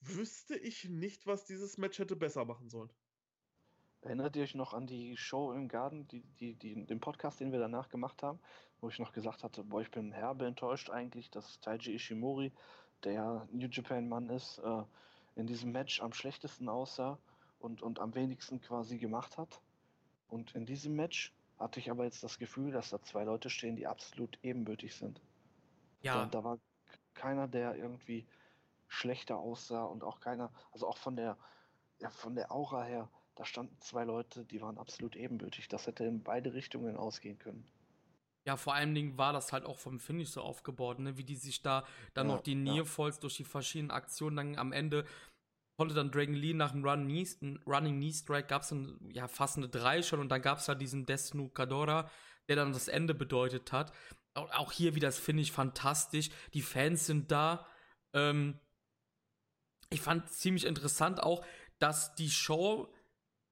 Wüsste 0.00 0.56
ich 0.56 0.88
nicht, 0.88 1.26
was 1.26 1.44
dieses 1.44 1.76
Match 1.76 1.98
hätte 1.98 2.16
besser 2.16 2.44
machen 2.44 2.68
sollen. 2.68 2.90
Erinnert 4.02 4.34
ihr 4.34 4.44
euch 4.44 4.54
noch 4.54 4.72
an 4.72 4.86
die 4.86 5.14
Show 5.18 5.52
im 5.52 5.68
Garten, 5.68 6.08
die, 6.08 6.22
die, 6.40 6.54
die, 6.54 6.86
den 6.86 7.00
Podcast, 7.00 7.40
den 7.40 7.52
wir 7.52 7.58
danach 7.58 7.90
gemacht 7.90 8.22
haben, 8.22 8.40
wo 8.80 8.88
ich 8.88 8.98
noch 8.98 9.12
gesagt 9.12 9.44
hatte, 9.44 9.62
boah, 9.62 9.82
ich 9.82 9.90
bin 9.90 10.12
herbe 10.12 10.46
enttäuscht 10.46 10.88
eigentlich, 10.88 11.30
dass 11.30 11.60
Taiji 11.60 11.94
Ishimori, 11.94 12.50
der 13.04 13.46
New 13.52 13.68
Japan-Mann 13.68 14.30
ist, 14.30 14.58
äh, 14.58 14.84
in 15.36 15.46
diesem 15.46 15.72
Match 15.72 16.00
am 16.00 16.12
schlechtesten 16.12 16.68
aussah 16.68 17.18
und, 17.58 17.82
und 17.82 17.98
am 17.98 18.14
wenigsten 18.14 18.60
quasi 18.60 18.98
gemacht 18.98 19.38
hat. 19.38 19.60
Und 20.28 20.54
in 20.54 20.66
diesem 20.66 20.94
Match 20.94 21.32
hatte 21.58 21.80
ich 21.80 21.90
aber 21.90 22.04
jetzt 22.04 22.22
das 22.22 22.38
Gefühl, 22.38 22.72
dass 22.72 22.90
da 22.90 23.02
zwei 23.02 23.24
Leute 23.24 23.50
stehen, 23.50 23.76
die 23.76 23.86
absolut 23.86 24.38
ebenbürtig 24.42 24.94
sind. 24.94 25.20
Ja. 26.02 26.24
Da, 26.24 26.26
da 26.26 26.44
war 26.44 26.58
keiner, 27.14 27.48
der 27.48 27.76
irgendwie 27.76 28.26
schlechter 28.88 29.38
aussah 29.38 29.84
und 29.84 30.02
auch 30.02 30.20
keiner, 30.20 30.50
also 30.72 30.88
auch 30.88 30.96
von 30.96 31.16
der, 31.16 31.36
ja, 31.98 32.10
von 32.10 32.34
der 32.34 32.50
Aura 32.50 32.84
her, 32.84 33.08
da 33.34 33.44
standen 33.44 33.76
zwei 33.80 34.04
Leute, 34.04 34.44
die 34.44 34.60
waren 34.60 34.78
absolut 34.78 35.16
ebenbürtig. 35.16 35.68
Das 35.68 35.86
hätte 35.86 36.04
in 36.04 36.22
beide 36.22 36.54
Richtungen 36.54 36.96
ausgehen 36.96 37.38
können. 37.38 37.66
Ja, 38.50 38.56
vor 38.56 38.74
allen 38.74 38.96
Dingen 38.96 39.16
war 39.16 39.32
das 39.32 39.52
halt 39.52 39.64
auch 39.64 39.78
vom 39.78 40.00
Finish 40.00 40.30
so 40.30 40.40
aufgebaut, 40.42 40.98
ne? 40.98 41.16
wie 41.16 41.22
die 41.22 41.36
sich 41.36 41.62
da 41.62 41.86
dann 42.14 42.26
Ja, 42.26 42.34
noch 42.34 42.40
die 42.42 42.54
ja. 42.64 42.72
Nearfalls 42.72 43.20
durch 43.20 43.36
die 43.36 43.44
verschiedenen 43.44 43.92
Aktionen 43.92 44.36
dann 44.36 44.58
am 44.58 44.72
Ende 44.72 45.04
konnte 45.78 45.94
dann 45.94 46.10
Dragon 46.10 46.34
Lee 46.34 46.52
nach 46.52 46.72
dem 46.72 46.84
Run 46.84 47.06
Knee, 47.06 47.28
Running 47.64 47.98
Knee 48.00 48.12
Strike 48.12 48.48
gab 48.48 48.62
es 48.62 48.70
dann 48.70 48.98
ja 49.12 49.28
fast 49.28 49.56
eine 49.56 49.68
3 49.68 50.02
schon 50.02 50.18
und 50.18 50.28
dann 50.28 50.42
gab 50.42 50.58
es 50.58 50.66
ja 50.66 50.74
diesen 50.74 51.06
Desnu 51.06 51.48
Kadora, 51.48 52.10
der 52.48 52.56
dann 52.56 52.72
das 52.72 52.88
Ende 52.88 53.14
bedeutet 53.14 53.70
hat. 53.70 53.92
Auch, 54.34 54.50
auch 54.50 54.72
hier 54.72 54.96
wieder 54.96 55.06
das 55.06 55.20
finde 55.20 55.42
ich 55.42 55.52
fantastisch. 55.52 56.30
Die 56.52 56.62
Fans 56.62 57.06
sind 57.06 57.30
da. 57.30 57.68
Ähm, 58.14 58.58
ich 59.90 60.00
fand 60.00 60.28
ziemlich 60.28 60.66
interessant 60.66 61.22
auch, 61.22 61.46
dass 61.78 62.16
die 62.16 62.30
Show 62.30 62.92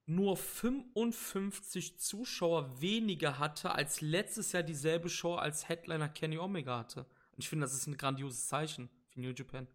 nur 0.09 0.37
55 0.37 1.99
Zuschauer 1.99 2.81
weniger 2.81 3.39
hatte 3.39 3.73
als 3.73 4.01
letztes 4.01 4.53
Jahr 4.53 4.63
dieselbe 4.63 5.09
Show 5.09 5.35
als 5.35 5.69
Headliner 5.69 6.09
Kenny 6.09 6.39
Omega 6.39 6.79
hatte. 6.79 7.01
Und 7.01 7.39
ich 7.39 7.49
finde, 7.49 7.67
das 7.67 7.75
ist 7.75 7.87
ein 7.87 7.97
grandioses 7.97 8.49
Zeichen 8.49 8.89
für 9.09 9.21
New 9.21 9.31
Japan. 9.31 9.67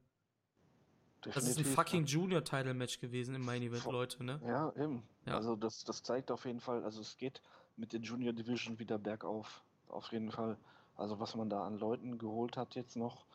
Das 1.21 1.37
ist 1.37 1.43
ein 1.43 1.47
Definitiv, 1.49 1.75
fucking 1.75 2.05
Junior-Title-Match 2.05 2.99
gewesen 2.99 3.35
im 3.35 3.45
Main 3.45 3.61
Event, 3.61 3.85
Leute, 3.85 4.23
ne? 4.23 4.41
Ja, 4.45 4.73
eben. 4.75 5.03
Ja. 5.25 5.35
Also 5.35 5.55
das, 5.55 5.83
das 5.85 6.03
zeigt 6.03 6.31
auf 6.31 6.45
jeden 6.45 6.59
Fall, 6.59 6.83
also 6.83 6.99
es 6.99 7.17
geht 7.17 7.41
mit 7.77 7.93
der 7.93 8.01
Junior 8.01 8.33
Division 8.33 8.77
wieder 8.79 8.97
bergauf. 8.97 9.63
Auf 9.87 10.11
jeden 10.11 10.31
Fall. 10.31 10.57
Also 10.95 11.19
was 11.19 11.35
man 11.35 11.49
da 11.49 11.65
an 11.65 11.77
Leuten 11.77 12.17
geholt 12.17 12.57
hat 12.57 12.75
jetzt 12.75 12.95
noch. 12.95 13.25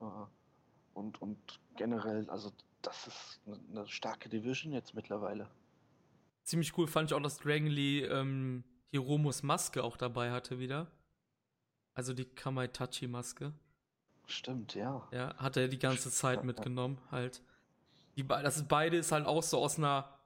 Äh, 0.00 0.04
und, 0.94 1.22
und 1.22 1.38
generell, 1.76 2.28
also 2.28 2.52
das 2.82 3.06
ist 3.06 3.40
eine 3.70 3.86
starke 3.88 4.28
Division 4.28 4.72
jetzt 4.72 4.94
mittlerweile. 4.94 5.48
Ziemlich 6.48 6.78
cool 6.78 6.86
fand 6.86 7.10
ich 7.10 7.14
auch, 7.14 7.20
dass 7.20 7.36
Dragon 7.36 7.66
Lee 7.66 8.04
ähm, 8.04 8.64
Hiromos 8.90 9.42
Maske 9.42 9.84
auch 9.84 9.98
dabei 9.98 10.30
hatte 10.30 10.58
wieder. 10.58 10.90
Also 11.92 12.14
die 12.14 12.24
Kamaitachi-Maske. 12.24 13.52
Stimmt, 14.24 14.74
ja. 14.74 15.06
Ja, 15.12 15.36
hat 15.36 15.58
er 15.58 15.68
die 15.68 15.78
ganze 15.78 16.10
Zeit 16.10 16.44
mitgenommen, 16.44 17.02
halt. 17.10 17.42
Die, 18.16 18.26
das 18.26 18.56
ist 18.56 18.66
beide 18.66 18.96
ist 18.96 19.12
halt 19.12 19.26
auch 19.26 19.42
so 19.42 19.58
aus 19.58 19.76
einer, 19.76 20.18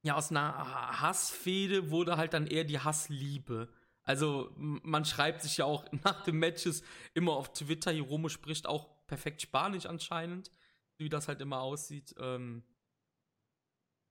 ja, 0.00 0.14
aus 0.14 0.30
einer 0.30 1.02
Hassfehde 1.02 1.90
wurde 1.90 2.16
halt 2.16 2.32
dann 2.32 2.46
eher 2.46 2.64
die 2.64 2.78
Hassliebe. 2.78 3.68
Also, 4.04 4.50
man 4.56 5.04
schreibt 5.04 5.42
sich 5.42 5.58
ja 5.58 5.66
auch 5.66 5.84
nach 6.02 6.24
den 6.24 6.38
Matches 6.38 6.82
immer 7.12 7.32
auf 7.32 7.52
Twitter, 7.52 7.90
Hiromo 7.90 8.30
spricht 8.30 8.66
auch 8.66 8.88
perfekt 9.06 9.42
Spanisch 9.42 9.84
anscheinend, 9.84 10.50
wie 10.96 11.10
das 11.10 11.28
halt 11.28 11.42
immer 11.42 11.60
aussieht. 11.60 12.14
Ähm, 12.18 12.64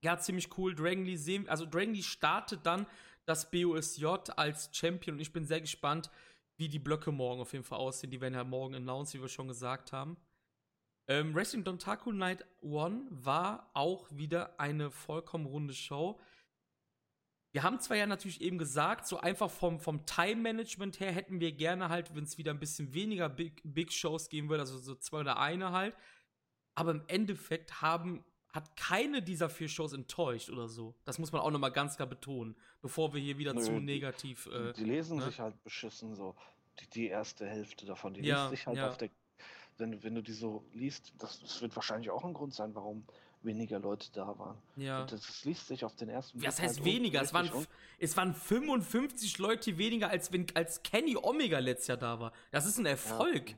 ja, 0.02 0.18
ziemlich 0.18 0.56
cool. 0.56 0.74
Dragon 0.74 1.04
Lee 1.04 1.16
sehen, 1.16 1.48
also 1.48 1.66
Dragon 1.66 1.94
startet 1.96 2.64
dann 2.64 2.86
das 3.26 3.50
BOSJ 3.50 4.06
als 4.36 4.70
Champion 4.72 5.16
und 5.16 5.20
ich 5.20 5.32
bin 5.32 5.44
sehr 5.44 5.60
gespannt, 5.60 6.10
wie 6.56 6.68
die 6.68 6.78
Blöcke 6.78 7.12
morgen 7.12 7.40
auf 7.40 7.52
jeden 7.52 7.64
Fall 7.64 7.78
aussehen. 7.78 8.10
Die 8.10 8.20
werden 8.20 8.34
ja 8.34 8.44
morgen 8.44 8.74
announced, 8.74 9.14
wie 9.14 9.22
wir 9.22 9.28
schon 9.28 9.48
gesagt 9.48 9.92
haben. 9.92 10.16
Ähm, 11.06 11.34
Wrestling 11.34 11.64
Dontaku 11.64 12.12
Night 12.12 12.44
One 12.60 13.06
war 13.10 13.70
auch 13.74 14.06
wieder 14.10 14.58
eine 14.60 14.90
vollkommen 14.90 15.46
runde 15.46 15.74
Show. 15.74 16.20
Wir 17.52 17.64
haben 17.64 17.80
zwar 17.80 17.96
ja 17.96 18.06
natürlich 18.06 18.40
eben 18.40 18.58
gesagt, 18.58 19.08
so 19.08 19.18
einfach 19.18 19.50
vom, 19.50 19.80
vom 19.80 20.06
Time-Management 20.06 21.00
her 21.00 21.10
hätten 21.10 21.40
wir 21.40 21.50
gerne 21.50 21.88
halt, 21.88 22.14
wenn 22.14 22.24
es 22.24 22.38
wieder 22.38 22.52
ein 22.52 22.60
bisschen 22.60 22.94
weniger 22.94 23.28
Big, 23.28 23.60
Big 23.64 23.92
Shows 23.92 24.28
geben 24.28 24.48
würde, 24.48 24.62
also 24.62 24.78
so 24.78 24.94
zwei 24.94 25.20
oder 25.20 25.38
eine 25.38 25.72
halt. 25.72 25.96
Aber 26.76 26.92
im 26.92 27.02
Endeffekt 27.08 27.82
haben, 27.82 28.24
hat 28.52 28.76
keine 28.76 29.22
dieser 29.22 29.48
vier 29.48 29.68
Shows 29.68 29.92
enttäuscht 29.92 30.50
oder 30.50 30.68
so. 30.68 30.94
Das 31.04 31.18
muss 31.18 31.30
man 31.32 31.40
auch 31.42 31.50
nochmal 31.50 31.72
ganz 31.72 31.96
klar 31.96 32.08
betonen, 32.08 32.56
bevor 32.82 33.14
wir 33.14 33.20
hier 33.20 33.38
wieder 33.38 33.54
Nö, 33.54 33.60
zu 33.62 33.72
die- 33.72 33.80
negativ. 33.80 34.46
Äh, 34.46 34.72
die 34.72 34.84
lesen 34.84 35.18
ne? 35.18 35.24
sich 35.26 35.38
halt 35.40 35.62
beschissen 35.62 36.14
so. 36.14 36.34
Die, 36.80 36.86
die 36.90 37.06
erste 37.08 37.46
Hälfte 37.46 37.86
davon, 37.86 38.14
die 38.14 38.22
Ja, 38.22 38.44
liest 38.48 38.50
sich 38.58 38.66
halt 38.66 38.76
ja. 38.78 38.88
auf 38.88 38.96
der. 38.96 39.10
Wenn, 39.78 40.02
wenn 40.02 40.14
du 40.14 40.22
die 40.22 40.32
so 40.32 40.64
liest, 40.74 41.12
das, 41.18 41.40
das 41.40 41.62
wird 41.62 41.74
wahrscheinlich 41.74 42.10
auch 42.10 42.24
ein 42.24 42.34
Grund 42.34 42.52
sein, 42.54 42.74
warum 42.74 43.04
weniger 43.42 43.78
Leute 43.78 44.08
da 44.12 44.38
waren. 44.38 44.58
ja. 44.76 45.00
Und 45.00 45.12
das, 45.12 45.22
das 45.26 45.44
liest 45.46 45.66
sich 45.68 45.84
auf 45.84 45.96
den 45.96 46.10
ersten 46.10 46.38
Ja, 46.38 46.46
Das 46.46 46.56
Blick 46.56 46.68
heißt 46.68 46.76
halt 46.80 46.84
weniger. 46.84 47.22
Es 47.22 47.32
waren, 47.32 47.50
es 47.98 48.14
waren 48.16 48.34
55 48.34 49.38
Leute 49.38 49.78
weniger, 49.78 50.10
als 50.10 50.30
wenn 50.32 50.44
als 50.54 50.82
Kenny 50.82 51.16
Omega 51.16 51.58
letztes 51.58 51.86
Jahr 51.86 51.96
da 51.96 52.20
war. 52.20 52.32
Das 52.50 52.66
ist 52.66 52.76
ein 52.78 52.84
Erfolg. 52.84 53.50
Ja, 53.50 53.56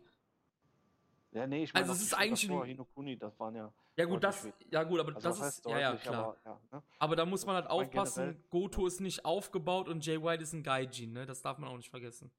nee, 1.47 1.65
ich 1.65 1.75
Also 1.75 1.89
meine, 1.93 1.97
es 1.97 2.03
ist 2.07 2.15
eigentlich 2.15 2.51
ein- 2.51 2.65
Hinokuni, 2.65 3.17
das 3.19 3.39
waren 3.41 3.55
ja. 3.55 3.73
Ja, 3.97 4.05
gut, 4.07 4.23
das, 4.23 4.43
deutlich 4.43 4.73
ja 4.73 4.83
gut, 4.85 5.01
aber 5.01 5.15
Also 5.15 5.29
das 5.29 5.41
was 5.41 5.49
ist, 5.59 5.65
heißt 5.65 5.67
ja, 5.67 5.79
ja, 5.79 5.91
deutlich, 5.91 6.03
klar. 6.09 6.25
Aber, 6.25 6.41
ja, 6.45 6.61
ne? 6.79 6.83
Aber 6.99 7.17
da 7.17 7.27
muss 7.27 7.47
man 7.47 7.55
halt 7.57 7.67
aufpassen, 7.67 8.21
generell- 8.25 8.45
Goto 8.51 8.87
ist 8.87 9.01
nicht 9.01 9.25
aufgebaut 9.25 9.89
und 9.89 10.05
Jay 10.05 10.23
White 10.23 10.43
ist 10.43 10.53
ein 10.53 10.63
Gaijin, 10.63 11.13
ne? 11.13 11.25
Das 11.27 11.43
darf 11.43 11.59
man 11.59 11.69
auch 11.71 11.77
nicht 11.77 11.91
vergessen. 11.91 12.31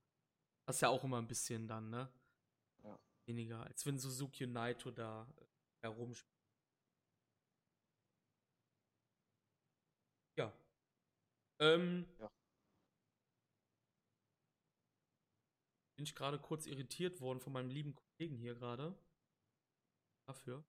Das 0.65 0.77
ist 0.77 0.81
ja 0.81 0.89
auch 0.89 1.03
immer 1.03 1.17
ein 1.17 1.27
bisschen 1.27 1.67
dann, 1.67 1.89
ne? 1.89 2.09
Ja. 2.83 2.97
Weniger, 3.25 3.63
als 3.63 3.85
wenn 3.85 3.97
Suzuki 3.97 4.45
und 4.45 4.53
Naito 4.53 4.91
da 4.91 5.27
äh, 5.37 5.45
herumspielen. 5.81 6.31
Ja. 10.37 10.51
Ähm. 11.59 12.05
Ja. 12.19 12.29
Bin 15.95 16.05
ich 16.05 16.15
gerade 16.15 16.39
kurz 16.39 16.65
irritiert 16.65 17.21
worden 17.21 17.39
von 17.39 17.53
meinem 17.53 17.69
lieben 17.69 17.95
Kollegen 18.18 18.38
hier 18.38 18.56
gerade. 18.56 18.95
Dafür. 20.27 20.64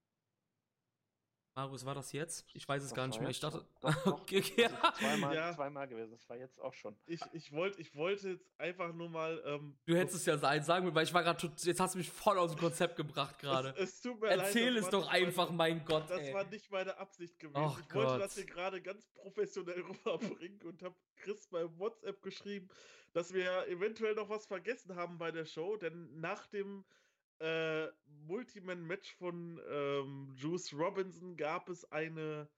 Marius, 1.56 1.84
war 1.84 1.94
das 1.94 2.10
jetzt? 2.10 2.44
Ich 2.52 2.66
weiß 2.66 2.82
es 2.82 2.88
Das 2.88 2.96
gar 2.96 3.06
nicht 3.06 3.20
mehr. 3.20 3.30
Ich 3.30 3.38
dachte. 3.38 3.64
doch, 3.80 3.94
doch. 4.04 4.12
okay, 4.22 4.38
Also 4.40 4.60
ja. 4.60 4.92
zweimal, 4.94 5.34
Ja. 5.36 5.54
zweimal 5.54 5.86
gewesen, 5.86 6.10
das 6.10 6.28
war 6.28 6.36
jetzt 6.36 6.58
auch 6.60 6.74
schon. 6.74 6.96
Ich, 7.06 7.20
ich, 7.32 7.52
wollt, 7.52 7.78
ich 7.78 7.94
wollte 7.94 8.30
jetzt 8.30 8.58
einfach 8.58 8.92
nur 8.92 9.08
mal. 9.08 9.40
Ähm, 9.46 9.78
Du 9.86 9.94
hättest 9.94 10.16
es 10.16 10.26
ja 10.26 10.36
sein 10.36 10.64
sagen 10.64 10.84
müssen, 10.84 10.96
weil 10.96 11.04
ich 11.04 11.14
war 11.14 11.22
gerade. 11.22 11.46
Jetzt 11.56 11.78
hast 11.78 11.94
du 11.94 11.98
mich 11.98 12.10
voll 12.10 12.38
aus 12.38 12.50
dem 12.50 12.58
Konzept 12.58 12.96
gebracht 12.96 13.38
gerade. 13.38 13.68
Es, 13.76 13.90
es 13.94 14.00
tut 14.00 14.20
mir 14.20 14.30
leid, 14.34 14.40
Erzähl 14.40 14.74
das 14.74 14.86
es 14.86 14.90
doch 14.90 15.02
nicht 15.02 15.12
meine- 15.12 15.26
einfach, 15.26 15.50
mein 15.50 15.84
Gott. 15.84 16.10
Das 16.10 16.22
ey. 16.22 16.34
war 16.34 16.44
nicht 16.44 16.68
meine 16.72 16.96
Absicht 16.98 17.38
gewesen. 17.38 17.56
Ach 17.56 17.78
ich 17.78 17.94
wollte 17.94 18.10
Gott. 18.12 18.20
das 18.22 18.34
hier 18.34 18.46
gerade 18.46 18.82
ganz 18.82 19.06
professionell 19.12 19.80
rüberbringen 19.82 20.60
und 20.62 20.82
habe 20.82 20.96
Chris 21.18 21.46
bei 21.46 21.64
WhatsApp 21.78 22.20
geschrieben, 22.22 22.68
dass 23.12 23.32
wir 23.32 23.68
eventuell 23.68 24.16
noch 24.16 24.28
was 24.28 24.46
vergessen 24.46 24.96
haben 24.96 25.18
bei 25.18 25.30
der 25.30 25.44
Show, 25.44 25.76
denn 25.76 26.18
nach 26.18 26.48
dem 26.48 26.84
äh, 27.40 27.88
Multiman-Match 28.06 29.14
von 29.16 29.60
ähm, 29.68 30.32
Juice 30.36 30.72
Robinson 30.74 31.36
gab 31.36 31.68
es 31.68 31.90
eine 31.92 32.50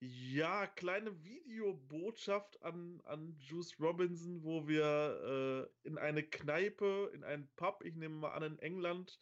Ja, 0.00 0.66
kleine 0.66 1.24
Videobotschaft 1.24 2.62
an, 2.62 3.00
an 3.04 3.36
Juice 3.38 3.80
Robinson, 3.80 4.44
wo 4.44 4.66
wir 4.68 5.70
äh, 5.84 5.88
in 5.88 5.98
eine 5.98 6.22
Kneipe, 6.24 7.10
in 7.14 7.24
einen 7.24 7.48
Pub, 7.56 7.84
ich 7.84 7.94
nehme 7.96 8.16
mal 8.16 8.32
an 8.32 8.42
in 8.44 8.58
England, 8.58 9.18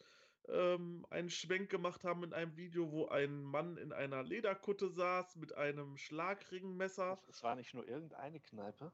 ähm, 0.49 1.05
einen 1.09 1.29
Schwenk 1.29 1.69
gemacht 1.71 2.03
haben 2.03 2.23
in 2.23 2.33
einem 2.33 2.57
Video, 2.57 2.91
wo 2.91 3.07
ein 3.07 3.43
Mann 3.43 3.77
in 3.77 3.93
einer 3.93 4.23
Lederkutte 4.23 4.89
saß 4.89 5.35
mit 5.37 5.55
einem 5.55 5.97
Schlagringmesser. 5.97 7.21
Es 7.27 7.41
war 7.43 7.55
nicht 7.55 7.73
nur 7.73 7.87
irgendeine 7.87 8.39
Kneipe. 8.39 8.93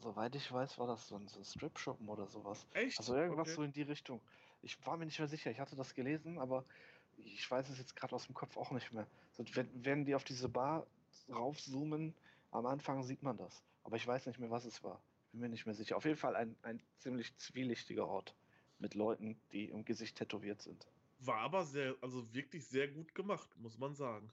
Soweit 0.00 0.34
ich 0.34 0.50
weiß, 0.50 0.78
war 0.78 0.88
das 0.88 1.06
so 1.06 1.14
ein, 1.16 1.28
so 1.28 1.38
ein 1.38 1.44
Strip-Shoppen 1.44 2.08
oder 2.08 2.26
sowas. 2.26 2.66
Echt? 2.72 2.96
Also 2.96 3.14
irgendwas 3.14 3.54
Okay. 3.54 3.54
so 3.54 3.62
in 3.62 3.72
die 3.72 3.82
Richtung. 3.82 4.20
Ich 4.64 4.84
war 4.86 4.96
mir 4.96 5.04
nicht 5.06 5.18
mehr 5.18 5.28
sicher. 5.28 5.50
Ich 5.50 5.60
hatte 5.60 5.76
das 5.76 5.94
gelesen, 5.94 6.38
aber 6.38 6.64
ich 7.16 7.48
weiß 7.48 7.68
es 7.68 7.78
jetzt 7.78 7.94
gerade 7.94 8.14
aus 8.14 8.26
dem 8.26 8.34
Kopf 8.34 8.56
auch 8.56 8.70
nicht 8.70 8.92
mehr. 8.92 9.06
So, 9.32 9.44
wenn, 9.54 9.68
wenn 9.84 10.04
die 10.04 10.14
auf 10.14 10.24
diese 10.24 10.48
Bar 10.48 10.86
raufzoomen, 11.28 12.14
am 12.50 12.66
Anfang 12.66 13.02
sieht 13.02 13.22
man 13.22 13.36
das. 13.36 13.62
Aber 13.84 13.96
ich 13.96 14.06
weiß 14.06 14.26
nicht 14.26 14.38
mehr, 14.38 14.50
was 14.50 14.64
es 14.64 14.82
war. 14.82 15.00
Bin 15.32 15.40
mir 15.40 15.48
nicht 15.48 15.66
mehr 15.66 15.74
sicher. 15.74 15.96
Auf 15.96 16.04
jeden 16.04 16.16
Fall 16.16 16.36
ein, 16.36 16.56
ein 16.62 16.80
ziemlich 16.98 17.36
zwielichtiger 17.36 18.06
Ort 18.06 18.34
mit 18.78 18.94
Leuten, 18.94 19.38
die 19.52 19.66
im 19.66 19.84
Gesicht 19.84 20.16
tätowiert 20.16 20.62
sind. 20.62 20.86
War 21.18 21.38
aber 21.38 21.64
sehr, 21.64 21.94
also 22.00 22.32
wirklich 22.32 22.66
sehr 22.66 22.88
gut 22.88 23.14
gemacht, 23.14 23.48
muss 23.56 23.78
man 23.78 23.94
sagen. 23.94 24.30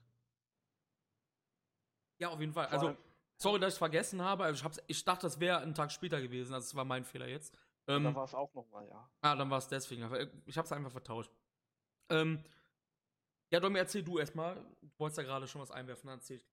Ja, 2.18 2.28
auf 2.28 2.40
jeden 2.40 2.52
Fall. 2.52 2.66
Also, 2.66 2.96
sorry, 3.36 3.60
dass 3.60 3.74
ich 3.74 3.78
vergessen 3.78 4.22
habe. 4.22 4.44
Also 4.44 4.60
ich, 4.60 4.64
hab's, 4.64 4.82
ich 4.86 5.04
dachte, 5.04 5.26
das 5.26 5.40
wäre 5.40 5.60
ein 5.60 5.74
Tag 5.74 5.90
später 5.90 6.20
gewesen. 6.20 6.54
Also, 6.54 6.66
das 6.66 6.74
war 6.74 6.84
mein 6.84 7.04
Fehler 7.04 7.28
jetzt. 7.28 7.56
Da 7.86 7.94
Ähm, 7.96 8.14
war 8.14 8.24
es 8.24 8.34
auch 8.34 8.52
nochmal, 8.54 8.86
ja. 8.88 9.10
ah, 9.22 9.34
dann 9.36 9.50
war 9.50 9.58
es 9.58 9.68
deswegen. 9.68 10.02
Ich 10.46 10.56
habe 10.56 10.66
es 10.66 10.72
einfach 10.72 10.92
vertauscht. 10.92 11.32
Ähm, 12.08 12.44
ja, 13.50 13.60
Domi, 13.60 13.78
erzähl 13.78 14.02
du 14.02 14.18
erstmal. 14.18 14.56
Du 14.80 14.88
wolltest 14.98 15.18
ja 15.18 15.24
gerade 15.24 15.46
schon 15.46 15.60
was 15.60 15.70
einwerfen. 15.70 16.06
Dann 16.08 16.18
erzähl 16.18 16.36
ich. 16.36 16.48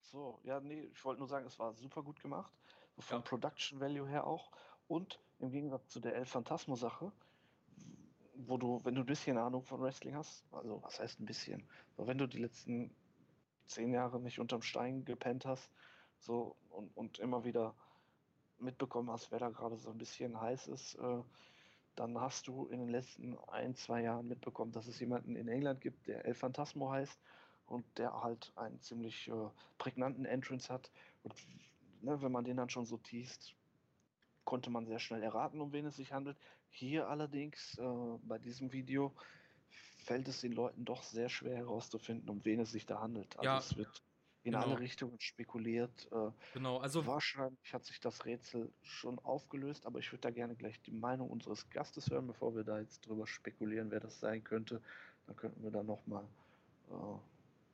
So, 0.00 0.40
ja, 0.44 0.60
nee, 0.60 0.90
ich 0.92 1.04
wollte 1.04 1.20
nur 1.20 1.28
sagen, 1.28 1.46
es 1.46 1.58
war 1.58 1.72
super 1.74 2.02
gut 2.02 2.20
gemacht. 2.20 2.52
So 2.96 3.02
vom 3.02 3.18
Ja. 3.18 3.22
Production 3.22 3.80
Value 3.80 4.06
her 4.08 4.26
auch. 4.26 4.50
Und 4.88 5.20
im 5.38 5.50
Gegensatz 5.50 5.88
zu 5.88 6.00
der 6.00 6.14
El 6.14 6.26
Phantasmo-Sache, 6.26 7.12
wo 8.34 8.58
du, 8.58 8.84
wenn 8.84 8.94
du 8.94 9.02
ein 9.02 9.06
bisschen 9.06 9.38
Ahnung 9.38 9.64
von 9.64 9.80
Wrestling 9.80 10.14
hast, 10.14 10.44
also 10.52 10.82
was 10.82 11.00
heißt 11.00 11.20
ein 11.20 11.26
bisschen, 11.26 11.66
aber 11.96 12.06
wenn 12.08 12.18
du 12.18 12.26
die 12.26 12.38
letzten 12.38 12.94
zehn 13.66 13.92
Jahre 13.92 14.20
nicht 14.20 14.38
unterm 14.38 14.62
Stein 14.62 15.04
gepennt 15.04 15.46
hast, 15.46 15.70
so 16.18 16.56
und, 16.70 16.94
und 16.96 17.18
immer 17.18 17.44
wieder 17.44 17.74
mitbekommen 18.62 19.10
hast, 19.10 19.30
wer 19.30 19.38
da 19.38 19.50
gerade 19.50 19.76
so 19.76 19.90
ein 19.90 19.98
bisschen 19.98 20.40
heiß 20.40 20.68
ist, 20.68 20.94
äh, 20.96 21.22
dann 21.96 22.18
hast 22.18 22.48
du 22.48 22.66
in 22.66 22.80
den 22.80 22.88
letzten 22.88 23.38
ein, 23.48 23.74
zwei 23.74 24.02
Jahren 24.02 24.28
mitbekommen, 24.28 24.72
dass 24.72 24.86
es 24.86 24.98
jemanden 25.00 25.36
in 25.36 25.48
England 25.48 25.80
gibt, 25.80 26.06
der 26.06 26.24
El 26.24 26.34
Phantasmo 26.34 26.90
heißt 26.90 27.20
und 27.66 27.84
der 27.98 28.22
halt 28.22 28.52
einen 28.56 28.80
ziemlich 28.80 29.28
äh, 29.28 29.50
prägnanten 29.78 30.24
Entrance 30.24 30.72
hat. 30.72 30.90
Und 31.22 31.34
ne, 32.00 32.20
wenn 32.22 32.32
man 32.32 32.44
den 32.44 32.56
dann 32.56 32.70
schon 32.70 32.86
so 32.86 32.96
teast, 32.96 33.54
konnte 34.44 34.70
man 34.70 34.86
sehr 34.86 34.98
schnell 34.98 35.22
erraten, 35.22 35.60
um 35.60 35.72
wen 35.72 35.86
es 35.86 35.96
sich 35.96 36.12
handelt. 36.12 36.36
Hier 36.70 37.08
allerdings 37.08 37.78
äh, 37.78 38.18
bei 38.22 38.38
diesem 38.38 38.72
Video 38.72 39.14
fällt 40.04 40.28
es 40.28 40.40
den 40.40 40.52
Leuten 40.52 40.84
doch 40.84 41.02
sehr 41.02 41.28
schwer 41.28 41.56
herauszufinden, 41.56 42.28
um 42.28 42.44
wen 42.44 42.60
es 42.60 42.72
sich 42.72 42.86
da 42.86 43.00
handelt. 43.00 43.38
Also 43.38 43.44
Ja, 43.44 43.58
es 43.58 43.76
wird 43.76 44.02
in 44.44 44.52
genau. 44.52 44.64
alle 44.64 44.80
Richtungen 44.80 45.18
spekuliert. 45.20 46.08
Äh, 46.10 46.30
Genau, 46.54 46.78
also 46.78 47.06
Wahrscheinlich 47.06 47.72
hat 47.72 47.84
sich 47.84 48.00
das 48.00 48.24
Rätsel 48.24 48.72
schon 48.82 49.18
aufgelöst, 49.20 49.86
aber 49.86 49.98
ich 50.00 50.10
würde 50.10 50.22
da 50.22 50.30
gerne 50.30 50.56
gleich 50.56 50.80
die 50.82 50.90
Meinung 50.90 51.30
unseres 51.30 51.68
Gastes 51.70 52.10
hören, 52.10 52.26
bevor 52.26 52.54
wir 52.54 52.64
da 52.64 52.80
jetzt 52.80 53.06
drüber 53.06 53.26
spekulieren, 53.26 53.90
wer 53.90 54.00
das 54.00 54.18
sein 54.20 54.42
könnte. 54.42 54.80
Dann 55.26 55.36
könnten 55.36 55.62
wir 55.62 55.70
da 55.70 55.82
nochmal. 55.82 56.24
Äh, 56.90 56.94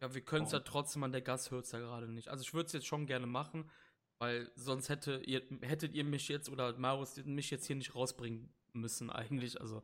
Ja, 0.01 0.15
wir 0.15 0.21
können 0.21 0.45
es 0.45 0.53
ja 0.53 0.61
trotzdem 0.61 1.03
an 1.05 1.13
der 1.13 1.23
Gas 1.23 1.51
hört 1.51 1.65
es 1.65 1.73
ja 1.73 1.79
gerade 1.79 2.09
nicht. 2.09 2.29
Also 2.29 2.43
ich 2.43 2.53
würde 2.53 2.67
es 2.67 2.73
jetzt 2.73 2.87
schon 2.87 3.07
gerne 3.07 3.27
machen, 3.27 3.71
weil 4.19 4.51
sonst 4.55 4.89
hätte 4.89 5.23
ihr, 5.25 5.43
hättet 5.63 5.95
ihr 5.95 6.05
mich 6.05 6.29
jetzt 6.29 6.51
oder 6.51 6.77
Marius 6.77 7.17
mich 7.25 7.51
jetzt 7.51 7.67
hier 7.67 7.77
nicht 7.77 7.95
rausbringen 7.95 8.53
müssen 8.73 9.11
eigentlich. 9.11 9.61
Also 9.61 9.83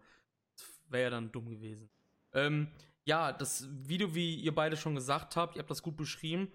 wäre 0.89 1.05
ja 1.05 1.11
dann 1.11 1.33
dumm 1.33 1.49
gewesen. 1.49 1.89
Ähm, 2.33 2.69
ja, 3.05 3.33
das 3.33 3.69
Video, 3.71 4.15
wie 4.15 4.35
ihr 4.37 4.55
beide 4.55 4.77
schon 4.77 4.95
gesagt 4.95 5.37
habt, 5.37 5.57
ihr 5.57 5.61
habt 5.61 5.71
das 5.71 5.83
gut 5.83 5.97
beschrieben. 5.97 6.51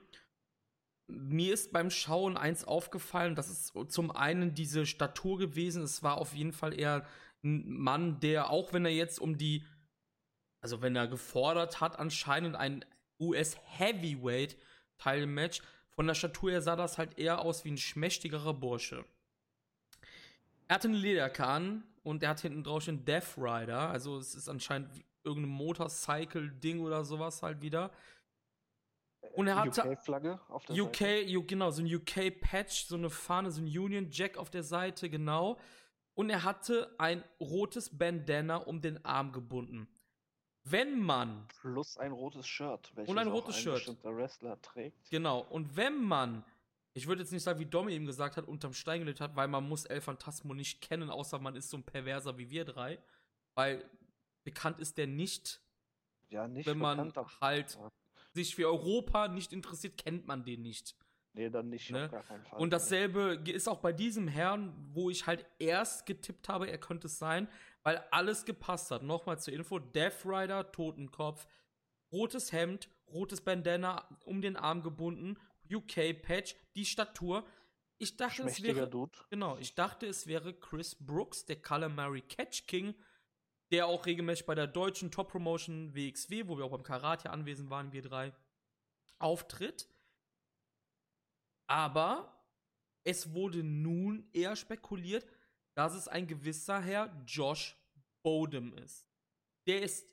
Mir 1.08 1.54
ist 1.54 1.72
beim 1.72 1.90
Schauen 1.90 2.38
eins 2.38 2.64
aufgefallen, 2.64 3.36
das 3.36 3.50
ist 3.50 3.74
zum 3.88 4.12
einen 4.12 4.54
diese 4.54 4.86
Statur 4.86 5.40
gewesen. 5.40 5.84
Es 5.84 6.04
war 6.04 6.18
auf 6.18 6.34
jeden 6.34 6.54
Fall 6.54 6.80
eher 6.80 7.06
ein 7.44 7.70
Mann, 7.70 8.20
der, 8.20 8.50
auch 8.50 8.74
wenn 8.74 8.86
er 8.86 8.92
jetzt 8.92 9.20
um 9.20 9.38
die 9.38 9.64
also 10.62 10.82
wenn 10.82 10.96
er 10.96 11.08
gefordert 11.08 11.80
hat, 11.82 12.00
anscheinend 12.00 12.56
ein 12.56 12.84
US 13.20 13.58
Heavyweight 13.64 14.58
Teilmatch. 14.98 15.62
Von 15.90 16.08
der 16.08 16.16
Statur 16.16 16.52
her 16.52 16.62
sah 16.62 16.76
das 16.76 16.98
halt 16.98 17.18
eher 17.18 17.40
aus 17.42 17.66
wie 17.66 17.72
ein 17.72 17.78
schmächtigerer 17.78 18.54
Bursche. 18.54 19.06
Er 20.68 20.76
hatte 20.76 20.88
eine 20.88 20.98
Lederjacke 20.98 21.84
und 22.04 22.24
er 22.24 22.30
hat 22.30 22.42
hinten 22.42 22.64
drauf 22.64 22.84
stehen 22.84 23.06
Death 23.06 23.38
Rider. 23.38 23.90
Also 23.90 24.18
es 24.18 24.36
ist 24.36 24.50
anscheinend 24.50 24.90
wie 25.30 25.42
irgendein 25.42 25.52
Motorcycle-Ding 25.52 26.80
oder 26.82 27.04
sowas 27.04 27.42
halt 27.44 27.62
wieder. 27.62 27.92
Und 29.34 29.48
er 29.48 29.58
hatte- 29.58 29.82
UK-Flagge 29.82 30.40
auf 30.48 30.66
der 30.66 30.76
UK, 30.82 30.96
Seite. 30.98 31.38
U- 31.38 31.44
genau, 31.46 31.72
so 31.72 31.82
ein 31.82 31.94
UK-Patch, 31.94 32.86
so 32.86 32.96
eine 32.96 33.10
Fahne, 33.10 33.52
so 33.52 33.62
ein 33.62 33.66
Union 33.66 34.10
Jack 34.12 34.38
auf 34.38 34.50
der 34.50 34.64
Seite, 34.64 35.10
genau. 35.10 35.60
Und 36.14 36.30
er 36.30 36.44
hatte 36.44 36.94
ein 36.98 37.24
rotes 37.40 37.98
Bandana 37.98 38.58
um 38.58 38.82
den 38.82 39.04
Arm 39.06 39.32
gebunden. 39.32 39.88
Wenn 40.64 41.00
man, 41.00 41.48
Plus 41.62 41.98
ein 41.98 42.12
rotes 42.12 42.48
Shirt, 42.48 42.92
welches 42.96 43.16
ein 43.18 43.28
auch 43.28 43.34
rotes 43.34 43.56
ein 43.56 43.62
Shirt. 43.62 43.74
bestimmter 43.76 44.16
Wrestler 44.16 44.62
trägt. 44.62 45.10
genau, 45.10 45.40
und 45.42 45.76
wenn 45.78 46.04
man, 46.04 46.44
ich 46.94 47.08
würde 47.08 47.22
jetzt 47.22 47.32
nicht 47.32 47.44
sagen, 47.44 47.60
wie 47.60 47.66
Domi 47.66 47.94
eben 47.94 48.06
gesagt 48.06 48.36
hat, 48.38 48.48
unterm 48.48 48.74
Stein 48.74 49.00
gelebt 49.00 49.22
hat, 49.22 49.36
weil 49.36 49.48
man 49.48 49.68
muss 49.68 49.86
El 49.86 50.02
Phantasmo 50.02 50.54
nicht 50.54 50.82
kennen, 50.82 51.10
außer 51.10 51.40
man 51.40 51.56
ist 51.56 51.70
so 51.70 51.78
ein 51.78 51.84
Perverser 51.84 52.38
wie 52.38 52.50
wir 52.50 52.66
drei. 52.66 53.00
Weil 53.56 53.84
bekannt 54.44 54.80
ist 54.80 54.98
der 54.98 55.08
nicht, 55.08 55.62
Ja, 56.30 56.48
nicht 56.48 56.66
wenn 56.68 56.78
man 56.78 57.08
bekannt, 57.10 57.42
halt 57.42 57.76
Ja. 57.76 57.90
sich 58.34 58.56
für 58.56 58.68
Europa 58.68 59.28
nicht 59.28 59.52
interessiert, 59.54 59.98
kennt 59.98 60.28
man 60.28 60.44
den 60.44 60.62
nicht. 60.62 60.96
Nee, 61.34 61.50
dann 61.50 61.70
nicht, 61.70 61.92
Ne? 61.92 62.10
Fall. 62.10 62.42
Und 62.60 62.72
dasselbe 62.74 63.40
ge- 63.44 63.54
ist 63.56 63.68
auch 63.70 63.80
bei 63.80 63.94
diesem 63.94 64.28
Herrn, 64.28 64.74
wo 64.94 65.10
ich 65.12 65.28
halt 65.28 65.46
erst 65.60 66.06
getippt 66.08 66.50
habe, 66.50 66.68
er 66.70 66.80
könnte 66.80 67.06
es 67.08 67.20
sein, 67.20 67.48
weil 67.84 67.98
alles 68.12 68.46
gepasst 68.46 68.90
hat. 68.92 69.04
Nochmal 69.04 69.40
zur 69.40 69.54
Info: 69.54 69.78
Death 69.80 70.26
Rider, 70.26 70.72
Totenkopf, 70.72 71.48
rotes 72.12 72.52
Hemd, 72.52 72.90
rotes 73.08 73.42
Bandana 73.42 74.08
um 74.26 74.42
den 74.42 74.56
Arm 74.58 74.82
gebunden, 74.82 75.38
UK-Patch, 75.72 76.56
die 76.76 76.86
Statur. 76.86 77.46
Ich 78.00 78.18
dachte, 78.18 78.44
es 78.44 78.62
wäre. 78.64 78.90
Dude. 78.90 79.12
Genau, 79.30 79.58
ich 79.58 79.76
dachte, 79.76 80.08
es 80.08 80.26
wäre 80.26 80.54
Chris 80.54 80.96
Brooks, 80.96 81.46
der 81.46 81.62
Calamari 81.62 82.22
Catch 82.22 82.66
King, 82.66 82.96
der 83.72 83.88
auch 83.88 84.06
regelmäßig 84.06 84.46
bei 84.46 84.56
der 84.56 84.68
deutschen 84.68 85.12
Top 85.12 85.32
Promotion 85.32 85.94
WXW, 85.94 86.48
wo 86.48 86.58
wir 86.58 86.66
auch 86.66 86.72
beim 86.72 86.84
Karate 86.84 87.30
anwesend 87.30 87.70
waren, 87.70 87.92
wir 87.92 88.02
drei, 88.02 88.34
auftritt. 89.20 89.88
Aber 91.68 92.44
es 93.04 93.34
wurde 93.34 93.64
nun 93.64 94.28
eher 94.34 94.56
spekuliert, 94.56 95.26
dass 95.76 95.94
es 95.94 96.08
ein 96.08 96.28
gewisser 96.28 96.82
Herr 96.82 97.16
Josh 97.26 97.78
Bodem 98.24 98.74
ist. 98.74 99.08
Der 99.68 99.82
ist 99.82 100.06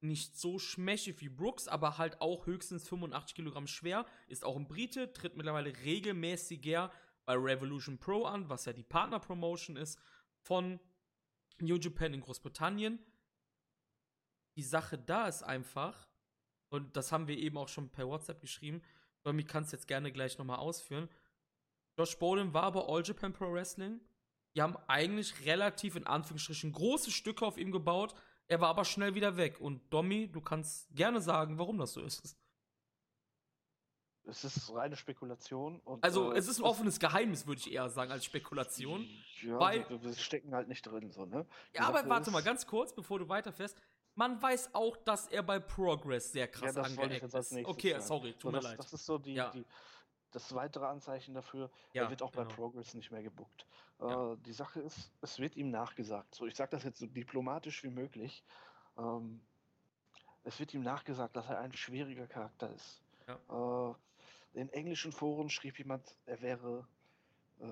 nicht 0.00 0.38
so 0.38 0.58
schmächtig 0.58 1.20
wie 1.20 1.28
Brooks, 1.28 1.68
aber 1.68 1.98
halt 1.98 2.20
auch 2.20 2.46
höchstens 2.46 2.88
85 2.88 3.34
Kilogramm 3.34 3.66
schwer, 3.66 4.06
ist 4.28 4.44
auch 4.44 4.56
ein 4.56 4.66
Brite, 4.66 5.12
tritt 5.12 5.36
mittlerweile 5.36 5.76
regelmäßiger 5.76 6.90
bei 7.26 7.34
Revolution 7.34 7.98
Pro 7.98 8.24
an, 8.24 8.48
was 8.48 8.64
ja 8.64 8.72
die 8.72 8.82
Partner-Promotion 8.82 9.76
ist 9.76 9.98
von 10.40 10.80
New 11.62 11.76
Japan 11.76 12.14
in 12.14 12.20
Großbritannien. 12.20 12.98
Die 14.56 14.62
Sache 14.62 14.98
da 14.98 15.28
ist 15.28 15.42
einfach, 15.42 16.08
und 16.70 16.96
das 16.96 17.12
haben 17.12 17.28
wir 17.28 17.38
eben 17.38 17.56
auch 17.56 17.68
schon 17.68 17.90
per 17.90 18.08
WhatsApp 18.08 18.40
geschrieben, 18.40 18.82
Domi 19.22 19.44
kann 19.44 19.64
es 19.64 19.72
jetzt 19.72 19.88
gerne 19.88 20.12
gleich 20.12 20.38
nochmal 20.38 20.58
ausführen. 20.58 21.08
Josh 21.98 22.16
Bowden 22.18 22.54
war 22.54 22.72
bei 22.72 22.80
All 22.80 23.02
Japan 23.04 23.32
Pro 23.32 23.52
Wrestling. 23.52 24.00
Die 24.54 24.62
haben 24.62 24.76
eigentlich 24.88 25.44
relativ 25.44 25.96
in 25.96 26.06
Anführungsstrichen 26.06 26.72
große 26.72 27.10
Stücke 27.10 27.44
auf 27.44 27.58
ihm 27.58 27.70
gebaut. 27.70 28.14
Er 28.48 28.60
war 28.60 28.68
aber 28.68 28.84
schnell 28.84 29.14
wieder 29.14 29.36
weg. 29.36 29.60
Und 29.60 29.92
Domi, 29.92 30.28
du 30.28 30.40
kannst 30.40 30.88
gerne 30.94 31.20
sagen, 31.20 31.58
warum 31.58 31.78
das 31.78 31.92
so 31.92 32.00
ist. 32.00 32.36
Es 34.30 34.44
ist 34.44 34.72
reine 34.74 34.96
Spekulation. 34.96 35.80
Und, 35.80 36.02
Also, 36.04 36.32
äh, 36.32 36.38
es 36.38 36.48
ist 36.48 36.58
ein 36.60 36.64
offenes 36.64 36.98
Geheimnis, 37.00 37.46
würde 37.46 37.60
ich 37.60 37.72
eher 37.72 37.88
sagen, 37.90 38.10
als 38.12 38.24
Spekulation. 38.24 39.06
Ja, 39.42 39.58
weil- 39.58 39.88
wir, 39.90 40.02
wir 40.02 40.14
stecken 40.14 40.54
halt 40.54 40.68
nicht 40.68 40.82
drin, 40.82 41.10
so, 41.10 41.26
ne? 41.26 41.46
Die 41.74 41.78
Ja, 41.78 41.88
aber 41.88 42.08
warte 42.08 42.30
mal, 42.30 42.42
ganz 42.42 42.66
kurz, 42.66 42.94
bevor 42.94 43.18
du 43.18 43.28
weiterfährst. 43.28 43.76
Man 44.14 44.40
weiß 44.42 44.74
auch, 44.74 44.96
dass 44.98 45.28
er 45.28 45.42
bei 45.42 45.58
Progress 45.58 46.32
sehr 46.32 46.48
krass 46.48 46.74
Ja, 46.74 46.82
angeeckt 46.82 47.22
ist. 47.32 47.52
Okay, 47.64 47.92
sagen. 47.92 48.02
sorry, 48.02 48.32
tut 48.32 48.42
So, 48.42 48.48
mir 48.50 48.56
das, 48.56 48.64
leid. 48.64 48.78
das 48.78 48.92
ist 48.92 49.06
so 49.06 49.18
die, 49.18 49.34
Ja. 49.34 49.50
die, 49.50 49.64
das 50.32 50.54
weitere 50.54 50.86
Anzeichen 50.86 51.34
dafür. 51.34 51.70
Ja, 51.92 52.04
er 52.04 52.10
wird 52.10 52.22
auch 52.22 52.32
bei 52.32 52.42
genau. 52.44 52.54
Progress 52.54 52.94
nicht 52.94 53.10
mehr 53.10 53.22
gebuckt. 53.22 53.66
Ja. 54.00 54.32
Äh, 54.32 54.36
die 54.38 54.52
Sache 54.52 54.80
ist, 54.80 55.12
es 55.20 55.38
wird 55.38 55.56
ihm 55.56 55.70
nachgesagt. 55.70 56.34
So, 56.34 56.46
ich 56.46 56.54
sage 56.56 56.70
das 56.70 56.84
jetzt 56.84 56.98
so 56.98 57.06
diplomatisch 57.06 57.82
wie 57.84 57.90
möglich. 57.90 58.44
Ähm, 58.98 59.40
es 60.44 60.58
wird 60.58 60.72
ihm 60.74 60.82
nachgesagt, 60.82 61.36
dass 61.36 61.48
er 61.48 61.58
ein 61.60 61.72
schwieriger 61.72 62.26
Charakter 62.26 62.72
ist. 62.74 63.02
Äh, 63.26 63.94
In 64.52 64.68
englischen 64.70 65.12
Foren 65.12 65.48
schrieb 65.48 65.78
jemand, 65.78 66.16
er 66.26 66.40
wäre, 66.40 66.86
äh, 67.60 67.66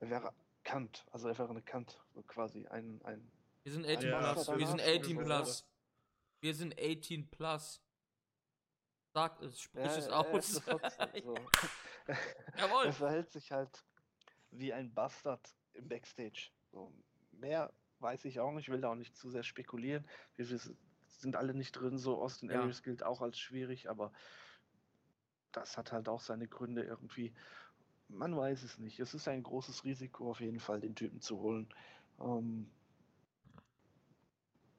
er 0.00 0.10
wäre 0.10 0.32
Kant, 0.64 1.04
also 1.10 1.28
er 1.28 1.38
wäre 1.38 1.50
eine 1.50 1.62
Kant, 1.62 2.00
quasi 2.26 2.66
ein, 2.68 3.00
ein 3.04 3.30
Wir 3.64 3.72
sind 3.72 3.86
18 3.86 4.08
Ja, 4.08 4.32
plus. 4.32 4.48
Wir 4.48 4.66
sind 4.66 4.80
ist 4.80 4.88
18 4.88 5.16
so. 5.16 5.22
plus. 5.24 5.66
Wir 6.40 6.54
sind 6.54 6.78
18 6.78 7.30
plus. 7.30 7.82
Sag 9.12 9.42
es, 9.42 9.60
sprich 9.60 9.84
Ja, 9.84 9.96
es 9.96 10.06
er 10.06 10.18
aus. 10.18 10.58
Fotze, 10.60 11.10
so. 11.24 11.34
Jawohl. 12.56 12.86
Er 12.86 12.92
verhält 12.92 13.30
sich 13.30 13.50
halt 13.52 13.84
wie 14.50 14.72
ein 14.72 14.94
Bastard 14.94 15.54
im 15.74 15.88
Backstage. 15.88 16.50
So, 16.70 16.92
mehr 17.32 17.72
weiß 17.98 18.24
ich 18.24 18.40
auch 18.40 18.52
nicht, 18.52 18.68
will 18.70 18.80
da 18.80 18.90
auch 18.90 18.94
nicht 18.96 19.16
zu 19.16 19.30
sehr 19.30 19.42
spekulieren. 19.42 20.06
Wir, 20.36 20.48
wir 20.48 20.60
sind 21.06 21.36
alle 21.36 21.54
nicht 21.54 21.72
drin, 21.72 21.98
so 21.98 22.20
Austin 22.22 22.50
Ja. 22.50 22.60
Aries 22.62 22.82
gilt 22.82 23.02
auch 23.02 23.20
als 23.20 23.38
schwierig, 23.38 23.90
aber 23.90 24.12
das 25.52 25.76
hat 25.78 25.92
halt 25.92 26.08
auch 26.08 26.20
seine 26.20 26.48
Gründe 26.48 26.82
irgendwie. 26.84 27.34
Man 28.08 28.36
weiß 28.36 28.62
es 28.64 28.78
nicht. 28.78 29.00
Es 29.00 29.14
ist 29.14 29.28
ein 29.28 29.42
großes 29.42 29.84
Risiko, 29.84 30.30
auf 30.30 30.40
jeden 30.40 30.60
Fall 30.60 30.80
den 30.80 30.94
Typen 30.96 31.20
zu 31.20 31.38
holen. 31.40 31.68
Ähm, 32.20 32.70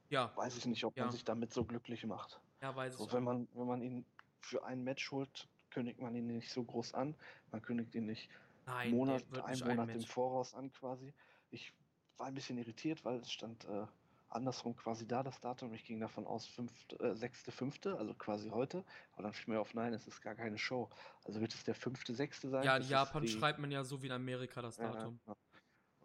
Ja, 0.08 0.32
weiß 0.34 0.56
ich 0.56 0.66
nicht, 0.66 0.84
ob 0.84 0.94
Ja. 0.96 1.04
man 1.04 1.10
sich 1.10 1.24
damit 1.24 1.52
so 1.52 1.64
glücklich 1.64 2.04
macht. 2.06 2.40
ja, 2.60 2.74
weiß 2.74 2.94
So, 2.94 3.04
ich. 3.06 3.12
wenn 3.12 3.24
man, 3.24 3.48
wenn 3.54 3.66
man 3.66 3.82
ihn 3.82 4.06
für 4.40 4.64
ein 4.64 4.82
Match 4.82 5.10
holt, 5.10 5.48
kündigt 5.70 6.00
man 6.00 6.14
ihn 6.14 6.26
nicht 6.26 6.50
so 6.50 6.64
groß 6.64 6.94
an. 6.94 7.16
Man 7.50 7.62
kündigt 7.62 7.94
ihn 7.94 8.06
nicht 8.06 8.30
Nein, 8.66 8.90
Monat, 8.90 9.04
der 9.04 9.30
wird 9.30 9.44
ein 9.44 9.60
Monat 9.60 9.94
im. 9.94 10.04
Voraus 10.04 10.54
an 10.54 10.72
quasi. 10.72 11.14
Ich 11.50 11.74
war 12.16 12.26
ein 12.26 12.34
bisschen 12.34 12.58
irritiert, 12.58 13.04
weil 13.04 13.18
es 13.20 13.30
stand 13.32 13.64
äh, 13.64 13.86
andersrum 14.34 14.76
quasi 14.76 15.06
da, 15.06 15.22
das 15.22 15.40
Datum. 15.40 15.72
Ich 15.74 15.84
ging 15.84 16.00
davon 16.00 16.26
aus, 16.26 16.46
fünfte, 16.46 16.98
äh, 17.00 17.14
sechste, 17.14 17.52
fünfte, 17.52 17.96
also 17.98 18.14
quasi 18.14 18.48
heute. 18.50 18.84
Aber 19.12 19.24
dann 19.24 19.32
fiel 19.32 19.54
mir 19.54 19.60
auf, 19.60 19.74
nein, 19.74 19.92
es 19.92 20.06
ist 20.06 20.20
gar 20.20 20.34
keine 20.34 20.58
Show. 20.58 20.88
Also 21.24 21.40
wird 21.40 21.54
es 21.54 21.64
der 21.64 21.74
fünfte, 21.74 22.14
sechste 22.14 22.48
sein? 22.48 22.64
Ja, 22.64 22.76
in 22.76 22.88
Japan 22.88 23.26
schreibt 23.26 23.58
man 23.58 23.70
ja 23.70 23.84
so 23.84 24.02
wie 24.02 24.06
in 24.06 24.12
Amerika 24.12 24.62
das 24.62 24.76
Ja, 24.78 24.92
Datum. 24.92 25.20
ja. 25.26 25.32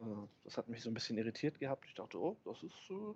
Äh, 0.02 0.28
Das 0.44 0.58
hat 0.58 0.68
mich 0.68 0.82
so 0.82 0.90
ein 0.90 0.94
bisschen 0.94 1.18
irritiert 1.18 1.60
gehabt. 1.60 1.86
Ich 1.86 1.94
dachte, 1.95 2.20
oh, 2.20 2.38
das 2.45 2.64
ist, 2.64 2.90
äh, 2.90 3.14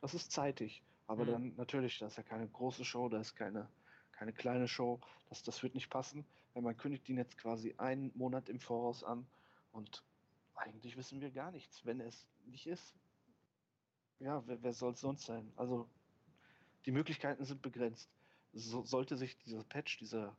das 0.00 0.14
ist 0.14 0.32
zeitig. 0.32 0.82
Aber 1.06 1.24
Mhm. 1.24 1.30
dann 1.30 1.56
natürlich, 1.56 1.98
das 1.98 2.12
ist 2.12 2.16
ja 2.16 2.22
keine 2.22 2.48
große 2.48 2.84
Show, 2.84 3.08
das 3.08 3.28
ist 3.28 3.34
keine, 3.36 3.68
keine 4.12 4.32
kleine 4.32 4.68
Show. 4.68 5.00
Das, 5.28 5.42
das 5.42 5.62
wird 5.62 5.74
nicht 5.74 5.90
passen. 5.90 6.24
Weil 6.54 6.62
man 6.62 6.76
kündigt 6.76 7.08
ihn 7.08 7.18
jetzt 7.18 7.38
quasi 7.38 7.74
einen 7.78 8.10
Monat 8.16 8.48
im 8.48 8.58
Voraus 8.58 9.04
an 9.04 9.26
und 9.72 10.02
eigentlich 10.54 10.96
wissen 10.96 11.20
wir 11.20 11.30
gar 11.30 11.52
nichts. 11.52 11.84
Wenn 11.84 12.00
es 12.00 12.26
nicht 12.46 12.66
ist, 12.66 12.94
ja, 14.20 14.42
wer, 14.46 14.62
wer 14.62 14.72
soll 14.72 14.92
es 14.92 15.00
sonst 15.00 15.24
sein? 15.24 15.52
Also 15.56 15.88
die 16.86 16.92
Möglichkeiten 16.92 17.44
sind 17.44 17.62
begrenzt. 17.62 18.10
So, 18.52 18.84
sollte 18.84 19.16
sich 19.16 19.36
dieser 19.38 19.62
Patch, 19.64 19.98
dieser 19.98 20.36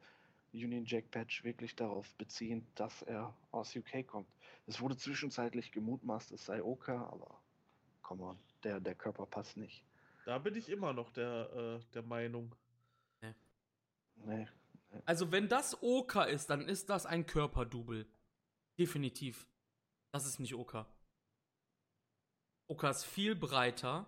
Union 0.51 0.85
Jack 0.85 1.11
Patch 1.11 1.43
wirklich 1.43 1.75
darauf 1.75 2.11
beziehen, 2.15 2.65
dass 2.75 3.03
er 3.03 3.35
aus 3.51 3.75
UK 3.75 4.05
kommt. 4.07 4.27
Es 4.65 4.81
wurde 4.81 4.97
zwischenzeitlich 4.97 5.71
gemutmaßt, 5.71 6.31
es 6.31 6.45
sei 6.45 6.63
Oka, 6.63 7.05
aber 7.07 7.39
come 8.01 8.23
on, 8.23 8.39
der, 8.63 8.79
der 8.79 8.95
Körper 8.95 9.25
passt 9.25 9.57
nicht. 9.57 9.83
Da 10.25 10.39
bin 10.39 10.55
ich 10.55 10.69
immer 10.69 10.93
noch 10.93 11.11
der, 11.11 11.79
äh, 11.81 11.93
der 11.93 12.03
Meinung. 12.03 12.55
Nee. 14.25 14.47
Also, 15.05 15.31
wenn 15.31 15.47
das 15.47 15.81
Oka 15.81 16.23
ist, 16.23 16.49
dann 16.49 16.67
ist 16.67 16.89
das 16.89 17.05
ein 17.05 17.25
Körperdouble. 17.25 18.05
Definitiv. 18.77 19.47
Das 20.11 20.25
ist 20.25 20.39
nicht 20.39 20.55
Oka. 20.55 20.87
Oka 22.69 22.89
ist 22.91 23.03
viel 23.03 23.35
breiter. 23.35 24.05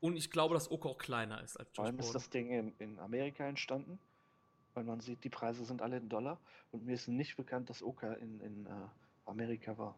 Und 0.00 0.16
ich 0.16 0.30
glaube, 0.30 0.54
dass 0.54 0.70
Oka 0.70 0.88
auch 0.88 0.98
kleiner 0.98 1.42
ist 1.42 1.56
als 1.56 1.70
Vor 1.74 1.84
Josh 1.84 1.92
allem 1.92 2.00
ist 2.00 2.14
das 2.14 2.28
Ding 2.30 2.50
in, 2.50 2.74
in 2.78 2.98
Amerika 2.98 3.44
entstanden, 3.46 3.98
weil 4.74 4.84
man 4.84 5.00
sieht, 5.00 5.22
die 5.24 5.28
Preise 5.28 5.64
sind 5.64 5.80
alle 5.80 5.98
in 5.98 6.08
Dollar 6.08 6.40
und 6.72 6.84
mir 6.84 6.94
ist 6.94 7.06
nicht 7.06 7.36
bekannt, 7.36 7.70
dass 7.70 7.82
Oka 7.82 8.14
in, 8.14 8.40
in 8.40 8.66
äh, 8.66 8.70
Amerika 9.26 9.78
war. 9.78 9.96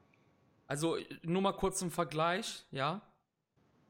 Also, 0.66 0.98
nur 1.22 1.42
mal 1.42 1.52
kurz 1.52 1.78
zum 1.78 1.90
Vergleich, 1.90 2.66
ja. 2.70 3.00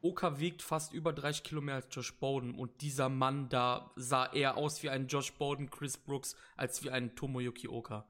Oka 0.00 0.38
wiegt 0.38 0.62
fast 0.62 0.92
über 0.92 1.12
30 1.12 1.44
Kilo 1.44 1.60
mehr 1.60 1.76
als 1.76 1.88
Josh 1.90 2.12
Bowden 2.18 2.54
und 2.54 2.80
dieser 2.80 3.08
Mann 3.08 3.48
da 3.48 3.92
sah 3.96 4.26
eher 4.32 4.56
aus 4.56 4.82
wie 4.82 4.90
ein 4.90 5.06
Josh 5.06 5.32
Bowden, 5.32 5.70
Chris 5.70 5.96
Brooks, 5.96 6.36
als 6.56 6.82
wie 6.82 6.90
ein 6.90 7.14
Tomoyuki 7.14 7.68
Oka. 7.68 8.06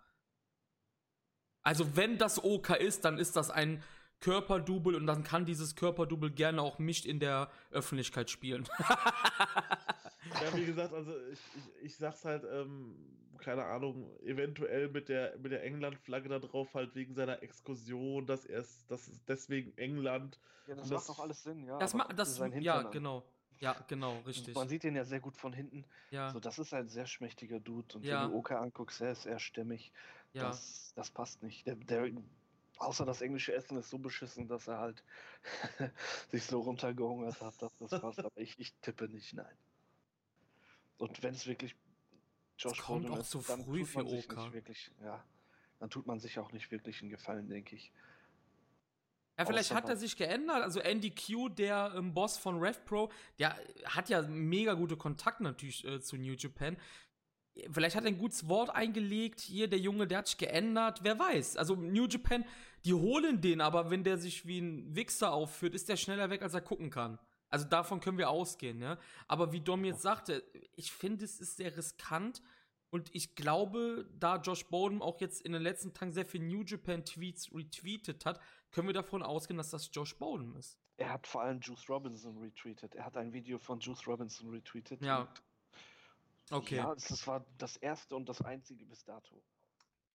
Also, 1.63 1.97
wenn 1.97 2.19
das 2.19 2.43
Oka 2.43 2.75
ist, 2.75 3.05
dann 3.05 3.19
ist 3.19 3.37
das 3.37 3.51
ein 3.51 3.83
Körperdouble 4.23 4.97
und 4.97 5.07
dann 5.07 5.23
kann 5.25 5.45
dieses 5.45 5.77
Körperdouble 5.77 6.31
gerne 6.31 6.63
auch 6.63 6.79
nicht 6.79 7.05
in 7.05 7.21
der 7.21 7.51
Öffentlichkeit 7.71 8.31
spielen. 8.31 8.67
Ja, 10.41 10.57
wie 10.57 10.65
gesagt, 10.65 10.95
also 10.95 11.13
ich, 11.33 11.41
ich, 11.57 11.85
ich 11.87 11.97
sag's 11.97 12.25
halt, 12.25 12.45
ähm, 12.51 12.95
keine 13.39 13.65
Ahnung, 13.65 14.09
eventuell 14.23 14.89
mit 14.89 15.09
der, 15.09 15.37
mit 15.39 15.51
der 15.53 15.65
England-Flagge 15.65 16.29
da 16.29 16.39
drauf, 16.39 16.73
halt 16.75 16.95
wegen 16.95 17.15
seiner 17.15 17.43
Exkursion, 17.43 18.25
dass 18.27 18.47
er 18.47 18.61
es, 18.61 18.87
das 18.87 19.09
ist 19.09 19.29
deswegen 19.29 19.77
England. 19.77 20.39
Ja, 20.69 20.77
das, 20.77 20.89
das- 20.89 21.01
macht 21.01 21.09
doch 21.09 21.23
alles 21.25 21.43
Sinn, 21.43 21.65
ja. 21.65 21.77
das 21.79 21.93
macht 21.95 22.17
das 22.19 22.37
sein 22.37 22.61
ja 22.63 22.83
genau. 22.83 23.25
Ja, 23.59 23.77
genau, 23.89 24.19
richtig. 24.27 24.55
Man 24.57 24.69
sieht 24.69 24.83
den 24.85 24.97
ja 24.97 25.05
sehr 25.05 25.21
gut 25.21 25.37
von 25.37 25.53
hinten. 25.53 25.85
Ja, 26.11 26.31
So, 26.31 26.41
das 26.41 26.59
ist 26.59 26.73
ein 26.75 26.89
sehr 26.89 27.07
schmächtiger 27.07 27.61
Dude. 27.61 27.97
Und 27.97 28.05
Ja. 28.05 28.23
wenn 28.25 28.31
du 28.31 28.37
Oka 28.39 28.61
anguckst, 28.61 29.01
er 29.01 29.13
ist 29.13 29.25
eher 29.27 29.39
stämmig. 29.39 29.93
ja. 30.33 30.43
Das, 30.49 30.93
das 30.97 31.11
passt 31.13 31.43
nicht. 31.45 31.65
Der, 31.67 31.77
der, 31.77 32.11
außer 32.79 33.05
das 33.05 33.21
englische 33.21 33.55
Essen 33.55 33.77
ist 33.79 33.91
so 33.91 33.99
beschissen, 33.99 34.49
dass 34.49 34.69
er 34.69 34.79
halt 34.79 35.05
sich 36.31 36.45
so 36.45 36.61
runtergehungert 36.61 37.41
hat, 37.41 37.61
dass 37.63 37.77
das 37.79 38.01
passt. 38.01 38.21
Aber 38.21 38.37
ich, 38.37 38.59
ich 38.59 38.75
tippe 38.83 39.09
nicht, 39.09 39.35
nein. 39.35 39.57
Und 40.99 41.23
wenn 41.23 41.35
es 41.35 41.47
wirklich 41.47 41.75
Josh 42.59 42.81
kommt 42.81 43.03
Brolin 43.03 43.19
auch 43.19 43.23
ist, 43.23 43.31
so 43.31 43.41
dann 43.43 43.65
früh 43.65 43.81
tut 43.81 43.89
für 43.89 43.99
man 43.99 44.09
sich 44.09 44.31
Oka. 44.31 44.53
wirklich, 44.53 44.91
ja, 45.03 45.25
dann 45.79 45.91
tut 45.91 46.07
man 46.07 46.21
sich 46.21 46.39
auch 46.39 46.53
nicht 46.53 46.71
wirklich 46.71 47.01
einen 47.01 47.11
Gefallen, 47.11 47.49
denke 47.49 47.77
ich. 47.77 47.93
Ja, 49.39 49.47
vielleicht 49.47 49.73
hat 49.73 49.89
er 49.89 49.97
sich 49.97 50.17
geändert. 50.17 50.63
Also 50.63 50.79
Andy 50.81 51.11
Q, 51.11 51.49
der 51.49 51.95
ähm, 51.97 52.13
Boss 52.13 52.37
von 52.37 52.59
RevPro, 52.59 53.11
der 53.39 53.59
hat 53.87 54.09
ja 54.11 54.23
mega 54.23 54.75
gute 54.75 54.97
Kontakte 54.97 55.43
natürlich 55.43 55.85
äh, 55.85 56.01
zu 56.01 56.17
New 56.17 56.35
Japan. 56.35 56.77
Vielleicht 57.71 57.97
hat 57.97 58.05
er 58.05 58.09
ein 58.09 58.19
gutes 58.19 58.49
Wort 58.49 58.71
eingelegt. 58.71 59.41
Hier, 59.41 59.69
der 59.69 59.79
Junge, 59.79 60.07
der 60.07 60.19
hat 60.19 60.29
sich 60.29 60.39
geändert. 60.39 61.01
Wer 61.03 61.19
weiß. 61.19 61.57
Also 61.57 61.77
New 61.77 62.07
Japan, 62.07 62.45
die 62.85 62.95
holen 62.95 63.41
den, 63.41 63.61
aber 63.61 63.91
wenn 63.91 64.05
der 64.05 64.19
sich 64.19 64.47
wie 64.47 64.61
ein 64.61 64.97
Wichser 64.97 65.33
aufführt, 65.33 65.75
ist 65.75 65.89
der 65.89 65.97
schneller 65.97 66.31
weg, 66.31 66.43
als 66.43 66.55
er 66.55 66.63
gucken 66.63 66.91
kann. 66.91 67.19
Also 67.49 67.67
davon 67.67 68.01
können 68.01 68.17
wir 68.17 68.31
ausgehen, 68.31 68.81
ja. 68.81 68.99
Aber 69.29 69.53
wie 69.53 69.61
Dom 69.61 69.85
jetzt 69.85 70.01
sagte, 70.01 70.43
ich 70.75 70.91
finde, 70.91 71.25
es 71.25 71.39
ist 71.39 71.59
sehr 71.59 71.77
riskant. 71.77 72.43
Und 72.89 73.15
ich 73.15 73.35
glaube, 73.35 74.07
da 74.19 74.37
Josh 74.37 74.67
Bowden 74.67 75.01
auch 75.01 75.21
jetzt 75.21 75.41
in 75.43 75.53
den 75.53 75.63
letzten 75.63 75.95
Tagen 75.95 76.13
sehr 76.13 76.27
viel 76.27 76.41
New 76.41 76.63
Japan 76.63 77.05
Tweets 77.05 77.51
retweetet 77.55 78.27
hat, 78.27 78.41
können 78.71 78.87
wir 78.87 78.95
davon 78.95 79.23
ausgehen, 79.23 79.57
dass 79.57 79.71
das 79.71 79.91
Josh 79.93 80.17
Bowden 80.17 80.55
ist. 80.57 80.79
Er 80.99 81.11
hat 81.11 81.27
vor 81.27 81.43
allem 81.43 81.61
Juice 81.61 81.89
Robinson 81.89 82.37
retweetet. 82.39 82.95
Er 82.95 83.07
hat 83.07 83.17
ein 83.17 83.33
Video 83.33 83.59
von 83.59 83.81
Juice 83.81 84.07
Robinson 84.07 84.51
retweetet. 84.51 85.03
Ja. 85.03 85.23
und 85.23 85.43
Okay. 86.51 86.77
Ja, 86.77 86.95
das 86.95 87.27
war 87.27 87.47
das 87.59 87.77
erste 87.77 88.17
und 88.17 88.29
das 88.29 88.43
einzige 88.43 88.85
bis 88.87 89.05
dato. 89.05 89.43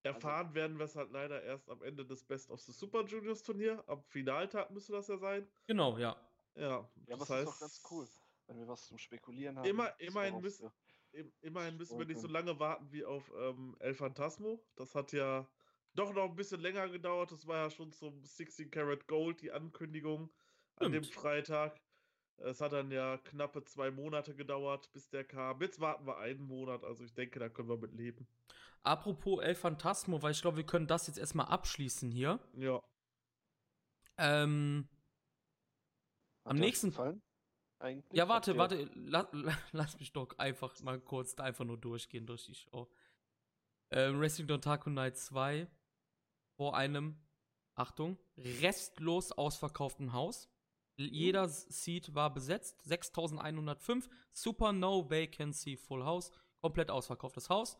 Erfahren 0.03 0.53
werden 0.53 0.77
wir 0.77 0.85
es 0.85 0.95
halt 0.95 1.11
leider 1.11 1.41
erst 1.43 1.69
am 1.69 1.81
Ende 1.81 2.05
des 2.05 2.23
Best 2.23 2.49
of 2.49 2.61
the 2.61 2.71
Super 2.71 3.03
Juniors 3.05 3.43
Turnier. 3.43 3.83
Am 3.87 4.03
Finaltag 4.03 4.71
müsste 4.71 4.93
das 4.93 5.07
ja 5.07 5.17
sein. 5.17 5.47
Genau, 5.65 5.97
ja. 5.97 6.15
Ja, 6.55 6.61
Ja, 6.61 6.77
aber 7.15 7.17
das 7.17 7.23
es 7.23 7.29
heißt, 7.29 7.47
ist 7.49 7.53
doch 7.55 7.59
ganz 7.59 7.81
cool, 7.91 8.07
wenn 8.47 8.57
wir 8.59 8.67
was 8.67 8.85
zum 8.87 8.97
Spekulieren 8.97 9.57
haben. 9.57 9.65
Immer- 9.65 9.99
immerhin 9.99 10.39
müssen- 10.39 10.71
immerhin 11.41 11.77
müssen 11.77 11.97
wir 11.97 12.05
nicht 12.05 12.19
so 12.21 12.27
lange 12.27 12.59
warten 12.59 12.91
wie 12.91 13.03
auf 13.03 13.31
ähm, 13.35 13.75
El 13.79 13.93
Phantasmo. 13.95 14.65
Das 14.75 14.95
hat 14.95 15.11
ja 15.11 15.47
doch 15.93 16.13
noch 16.13 16.25
ein 16.29 16.35
bisschen 16.35 16.61
länger 16.61 16.87
gedauert. 16.89 17.31
Das 17.31 17.47
war 17.47 17.57
ja 17.57 17.69
schon 17.71 17.91
zum 17.91 18.23
16 18.23 18.69
Karat 18.71 19.07
Gold 19.07 19.41
die 19.41 19.51
Ankündigung 19.51 20.31
an 20.75 20.91
dem 20.91 21.03
Stimmt. 21.03 21.19
Freitag. 21.19 21.81
Es 22.37 22.61
hat 22.61 22.71
dann 22.73 22.91
ja 22.91 23.17
knappe 23.17 23.63
zwei 23.63 23.89
Monate 23.91 24.35
gedauert, 24.35 24.91
bis 24.93 25.09
der 25.09 25.23
kam. 25.23 25.59
Jetzt 25.61 25.79
warten 25.79 26.05
wir 26.05 26.17
einen 26.17 26.41
Monat, 26.45 26.83
also 26.83 27.03
ich 27.03 27.13
denke, 27.13 27.39
da 27.39 27.49
können 27.49 27.69
wir 27.69 27.77
mit 27.77 27.93
leben. 27.93 28.27
Apropos 28.83 29.41
El 29.43 29.55
Phantasmo, 29.55 30.21
weil 30.21 30.31
ich 30.31 30.41
glaube, 30.41 30.57
wir 30.57 30.65
können 30.65 30.87
das 30.87 31.07
jetzt 31.07 31.17
erstmal 31.17 31.47
abschließen 31.47 32.11
hier. 32.11 32.39
Ja. 32.53 32.81
Ähm, 34.17 34.87
Hat 36.45 36.51
Am 36.51 36.57
nächsten- 36.57 36.89
gefallen? 36.91 37.21
Eigentlich? 37.79 38.17
ja, 38.17 38.27
warte, 38.27 38.57
warte, 38.57 38.83
la, 38.95 39.27
la, 39.31 39.51
lass 39.71 39.99
mich 39.99 40.11
doch 40.13 40.29
einfach 40.39 40.79
mal 40.81 40.99
kurz 40.99 41.35
da 41.35 41.43
einfach 41.43 41.65
nur 41.65 41.77
durchgehen 41.77 42.25
durch 42.25 42.45
die 42.45 42.55
Show. 42.55 42.89
Ähm, 43.91 44.19
Wrestling 44.19 44.47
Dontaku 44.47 44.89
Night 44.89 45.17
2 45.17 45.67
vor 46.55 46.75
einem, 46.75 47.17
Achtung, 47.75 48.17
restlos 48.37 49.31
ausverkauften 49.31 50.13
Haus. 50.13 50.49
Jeder 50.97 51.47
Seat 51.47 52.15
war 52.15 52.33
besetzt, 52.33 52.81
6105, 52.85 54.09
Super 54.33 54.73
No 54.73 55.09
Vacancy 55.09 55.77
Full 55.77 56.03
House, 56.03 56.31
komplett 56.59 56.89
ausverkauftes 56.89 57.49
Haus. 57.49 57.77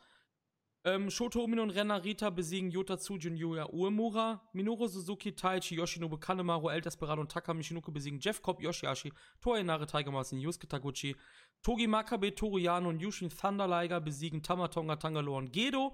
Ähm, 0.84 1.10
Shoto 1.10 1.44
Umino 1.44 1.64
und 1.64 1.72
Ren 1.72 1.88
Narita 1.88 2.30
besiegen 2.30 2.70
Yota 2.70 2.98
Tsuji 2.98 3.30
und 3.30 3.38
Yuya 3.38 3.66
Uemura. 3.74 4.48
Minoru 4.54 4.88
Suzuki, 4.88 5.34
Taichi, 5.36 5.76
Yoshinobu 5.76 6.18
Kanemaru, 6.18 6.70
El 6.70 6.82
Desperado 6.82 7.20
und 7.20 7.32
Taka 7.32 7.54
Michinoku 7.54 7.92
besiegen 7.92 8.20
Jeff 8.20 8.42
Cobb, 8.42 8.62
Yoshihashi, 8.62 9.12
Toei 9.42 9.64
Nare, 9.64 9.88
Tiger 9.88 10.12
Yusuke 10.32 10.68
Taguchi. 10.68 11.16
Togi 11.64 11.88
Makabe, 11.88 12.34
Toru 12.36 12.60
Yano 12.60 12.90
und 12.90 13.02
Yushin 13.02 13.30
Thunder 13.30 13.68
Liger 13.68 14.00
besiegen 14.00 14.44
Tamatonga, 14.44 14.96
Tangaloa 14.96 15.40
und 15.40 15.52
Gedo. 15.52 15.92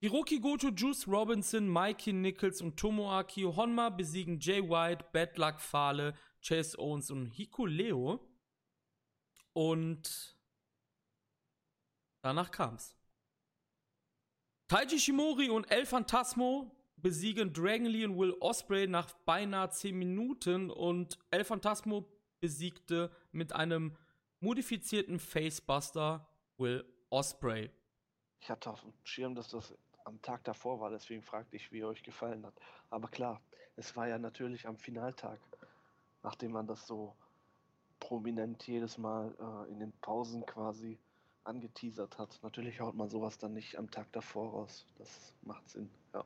Hiroki 0.00 0.38
Goto, 0.38 0.70
Juice 0.70 1.08
Robinson, 1.08 1.68
Mikey 1.68 2.12
Nichols 2.12 2.62
und 2.62 2.76
Tomoaki 2.76 3.42
Honma 3.42 3.90
besiegen 3.90 4.38
Jay 4.38 4.62
White, 4.62 5.06
Bad 5.12 5.36
Luck 5.38 5.60
Fale, 5.60 6.14
Chase 6.40 6.78
Owens 6.78 7.10
und 7.10 7.26
Hikuleo. 7.26 8.20
Und 9.54 10.38
danach 12.22 12.52
kam's. 12.52 12.96
Taiji 14.68 15.00
Shimori 15.00 15.50
und 15.50 15.68
El 15.68 15.84
Phantasmo 15.84 16.70
besiegen 16.96 17.52
Dragon 17.52 17.86
Lee 17.86 18.04
und 18.04 18.16
Will 18.16 18.36
Osprey 18.38 18.86
nach 18.86 19.12
beinahe 19.24 19.70
10 19.70 19.98
Minuten 19.98 20.70
und 20.70 21.18
El 21.30 21.42
Phantasmo 21.42 22.08
besiegte 22.38 23.10
mit 23.32 23.52
einem 23.52 23.96
modifizierten 24.38 25.18
Facebuster 25.18 26.28
Will 26.56 26.84
Osprey. 27.10 27.70
Ich 28.40 28.48
hatte 28.48 28.70
auf 28.70 28.82
dem 28.82 28.92
Schirm, 29.02 29.34
dass 29.34 29.48
das 29.48 29.74
am 30.08 30.20
Tag 30.22 30.42
davor 30.44 30.80
war, 30.80 30.90
deswegen 30.90 31.22
fragte 31.22 31.56
ich, 31.56 31.70
wie 31.70 31.84
euch 31.84 32.02
gefallen 32.02 32.44
hat. 32.44 32.54
Aber 32.90 33.08
klar, 33.08 33.40
es 33.76 33.94
war 33.96 34.08
ja 34.08 34.18
natürlich 34.18 34.66
am 34.66 34.78
Finaltag, 34.78 35.38
nachdem 36.22 36.52
man 36.52 36.66
das 36.66 36.86
so 36.86 37.14
prominent 38.00 38.66
jedes 38.66 38.98
Mal 38.98 39.34
äh, 39.38 39.70
in 39.70 39.78
den 39.78 39.92
Pausen 40.00 40.44
quasi 40.46 40.98
angeteasert 41.44 42.18
hat. 42.18 42.38
Natürlich 42.42 42.80
haut 42.80 42.94
man 42.94 43.08
sowas 43.08 43.38
dann 43.38 43.54
nicht 43.54 43.76
am 43.76 43.90
Tag 43.90 44.12
davor 44.12 44.50
raus. 44.50 44.86
Das 44.96 45.34
macht 45.42 45.68
Sinn, 45.68 45.90
ja. 46.12 46.24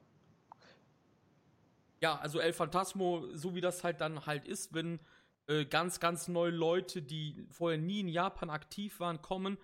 Ja, 2.01 2.19
also 2.19 2.41
El 2.41 2.53
Phantasmo, 2.53 3.29
so 3.33 3.55
wie 3.55 3.61
das 3.61 3.85
halt 3.85 4.01
dann 4.01 4.27
halt 4.27 4.47
ist, 4.47 4.75
wenn 4.75 4.99
äh, 5.47 5.65
ganz, 5.65 6.01
ganz 6.01 6.29
neue 6.29 6.51
Leute, 6.51 7.01
die 7.01 7.47
vorher 7.51 7.79
nie 7.79 8.01
in 8.01 8.09
Japan 8.09 8.51
aktiv 8.51 8.99
waren, 8.99 9.23
kommen, 9.23 9.59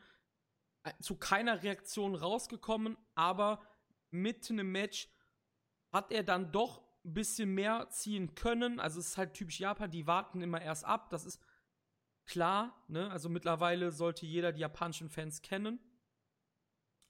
äh, 0.84 0.92
zu 1.00 1.16
keiner 1.16 1.62
Reaktion 1.62 2.14
rausgekommen, 2.14 2.96
aber 3.14 3.60
mitten 4.10 4.59
im 4.59 4.72
Match 4.72 5.09
hat 5.90 6.12
er 6.12 6.22
dann 6.22 6.52
doch 6.52 6.82
ein 7.05 7.14
bisschen 7.14 7.55
mehr 7.55 7.89
ziehen 7.90 8.35
können. 8.35 8.80
Also 8.80 9.01
es 9.01 9.09
ist 9.09 9.18
halt 9.18 9.35
typisch 9.35 9.60
Japan, 9.60 9.90
die 9.90 10.06
warten 10.06 10.40
immer 10.43 10.60
erst 10.60 10.85
ab. 10.85 11.10
Das 11.10 11.24
ist 11.24 11.40
klar, 12.26 12.85
ne? 12.89 13.10
Also 13.10 13.28
mittlerweile 13.28 13.90
sollte 13.90 14.26
jeder 14.26 14.52
die 14.52 14.60
japanischen 14.60 15.09
Fans 15.09 15.43
kennen. 15.43 15.80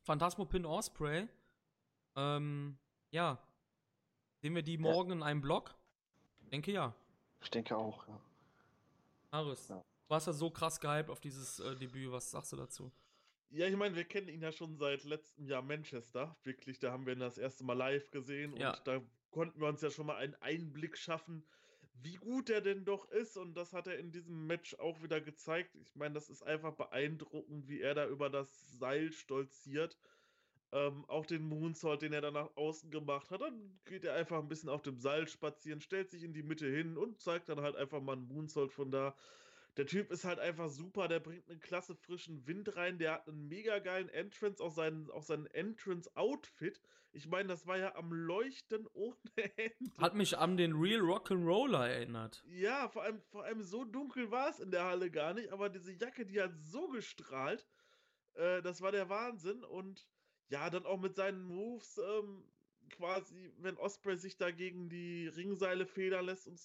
Phantasmo 0.03 0.45
Pin 0.47 0.65
Osprey. 0.65 1.29
Ähm, 2.17 2.79
ja. 3.11 3.39
Sehen 4.41 4.55
wir 4.55 4.63
die 4.63 4.79
morgen 4.79 5.11
ja. 5.11 5.17
in 5.17 5.23
einem 5.23 5.41
Blog? 5.41 5.75
Ich 6.41 6.51
denke 6.51 6.73
ja. 6.73 6.95
Ich 7.41 7.51
denke 7.51 7.77
auch, 7.77 8.07
ja. 8.07 8.21
Aris, 9.31 9.69
ja. 9.69 9.77
du 9.77 9.85
warst 10.09 10.27
ja 10.27 10.33
so 10.33 10.51
krass 10.51 10.81
gehypt 10.81 11.11
auf 11.11 11.21
dieses 11.21 11.61
äh, 11.61 11.77
Debüt. 11.77 12.11
Was 12.11 12.31
sagst 12.31 12.53
du 12.53 12.57
dazu? 12.57 12.93
Ja, 13.51 13.67
ich 13.67 13.77
meine, 13.77 13.97
wir 13.97 14.05
kennen 14.05 14.29
ihn 14.29 14.43
ja 14.43 14.53
schon 14.53 14.77
seit 14.77 15.05
letztem 15.05 15.47
Jahr 15.47 15.63
Manchester. 15.63 16.37
Wirklich, 16.45 16.79
da 16.79 16.93
haben 16.93 17.07
wir 17.07 17.15
ihn 17.15 17.21
das 17.21 17.39
erste 17.39 17.65
Mal 17.65 17.75
live 17.75 18.11
gesehen 18.11 18.57
ja. 18.57 18.75
und 18.75 18.87
da 18.87 19.03
konnten 19.31 19.61
wir 19.61 19.69
uns 19.69 19.81
ja 19.81 19.91
schon 19.91 20.07
mal 20.07 20.17
einen 20.17 20.35
Einblick 20.37 20.97
schaffen, 20.99 21.45
wie 22.03 22.17
gut 22.17 22.51
er 22.51 22.61
denn 22.61 22.85
doch 22.85 23.11
ist. 23.11 23.37
Und 23.37 23.55
das 23.55 23.73
hat 23.73 23.87
er 23.87 23.99
in 23.99 24.13
diesem 24.13 24.47
Match 24.47 24.75
auch 24.79 25.03
wieder 25.03 25.21
gezeigt. 25.21 25.75
Ich 25.77 25.95
meine, 25.97 26.15
das 26.15 26.29
ist 26.29 26.43
einfach 26.43 26.75
beeindruckend, 26.75 27.69
wie 27.69 27.81
er 27.81 27.95
da 27.95 28.07
über 28.07 28.29
das 28.31 28.79
Seil 28.79 29.13
stolziert. 29.13 29.99
Ähm, 30.71 31.07
auch 31.07 31.25
den 31.25 31.49
Moonsault, 31.49 32.03
den 32.03 32.13
er 32.13 32.21
dann 32.21 32.35
nach 32.35 32.55
außen 32.55 32.91
gemacht 32.91 33.31
hat, 33.31 33.41
dann 33.41 33.81
geht 33.87 34.05
er 34.05 34.15
einfach 34.15 34.39
ein 34.39 34.49
bisschen 34.49 34.69
auf 34.69 34.83
dem 34.83 34.99
Seil 34.99 35.27
spazieren, 35.27 35.81
stellt 35.81 36.11
sich 36.11 36.23
in 36.23 36.35
die 36.35 36.43
Mitte 36.43 36.67
hin 36.67 36.99
und 36.99 37.23
zeigt 37.23 37.49
dann 37.49 37.63
halt 37.63 37.75
einfach 37.75 38.03
mal 38.03 38.13
einen 38.13 38.29
Moonsault 38.29 38.71
von 38.71 38.91
da. 38.91 39.17
Der 39.77 39.87
Typ 39.87 40.11
ist 40.11 40.25
halt 40.25 40.41
einfach 40.41 40.69
super, 40.69 41.07
der 41.07 41.21
bringt 41.21 41.49
einen 41.49 41.61
klasse 41.61 41.95
frischen 41.95 42.47
Wind 42.47 42.77
rein, 42.77 42.99
der 42.99 43.13
hat 43.13 43.29
einen 43.29 43.47
mega 43.47 43.79
geilen 43.79 44.09
Entrance, 44.09 44.63
auch 44.63 44.73
seinen, 44.73 45.11
auch 45.11 45.23
seinen 45.23 45.47
Entrance-Outfit. 45.47 46.81
Ich 47.13 47.27
meine, 47.27 47.49
das 47.49 47.67
war 47.67 47.79
ja 47.79 47.95
am 47.95 48.13
Leuchten 48.13 48.87
ohne 48.93 49.17
Ende. 49.57 49.93
Hat 49.99 50.15
mich 50.15 50.37
an 50.37 50.57
den 50.57 50.73
Real 50.75 51.01
Rock'n'Roller 51.01 51.87
erinnert. 51.87 52.45
Ja, 52.49 52.89
vor 52.89 53.03
allem, 53.03 53.21
vor 53.23 53.45
allem 53.45 53.63
so 53.63 53.85
dunkel 53.85 54.31
war 54.31 54.51
es 54.51 54.61
in 54.61 54.71
der 54.71 54.85
Halle 54.85 55.11
gar 55.11 55.35
nicht, 55.35 55.53
aber 55.53 55.69
diese 55.69 55.93
Jacke, 55.93 56.27
die 56.27 56.41
hat 56.41 56.53
so 56.59 56.89
gestrahlt. 56.89 57.67
Äh, 58.35 58.63
das 58.63 58.81
war 58.81 58.93
der 58.93 59.09
Wahnsinn. 59.09 59.65
Und 59.65 60.09
ja, 60.49 60.71
dann 60.71 60.87
auch 60.87 60.99
mit 60.99 61.15
seinen 61.15 61.43
Moves, 61.43 61.99
ähm, 61.99 62.45
quasi, 62.91 63.53
wenn 63.59 63.77
Osprey 63.77 64.17
sich 64.17 64.37
da 64.37 64.51
gegen 64.51 64.89
die 64.89 65.29
Ringseile 65.29 65.87
federn 65.87 66.27
lässt 66.27 66.47
und 66.47 66.59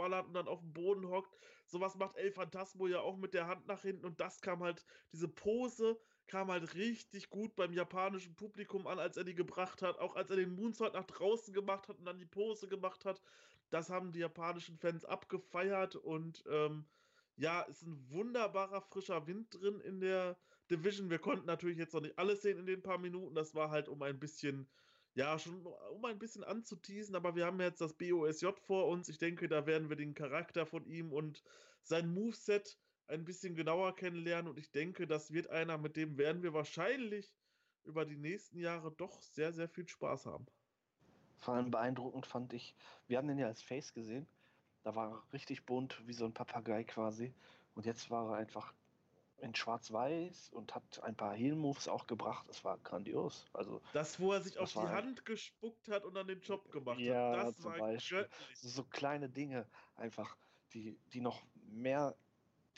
zurückballert 0.00 0.26
und 0.26 0.34
dann 0.34 0.48
auf 0.48 0.60
dem 0.60 0.72
Boden 0.72 1.08
hockt. 1.08 1.36
Sowas 1.66 1.94
macht 1.96 2.16
El 2.16 2.32
Phantasmo 2.32 2.86
ja 2.86 3.00
auch 3.00 3.16
mit 3.16 3.34
der 3.34 3.46
Hand 3.46 3.66
nach 3.66 3.82
hinten 3.82 4.06
und 4.06 4.20
das 4.20 4.40
kam 4.40 4.62
halt, 4.62 4.84
diese 5.12 5.28
Pose 5.28 5.98
kam 6.26 6.50
halt 6.50 6.74
richtig 6.74 7.30
gut 7.30 7.54
beim 7.56 7.72
japanischen 7.72 8.34
Publikum 8.34 8.86
an, 8.86 8.98
als 8.98 9.16
er 9.16 9.24
die 9.24 9.34
gebracht 9.34 9.82
hat. 9.82 9.98
Auch 9.98 10.16
als 10.16 10.30
er 10.30 10.36
den 10.36 10.54
Moonsault 10.54 10.94
nach 10.94 11.04
draußen 11.04 11.52
gemacht 11.52 11.88
hat 11.88 11.98
und 11.98 12.04
dann 12.04 12.18
die 12.18 12.26
Pose 12.26 12.68
gemacht 12.68 13.04
hat. 13.04 13.20
Das 13.70 13.90
haben 13.90 14.12
die 14.12 14.20
japanischen 14.20 14.78
Fans 14.78 15.04
abgefeiert 15.04 15.96
und 15.96 16.44
ähm, 16.48 16.86
ja, 17.36 17.62
ist 17.62 17.82
ein 17.82 18.10
wunderbarer 18.10 18.80
frischer 18.80 19.26
Wind 19.26 19.54
drin 19.54 19.80
in 19.80 20.00
der 20.00 20.36
Division. 20.70 21.10
Wir 21.10 21.18
konnten 21.18 21.46
natürlich 21.46 21.78
jetzt 21.78 21.94
noch 21.94 22.00
nicht 22.00 22.18
alles 22.18 22.42
sehen 22.42 22.58
in 22.58 22.66
den 22.66 22.82
paar 22.82 22.98
Minuten. 22.98 23.34
Das 23.34 23.54
war 23.54 23.70
halt 23.70 23.88
um 23.88 24.02
ein 24.02 24.18
bisschen 24.18 24.68
ja, 25.14 25.38
schon 25.38 25.66
um 25.66 26.04
ein 26.04 26.18
bisschen 26.18 26.44
anzuteasen, 26.44 27.16
aber 27.16 27.34
wir 27.34 27.46
haben 27.46 27.60
jetzt 27.60 27.80
das 27.80 27.94
BOSJ 27.94 28.48
vor 28.66 28.86
uns. 28.88 29.08
Ich 29.08 29.18
denke, 29.18 29.48
da 29.48 29.66
werden 29.66 29.88
wir 29.88 29.96
den 29.96 30.14
Charakter 30.14 30.66
von 30.66 30.86
ihm 30.86 31.12
und 31.12 31.42
sein 31.82 32.12
Moveset 32.12 32.78
ein 33.08 33.24
bisschen 33.24 33.56
genauer 33.56 33.96
kennenlernen 33.96 34.48
und 34.48 34.58
ich 34.58 34.70
denke, 34.70 35.06
das 35.06 35.32
wird 35.32 35.50
einer, 35.50 35.78
mit 35.78 35.96
dem 35.96 36.16
werden 36.16 36.42
wir 36.42 36.52
wahrscheinlich 36.52 37.34
über 37.84 38.04
die 38.04 38.16
nächsten 38.16 38.58
Jahre 38.58 38.92
doch 38.92 39.20
sehr, 39.22 39.52
sehr 39.52 39.68
viel 39.68 39.88
Spaß 39.88 40.26
haben. 40.26 40.46
Vor 41.38 41.54
allem 41.54 41.70
beeindruckend 41.70 42.26
fand 42.26 42.52
ich, 42.52 42.76
wir 43.08 43.18
haben 43.18 43.26
den 43.26 43.38
ja 43.38 43.46
als 43.46 43.62
Face 43.62 43.92
gesehen, 43.92 44.28
da 44.82 44.94
war 44.94 45.10
er 45.10 45.32
richtig 45.32 45.66
bunt, 45.66 46.00
wie 46.06 46.12
so 46.12 46.24
ein 46.24 46.34
Papagei 46.34 46.84
quasi 46.84 47.34
und 47.74 47.86
jetzt 47.86 48.10
war 48.10 48.30
er 48.30 48.36
einfach 48.36 48.72
in 49.40 49.54
Schwarz-Weiß 49.54 50.50
und 50.52 50.74
hat 50.74 51.02
ein 51.02 51.16
paar 51.16 51.34
Heal-Moves 51.34 51.88
auch 51.88 52.06
gebracht. 52.06 52.46
Das 52.48 52.64
war 52.64 52.78
grandios. 52.78 53.46
Also, 53.52 53.80
das, 53.92 54.20
wo 54.20 54.32
er 54.32 54.40
sich 54.40 54.58
auf 54.58 54.72
die 54.72 54.78
Hand 54.78 55.24
gespuckt 55.24 55.88
hat 55.88 56.04
und 56.04 56.14
dann 56.14 56.26
den 56.26 56.40
Job 56.40 56.70
gemacht 56.70 56.98
ja, 56.98 57.36
hat. 57.36 57.46
Das 57.48 57.56
zum 57.56 57.72
war 57.72 57.78
Beispiel. 57.78 58.28
So 58.54 58.84
kleine 58.84 59.28
Dinge 59.28 59.66
einfach, 59.96 60.36
die, 60.72 60.98
die 61.12 61.20
noch 61.20 61.42
mehr 61.70 62.14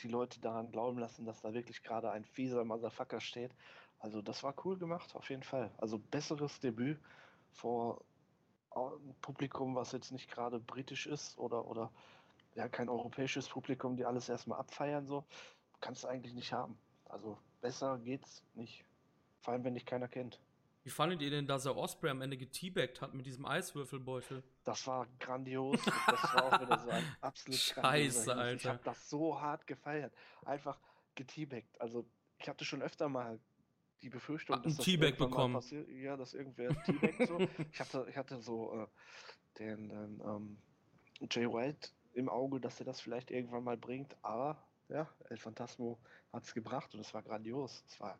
die 0.01 0.07
Leute 0.07 0.39
daran 0.39 0.71
glauben 0.71 0.99
lassen, 0.99 1.25
dass 1.25 1.41
da 1.41 1.53
wirklich 1.53 1.83
gerade 1.83 2.11
ein 2.11 2.25
fieser 2.25 2.63
Motherfucker 2.65 3.21
steht. 3.21 3.51
Also 3.99 4.21
das 4.21 4.43
war 4.43 4.53
cool 4.65 4.77
gemacht, 4.77 5.15
auf 5.15 5.29
jeden 5.29 5.43
Fall. 5.43 5.71
Also 5.77 5.97
besseres 5.97 6.59
Debüt 6.59 6.99
vor 7.51 8.03
einem 8.71 9.15
Publikum, 9.21 9.75
was 9.75 9.91
jetzt 9.91 10.11
nicht 10.11 10.29
gerade 10.29 10.59
britisch 10.59 11.07
ist 11.07 11.37
oder, 11.37 11.67
oder 11.67 11.91
ja, 12.55 12.67
kein 12.67 12.89
europäisches 12.89 13.47
Publikum, 13.47 13.95
die 13.95 14.05
alles 14.05 14.29
erstmal 14.29 14.59
abfeiern 14.59 15.05
so 15.05 15.25
kannst 15.83 16.03
du 16.03 16.07
eigentlich 16.07 16.33
nicht 16.33 16.53
haben. 16.53 16.77
Also 17.05 17.37
besser 17.61 17.99
geht's 17.99 18.41
nicht. 18.55 18.85
Vor 19.41 19.53
allem, 19.53 19.65
wenn 19.65 19.73
dich 19.73 19.85
keiner 19.85 20.07
kennt. 20.07 20.39
Wie 20.83 20.89
fandet 20.89 21.21
ihr 21.21 21.29
denn, 21.29 21.45
dass 21.45 21.65
er 21.65 21.77
Osprey 21.77 22.09
am 22.09 22.21
Ende 22.21 22.37
geteabagt 22.37 23.01
hat 23.01 23.13
mit 23.13 23.25
diesem 23.25 23.45
Eiswürfelbeutel? 23.45 24.43
Das 24.63 24.87
war 24.87 25.07
grandios. 25.19 25.79
das 25.83 26.23
war 26.33 26.45
auch 26.45 26.61
wieder 26.61 26.79
so 26.79 26.89
ein 26.89 27.03
absolut 27.21 27.59
Scheiße, 27.59 28.35
Alter. 28.35 28.55
Ich 28.55 28.65
habe 28.65 28.83
das 28.83 29.09
so 29.09 29.39
hart 29.39 29.67
gefeiert. 29.67 30.13
Einfach 30.45 30.79
geteabagt. 31.15 31.79
Also, 31.79 32.05
ich 32.39 32.47
hatte 32.47 32.65
schon 32.65 32.81
öfter 32.81 33.07
mal 33.09 33.39
die 34.01 34.09
Befürchtung, 34.09 34.61
dass 34.61 34.77
das 34.77 34.85
Teabag 34.85 35.17
bekommen. 35.17 35.53
Passiert. 35.55 35.87
Ja, 35.89 36.17
dass 36.17 36.33
irgendwer 36.33 36.69
teabagt 36.83 37.27
so. 37.27 37.39
ich, 37.71 37.79
hatte, 37.79 38.05
ich 38.09 38.17
hatte 38.17 38.41
so 38.41 38.73
äh, 38.73 38.87
den, 39.59 39.89
den 39.89 40.21
ähm, 40.21 40.57
Jay 41.29 41.47
White 41.47 41.89
im 42.13 42.29
Auge, 42.29 42.59
dass 42.59 42.79
er 42.79 42.85
das 42.85 42.99
vielleicht 42.99 43.31
irgendwann 43.31 43.63
mal 43.63 43.77
bringt, 43.77 44.15
aber 44.21 44.61
ja, 44.89 45.09
El 45.29 45.37
Phantasmo 45.37 45.99
hat 46.31 46.43
es 46.43 46.53
gebracht 46.53 46.93
und 46.93 47.01
es 47.01 47.13
war 47.13 47.23
grandios. 47.23 47.83
Es 47.87 47.99
war 47.99 48.19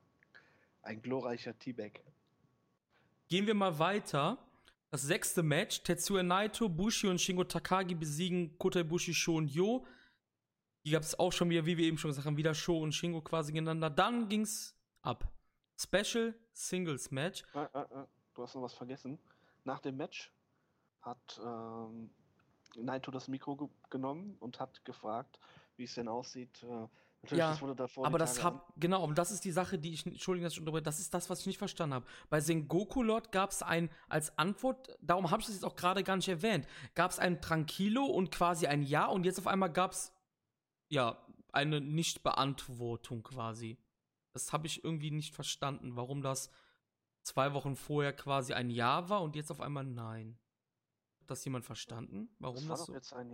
ein 0.82 1.02
glorreicher 1.02 1.58
T-Bag. 1.58 2.02
Gehen 3.28 3.48
wir 3.48 3.54
mal 3.54 3.78
weiter. 3.80 4.38
Das 4.92 5.02
sechste 5.02 5.42
Match: 5.42 5.82
Tetsuya 5.84 6.24
Naito, 6.24 6.70
Bushi 6.70 7.08
und 7.08 7.20
Shingo 7.20 7.44
Takagi 7.44 7.96
besiegen 7.96 8.58
Kota 8.58 8.82
Ibushi, 8.82 9.14
Sho 9.14 9.38
und 9.38 9.50
Yo. 9.50 9.86
Hier 10.84 10.94
gab 10.94 11.04
es 11.04 11.18
auch 11.18 11.32
schon 11.32 11.50
wieder, 11.50 11.66
wie 11.66 11.78
wir 11.78 11.86
eben 11.86 11.98
schon 11.98 12.10
gesagt 12.10 12.28
haben, 12.28 12.38
wieder 12.38 12.54
Sho 12.54 12.78
und 12.80 12.92
Shingo 12.92 13.22
quasi 13.22 13.52
gegeneinander. 13.52 13.90
Dann 13.90 14.30
ging's 14.30 14.78
ab. 15.02 15.32
Special 15.80 16.36
Singles 16.52 17.10
Match. 17.10 17.44
Äh, 17.56 17.64
äh, 17.74 17.82
äh, 17.82 18.06
du 18.34 18.44
hast 18.44 18.56
noch 18.56 18.62
was 18.62 18.74
vergessen. 18.74 19.18
Nach 19.64 19.80
dem 19.80 19.98
Match 19.98 20.32
hat 21.02 21.42
ähm, 21.44 22.12
Naito 22.76 23.12
das 23.12 23.28
Mikro 23.28 23.56
ge 23.56 23.68
genommen 23.90 24.36
und 24.40 24.60
hat 24.60 24.84
gefragt, 24.86 25.40
wie 25.78 25.84
es 25.84 25.96
denn 25.96 26.08
aussieht, 26.08 26.64
äh, 26.64 26.88
Natürlich, 27.24 27.40
Ja, 27.40 27.52
das 27.52 27.62
wurde 27.62 27.76
davor 27.76 28.06
Aber 28.06 28.18
das 28.18 28.36
Tage 28.36 28.44
hab, 28.44 28.74
genau, 28.76 29.02
und 29.06 29.18
das 29.18 29.32
ist 29.32 29.46
die 29.46 29.52
Sache, 29.52 29.80
die 29.80 29.94
ich, 29.94 30.06
Entschuldigung, 30.06 30.44
dass 30.44 30.54
ich 30.54 30.60
unterbreche, 30.60 30.84
das 30.84 31.00
ist 31.00 31.14
das, 31.14 31.30
was 31.30 31.40
ich 31.40 31.46
nicht 31.46 31.58
verstanden 31.58 31.94
habe. 31.96 32.06
Bei 32.30 32.42
Sengoku-Lord 32.42 33.32
gab 33.32 33.52
es 33.52 33.64
ein, 33.64 33.90
als 34.10 34.38
Antwort, 34.38 34.90
darum 35.02 35.32
habe 35.32 35.40
ich 35.40 35.46
das 35.46 35.56
jetzt 35.56 35.64
auch 35.64 35.78
gerade 35.78 36.04
gar 36.04 36.18
nicht 36.18 36.28
erwähnt, 36.28 36.68
gab 36.96 37.12
es 37.12 37.20
ein 37.20 37.42
Tranquilo 37.42 38.04
und 38.04 38.30
quasi 38.30 38.68
ein 38.68 38.84
Ja 38.84 39.06
und 39.06 39.26
jetzt 39.26 39.40
auf 39.40 39.48
einmal 39.48 39.72
gab 39.72 39.94
es, 39.94 40.12
ja, 40.90 41.18
eine 41.54 41.80
Nicht-Beantwortung 41.80 43.24
quasi. 43.24 43.78
Das 44.34 44.52
habe 44.52 44.68
ich 44.68 44.84
irgendwie 44.84 45.12
nicht 45.12 45.34
verstanden, 45.34 45.96
warum 45.96 46.22
das 46.22 46.50
zwei 47.22 47.54
Wochen 47.54 47.78
vorher 47.78 48.12
quasi 48.12 48.52
ein 48.52 48.70
Ja 48.70 49.08
war 49.08 49.22
und 49.22 49.38
jetzt 49.38 49.50
auf 49.50 49.62
einmal 49.62 49.86
Nein. 49.86 50.38
Hat 51.22 51.32
das 51.32 51.46
jemand 51.46 51.64
verstanden? 51.64 52.36
Warum 52.40 52.56
das 52.56 52.64
das, 52.68 52.70
war 52.70 52.78
doch 52.80 52.86
so? 52.88 52.94
jetzt 52.96 53.14
ein 53.14 53.32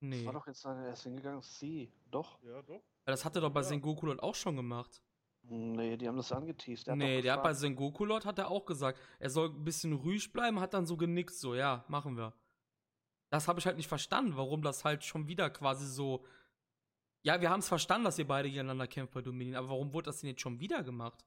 Jahr. 0.00 0.10
Das 0.10 0.20
Nee. 0.20 0.26
war 0.26 0.32
doch 0.32 0.46
jetzt 0.46 0.64
ein, 0.66 0.84
er 0.84 0.92
ist 0.92 1.02
hingegangen. 1.02 1.42
Sie, 1.42 1.92
doch. 2.10 2.38
Ja, 2.42 2.62
doch. 2.62 2.82
Weil 3.04 3.12
das 3.12 3.24
hat 3.24 3.34
er 3.36 3.42
doch 3.42 3.50
bei 3.50 3.60
Ja. 3.60 3.64
Sengoku-Lord 3.66 4.22
auch 4.22 4.34
schon 4.34 4.56
gemacht. 4.56 5.02
Nee, 5.42 5.96
die 5.96 6.06
haben 6.06 6.16
das 6.16 6.30
angeteased. 6.30 6.86
Der 6.88 6.96
nee, 6.96 7.22
der 7.22 7.34
hat 7.34 7.42
bei 7.42 7.54
Sengoku 7.54 8.04
Lord 8.04 8.26
hat 8.26 8.38
er 8.38 8.50
auch 8.50 8.66
gesagt, 8.66 9.00
er 9.18 9.30
soll 9.30 9.48
ein 9.48 9.64
bisschen 9.64 9.94
ruhig 9.94 10.30
bleiben, 10.32 10.60
hat 10.60 10.74
dann 10.74 10.84
so 10.84 10.96
genickt, 10.96 11.32
so, 11.34 11.54
ja, 11.54 11.84
machen 11.88 12.16
wir. 12.18 12.34
Das 13.30 13.48
habe 13.48 13.58
ich 13.58 13.64
halt 13.66 13.76
nicht 13.78 13.88
verstanden, 13.88 14.36
warum 14.36 14.62
das 14.62 14.84
halt 14.84 15.04
schon 15.04 15.26
wieder 15.26 15.48
quasi 15.48 15.86
so. 15.86 16.24
Ja, 17.22 17.40
wir 17.40 17.48
haben 17.50 17.60
es 17.60 17.68
verstanden, 17.68 18.04
dass 18.04 18.18
ihr 18.18 18.26
beide 18.28 18.48
gegeneinander 18.48 18.86
kämpft 18.86 19.14
bei 19.14 19.22
Dominion, 19.22 19.56
aber 19.56 19.70
warum 19.70 19.92
wurde 19.94 20.06
das 20.06 20.20
denn 20.20 20.28
jetzt 20.30 20.42
schon 20.42 20.60
wieder 20.60 20.82
gemacht? 20.82 21.24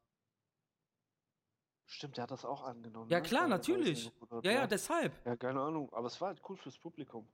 Stimmt, 1.85 2.17
der 2.17 2.23
hat 2.23 2.31
das 2.31 2.45
auch 2.45 2.63
angenommen. 2.63 3.09
Ja, 3.09 3.19
ne? 3.19 3.23
klar, 3.27 3.47
natürlich. 3.47 4.03
Sengoku 4.03 4.41
Ja, 4.43 4.51
ja, 4.51 4.67
deshalb. 4.67 5.13
Ja, 5.25 5.35
keine 5.35 5.61
Ahnung, 5.61 5.91
aber 5.93 6.07
es 6.07 6.21
war 6.21 6.27
halt 6.29 6.41
cool 6.47 6.57
fürs 6.57 6.77
Publikum. 6.77 7.27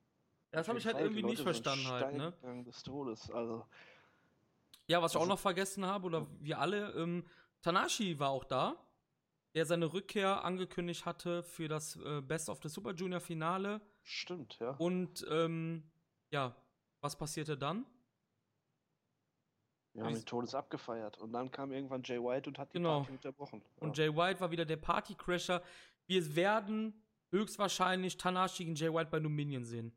Das 0.52 0.68
habe 0.68 0.80
ich 0.80 0.86
halt 0.86 0.98
irgendwie 0.99 1.24
nicht 1.24 1.41
verstanden 1.41 1.88
halt, 1.88 2.15
ne? 2.15 2.34
des 2.64 2.82
Todes. 2.84 3.30
Also, 3.32 3.65
Ja, 4.90 5.02
was 5.02 5.11
ich 5.11 5.18
auch 5.18 5.22
Also- 5.22 5.34
noch 5.34 5.40
vergessen 5.40 5.86
habe, 5.86 6.06
oder 6.06 6.28
wir 6.40 6.60
alle, 6.60 6.91
ähm, 6.94 7.26
Tanashi 7.61 8.18
war 8.19 8.30
auch 8.30 8.45
da, 8.45 8.76
der 9.53 9.65
seine 9.65 9.91
Rückkehr 9.91 10.45
angekündigt 10.45 11.06
hatte 11.06 11.44
für 11.44 11.68
das 11.68 11.98
äh, 11.98 12.22
Best 12.22 12.48
of 12.49 12.60
the 12.64 12.69
Super 12.69 12.94
Junior 12.94 13.19
Finale. 13.19 13.82
stimmt, 14.03 14.57
ja. 14.60 14.69
Und 14.78 15.26
ähm, 15.30 15.84
ja, 16.32 16.56
was 17.02 17.18
passierte 17.18 17.57
dann? 17.57 17.86
Wir 19.94 20.03
haben 20.06 20.14
den 20.14 20.26
Todes 20.26 20.53
abgefeiert. 20.53 21.18
Und 21.18 21.34
dann 21.34 21.49
kam 21.52 21.72
irgendwann 21.72 22.03
Jay 22.03 22.19
White 22.22 22.49
und 22.49 22.60
hat 22.60 22.69
die 22.72 22.78
Genau. 22.78 22.99
Party 22.99 23.14
unterbrochen. 23.14 23.64
Und 23.78 23.98
ja. 23.98 24.06
Jay 24.06 24.15
White 24.15 24.40
war 24.40 24.52
wieder 24.52 24.64
der 24.65 24.78
Partycrasher. 24.78 25.64
Wir 26.06 26.36
werden 26.36 27.03
höchstwahrscheinlich 27.32 28.15
Tanashi 28.18 28.64
gegen 28.64 28.76
Jay 28.76 28.94
White 28.94 29.10
bei 29.10 29.19
Dominion 29.19 29.65
sehen. 29.65 29.97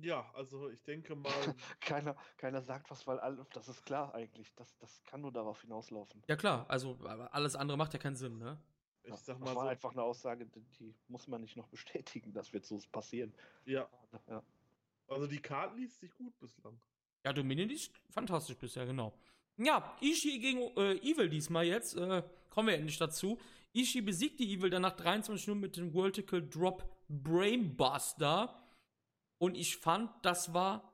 Ja, 0.00 0.30
also 0.34 0.68
ich 0.68 0.82
denke 0.82 1.14
mal, 1.16 1.32
keiner, 1.80 2.16
keiner 2.36 2.60
sagt 2.62 2.90
was, 2.90 3.06
weil 3.06 3.18
all, 3.18 3.46
das 3.52 3.68
ist 3.68 3.84
klar 3.84 4.14
eigentlich. 4.14 4.54
Das, 4.54 4.76
das 4.78 5.02
kann 5.04 5.20
nur 5.22 5.32
darauf 5.32 5.60
hinauslaufen. 5.62 6.22
Ja 6.28 6.36
klar, 6.36 6.66
also 6.68 6.98
alles 7.32 7.56
andere 7.56 7.78
macht 7.78 7.92
ja 7.94 7.98
keinen 7.98 8.16
Sinn, 8.16 8.38
ne? 8.38 8.58
ich 9.02 9.10
Ja, 9.10 9.16
sag 9.16 9.36
das 9.36 9.40
mal 9.40 9.54
war 9.56 9.62
so, 9.64 9.68
einfach 9.68 9.92
eine 9.92 10.02
Aussage, 10.02 10.46
die, 10.46 10.60
die 10.78 10.94
muss 11.08 11.28
man 11.28 11.40
nicht 11.40 11.56
noch 11.56 11.68
bestätigen, 11.76 12.32
das 12.32 12.52
wird 12.52 12.66
so 12.66 12.78
passieren. 12.92 13.32
ja, 13.64 13.88
Ja. 14.28 14.42
also 15.08 15.26
die 15.26 15.38
Karte 15.40 15.76
liest 15.76 16.00
sich 16.00 16.14
gut 16.14 16.38
bislang. 16.40 16.78
Ja, 17.24 17.32
Dominion 17.32 17.70
ist 17.70 17.90
fantastisch 18.10 18.56
bisher, 18.56 18.86
genau. 18.86 19.12
Ja, 19.56 19.96
Ishii 20.02 20.38
gegen 20.38 20.58
äh, 20.76 20.96
Evil 20.98 21.28
diesmal 21.30 21.64
jetzt. 21.64 21.96
Äh, 21.96 22.22
kommen 22.50 22.68
wir 22.68 22.74
endlich 22.76 22.98
dazu. 22.98 23.38
Ishii 23.72 24.02
besiegt 24.02 24.38
die 24.38 24.52
Evil 24.54 24.68
dann 24.70 24.82
nach 24.82 24.94
23 24.96 25.46
Minuten 25.48 25.60
mit 25.62 25.76
dem 25.76 25.92
Vertical 25.92 26.46
Drop 26.46 26.84
Brainbuster. 27.08 28.62
Und 29.38 29.54
ich 29.56 29.76
fand, 29.76 30.10
das 30.24 30.54
war, 30.54 30.92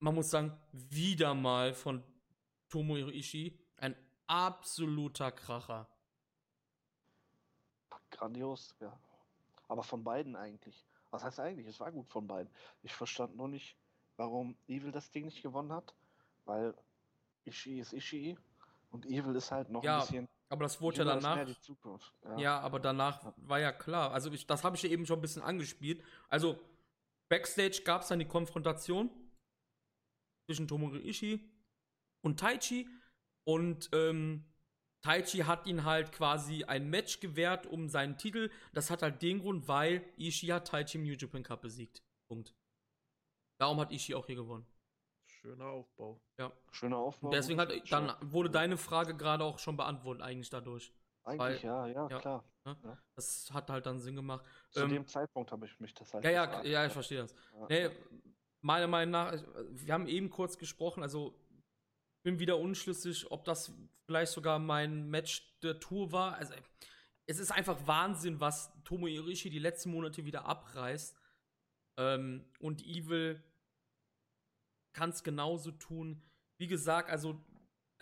man 0.00 0.14
muss 0.14 0.30
sagen, 0.30 0.58
wieder 0.72 1.34
mal 1.34 1.74
von 1.74 2.02
Tomohiro 2.68 3.10
Ishii 3.10 3.58
ein 3.76 3.96
absoluter 4.26 5.30
Kracher. 5.32 5.88
Grandios, 8.10 8.74
ja. 8.80 8.98
Aber 9.68 9.82
von 9.82 10.04
beiden 10.04 10.36
eigentlich. 10.36 10.86
Was 11.10 11.24
heißt 11.24 11.40
eigentlich? 11.40 11.66
Es 11.66 11.80
war 11.80 11.90
gut 11.92 12.08
von 12.08 12.26
beiden. 12.26 12.52
Ich 12.82 12.92
verstand 12.94 13.36
nur 13.36 13.48
nicht, 13.48 13.76
warum 14.16 14.56
Evil 14.66 14.92
das 14.92 15.10
Ding 15.10 15.24
nicht 15.26 15.42
gewonnen 15.42 15.72
hat. 15.72 15.94
Weil 16.44 16.74
Ishii 17.44 17.80
ist 17.80 17.92
Ishii 17.92 18.38
und 18.90 19.06
Evil 19.06 19.34
ist 19.36 19.50
halt 19.50 19.70
noch 19.70 19.82
Ja, 19.82 19.96
ein 19.96 20.00
bisschen. 20.00 20.28
Aber 20.48 20.64
das 20.64 20.80
wurde 20.80 20.98
ja 20.98 21.04
danach. 21.04 21.46
Zukunft. 21.60 22.12
Ja, 22.36 22.60
aber 22.60 22.78
danach 22.80 23.22
Ja. 23.24 23.34
war 23.38 23.58
ja 23.60 23.72
klar. 23.72 24.12
Also 24.12 24.30
ich, 24.30 24.46
das 24.46 24.64
habe 24.64 24.76
ich 24.76 24.82
ja 24.82 24.90
eben 24.90 25.06
schon 25.06 25.18
ein 25.18 25.22
bisschen 25.22 25.42
angespielt. 25.42 26.02
Also 26.28 26.58
Backstage 27.32 27.80
gab 27.82 28.02
es 28.02 28.08
dann 28.08 28.18
die 28.18 28.26
Konfrontation 28.26 29.08
zwischen 30.44 30.68
Tomohiro 30.68 31.02
Ishii 31.02 31.40
und 32.20 32.38
Taichi. 32.38 32.86
Und 33.44 33.88
ähm, 33.94 34.44
Taichi 35.02 35.38
hat 35.38 35.66
ihn 35.66 35.84
halt 35.84 36.12
quasi 36.12 36.64
ein 36.64 36.90
Match 36.90 37.20
gewährt 37.20 37.66
um 37.66 37.88
seinen 37.88 38.18
Titel. 38.18 38.50
Das 38.74 38.90
hat 38.90 39.00
halt 39.00 39.22
den 39.22 39.38
Grund, 39.38 39.66
weil 39.66 40.04
Ishii 40.18 40.50
hat 40.50 40.68
Taichi 40.68 40.98
im 40.98 41.04
New 41.04 41.14
Japan 41.14 41.42
Cup 41.42 41.62
besiegt. 41.62 42.02
Punkt. 42.28 42.54
Darum 43.58 43.80
hat 43.80 43.92
Ishii 43.92 44.14
auch 44.14 44.26
hier 44.26 44.36
gewonnen. 44.36 44.66
Schöner 45.24 45.68
Aufbau. 45.68 46.20
Ja. 46.38 46.52
Schöner 46.70 46.98
Aufbau. 46.98 47.28
Und 47.28 47.34
deswegen 47.34 47.58
hat 47.58 47.72
dann 47.90 48.14
wurde 48.20 48.50
deine 48.50 48.76
Frage 48.76 49.16
gerade 49.16 49.44
auch 49.44 49.58
schon 49.58 49.78
beantwortet 49.78 50.22
eigentlich 50.22 50.50
dadurch. 50.50 50.92
Eigentlich, 51.24 51.62
ja, 51.62 51.86
ja, 51.86 52.08
ja. 52.08 52.18
klar. 52.18 52.44
Das 53.16 53.50
hat 53.52 53.70
halt 53.70 53.86
dann 53.86 53.98
Sinn 53.98 54.16
gemacht. 54.16 54.44
Zu 54.70 54.80
Ähm, 54.80 54.88
dem 54.90 55.06
Zeitpunkt 55.06 55.50
habe 55.52 55.66
ich 55.66 55.78
mich 55.80 55.94
das 55.94 56.12
halt. 56.14 56.24
Ja, 56.24 56.30
ja, 56.30 56.46
gefragt. 56.46 56.66
ja, 56.66 56.86
ich 56.86 56.92
verstehe 56.92 57.18
das. 57.18 57.34
Ja. 57.52 57.66
Nee, 57.68 57.90
meiner 58.60 58.86
Meinung 58.86 59.12
nach, 59.12 59.32
wir 59.70 59.92
haben 59.94 60.06
eben 60.06 60.30
kurz 60.30 60.58
gesprochen, 60.58 61.02
also 61.02 61.38
bin 62.24 62.38
wieder 62.38 62.58
unschlüssig, 62.58 63.30
ob 63.30 63.44
das 63.44 63.72
vielleicht 64.06 64.32
sogar 64.32 64.58
mein 64.58 65.08
Match 65.10 65.58
der 65.62 65.80
Tour 65.80 66.12
war. 66.12 66.34
Also 66.36 66.54
es 67.26 67.38
ist 67.38 67.50
einfach 67.50 67.86
Wahnsinn, 67.86 68.40
was 68.40 68.72
Tomo 68.84 69.06
Irishi 69.06 69.50
die 69.50 69.58
letzten 69.58 69.90
Monate 69.90 70.24
wieder 70.24 70.44
abreißt. 70.44 71.16
Ähm, 71.98 72.44
und 72.60 72.82
Evil 72.82 73.42
kann 74.94 75.10
es 75.10 75.22
genauso 75.22 75.72
tun. 75.72 76.22
Wie 76.58 76.68
gesagt, 76.68 77.10
also 77.10 77.40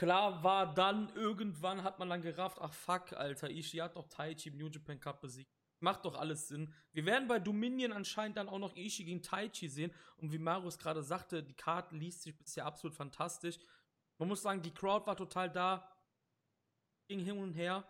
klar 0.00 0.42
war 0.42 0.72
dann, 0.72 1.10
irgendwann 1.14 1.82
hat 1.84 1.98
man 1.98 2.08
dann 2.08 2.22
gerafft, 2.22 2.56
ach 2.58 2.72
fuck, 2.72 3.12
Alter, 3.12 3.50
Ishii 3.50 3.80
hat 3.80 3.96
doch 3.96 4.08
Taichi 4.08 4.48
im 4.48 4.56
New 4.56 4.68
Japan 4.68 4.98
Cup 4.98 5.20
besiegt. 5.20 5.52
Macht 5.80 6.06
doch 6.06 6.14
alles 6.14 6.48
Sinn. 6.48 6.72
Wir 6.92 7.04
werden 7.04 7.28
bei 7.28 7.38
Dominion 7.38 7.92
anscheinend 7.92 8.38
dann 8.38 8.48
auch 8.48 8.58
noch 8.58 8.74
Ishii 8.76 9.04
gegen 9.04 9.22
Taichi 9.22 9.68
sehen. 9.68 9.92
Und 10.16 10.32
wie 10.32 10.38
Marius 10.38 10.78
gerade 10.78 11.02
sagte, 11.02 11.42
die 11.42 11.52
Karte 11.52 11.94
liest 11.96 12.22
sich 12.22 12.34
bisher 12.34 12.64
absolut 12.64 12.96
fantastisch. 12.96 13.58
Man 14.18 14.28
muss 14.28 14.40
sagen, 14.40 14.62
die 14.62 14.72
Crowd 14.72 15.06
war 15.06 15.16
total 15.16 15.50
da. 15.50 15.86
Ging 17.08 17.20
hin 17.20 17.36
und 17.36 17.52
her. 17.52 17.86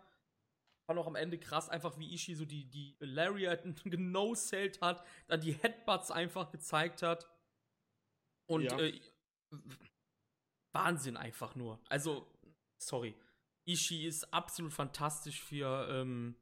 War 0.87 0.95
noch 0.95 1.07
am 1.07 1.15
Ende 1.15 1.39
krass, 1.39 1.69
einfach 1.69 1.97
wie 1.97 2.13
Ishii 2.13 2.35
so 2.35 2.43
die, 2.43 2.69
die 2.69 2.97
Lariat 2.99 3.63
genosselt 3.85 4.81
hat, 4.81 5.01
dann 5.27 5.39
die 5.39 5.53
Headbutts 5.53 6.11
einfach 6.11 6.51
gezeigt 6.51 7.03
hat. 7.03 7.29
Und 8.49 8.63
Ja. 8.63 8.77
äh, 8.79 8.99
Wahnsinn 10.73 11.17
einfach 11.17 11.55
nur. 11.55 11.79
Also, 11.89 12.27
sorry. 12.77 13.15
Ishii 13.65 14.07
ist 14.07 14.33
absolut 14.33 14.73
fantastisch 14.73 15.41
für, 15.41 15.87
ähm, 15.89 16.35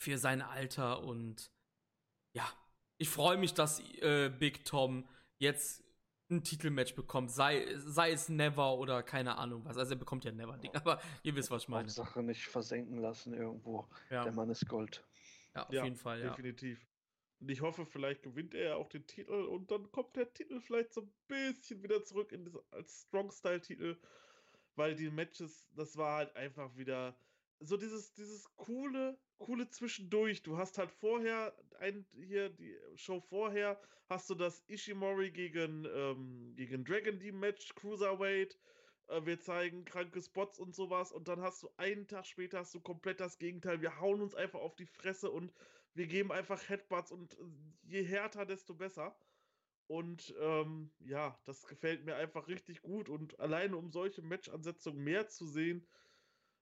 für 0.00 0.18
sein 0.18 0.42
Alter 0.42 1.02
und 1.02 1.50
ja, 2.34 2.44
ich 2.98 3.08
freue 3.08 3.36
mich, 3.36 3.54
dass 3.54 3.80
äh, 4.00 4.28
Big 4.28 4.64
Tom 4.64 5.08
jetzt 5.38 5.84
ein 6.30 6.42
Titelmatch 6.44 6.94
bekommt, 6.94 7.30
sei, 7.30 7.66
sei 7.78 8.10
es 8.10 8.28
Never 8.28 8.74
oder 8.76 9.02
keine 9.02 9.38
Ahnung 9.38 9.64
was. 9.64 9.78
Also 9.78 9.94
er 9.94 9.98
bekommt 9.98 10.24
ja 10.24 10.32
Never 10.32 10.58
Ding, 10.58 10.74
aber 10.74 11.00
ihr 11.22 11.34
wisst, 11.36 11.50
was 11.50 11.62
ich 11.62 11.68
meine. 11.68 11.84
Hauptsache 11.84 12.22
nicht 12.22 12.44
versenken 12.46 12.98
lassen 12.98 13.32
irgendwo. 13.34 13.88
Ja, 14.10 14.24
Der 14.24 14.32
Mann 14.32 14.50
ist 14.50 14.68
Gold. 14.68 15.04
ja 15.54 15.66
auf 15.66 15.72
Ja, 15.72 15.84
jeden 15.84 15.96
Fall, 15.96 16.20
ja. 16.20 16.30
Definitiv. 16.30 16.84
Und 17.40 17.50
ich 17.50 17.60
hoffe, 17.60 17.86
vielleicht 17.86 18.22
gewinnt 18.22 18.54
er 18.54 18.64
ja 18.70 18.74
auch 18.76 18.88
den 18.88 19.06
Titel 19.06 19.32
und 19.32 19.70
dann 19.70 19.90
kommt 19.92 20.16
der 20.16 20.32
Titel 20.32 20.60
vielleicht 20.60 20.92
so 20.92 21.02
ein 21.02 21.12
bisschen 21.28 21.82
wieder 21.82 22.02
zurück 22.04 22.32
in 22.32 22.44
das, 22.44 22.54
als 22.72 23.02
Strong-Style-Titel, 23.02 23.96
weil 24.74 24.96
die 24.96 25.10
Matches, 25.10 25.68
das 25.76 25.96
war 25.96 26.16
halt 26.16 26.34
einfach 26.36 26.76
wieder 26.76 27.16
so 27.60 27.76
dieses, 27.76 28.12
dieses 28.14 28.44
coole, 28.56 29.18
coole 29.38 29.68
Zwischendurch. 29.68 30.42
Du 30.42 30.56
hast 30.58 30.78
halt 30.78 30.90
vorher, 30.90 31.56
ein, 31.78 32.06
hier 32.12 32.50
die 32.50 32.76
Show 32.96 33.20
vorher, 33.20 33.80
hast 34.08 34.30
du 34.30 34.34
das 34.34 34.62
Ishimori 34.68 35.30
gegen, 35.30 35.86
ähm, 35.92 36.54
gegen 36.56 36.84
Dragon 36.84 37.18
Deep 37.18 37.34
Match, 37.34 37.74
Cruiserweight. 37.74 38.58
Äh, 39.08 39.26
wir 39.26 39.40
zeigen 39.40 39.84
kranke 39.84 40.20
Spots 40.20 40.58
und 40.58 40.74
sowas. 40.74 41.12
Und 41.12 41.28
dann 41.28 41.40
hast 41.40 41.62
du 41.62 41.70
einen 41.76 42.06
Tag 42.06 42.26
später 42.26 42.60
hast 42.60 42.74
du 42.74 42.80
komplett 42.80 43.20
das 43.20 43.38
Gegenteil. 43.38 43.80
Wir 43.80 44.00
hauen 44.00 44.20
uns 44.20 44.34
einfach 44.34 44.60
auf 44.60 44.76
die 44.76 44.86
Fresse 44.86 45.30
und 45.30 45.52
wir 45.94 46.06
geben 46.06 46.32
einfach 46.32 46.68
Headbutts 46.68 47.12
und 47.12 47.34
äh, 47.38 47.44
je 47.82 48.02
härter, 48.04 48.46
desto 48.46 48.74
besser. 48.74 49.18
Und 49.88 50.34
ähm, 50.40 50.92
ja, 51.00 51.40
das 51.46 51.66
gefällt 51.66 52.04
mir 52.04 52.16
einfach 52.16 52.48
richtig 52.48 52.82
gut. 52.82 53.08
Und 53.08 53.40
alleine 53.40 53.76
um 53.76 53.90
solche 53.90 54.22
Match-Ansetzungen 54.22 55.02
mehr 55.04 55.28
zu 55.28 55.46
sehen, 55.46 55.88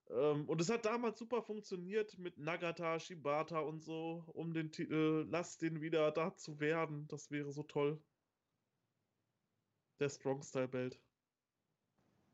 Ähm, 0.09 0.49
und 0.49 0.61
es 0.61 0.71
hat 0.71 0.85
damals 0.85 1.19
super 1.19 1.43
funktioniert 1.43 2.19
mit 2.19 2.39
Nagata, 2.39 2.99
Shibata 3.01 3.61
und 3.61 3.81
so, 3.83 4.25
um 4.35 4.53
den 4.55 4.73
Titel, 4.73 5.27
lass 5.29 5.59
den 5.59 5.81
wieder 5.81 6.11
da 6.13 6.35
zu 6.37 6.61
werden. 6.61 7.07
Das 7.09 7.31
wäre 7.31 7.53
so 7.53 7.63
toll. 7.65 8.03
Der 10.01 10.09
Strong 10.09 10.43
Style 10.43 10.69
Belt. 10.69 11.06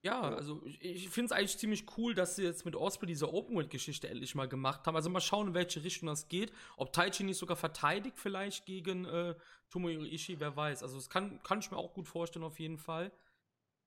Ja, 0.05 0.21
also 0.21 0.61
ich, 0.65 0.83
ich 0.83 1.09
finde 1.11 1.27
es 1.27 1.33
eigentlich 1.33 1.59
ziemlich 1.59 1.87
cool, 1.97 2.15
dass 2.15 2.35
sie 2.35 2.43
jetzt 2.43 2.65
mit 2.65 2.75
Osprey 2.75 3.07
diese 3.07 3.33
Open 3.33 3.55
World 3.55 3.71
Geschichte 3.71 4.09
endlich 4.09 4.35
mal 4.35 4.49
gemacht 4.49 4.85
haben. 4.87 4.97
Also 4.97 5.09
mal 5.09 5.21
schauen, 5.21 5.49
in 5.49 5.55
welche 5.55 5.85
Richtung 5.85 6.09
das 6.09 6.29
geht. 6.29 6.53
Ob 6.77 6.93
Taichi 6.93 7.23
nicht 7.23 7.39
sogar 7.39 7.57
verteidigt 7.57 8.19
vielleicht 8.19 8.67
gegen 8.67 9.05
äh, 9.05 9.37
Tomohiro 9.71 10.03
Ishii, 10.03 10.41
wer 10.41 10.57
weiß. 10.57 10.83
Also 10.83 10.97
das 10.97 11.09
kann, 11.09 11.41
kann 11.45 11.61
ich 11.61 11.71
mir 11.71 11.77
auch 11.77 11.95
gut 11.95 12.09
vorstellen 12.09 12.45
auf 12.45 12.59
jeden 12.59 12.79
Fall. 12.79 13.13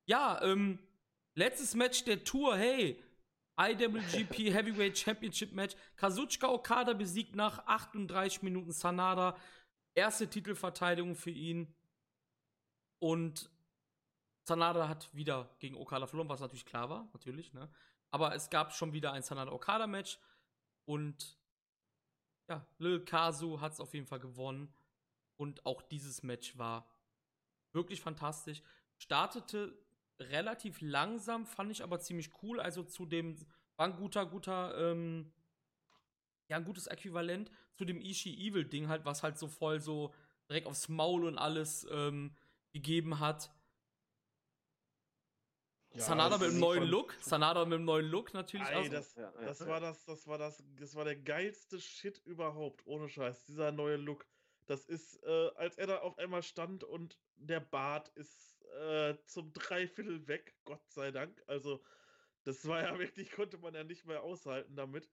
Ja, 0.06 0.42
ähm, 0.42 0.80
letztes 1.36 1.76
Match 1.76 2.06
der 2.06 2.24
Tour, 2.24 2.56
hey, 2.56 3.04
IWGP 3.60 4.38
Heavyweight 4.54 4.98
Championship 4.98 5.52
Match. 5.52 5.76
Kazuchika 5.98 6.48
Okada 6.48 6.94
besiegt 6.94 7.36
nach 7.36 7.60
38 7.68 8.42
Minuten 8.42 8.72
Sanada. 8.72 9.38
Erste 9.94 10.30
Titelverteidigung 10.30 11.16
für 11.16 11.32
ihn. 11.32 11.74
Und 13.00 13.50
Sanada 14.46 14.88
hat 14.88 15.14
wieder 15.14 15.50
gegen 15.60 15.76
Okada 15.76 16.08
verloren, 16.08 16.30
was 16.30 16.40
natürlich 16.40 16.66
klar 16.66 16.90
war, 16.90 17.10
natürlich, 17.14 17.54
ne? 17.54 17.70
Aber 18.12 18.34
es 18.34 18.50
gab 18.50 18.74
schon 18.74 18.94
wieder 18.94 19.12
ein 19.12 19.24
Sanada-Okada-Match 19.24 20.20
und 20.86 21.38
ja, 22.48 22.66
Lil 22.78 23.04
Kazu 23.04 23.60
hat 23.60 23.74
es 23.74 23.80
auf 23.80 23.94
jeden 23.94 24.06
Fall 24.06 24.20
gewonnen. 24.20 24.74
Und 25.38 25.66
auch 25.66 25.82
dieses 25.82 26.24
Match 26.24 26.58
war 26.58 26.88
wirklich 27.74 28.00
fantastisch. 28.02 28.62
Startete 28.98 29.78
relativ 30.20 30.80
langsam, 30.80 31.46
fand 31.46 31.72
ich 31.72 31.84
aber 31.84 32.00
ziemlich 32.00 32.32
cool. 32.42 32.60
Also 32.60 32.84
zu 32.84 33.06
dem, 33.06 33.36
war 33.76 33.88
ein 33.88 33.98
guter, 33.98 34.26
guter, 34.26 34.78
ähm, 34.78 35.34
ja, 36.48 36.58
ein 36.58 36.64
gutes 36.64 36.88
Äquivalent 36.88 37.52
zu 37.74 37.84
dem 37.84 38.00
Ishii 38.00 38.48
Evil 38.48 38.66
Ding 38.66 38.88
halt, 38.88 39.04
was 39.04 39.24
halt 39.24 39.38
so 39.38 39.48
voll 39.48 39.82
so 39.82 40.14
direkt 40.48 40.68
aufs 40.68 40.88
Maul 40.88 41.26
und 41.26 41.38
alles 41.38 41.86
ähm, 41.92 42.36
gegeben 42.72 43.20
hat. 43.20 43.52
Ja, 45.96 46.02
Sanada 46.02 46.38
mit 46.38 46.50
einem 46.50 46.60
neuen 46.60 46.84
Look. 46.84 47.16
Sanada 47.22 47.64
mit 47.64 47.76
einem 47.76 47.86
neuen 47.86 48.06
Look 48.08 48.34
natürlich. 48.34 48.68
Ey, 48.68 48.88
auch. 48.88 48.90
das, 48.90 49.16
Ja, 49.16 49.34
ja. 49.34 49.46
das 49.46 49.66
war 49.66 49.80
das, 49.80 50.04
das 50.06 50.28
war 50.28 50.38
das, 50.38 50.64
das 50.78 50.96
war 50.96 51.06
der 51.06 51.16
geilste 51.16 51.80
Shit 51.80 52.22
überhaupt, 52.26 52.86
ohne 52.86 53.08
Scheiß. 53.08 53.46
Dieser 53.46 53.72
neue 53.72 53.96
Look. 53.96 54.26
Das 54.66 54.86
ist, 54.86 55.24
äh, 55.24 55.50
als 55.56 55.78
er 55.78 55.88
da 55.88 56.00
auf 56.00 56.18
einmal 56.18 56.44
stand 56.44 56.84
und 56.84 57.20
der 57.36 57.60
Bart 57.60 58.10
ist 58.10 58.62
äh, 58.82 59.16
zum 59.26 59.54
Dreiviertel 59.54 60.28
weg, 60.28 60.56
Gott 60.66 60.86
sei 60.90 61.12
Dank. 61.12 61.42
Also, 61.48 61.84
das 62.44 62.68
war 62.68 62.82
ja 62.82 63.00
wirklich, 63.00 63.32
konnte 63.32 63.58
man 63.58 63.74
ja 63.74 63.84
nicht 63.84 64.06
mehr 64.06 64.24
aushalten 64.24 64.76
damit. 64.76 65.10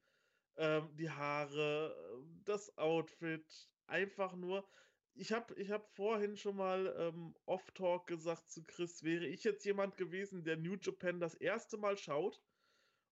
Ähm, 0.57 0.91
die 0.97 1.11
Haare, 1.11 1.95
ähm, 2.13 2.43
das 2.45 2.77
Outfit, 2.77 3.71
einfach 3.87 4.35
nur. 4.35 4.69
Ich 5.15 5.33
habe 5.33 5.55
ich 5.61 5.71
hab 5.71 5.91
vorhin 5.95 6.37
schon 6.37 6.57
mal 6.57 6.95
ähm, 6.99 7.35
Off-Talk 7.45 8.07
gesagt 8.07 8.51
zu 8.51 8.65
Chris, 8.65 9.03
wäre 9.03 9.27
ich 9.27 9.45
jetzt 9.45 9.65
jemand 9.65 9.97
gewesen, 9.97 10.45
der 10.45 10.57
New 10.57 10.77
Japan 10.81 11.21
das 11.21 11.35
erste 11.35 11.77
Mal 11.77 11.97
schaut 11.99 12.41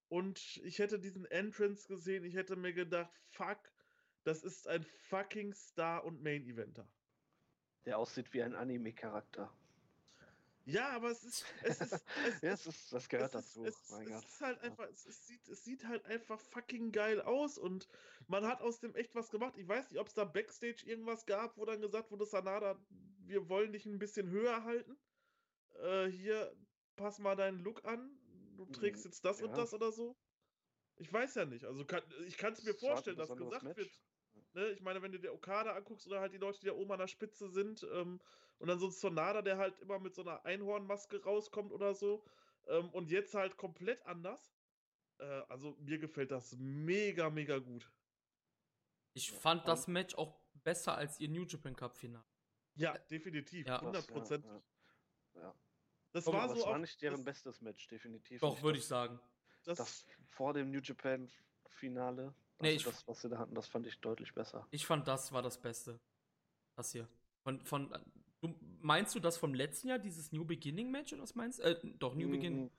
und 0.08 0.60
ich 0.64 0.78
hätte 0.78 0.98
diesen 0.98 1.26
Entrance 1.26 1.86
gesehen, 1.86 2.24
ich 2.24 2.34
hätte 2.34 2.56
mir 2.56 2.72
gedacht, 2.72 3.12
fuck, 3.28 3.58
das 4.24 4.42
ist 4.42 4.66
ein 4.66 4.84
fucking 5.08 5.54
Star 5.54 6.04
und 6.04 6.22
Main-Eventer. 6.22 6.88
Der 7.84 7.98
aussieht 7.98 8.32
wie 8.32 8.42
ein 8.42 8.54
Anime-Charakter. 8.54 9.52
Ja, 10.64 10.90
aber 10.90 11.10
es 11.10 11.24
ist, 11.24 11.44
es 11.62 11.80
ist, 11.80 11.92
es, 11.92 12.02
Ja, 12.42 12.52
es 12.52 12.66
ist, 12.66 12.92
das 12.92 13.08
gehört 13.08 13.34
es 13.34 13.46
ist, 13.46 13.56
dazu. 13.56 13.64
Es, 13.64 13.90
mein 13.90 14.06
es 14.06 14.12
Gott. 14.12 14.24
ist 14.24 14.40
halt 14.40 14.60
einfach, 14.60 14.88
es, 14.88 15.06
es, 15.06 15.26
sieht, 15.26 15.48
es 15.48 15.64
sieht 15.64 15.86
halt 15.86 16.04
einfach 16.06 16.40
fucking 16.40 16.92
geil 16.92 17.20
aus 17.20 17.58
und 17.58 17.88
man 18.26 18.46
hat 18.46 18.60
aus 18.60 18.80
dem 18.80 18.94
echt 18.94 19.14
was 19.14 19.30
gemacht. 19.30 19.56
Ich 19.56 19.66
weiß 19.66 19.90
nicht, 19.90 20.00
ob 20.00 20.08
es 20.08 20.14
da 20.14 20.24
Backstage 20.24 20.84
irgendwas 20.86 21.26
gab, 21.26 21.56
wo 21.56 21.64
dann 21.64 21.80
gesagt 21.80 22.10
wurde, 22.10 22.26
Sanada, 22.26 22.78
wir 23.20 23.48
wollen 23.48 23.72
dich 23.72 23.86
ein 23.86 23.98
bisschen 23.98 24.28
höher 24.30 24.64
halten. 24.64 24.98
Äh, 25.80 26.06
hier, 26.06 26.54
pass 26.96 27.18
mal 27.18 27.36
deinen 27.36 27.60
Look 27.60 27.84
an. 27.84 28.16
Du 28.56 28.66
trägst 28.66 29.04
jetzt 29.04 29.24
das 29.24 29.40
und 29.40 29.50
ja. 29.50 29.56
das 29.56 29.72
oder 29.72 29.90
so. 29.90 30.16
Ich 30.96 31.10
weiß 31.10 31.34
ja 31.36 31.46
nicht. 31.46 31.64
Also 31.64 31.86
kann, 31.86 32.02
ich 32.26 32.36
kann 32.36 32.52
es 32.52 32.62
mir 32.62 32.74
vorstellen, 32.74 33.16
dass 33.16 33.34
gesagt 33.34 33.62
Match. 33.62 33.78
wird. 33.78 34.00
Ne? 34.54 34.66
Ich 34.70 34.80
meine, 34.80 35.00
wenn 35.02 35.12
du 35.12 35.18
dir 35.18 35.32
Okada 35.32 35.74
anguckst 35.74 36.06
oder 36.06 36.20
halt 36.20 36.32
die 36.32 36.38
Leute, 36.38 36.60
die 36.60 36.66
da 36.66 36.72
oben 36.72 36.90
an 36.92 36.98
der 36.98 37.06
Spitze 37.08 37.48
sind, 37.48 37.86
ähm, 37.92 38.20
und 38.58 38.68
dann 38.68 38.78
so 38.78 38.86
ein 38.86 38.92
Sonada, 38.92 39.40
der 39.42 39.56
halt 39.56 39.78
immer 39.80 39.98
mit 39.98 40.14
so 40.14 40.22
einer 40.22 40.44
Einhornmaske 40.44 41.22
rauskommt 41.22 41.72
oder 41.72 41.94
so, 41.94 42.24
ähm, 42.66 42.90
und 42.90 43.10
jetzt 43.10 43.34
halt 43.34 43.56
komplett 43.56 44.04
anders. 44.06 44.54
Äh, 45.18 45.24
also 45.48 45.76
mir 45.80 45.98
gefällt 45.98 46.30
das 46.30 46.56
mega, 46.58 47.30
mega 47.30 47.58
gut. 47.58 47.90
ich 49.14 49.32
fand 49.32 49.66
das 49.66 49.88
Match 49.88 50.14
auch 50.14 50.38
besser 50.62 50.94
als 50.94 51.18
ihr 51.20 51.28
New 51.28 51.44
Japan 51.44 51.74
Cup 51.74 51.96
Finale. 51.96 52.24
Ja, 52.74 52.96
definitiv. 53.10 53.66
Ja. 53.66 53.80
100 53.80 53.96
Das, 54.02 54.06
Prozent. 54.06 54.44
Ja, 54.46 54.52
ja. 55.34 55.40
Ja. 55.42 55.54
Das 56.12 56.26
war 56.26 56.48
so 56.48 56.54
es 56.56 56.64
war 56.64 56.74
auch, 56.74 56.78
nicht 56.78 57.00
deren 57.02 57.16
das, 57.16 57.24
bestes 57.24 57.60
Match, 57.60 57.86
definitiv. 57.88 58.40
Doch, 58.40 58.62
würde 58.62 58.78
Das- 58.78 58.84
ich 58.84 58.88
sagen. 58.88 59.20
das, 59.64 59.78
Das 59.78 60.06
vor 60.28 60.52
dem 60.54 60.70
New 60.70 60.80
Japan 60.80 61.30
Finale, 61.68 62.34
Nee, 62.60 62.74
also 62.74 62.90
ich- 62.90 62.96
das, 62.96 63.08
was 63.08 63.20
sie 63.22 63.28
da 63.28 63.38
hatten, 63.38 63.54
das 63.54 63.66
fand 63.66 63.86
ich 63.86 63.98
deutlich 64.00 64.32
besser. 64.34 64.66
Ich 64.70 64.86
fand, 64.86 65.06
das 65.08 65.32
war 65.32 65.42
das 65.42 65.60
Beste. 65.60 65.98
Das 66.76 66.92
hier. 66.92 67.08
Von, 67.42 67.60
von, 67.64 67.90
du, 68.40 68.54
meinst 68.80 69.14
du 69.14 69.20
das 69.20 69.36
vom 69.36 69.54
letzten 69.54 69.88
Jahr, 69.88 69.98
dieses 69.98 70.32
New 70.32 70.44
Beginning 70.44 70.90
Match, 70.90 71.12
oder 71.12 71.22
was 71.22 71.34
meinst 71.34 71.58
du? 71.58 71.62
Äh, 71.64 71.80
doch, 71.98 72.14
New 72.14 72.28
Beginning. 72.30 72.66
Mm, 72.66 72.70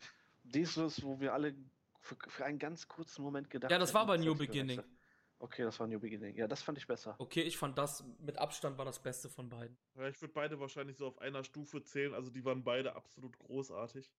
Dieses, 0.43 1.03
wo 1.03 1.19
wir 1.19 1.33
alle 1.33 1.55
für, 1.99 2.15
für 2.27 2.45
einen 2.45 2.59
ganz 2.59 2.87
kurzen 2.87 3.21
Moment 3.23 3.49
gedacht 3.49 3.71
Ja, 3.71 3.77
das 3.79 3.93
war 3.93 4.01
aber 4.01 4.17
New 4.17 4.35
Beginning. 4.35 4.77
gewechselt. 4.77 4.97
Okay, 5.39 5.63
das 5.63 5.79
war 5.79 5.87
New 5.87 5.99
Beginning. 5.99 6.35
Ja, 6.35 6.47
das 6.47 6.61
fand 6.61 6.77
ich 6.77 6.85
besser. 6.85 7.15
Okay, 7.17 7.41
ich 7.41 7.57
fand 7.57 7.75
das 7.77 8.03
mit 8.19 8.37
Abstand 8.37 8.77
war 8.77 8.85
das 8.85 9.01
Beste 9.01 9.27
von 9.29 9.49
beiden. 9.49 9.75
ja, 9.95 10.07
ich 10.07 10.21
würde 10.21 10.33
beide 10.33 10.59
wahrscheinlich 10.59 10.97
so 10.97 11.07
auf 11.07 11.17
einer 11.19 11.43
Stufe 11.43 11.83
zählen. 11.83 12.13
Also 12.13 12.29
die 12.29 12.45
waren 12.45 12.63
beide 12.63 12.95
absolut 12.95 13.37
großartig. 13.39 14.11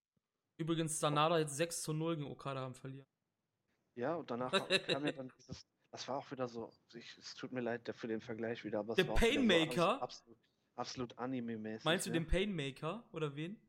Übrigens, 0.57 0.99
Sanada 0.99 1.39
jetzt 1.39 1.57
6 1.57 1.83
zu 1.83 1.93
0 1.93 2.17
gegen 2.17 2.29
Okada 2.31 2.67
am 2.67 2.75
Verlieren. 2.75 3.07
Ja, 3.95 4.15
und 4.15 4.31
danach 4.31 4.51
kam 4.87 5.07
ja 5.07 5.13
dann 5.13 5.31
dieses. 5.39 5.67
Das 5.91 6.09
war 6.09 6.17
auch 6.19 6.31
wieder 6.31 6.49
so. 6.49 6.73
Ich, 6.95 7.19
es 7.19 7.35
tut 7.35 7.53
mir 7.53 7.61
leid 7.61 7.93
für 7.95 8.09
den 8.09 8.23
Vergleich 8.23 8.65
wieder, 8.65 8.79
aber 8.79 8.95
Der 8.95 9.05
Painmaker? 9.05 9.75
So 9.97 10.01
absolut, 10.01 10.39
absolut 10.77 11.19
Anime-mäßig. 11.19 11.85
Meinst 11.85 12.07
du 12.07 12.11
ja. 12.11 12.15
den 12.15 12.27
Painmaker 12.27 13.05
oder 13.13 13.37
wen? 13.37 13.61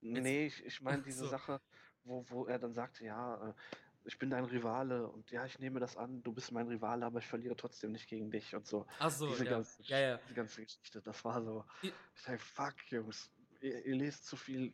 Nee, 0.00 0.46
ich, 0.46 0.64
ich 0.64 0.80
meine 0.80 1.00
Ach 1.00 1.04
diese 1.06 1.24
so. 1.24 1.28
Sache, 1.28 1.60
wo, 2.04 2.24
wo 2.28 2.46
er 2.46 2.58
dann 2.58 2.72
sagte, 2.72 3.04
ja, 3.04 3.48
äh, 3.50 3.54
ich 4.04 4.18
bin 4.18 4.30
dein 4.30 4.44
Rivale 4.44 5.08
und 5.08 5.30
ja, 5.30 5.44
ich 5.44 5.58
nehme 5.60 5.78
das 5.78 5.96
an, 5.96 6.22
du 6.22 6.32
bist 6.32 6.50
mein 6.50 6.66
Rivale, 6.66 7.06
aber 7.06 7.20
ich 7.20 7.26
verliere 7.26 7.54
trotzdem 7.56 7.92
nicht 7.92 8.08
gegen 8.08 8.30
dich 8.30 8.54
und 8.54 8.66
so. 8.66 8.86
Achso, 8.98 9.28
diese, 9.28 9.44
ja. 9.44 9.50
ganze, 9.50 9.82
ja, 9.84 9.98
ja. 9.98 10.20
die 10.28 10.34
ganze 10.34 10.62
Geschichte, 10.64 11.00
das 11.02 11.24
war 11.24 11.42
so. 11.42 11.64
I- 11.84 11.92
Ich 12.14 12.22
sag, 12.22 12.40
fuck, 12.40 12.74
Jungs, 12.90 13.30
ihr, 13.60 13.84
ihr 13.86 13.94
lest 13.94 14.26
zu 14.26 14.36
viel 14.36 14.72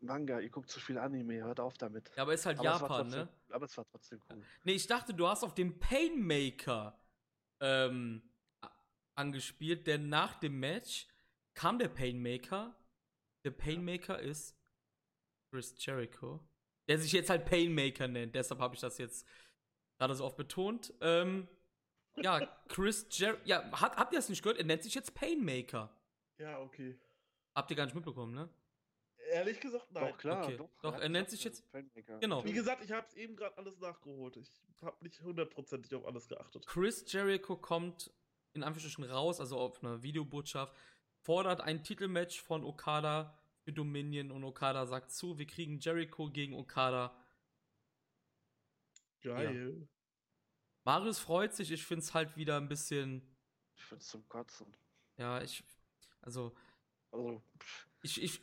Manga, 0.00 0.38
ihr 0.40 0.50
guckt 0.50 0.70
zu 0.70 0.80
viel 0.80 0.98
Anime, 0.98 1.42
hört 1.42 1.60
auf 1.60 1.76
damit. 1.76 2.10
Ja, 2.16 2.22
aber 2.22 2.34
ist 2.34 2.46
halt 2.46 2.58
aber 2.58 2.68
Japan, 2.68 2.88
trotzdem, 2.88 3.20
ne? 3.20 3.28
Aber 3.50 3.64
es 3.64 3.76
war 3.76 3.84
trotzdem 3.86 4.20
cool. 4.30 4.44
Nee, 4.64 4.72
ich 4.72 4.86
dachte, 4.86 5.12
du 5.12 5.26
hast 5.26 5.42
auf 5.42 5.54
den 5.54 5.78
Painmaker 5.78 6.98
ähm, 7.60 8.22
angespielt, 9.16 9.86
denn 9.86 10.08
nach 10.08 10.36
dem 10.36 10.60
Match 10.60 11.08
kam 11.54 11.78
der 11.78 11.88
Painmaker. 11.88 12.76
Der 13.44 13.50
Painmaker 13.50 14.18
ist 14.20 14.56
Chris 15.50 15.74
Jericho, 15.78 16.46
der 16.88 16.98
sich 16.98 17.12
jetzt 17.12 17.30
halt 17.30 17.44
Painmaker 17.44 18.06
nennt. 18.06 18.34
Deshalb 18.34 18.60
habe 18.60 18.74
ich 18.74 18.80
das 18.80 18.98
jetzt 18.98 19.26
gerade 19.98 20.14
so 20.14 20.24
oft 20.24 20.36
betont. 20.36 20.94
Ähm, 21.00 21.48
ja, 22.16 22.46
Chris 22.68 23.06
Jericho. 23.10 23.42
Ja, 23.44 23.80
hat, 23.80 23.96
habt 23.96 24.12
ihr 24.12 24.18
das 24.18 24.28
nicht 24.28 24.42
gehört? 24.42 24.58
Er 24.58 24.64
nennt 24.64 24.82
sich 24.82 24.94
jetzt 24.94 25.14
Painmaker. 25.14 25.92
Ja, 26.38 26.60
okay. 26.60 26.98
Habt 27.56 27.70
ihr 27.70 27.76
gar 27.76 27.86
nicht 27.86 27.94
mitbekommen, 27.94 28.34
ne? 28.34 28.48
Ehrlich 29.38 29.60
gesagt, 29.60 29.90
nein. 29.92 30.10
Doch, 30.10 30.18
klar, 30.18 30.44
okay. 30.44 30.56
doch. 30.56 30.70
Doch, 30.82 30.94
er 30.98 31.08
nennt 31.08 31.30
sich 31.30 31.44
jetzt- 31.44 31.64
genau. 32.20 32.44
Wie 32.44 32.52
gesagt, 32.52 32.82
ich 32.84 32.92
habe 32.92 33.06
es 33.06 33.14
eben 33.14 33.36
gerade 33.36 33.56
alles 33.56 33.78
nachgeholt. 33.78 34.36
Ich 34.36 34.50
habe 34.82 34.96
nicht 35.04 35.20
hundertprozentig 35.22 35.94
auf 35.94 36.04
alles 36.06 36.28
geachtet. 36.28 36.66
Chris 36.66 37.04
Jericho 37.12 37.56
kommt 37.56 38.10
in 38.54 38.62
Anführungsstrichen 38.64 39.10
raus, 39.10 39.40
also 39.40 39.58
auf 39.58 39.82
einer 39.84 40.02
Videobotschaft, 40.02 40.74
fordert 41.20 41.60
ein 41.60 41.84
Titelmatch 41.84 42.40
von 42.40 42.64
Okada 42.64 43.38
für 43.60 43.72
Dominion 43.72 44.30
und 44.30 44.42
Okada 44.44 44.86
sagt 44.86 45.10
zu, 45.12 45.38
wir 45.38 45.46
kriegen 45.46 45.78
Jericho 45.78 46.28
gegen 46.30 46.54
Okada. 46.54 47.14
Geil. 49.20 49.88
Marius 50.84 51.18
freut 51.18 51.54
sich, 51.54 51.70
ich 51.70 51.84
finde 51.84 52.02
es 52.04 52.14
halt 52.14 52.36
wieder 52.36 52.56
ein 52.56 52.68
bisschen, 52.68 53.22
Ich 53.76 53.84
find's 53.84 54.08
zum 54.08 54.26
Kotzen. 54.28 54.74
ja, 55.16 55.42
ich, 55.42 55.62
also, 56.22 56.54
Also, 57.10 57.42
pff, 57.58 57.88
ich, 58.02 58.22
ich, 58.22 58.40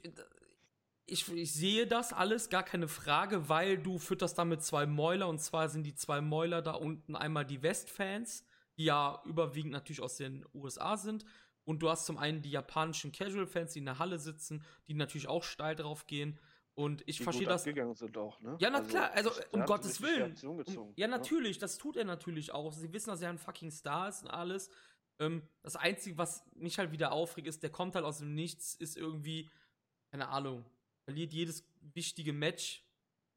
ich, 1.07 1.31
ich 1.31 1.53
sehe 1.53 1.87
das 1.87 2.13
alles, 2.13 2.49
gar 2.49 2.63
keine 2.63 2.87
Frage, 2.87 3.47
weil 3.49 3.77
du 3.77 3.99
fütterst 3.99 4.37
damit 4.37 4.63
zwei 4.63 4.85
Mäuler 4.85 5.27
und 5.27 5.39
zwar 5.39 5.69
sind 5.69 5.83
die 5.83 5.95
zwei 5.95 6.21
Mäuler 6.21 6.61
da 6.61 6.71
unten 6.71 7.15
einmal 7.15 7.45
die 7.45 7.61
Westfans, 7.61 8.45
die 8.77 8.85
ja 8.85 9.21
überwiegend 9.25 9.71
natürlich 9.71 10.01
aus 10.01 10.17
den 10.17 10.45
USA 10.53 10.97
sind 10.97 11.25
und 11.63 11.79
du 11.79 11.89
hast 11.89 12.05
zum 12.05 12.17
einen 12.17 12.41
die 12.41 12.51
japanischen 12.51 13.11
Casual-Fans, 13.11 13.73
die 13.73 13.79
in 13.79 13.85
der 13.85 13.99
Halle 13.99 14.19
sitzen, 14.19 14.63
die 14.87 14.93
natürlich 14.93 15.27
auch 15.27 15.43
steil 15.43 15.75
drauf 15.75 16.07
gehen 16.07 16.39
Und 16.75 17.03
ich 17.07 17.17
die 17.17 17.23
verstehe 17.23 17.45
gut 17.45 17.53
das. 17.53 17.61
abgegangen 17.61 17.95
sind 17.95 18.17
auch, 18.17 18.39
ne? 18.41 18.57
Ja, 18.59 18.69
na 18.69 18.81
klar, 18.81 19.11
also, 19.13 19.31
um 19.51 19.63
Gottes 19.65 20.01
Willen. 20.01 20.35
Um, 20.43 20.93
ja, 20.95 21.07
ne? 21.07 21.17
natürlich, 21.17 21.57
das 21.57 21.77
tut 21.77 21.95
er 21.95 22.03
natürlich 22.03 22.51
auch. 22.51 22.73
Sie 22.73 22.91
wissen, 22.91 23.09
dass 23.09 23.21
er 23.21 23.29
ein 23.29 23.37
fucking 23.37 23.71
Star 23.71 24.09
ist 24.09 24.23
und 24.23 24.29
alles. 24.29 24.69
Ähm, 25.19 25.47
das 25.63 25.77
Einzige, 25.77 26.17
was 26.17 26.43
mich 26.53 26.77
halt 26.77 26.91
wieder 26.91 27.13
aufregt, 27.13 27.47
ist, 27.47 27.63
der 27.63 27.69
kommt 27.69 27.95
halt 27.95 28.03
aus 28.03 28.17
dem 28.19 28.35
Nichts, 28.35 28.75
ist 28.75 28.97
irgendwie, 28.97 29.49
keine 30.11 30.27
Ahnung, 30.27 30.65
verliert 31.05 31.33
jedes 31.33 31.63
wichtige 31.93 32.33
Match, 32.33 32.83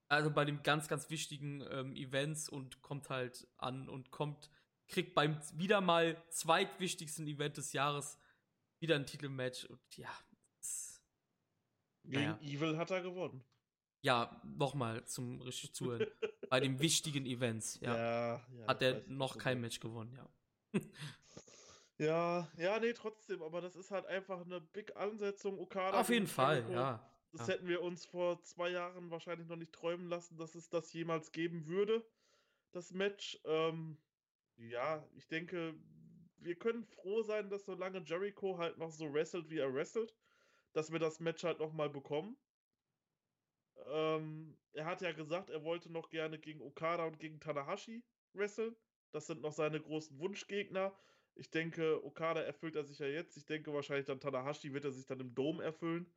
also 0.09 0.31
bei 0.31 0.45
den 0.45 0.63
ganz, 0.63 0.89
ganz 0.89 1.09
wichtigen 1.11 1.63
ähm, 1.71 1.95
Events 1.95 2.49
und 2.49 2.81
kommt 2.83 3.11
halt 3.11 3.47
an 3.59 3.89
und 3.89 4.11
kommt, 4.11 4.51
kriegt 4.89 5.15
beim 5.15 5.39
wieder 5.55 5.81
mal 5.81 6.17
zweitwichtigsten 6.31 7.27
Event 7.27 7.57
des 7.59 7.73
Jahres 7.73 8.19
wieder 8.81 8.97
ein 8.97 9.07
Titelmatch 9.07 9.65
und 9.67 9.81
ja, 9.97 10.09
das- 10.57 11.03
Gegen 12.05 12.23
Naja. 12.23 12.39
Evil 12.41 12.79
hat 12.79 12.91
er 12.91 13.03
gewonnen. 13.03 13.45
ja, 14.01 14.41
nochmal 14.45 15.05
zum 15.05 15.43
richtig 15.43 15.75
zuhören. 15.75 16.07
bei 16.49 16.61
den 16.61 16.79
wichtigen 16.81 17.27
Events, 17.27 17.79
ja. 17.81 17.95
ja, 17.97 18.47
ja, 18.57 18.67
hat 18.67 18.81
er 18.81 19.03
noch 19.09 19.37
kein 19.37 19.61
meinst. 19.61 19.77
Match 19.77 19.81
gewonnen, 19.81 20.15
ja. 20.15 20.81
Ja, 21.99 22.49
ja, 22.57 22.79
nee, 22.79 22.93
trotzdem, 22.93 23.43
aber 23.43 23.61
das 23.61 23.75
ist 23.75 23.91
halt 23.91 24.07
einfach 24.07 24.41
eine 24.43 24.61
Big 24.61 24.95
Ansetzung. 24.97 25.59
Okada 25.59 25.99
Auf 26.01 26.09
jeden 26.11 26.29
Fall, 26.29 26.59
Jericho. 26.59 26.73
ja. 26.73 27.11
Das 27.31 27.47
Ja. 27.47 27.47
hätten 27.47 27.69
wir 27.69 27.83
uns 27.83 28.07
vor 28.07 28.43
zwei 28.43 28.71
Jahren 28.71 29.11
wahrscheinlich 29.11 29.49
noch 29.49 29.57
nicht 29.57 29.73
träumen 29.73 30.09
lassen, 30.09 30.37
dass 30.39 30.55
es 30.55 30.71
das 30.71 30.93
jemals 30.93 31.33
geben 31.33 31.67
würde, 31.67 32.09
das 32.73 32.93
Match. 32.93 33.41
Ähm, 33.45 33.99
ja, 34.57 35.09
ich 35.17 35.29
denke, 35.29 35.77
wir 36.39 36.59
können 36.59 36.85
froh 36.85 37.23
sein, 37.23 37.51
dass 37.51 37.67
solange 37.67 38.03
Jericho 38.05 38.59
halt 38.59 38.79
noch 38.79 38.91
so 38.93 39.13
wrestelt, 39.13 39.51
wie 39.51 39.59
er 39.59 39.75
wrestelt, 39.75 40.17
dass 40.73 40.93
wir 40.93 40.99
das 41.01 41.21
Match 41.21 41.45
halt 41.45 41.61
noch 41.61 41.73
mal 41.73 41.91
bekommen. 41.91 42.39
Ähm, 43.77 44.59
er 44.73 44.85
hat 44.87 45.01
ja 45.03 45.13
gesagt, 45.13 45.51
er 45.51 45.63
wollte 45.65 45.91
noch 45.93 46.11
gerne 46.11 46.39
gegen 46.39 46.61
Okada 46.63 47.07
und 47.07 47.19
gegen 47.19 47.41
Tanahashi 47.41 48.05
wresteln. 48.33 48.77
Das 49.11 49.27
sind 49.27 49.41
noch 49.41 49.53
seine 49.53 49.81
großen 49.81 50.19
Wunschgegner. 50.19 50.99
Ich 51.35 51.51
denke, 51.51 52.05
Okada 52.05 52.41
erfüllt 52.43 52.75
er 52.77 52.85
sich 52.85 52.99
ja 52.99 53.07
jetzt. 53.07 53.37
Ich 53.37 53.47
denke 53.47 53.73
wahrscheinlich 53.73 54.07
dann 54.07 54.21
Tanahashi 54.21 54.73
wird 54.75 54.85
er 54.85 54.93
sich 54.93 55.07
dann 55.07 55.21
im 55.21 55.35
Dom 55.35 55.61
erfüllen. 55.61 56.13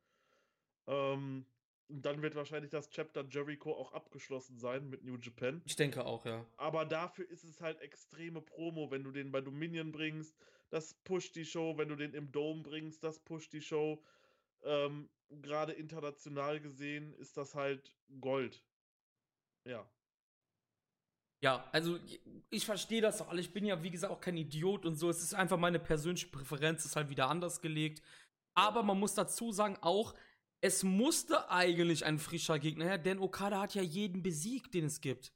Ähm, 0.86 1.46
und 1.88 2.02
dann 2.06 2.22
wird 2.22 2.34
wahrscheinlich 2.34 2.70
das 2.70 2.88
Chapter 2.88 3.24
Jericho 3.28 3.72
auch 3.72 3.92
abgeschlossen 3.92 4.58
sein 4.58 4.88
mit 4.88 5.04
New 5.04 5.16
Japan. 5.18 5.60
Ich 5.66 5.76
denke 5.76 6.04
auch, 6.06 6.24
ja. 6.24 6.46
Aber 6.56 6.84
dafür 6.86 7.28
ist 7.28 7.44
es 7.44 7.60
halt 7.60 7.80
extreme 7.80 8.40
Promo, 8.40 8.90
wenn 8.90 9.04
du 9.04 9.10
den 9.10 9.30
bei 9.30 9.40
Dominion 9.40 9.92
bringst. 9.92 10.34
Das 10.70 10.94
pusht 11.04 11.36
die 11.36 11.44
Show. 11.44 11.76
Wenn 11.76 11.88
du 11.88 11.96
den 11.96 12.14
im 12.14 12.32
Dome 12.32 12.62
bringst, 12.62 13.04
das 13.04 13.18
pusht 13.18 13.52
die 13.52 13.60
Show. 13.60 14.02
Ähm, 14.62 15.10
Gerade 15.28 15.72
international 15.72 16.60
gesehen 16.60 17.14
ist 17.14 17.36
das 17.36 17.54
halt 17.54 17.94
Gold. 18.20 18.62
Ja. 19.66 19.86
Ja, 21.42 21.68
also 21.72 21.96
ich- 22.06 22.20
ich 22.50 22.64
verstehe 22.64 23.00
das 23.00 23.18
doch 23.18 23.28
alle. 23.28 23.40
Ich 23.40 23.52
bin 23.52 23.64
ja, 23.66 23.82
wie 23.82 23.90
gesagt, 23.90 24.12
auch 24.12 24.20
kein 24.20 24.36
Idiot 24.36 24.86
und 24.86 24.94
so. 24.96 25.10
Es 25.10 25.22
ist 25.22 25.34
einfach 25.34 25.58
meine 25.58 25.78
persönliche 25.80 26.28
Präferenz, 26.28 26.84
ist 26.84 26.96
halt 26.96 27.08
wieder 27.10 27.28
anders 27.28 27.60
gelegt. 27.60 28.02
Aber 28.54 28.82
man 28.82 28.98
muss 28.98 29.14
dazu 29.14 29.52
sagen, 29.52 29.76
auch, 29.80 30.14
es 30.62 30.84
musste 30.84 31.50
eigentlich 31.50 32.04
ein 32.04 32.20
frischer 32.20 32.60
Gegner 32.60 32.84
her, 32.84 32.98
denn 32.98 33.18
Okada 33.18 33.60
hat 33.60 33.74
ja 33.74 33.82
jeden 33.82 34.22
besiegt, 34.22 34.74
den 34.74 34.84
es 34.84 35.00
gibt. 35.00 35.32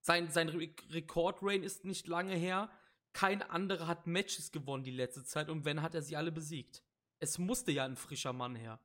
Sein, 0.00 0.30
sein 0.30 0.48
Re 0.48 0.70
Rekordreign 0.90 1.64
ist 1.64 1.84
nicht 1.84 2.06
lange 2.06 2.36
her. 2.36 2.70
Kein 3.12 3.42
anderer 3.42 3.88
hat 3.88 4.06
Matches 4.06 4.52
gewonnen 4.52 4.84
die 4.84 4.92
letzte 4.92 5.24
Zeit 5.24 5.48
und 5.48 5.64
wenn, 5.64 5.82
hat 5.82 5.96
er 5.96 6.02
sie 6.02 6.16
alle 6.16 6.30
besiegt. 6.30 6.84
Es 7.18 7.38
musste 7.38 7.72
ja 7.72 7.84
ein 7.84 7.96
frischer 7.96 8.32
Mann 8.32 8.54
her. 8.54 8.78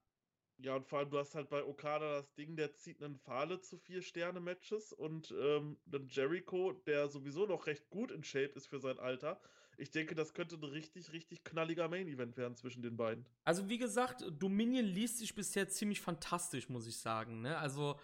Ja, 0.58 0.76
und 0.76 0.88
vor 0.88 1.00
allem, 1.00 1.12
du 1.12 1.20
hast 1.20 1.36
halt 1.36 1.50
bei 1.50 1.64
Okada 1.64 2.14
das 2.14 2.34
Ding, 2.34 2.56
der 2.56 2.74
zieht 2.74 3.04
einen 3.04 3.20
Pfahle 3.20 3.62
zu 3.62 3.78
vier 3.78 4.02
Sterne-Matches 4.02 4.92
und 4.92 5.32
ähm, 5.40 5.80
dann 5.86 6.08
Jericho, 6.08 6.74
der 6.88 7.10
sowieso 7.10 7.46
noch 7.46 7.68
recht 7.68 7.90
gut 7.92 8.10
in 8.12 8.24
Shape 8.24 8.54
ist 8.56 8.68
für 8.68 8.80
sein 8.80 8.98
Alter. 8.98 9.40
Ich 9.78 9.90
denke, 9.92 10.16
das 10.16 10.34
könnte 10.34 10.56
ein 10.56 10.64
richtig, 10.64 11.12
richtig 11.12 11.44
knalliger 11.44 11.88
Main-Event 11.88 12.38
werden 12.38 12.56
zwischen 12.56 12.82
den 12.82 12.98
beiden. 12.98 13.26
Also 13.44 13.68
wie 13.70 13.78
gesagt, 13.78 14.24
Dominion 14.40 14.86
liest 14.86 15.18
sich 15.18 15.34
bisher 15.34 15.68
ziemlich 15.70 16.02
fantastisch, 16.02 16.70
muss 16.70 16.88
ich 16.88 16.98
sagen. 16.98 17.42
Ne? 17.42 17.58
Also 17.58 18.00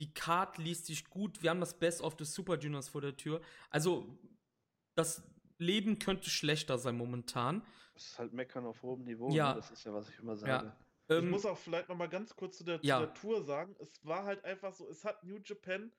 die 0.00 0.12
Card 0.12 0.58
liest 0.58 0.86
sich 0.86 1.08
gut. 1.08 1.42
Wir 1.42 1.50
haben 1.50 1.60
das 1.60 1.78
Best 1.78 2.00
of 2.00 2.16
the 2.18 2.24
Super 2.24 2.58
Juniors 2.58 2.88
vor 2.88 3.00
der 3.00 3.16
Tür. 3.16 3.40
Also 3.70 4.18
das 4.94 5.22
Leben 5.58 5.98
könnte 5.98 6.28
schlechter 6.28 6.76
sein 6.76 6.96
momentan. 6.96 7.64
Das 7.94 8.06
ist 8.06 8.18
halt 8.18 8.32
Meckern 8.32 8.66
auf 8.66 8.82
hohem 8.82 9.04
Niveau. 9.04 9.30
Ja. 9.30 9.50
Ne? 9.50 9.60
Das 9.60 9.70
ist 9.70 9.84
ja, 9.84 9.92
was 9.92 10.08
ich 10.08 10.18
immer 10.18 10.36
sage. 10.36 10.72
Ich 11.08 11.16
Ähm, 11.16 11.30
muss 11.30 11.46
auch 11.46 11.58
vielleicht 11.58 11.88
noch 11.88 11.96
mal 11.96 12.08
ganz 12.08 12.34
kurz 12.34 12.58
zu 12.58 12.64
der, 12.64 12.80
ja. 12.82 12.98
zu 12.98 13.06
der 13.06 13.14
Tour 13.14 13.42
sagen, 13.44 13.76
es 13.78 14.04
war 14.04 14.24
halt 14.24 14.44
einfach 14.44 14.72
so, 14.72 14.88
es 14.88 15.04
hat 15.04 15.22
New 15.24 15.38
Japan 15.44 15.92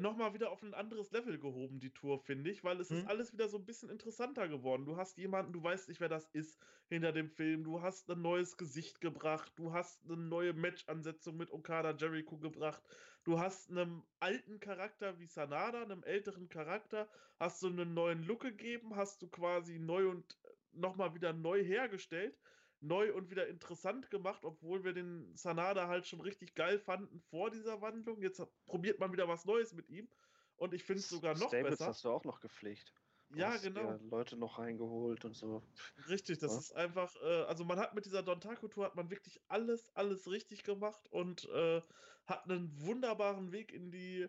noch 0.00 0.16
mal 0.16 0.34
wieder 0.34 0.50
auf 0.50 0.62
ein 0.62 0.74
anderes 0.74 1.10
Level 1.12 1.38
gehoben, 1.38 1.80
die 1.80 1.92
Tour, 1.92 2.18
finde 2.18 2.50
ich, 2.50 2.64
weil 2.64 2.80
es 2.80 2.90
ist 2.90 3.04
Mhm. 3.04 3.08
alles 3.08 3.32
wieder 3.32 3.48
so 3.48 3.58
ein 3.58 3.64
bisschen 3.64 3.90
interessanter 3.90 4.48
geworden. 4.48 4.86
Du 4.86 4.96
hast 4.96 5.18
jemanden, 5.18 5.52
du 5.52 5.62
weißt 5.62 5.88
nicht, 5.88 6.00
wer 6.00 6.08
das 6.08 6.28
ist 6.28 6.60
hinter 6.88 7.12
dem 7.12 7.30
Film, 7.30 7.64
du 7.64 7.80
hast 7.82 8.10
ein 8.10 8.20
neues 8.22 8.56
Gesicht 8.56 9.00
gebracht, 9.00 9.52
du 9.56 9.72
hast 9.72 10.04
eine 10.04 10.16
neue 10.16 10.52
Match-Ansetzung 10.52 11.36
mit 11.36 11.50
Okada 11.50 11.94
Jericho 11.96 12.38
gebracht, 12.38 12.82
du 13.24 13.38
hast 13.38 13.70
einem 13.70 14.04
alten 14.20 14.60
Charakter 14.60 15.18
wie 15.18 15.26
Sanada, 15.26 15.82
einem 15.82 16.02
älteren 16.02 16.48
Charakter, 16.48 17.08
hast 17.38 17.62
du 17.62 17.68
einen 17.68 17.94
neuen 17.94 18.22
Look 18.24 18.42
gegeben, 18.42 18.96
hast 18.96 19.22
du 19.22 19.28
quasi 19.28 19.78
neu 19.78 20.08
und 20.08 20.38
noch 20.72 20.96
mal 20.96 21.14
wieder 21.14 21.32
neu 21.32 21.62
hergestellt 21.64 22.40
neu 22.84 23.14
und 23.14 23.30
wieder 23.30 23.48
interessant 23.48 24.10
gemacht, 24.10 24.44
obwohl 24.44 24.84
wir 24.84 24.92
den 24.92 25.34
Sanada 25.36 25.88
halt 25.88 26.06
schon 26.06 26.20
richtig 26.20 26.54
geil 26.54 26.78
fanden 26.78 27.20
vor 27.20 27.50
dieser 27.50 27.80
Wandlung. 27.80 28.22
Jetzt 28.22 28.42
probiert 28.66 29.00
man 29.00 29.12
wieder 29.12 29.28
was 29.28 29.44
Neues 29.44 29.72
mit 29.72 29.88
ihm 29.88 30.08
und 30.56 30.74
ich 30.74 30.84
finde 30.84 31.00
es 31.00 31.08
sogar 31.08 31.34
noch 31.34 31.48
Stables 31.48 31.78
besser. 31.78 31.86
hast 31.86 32.04
du 32.04 32.10
auch 32.10 32.24
noch 32.24 32.40
gepflegt. 32.40 32.94
Du 33.30 33.40
Ja, 33.40 33.46
hast 33.46 33.62
genau. 33.62 33.98
Leute 34.00 34.36
noch 34.36 34.58
reingeholt 34.58 35.24
und 35.24 35.34
so. 35.34 35.62
Richtig, 36.08 36.38
das 36.38 36.52
Ja. 36.52 36.58
ist 36.58 36.72
einfach, 36.72 37.16
äh, 37.16 37.44
also 37.44 37.64
man 37.64 37.78
hat 37.78 37.94
mit 37.94 38.04
dieser 38.04 38.22
Dontaku-Tour 38.22 38.84
hat 38.84 38.94
man 38.96 39.10
wirklich 39.10 39.42
alles, 39.48 39.94
alles 39.96 40.30
richtig 40.30 40.62
gemacht 40.64 41.08
und 41.10 41.44
äh, 41.48 41.82
hat 42.26 42.44
einen 42.44 42.80
wunderbaren 42.80 43.52
Weg 43.52 43.72
in 43.72 43.90
die 43.90 44.28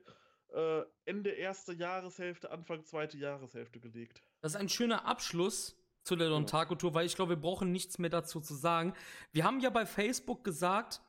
äh, 0.49 0.84
Ende 1.06 1.32
erste 1.32 1.73
Jahreshälfte, 1.73 2.52
Anfang 2.52 2.86
zweite 2.86 3.18
Jahreshälfte 3.18 3.80
gelegt. 3.80 4.23
Das 4.41 4.53
ist 4.53 4.57
ein 4.57 4.69
schöner 4.69 5.06
Abschluss 5.06 5.85
zu 6.06 6.15
der 6.15 6.27
Genau. 6.27 6.38
Dontaku-Tour, 6.38 6.94
weil 6.94 7.06
ich 7.06 7.15
glaube, 7.15 7.32
wir 7.32 7.41
brauchen 7.41 7.72
nichts 7.72 7.98
mehr 7.98 8.11
dazu 8.11 8.40
zu 8.40 8.53
sagen. 8.53 8.94
Wir 9.34 9.44
haben 9.44 9.60
ja 9.60 9.72
bei 9.72 9.86
Facebook 9.86 10.44
gesagt, 10.44 11.02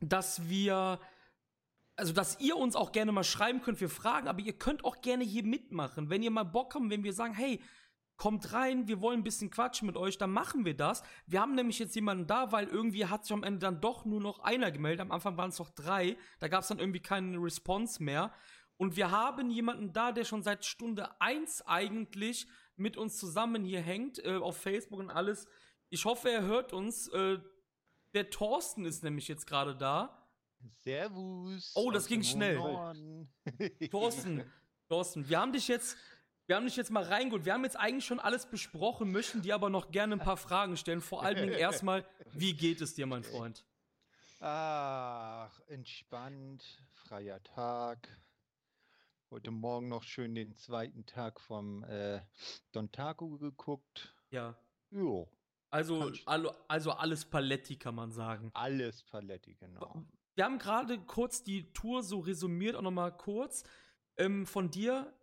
dass 0.00 0.48
wir, 0.48 1.00
also 1.96 2.12
dass 2.12 2.40
ihr 2.40 2.56
uns 2.56 2.74
auch 2.74 2.92
gerne 2.92 3.12
mal 3.12 3.24
schreiben 3.24 3.62
könnt 3.62 3.78
für 3.78 3.88
Fragen, 3.88 4.26
aber 4.26 4.40
ihr 4.40 4.58
könnt 4.58 4.84
auch 4.84 5.00
gerne 5.00 5.24
hier 5.24 5.44
mitmachen. 5.44 6.10
Wenn 6.10 6.22
ihr 6.22 6.30
mal 6.30 6.42
Bock 6.42 6.74
habt, 6.74 6.90
wenn 6.90 7.04
wir 7.04 7.12
sagen, 7.12 7.34
hey, 7.34 7.60
kommt 8.16 8.52
rein, 8.52 8.88
wir 8.88 9.00
wollen 9.00 9.20
ein 9.20 9.24
bisschen 9.24 9.50
quatschen 9.50 9.86
mit 9.86 9.96
euch, 9.96 10.18
dann 10.18 10.30
machen 10.30 10.64
wir 10.64 10.76
das. 10.76 11.02
Wir 11.26 11.40
haben 11.40 11.54
nämlich 11.54 11.78
jetzt 11.78 11.94
jemanden 11.94 12.26
da, 12.26 12.52
weil 12.52 12.66
irgendwie 12.66 13.06
hat 13.06 13.24
sich 13.24 13.32
am 13.32 13.44
Ende 13.44 13.60
dann 13.60 13.80
doch 13.80 14.04
nur 14.04 14.20
noch 14.20 14.40
einer 14.40 14.70
gemeldet. 14.72 15.00
Am 15.00 15.12
Anfang 15.12 15.36
waren 15.38 15.50
es 15.50 15.58
noch 15.58 15.70
drei. 15.70 16.18
Da 16.38 16.48
gab 16.48 16.62
es 16.62 16.68
dann 16.68 16.80
irgendwie 16.80 17.00
keine 17.00 17.38
Response 17.38 18.02
mehr. 18.02 18.32
Und 18.76 18.96
wir 18.96 19.10
haben 19.10 19.50
jemanden 19.50 19.92
da, 19.92 20.10
der 20.12 20.24
schon 20.24 20.42
seit 20.42 20.64
Stunde 20.64 21.20
eins 21.20 21.62
eigentlich 21.66 22.46
mit 22.80 22.96
uns 22.96 23.18
zusammen 23.18 23.64
hier 23.64 23.80
hängt, 23.80 24.24
äh, 24.24 24.36
auf 24.36 24.56
Facebook 24.56 24.98
und 24.98 25.10
alles. 25.10 25.46
Ich 25.90 26.04
hoffe, 26.04 26.30
er 26.30 26.42
hört 26.42 26.72
uns. 26.72 27.08
Äh, 27.08 27.38
der 28.14 28.30
Thorsten 28.30 28.84
ist 28.84 29.04
nämlich 29.04 29.28
jetzt 29.28 29.46
gerade 29.46 29.76
da. 29.76 30.26
Servus. 30.82 31.72
Oh, 31.74 31.90
das 31.90 32.06
ging 32.06 32.22
schnell. 32.22 32.56
Thorsten, 33.90 34.44
Thorsten, 34.88 35.28
wir 35.28 35.38
haben 35.38 35.52
dich 35.52 35.68
jetzt, 35.68 35.96
wir 36.46 36.56
haben 36.56 36.66
dich 36.66 36.76
jetzt 36.76 36.90
mal 36.90 37.04
reingeholt. 37.04 37.44
Wir 37.44 37.54
haben 37.54 37.64
jetzt 37.64 37.76
eigentlich 37.76 38.04
schon 38.04 38.20
alles 38.20 38.46
besprochen, 38.46 39.12
möchten 39.12 39.42
dir 39.42 39.54
aber 39.54 39.70
noch 39.70 39.90
gerne 39.90 40.16
ein 40.16 40.20
paar 40.20 40.36
Fragen 40.36 40.76
stellen. 40.76 41.00
Vor 41.00 41.22
allen 41.22 41.36
Dingen 41.36 41.52
erstmal, 41.58 42.04
wie 42.32 42.54
geht 42.54 42.80
es 42.80 42.94
dir, 42.94 43.06
mein 43.06 43.24
Freund? 43.24 43.64
Ach, 44.40 45.60
entspannt, 45.68 46.64
freier 46.92 47.42
Tag. 47.42 48.08
Heute 49.32 49.52
Morgen 49.52 49.86
noch 49.88 50.02
schön 50.02 50.34
den 50.34 50.56
zweiten 50.56 51.06
Tag 51.06 51.38
vom 51.40 51.84
äh, 51.84 52.20
Dontaku 52.72 53.38
geguckt. 53.38 54.12
Ja. 54.30 54.56
Jo, 54.90 55.28
Also, 55.70 56.10
also 56.66 56.90
alles 56.90 57.24
Paletti, 57.26 57.76
kann 57.76 57.94
man 57.94 58.10
sagen. 58.10 58.50
alles 58.54 59.04
Paletti, 59.04 59.54
genau. 59.54 60.04
Wir 60.34 60.44
haben 60.44 60.58
gerade 60.58 60.98
kurz 60.98 61.44
die 61.44 61.72
Tour 61.72 62.02
so 62.02 62.18
resümiert, 62.18 62.74
auch 62.74 62.82
nochmal 62.82 63.16
kurz. 63.16 63.62
Ähm, 64.16 64.46
von 64.46 64.68
dir, 64.68 65.14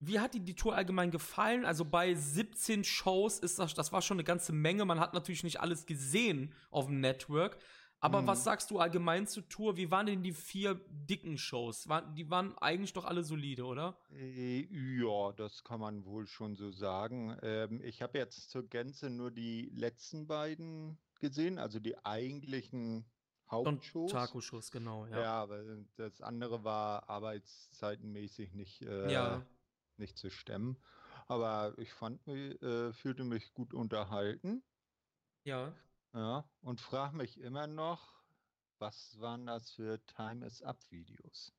wie 0.00 0.20
hat 0.20 0.34
dir 0.34 0.40
die 0.40 0.54
Tour 0.54 0.76
allgemein 0.76 1.10
gefallen? 1.10 1.64
Also 1.64 1.86
bei 1.86 2.12
17 2.12 2.84
Shows 2.84 3.38
ist 3.38 3.58
das, 3.58 3.72
das 3.72 3.90
war 3.90 4.02
schon 4.02 4.16
eine 4.16 4.24
ganze 4.24 4.52
Menge. 4.52 4.84
Man 4.84 5.00
hat 5.00 5.14
natürlich 5.14 5.44
nicht 5.44 5.60
alles 5.60 5.86
gesehen 5.86 6.52
auf 6.70 6.86
dem 6.88 7.00
Network. 7.00 7.56
Aber 8.00 8.22
Mhm. 8.22 8.26
was 8.26 8.44
sagst 8.44 8.70
du 8.70 8.78
allgemein 8.78 9.26
zur 9.26 9.48
Tour? 9.48 9.76
Wie 9.76 9.90
waren 9.90 10.06
denn 10.06 10.22
die 10.22 10.32
vier 10.32 10.74
dicken 10.90 11.38
Shows? 11.38 11.88
War, 11.88 12.02
die 12.14 12.28
waren 12.30 12.56
eigentlich 12.58 12.92
doch 12.92 13.04
alle 13.04 13.24
solide, 13.24 13.64
oder? 13.64 13.98
Äh, 14.10 14.66
ja, 14.70 15.32
das 15.32 15.64
kann 15.64 15.80
man 15.80 16.04
wohl 16.04 16.26
schon 16.26 16.56
so 16.56 16.70
sagen. 16.70 17.36
Ähm, 17.42 17.80
ich 17.82 18.02
habe 18.02 18.18
jetzt 18.18 18.50
zur 18.50 18.68
Gänze 18.68 19.08
nur 19.10 19.30
die 19.30 19.70
letzten 19.74 20.26
beiden 20.26 20.98
gesehen, 21.20 21.58
also 21.58 21.80
die 21.80 21.96
eigentlichen 22.04 23.06
Hauptshows. 23.50 24.12
Taco-Schuss, 24.12 24.70
genau, 24.70 25.06
Ja. 25.06 25.20
ja. 25.20 25.42
aber 25.42 25.62
das 25.96 26.20
andere 26.20 26.64
war 26.64 27.08
arbeitszeitenmäßig 27.08 28.52
nicht, 28.52 28.82
äh, 28.82 29.10
Ja. 29.12 29.46
nicht 29.96 30.18
zu 30.18 30.30
stemmen. 30.30 30.76
Aber 31.28 31.74
ich 31.78 31.92
fand 31.92 32.26
mich, 32.26 32.60
äh, 32.62 32.92
fühlte 32.92 33.24
mich 33.24 33.52
gut 33.54 33.72
unterhalten. 33.72 34.62
Ja. 35.44 35.72
Ja, 36.16 36.48
und 36.62 36.80
frage 36.80 37.14
mich 37.14 37.38
immer 37.38 37.66
noch, 37.66 38.14
was 38.78 39.20
waren 39.20 39.44
das 39.46 39.70
für 39.70 40.00
Time 40.06 40.46
is 40.46 40.62
Up 40.62 40.78
Videos? 40.90 41.52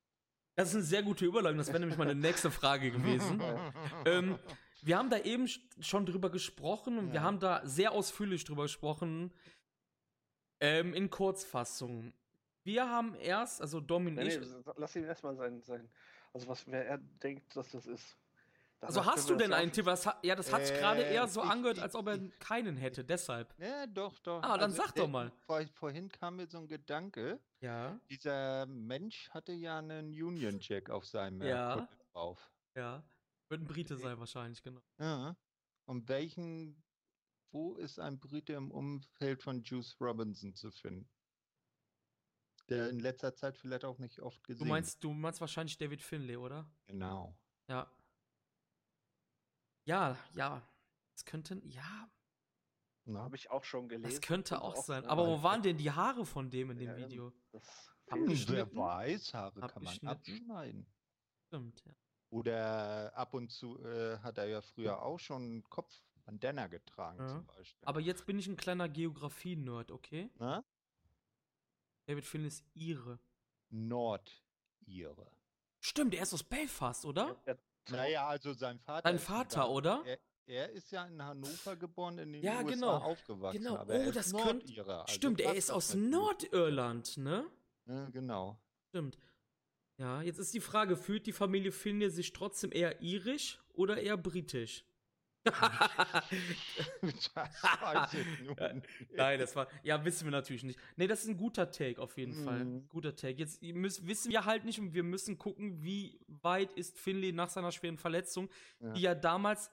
Das 0.56 0.70
ist 0.70 0.74
eine 0.74 0.82
sehr 0.84 1.02
gute 1.04 1.24
Überleitung. 1.24 1.58
Das 1.58 1.68
wäre 1.68 1.78
nämlich 1.78 1.96
meine 1.96 2.16
nächste 2.16 2.50
Frage 2.50 2.90
gewesen. 2.90 3.40
ähm, 4.04 4.36
wir 4.82 4.98
haben 4.98 5.10
da 5.10 5.18
eben 5.20 5.44
sch- 5.44 5.60
schon 5.80 6.04
drüber 6.06 6.30
gesprochen 6.30 6.98
und 6.98 7.08
wir 7.10 7.16
Ja. 7.16 7.22
haben 7.22 7.38
da 7.38 7.64
sehr 7.64 7.92
ausführlich 7.92 8.42
drüber 8.44 8.62
gesprochen. 8.64 9.32
Ähm, 10.60 10.92
in 10.92 11.08
Kurzfassung. 11.08 12.12
Wir 12.64 12.90
haben 12.90 13.14
erst, 13.14 13.60
also 13.62 13.78
Domin 13.80 14.14
Nee, 14.14 14.36
nee, 14.38 14.46
lass 14.76 14.96
ihn 14.96 15.04
erstmal 15.04 15.36
sein, 15.36 15.62
sein. 15.62 15.88
Also 16.32 16.48
was 16.48 16.66
wer 16.66 16.84
er 16.84 16.98
denkt, 16.98 17.54
dass 17.54 17.70
das 17.70 17.86
ist. 17.86 18.16
Also 18.80 19.00
Danach 19.00 19.16
hast 19.16 19.28
du 19.28 19.34
denn 19.34 19.50
das 19.50 19.58
einen 19.60 19.72
Tipp? 19.72 19.86
Was, 19.86 20.04
ja, 20.22 20.36
das 20.36 20.52
hat 20.52 20.64
sich 20.64 20.76
gerade 20.78 21.04
Äh, 21.04 21.14
eher 21.14 21.26
so 21.26 21.42
ich- 21.42 21.50
angehört, 21.50 21.80
als 21.80 21.96
ob 21.96 22.06
er 22.06 22.18
keinen 22.38 22.76
hätte. 22.76 23.04
Deshalb. 23.04 23.52
Ja, 23.58 23.86
doch, 23.88 24.18
doch. 24.20 24.40
Ah, 24.42 24.52
dann 24.56 24.70
Also, 24.70 24.76
sag 24.82 24.94
doch 24.94 25.08
mal. 25.08 25.32
Vor, 25.46 25.66
vorhin 25.74 26.08
kam 26.08 26.36
mir 26.36 26.46
so 26.46 26.58
ein 26.58 26.68
Gedanke, 26.68 27.40
Ja, 27.60 27.98
dieser 28.08 28.66
Mensch 28.66 29.28
hatte 29.30 29.52
ja 29.52 29.78
einen 29.78 30.10
Union 30.10 30.58
Jack 30.60 30.90
auf 30.90 31.04
seinem 31.06 31.40
äh, 31.42 31.48
Ja. 31.48 31.88
Drauf. 32.12 32.52
ja. 32.76 33.02
Wird 33.48 33.62
ein 33.62 33.66
Brite 33.66 33.94
Okay. 33.94 34.02
sein 34.04 34.18
wahrscheinlich, 34.20 34.62
genau. 34.62 34.80
Ja. 35.00 35.36
Und 35.86 36.08
welchen, 36.08 36.80
wo 37.50 37.74
ist 37.74 37.98
ein 37.98 38.20
Brite 38.20 38.52
im 38.52 38.70
Umfeld 38.70 39.42
von 39.42 39.62
Juice 39.62 39.96
Robinson 40.00 40.54
zu 40.54 40.70
finden? 40.70 41.08
Der 42.68 42.90
in 42.90 43.00
letzter 43.00 43.34
Zeit 43.34 43.56
vielleicht 43.56 43.84
auch 43.84 43.98
nicht 43.98 44.20
oft 44.20 44.44
gesehen. 44.44 44.66
Du 44.66 44.70
meinst, 44.70 45.02
du 45.02 45.12
meinst 45.12 45.40
wahrscheinlich 45.40 45.78
David 45.78 46.02
Finlay, 46.02 46.36
oder? 46.36 46.70
Genau. 46.86 47.34
Ja. 47.68 47.90
Ja, 49.88 50.16
ja. 50.34 50.62
Das 51.14 51.24
könnte, 51.24 51.60
ja, 51.64 52.10
Na? 53.06 53.20
Habe 53.22 53.36
ich 53.36 53.50
auch 53.50 53.64
schon 53.64 53.88
gelesen. 53.88 54.10
das 54.10 54.20
könnte 54.20 54.60
auch 54.60 54.76
sein. 54.76 55.06
Aber 55.06 55.26
wo 55.26 55.42
waren 55.42 55.62
denn 55.62 55.78
die 55.78 55.90
Haare 55.90 56.26
von 56.26 56.50
dem 56.50 56.70
in 56.72 56.78
dem 56.78 56.90
Ja. 56.90 56.96
Video? 56.96 57.32
Das 57.52 57.90
Wer 58.50 58.74
weiß, 58.74 59.32
Haare 59.34 59.60
kann 59.60 59.82
man 59.82 59.98
abschneiden. 60.06 60.86
Stimmt, 61.46 61.82
ja. 61.86 61.92
Oder 62.30 63.12
ab 63.16 63.32
und 63.32 63.50
zu 63.50 63.82
äh, 63.82 64.18
hat 64.18 64.36
er 64.36 64.46
ja 64.46 64.60
früher 64.60 65.00
auch 65.02 65.18
schon 65.18 65.42
einen 65.42 65.62
Kopfbandana 65.70 66.66
getragen 66.66 67.20
Ja. 67.20 67.28
zum 67.28 67.46
Beispiel. 67.46 67.86
Aber 67.88 68.00
jetzt 68.00 68.26
bin 68.26 68.38
ich 68.38 68.46
ein 68.46 68.56
kleiner 68.56 68.88
Geografie-Nerd, 68.90 69.90
okay? 69.90 70.30
Na? 70.38 70.62
David 72.06 72.26
Finlay 72.26 72.48
ist 72.48 72.64
Ire. 72.74 73.18
Nordire. 73.70 75.30
Stimmt, 75.80 76.14
er 76.14 76.22
ist 76.24 76.34
aus 76.34 76.42
Belfast, 76.44 77.04
oder? 77.06 77.28
Er- 77.46 77.54
er- 77.54 77.58
Naja, 77.90 78.26
also 78.28 78.52
sein 78.52 78.78
Vater. 78.78 79.08
Von 79.08 79.18
Vater, 79.18 79.70
oder? 79.70 80.02
Er, 80.04 80.18
er 80.46 80.70
ist 80.70 80.90
ja 80.92 81.04
in 81.06 81.22
Hannover 81.22 81.76
geboren, 81.76 82.18
in 82.18 82.32
den 82.32 82.42
Ja, 82.42 82.58
USA 82.62 82.70
genau. 82.70 82.96
aufgewachsen. 82.98 83.58
Genau. 83.62 83.76
Aber 83.76 83.94
er 83.94 84.06
Oh, 84.06 84.08
ist 84.10 84.16
das 84.16 84.32
könnt- 84.32 84.44
Nordire, 84.66 85.00
also 85.02 85.14
Stimmt, 85.14 85.40
er 85.40 85.54
ist 85.54 85.70
aus 85.70 85.94
natürlich. 85.94 86.10
Nordirland, 86.10 87.16
ne? 87.18 87.46
Ja, 87.86 88.08
genau. 88.10 88.58
Stimmt. 88.88 89.18
Ja, 89.98 90.22
jetzt 90.22 90.38
ist 90.38 90.54
die 90.54 90.60
Frage, 90.60 90.96
fühlt 90.96 91.26
die 91.26 91.32
Familie 91.32 91.72
Finlay 91.72 92.08
sich 92.10 92.32
trotzdem 92.32 92.70
eher 92.72 93.00
irisch 93.02 93.58
oder 93.72 93.98
eher 94.00 94.16
britisch? 94.16 94.84
Das. 95.50 97.30
Nein, 99.16 99.38
das 99.38 99.56
war. 99.56 99.68
Ja, 99.82 100.04
wissen 100.04 100.24
wir 100.24 100.30
natürlich 100.32 100.62
nicht. 100.64 100.78
Nee, 100.96 101.06
das 101.06 101.22
ist 101.22 101.28
ein 101.28 101.36
guter 101.36 101.70
Take 101.70 102.00
auf 102.00 102.16
jeden 102.16 102.32
Fall. 102.44 102.64
Mhm. 102.64 102.88
Guter 102.88 103.14
Take. 103.14 103.38
Jetzt 103.38 103.62
müsst, 103.62 104.06
wissen 104.06 104.30
wir 104.30 104.44
halt 104.44 104.64
nicht 104.64 104.78
und 104.78 104.94
wir 104.94 105.02
müssen 105.02 105.38
gucken, 105.38 105.82
wie 105.82 106.20
weit 106.26 106.72
ist 106.72 106.98
Finlay 106.98 107.32
nach 107.32 107.48
seiner 107.50 107.72
schweren 107.72 107.98
Verletzung, 107.98 108.48
Ja. 108.80 108.92
die 108.92 109.00
ja 109.02 109.14
damals 109.14 109.70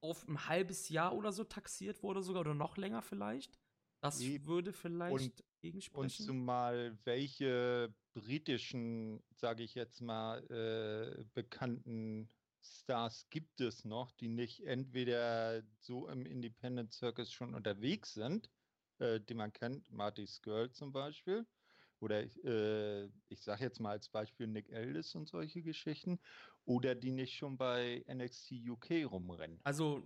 auf 0.00 0.26
ein 0.28 0.48
halbes 0.48 0.88
Jahr 0.88 1.14
oder 1.14 1.32
so 1.32 1.44
taxiert 1.44 2.02
wurde, 2.02 2.22
sogar 2.22 2.40
oder 2.42 2.54
noch 2.54 2.76
länger 2.76 3.02
vielleicht. 3.02 3.58
Das 4.00 4.20
Eben. 4.20 4.46
würde 4.46 4.72
vielleicht 4.72 5.12
Und- 5.12 5.44
Und 5.92 6.10
zumal 6.10 6.96
welche 7.02 7.92
britischen, 8.14 9.20
sage 9.34 9.64
ich 9.64 9.74
jetzt 9.74 10.00
mal, 10.00 10.38
äh, 10.52 11.24
bekannten 11.34 12.28
Stars 12.62 13.26
gibt 13.30 13.60
es 13.60 13.84
noch, 13.84 14.10
die 14.12 14.28
nicht 14.28 14.64
entweder 14.66 15.62
so 15.80 16.08
im 16.08 16.26
Independent 16.26 16.92
Circus 16.92 17.32
schon 17.32 17.54
unterwegs 17.54 18.14
sind, 18.14 18.50
äh, 18.98 19.20
die 19.20 19.34
man 19.34 19.52
kennt, 19.52 19.90
Marty 19.90 20.26
Skrull 20.26 20.70
zum 20.72 20.92
Beispiel, 20.92 21.46
oder 22.00 22.22
äh, 22.44 23.06
ich 23.28 23.42
sage 23.42 23.64
jetzt 23.64 23.80
mal 23.80 23.90
als 23.90 24.08
Beispiel 24.08 24.46
Nick 24.46 24.72
Aldis 24.72 25.14
und 25.14 25.28
solche 25.28 25.62
Geschichten, 25.62 26.18
oder 26.64 26.94
die 26.94 27.10
nicht 27.10 27.34
schon 27.36 27.56
bei 27.56 28.04
NXT 28.06 28.52
UK 28.68 29.04
rumrennen. 29.04 29.60
Also, 29.64 30.02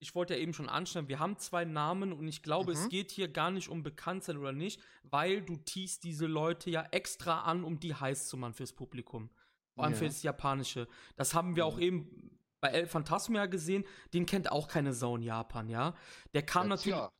ich 0.00 0.14
wollte 0.14 0.34
ja 0.34 0.40
eben 0.40 0.54
schon 0.54 0.68
anschneiden, 0.68 1.08
wir 1.08 1.18
haben 1.18 1.38
zwei 1.38 1.64
Namen 1.64 2.12
und 2.12 2.28
ich 2.28 2.42
glaube, 2.42 2.72
es 2.72 2.84
Mhm. 2.84 2.88
geht 2.90 3.10
hier 3.10 3.28
gar 3.28 3.50
nicht 3.50 3.68
um 3.68 3.82
Bekanntsein 3.82 4.36
oder 4.36 4.52
nicht, 4.52 4.80
weil 5.02 5.42
du 5.42 5.56
teast 5.56 6.04
diese 6.04 6.26
Leute 6.26 6.70
ja 6.70 6.86
extra 6.92 7.42
an, 7.42 7.64
um 7.64 7.80
die 7.80 7.94
heiß 7.94 8.28
zu 8.28 8.36
machen 8.36 8.54
fürs 8.54 8.72
Publikum. 8.72 9.30
Vor 9.78 9.84
allem 9.84 9.94
für 9.94 10.04
Ja. 10.04 10.10
das 10.10 10.22
Japanische. 10.24 10.88
Das 11.16 11.34
haben 11.34 11.54
wir 11.54 11.64
auch 11.64 11.76
Mhm. 11.76 11.82
eben 11.82 12.30
bei 12.60 12.68
El 12.70 12.88
Phantasma 12.88 13.46
gesehen, 13.46 13.84
den 14.12 14.26
kennt 14.26 14.50
auch 14.50 14.66
keine 14.66 14.92
Sau 14.92 15.14
in 15.14 15.22
Japan, 15.22 15.68
ja. 15.68 15.94
Der 16.34 16.42
kam 16.42 16.64
Jetzt 16.70 16.80
natürlich. 16.86 16.98
ja. 16.98 17.12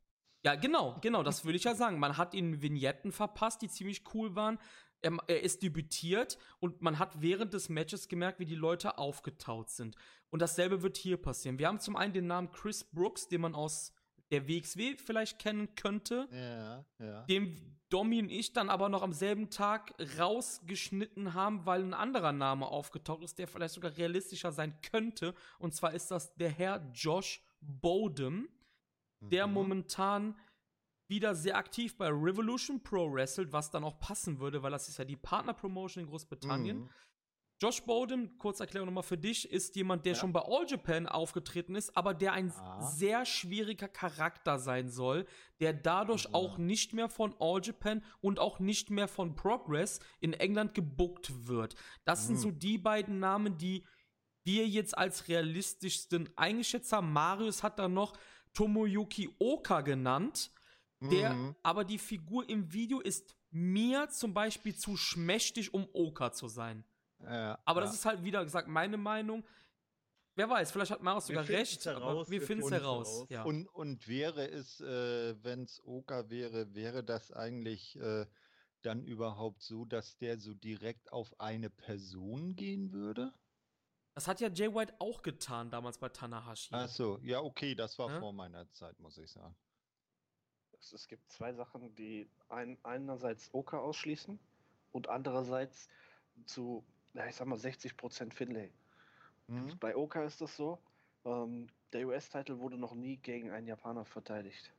Ja, 0.43 0.55
genau, 0.55 0.97
genau, 1.01 1.23
das 1.23 1.43
würde 1.45 1.55
ich 1.57 1.63
ja 1.63 1.75
sagen. 1.75 1.99
Man 1.99 2.17
hat 2.17 2.33
ihnen 2.33 2.61
Vignetten 2.61 3.11
verpasst, 3.13 3.61
die 3.61 3.67
ziemlich 3.69 4.03
cool 4.13 4.35
waren. 4.35 4.57
Er, 5.01 5.17
er 5.27 5.41
ist 5.43 5.63
debütiert 5.63 6.37
und 6.59 6.81
man 6.81 6.99
hat 6.99 7.21
während 7.21 7.53
des 7.53 7.69
Matches 7.69 8.07
gemerkt, 8.09 8.39
wie 8.39 8.45
die 8.45 8.55
Leute 8.55 8.97
aufgetaut 8.97 9.69
sind. 9.69 9.95
Und 10.29 10.41
dasselbe 10.41 10.81
wird 10.81 10.97
hier 10.97 11.15
passieren. 11.17 11.57
Wir 11.59 11.67
haben 11.67 11.79
zum 11.79 11.95
einen 11.95 12.11
den 12.13 12.27
Namen 12.27 12.51
Chris 12.51 12.83
Brooks, 12.83 13.27
den 13.29 13.39
man 13.41 13.55
aus 13.55 13.93
der 14.31 14.47
WXW 14.47 14.95
vielleicht 14.97 15.39
kennen 15.39 15.73
könnte, 15.75 16.27
Ja, 16.31 16.85
ja. 16.99 17.21
den 17.23 17.75
Domi 17.89 18.19
und 18.21 18.29
ich 18.29 18.53
dann 18.53 18.69
aber 18.69 18.87
noch 18.89 19.01
am 19.01 19.13
selben 19.13 19.49
Tag 19.49 19.93
rausgeschnitten 20.19 21.33
haben, 21.33 21.65
weil 21.65 21.81
ein 21.83 21.93
anderer 21.95 22.31
Name 22.31 22.67
aufgetaucht 22.67 23.23
ist, 23.23 23.39
der 23.39 23.47
vielleicht 23.47 23.73
sogar 23.73 23.97
realistischer 23.97 24.51
sein 24.51 24.79
könnte. 24.81 25.33
Und 25.57 25.73
zwar 25.73 25.93
ist 25.93 26.11
das 26.11 26.33
der 26.35 26.49
Herr 26.49 26.87
Josh 26.93 27.41
Bodem 27.61 28.47
der 29.21 29.47
Mhm. 29.47 29.53
momentan 29.53 30.35
wieder 31.09 31.33
sehr 31.35 31.57
aktiv 31.57 31.97
bei 31.97 32.07
Revolution 32.07 32.81
Pro 32.81 33.11
wrestelt, 33.11 33.51
was 33.51 33.69
dann 33.71 33.83
auch 33.83 33.99
passen 33.99 34.39
würde, 34.39 34.61
weil 34.63 34.71
das 34.71 34.87
ist 34.87 34.97
ja 34.97 35.03
die 35.05 35.17
Partner-Promotion 35.17 36.03
in 36.03 36.09
Großbritannien. 36.09 36.81
Mhm. 36.81 36.89
Josh 37.61 37.81
Bowden, 37.83 38.37
kurze 38.37 38.63
Erklärung 38.63 38.87
nochmal 38.87 39.03
für 39.03 39.17
dich, 39.17 39.51
ist 39.51 39.75
jemand, 39.75 40.05
der 40.05 40.13
Ja. 40.13 40.19
schon 40.19 40.31
bei 40.31 40.41
All 40.41 40.65
Japan 40.65 41.07
aufgetreten 41.07 41.75
ist, 41.75 41.95
aber 41.97 42.13
der 42.13 42.31
ein 42.31 42.47
Ja. 42.55 42.81
sehr 42.81 43.25
schwieriger 43.25 43.89
Charakter 43.89 44.59
sein 44.59 44.89
soll, 44.89 45.25
der 45.59 45.73
dadurch 45.73 46.23
Ja. 46.23 46.33
auch 46.33 46.57
nicht 46.57 46.93
mehr 46.93 47.09
von 47.09 47.35
All 47.39 47.59
Japan 47.61 48.01
und 48.21 48.39
auch 48.39 48.59
nicht 48.59 48.89
mehr 48.91 49.09
von 49.09 49.35
Progress 49.35 49.99
in 50.21 50.31
England 50.31 50.73
gebuckt 50.73 51.47
wird. 51.47 51.75
Das 52.05 52.27
sind 52.27 52.37
Mhm. 52.37 52.41
so 52.41 52.51
die 52.51 52.77
beiden 52.77 53.19
Namen, 53.19 53.57
die 53.57 53.83
wir 54.45 54.65
jetzt 54.65 54.97
als 54.97 55.27
realistischsten 55.27 56.29
eingeschätzt 56.37 56.93
haben. 56.93 57.11
Marius 57.11 57.61
hat 57.61 57.77
dann 57.77 57.93
noch 57.93 58.13
Tomoyuki 58.53 59.29
Oka 59.37 59.81
genannt. 59.81 60.51
Der, 61.01 61.33
Mhm. 61.33 61.55
aber 61.63 61.83
die 61.85 61.97
Figur 61.97 62.47
im 62.49 62.71
Video 62.73 62.99
ist 62.99 63.35
mir 63.51 64.09
zum 64.09 64.33
Beispiel 64.33 64.75
zu 64.75 64.95
schmächtig, 64.97 65.73
um 65.73 65.87
Oka 65.93 66.31
zu 66.31 66.47
sein. 66.47 66.83
Ja, 67.23 67.59
Aber 67.65 67.81
ja. 67.81 67.85
das 67.85 67.95
ist 67.95 68.05
halt 68.05 68.23
wieder 68.23 68.43
gesagt 68.43 68.67
meine 68.67 68.97
Meinung. 68.97 69.45
Wer 70.35 70.49
weiß, 70.49 70.71
vielleicht 70.71 70.91
hat 70.91 71.01
Marius 71.01 71.27
sogar 71.27 71.47
recht, 71.49 71.85
heraus, 71.85 72.27
aber 72.27 72.29
wir 72.29 72.41
finden 72.41 72.63
es 72.63 72.71
heraus. 72.71 73.07
heraus. 73.09 73.29
Ja. 73.29 73.43
Und, 73.43 73.67
und 73.67 74.07
wäre 74.07 74.47
es, 74.49 74.79
äh, 74.79 75.35
wenn 75.43 75.63
es 75.63 75.81
Oka 75.83 76.29
wäre, 76.29 76.73
wäre 76.73 77.03
das 77.03 77.31
eigentlich 77.33 77.97
äh, 77.99 78.25
dann 78.83 79.03
überhaupt 79.03 79.61
so, 79.61 79.83
dass 79.83 80.17
der 80.17 80.39
so 80.39 80.53
direkt 80.53 81.11
auf 81.11 81.37
eine 81.39 81.69
Person 81.69 82.55
gehen 82.55 82.93
würde? 82.93 83.33
das 84.15 84.27
hat 84.27 84.41
ja 84.41 84.49
Jay 84.49 84.73
White 84.73 84.95
auch 84.99 85.21
getan 85.21 85.71
damals 85.71 85.97
bei 85.97 86.09
Tanahashi. 86.09 86.73
Ach 86.73 86.89
so, 86.89 87.19
ja, 87.21 87.39
okay, 87.41 87.73
das 87.73 87.97
war 87.99 88.09
Ja. 88.09 88.19
vor 88.19 88.33
meiner 88.33 88.69
Zeit, 88.71 88.99
muss 88.99 89.17
ich 89.17 89.31
sagen. 89.31 89.55
Es, 90.73 90.91
es 90.91 91.07
gibt 91.07 91.31
zwei 91.31 91.53
Sachen, 91.53 91.95
die 91.95 92.29
ein, 92.49 92.77
einerseits 92.83 93.53
Oka 93.53 93.77
ausschließen 93.79 94.37
und 94.91 95.07
andererseits 95.07 95.87
zu, 96.45 96.85
ja, 97.13 97.25
ich 97.27 97.35
sag 97.35 97.47
mal, 97.47 97.57
60% 97.57 98.33
Finlay. 98.33 98.71
Mhm. 99.47 99.77
Bei 99.79 99.95
Oka 99.95 100.23
ist 100.23 100.41
das 100.41 100.55
so, 100.55 100.79
ähm, 101.25 101.67
der 101.93 102.07
US-Titel 102.07 102.57
wurde 102.59 102.77
noch 102.77 102.93
nie 102.93 103.17
gegen 103.17 103.49
einen 103.51 103.67
Japaner 103.67 104.05
verteidigt. 104.05 104.73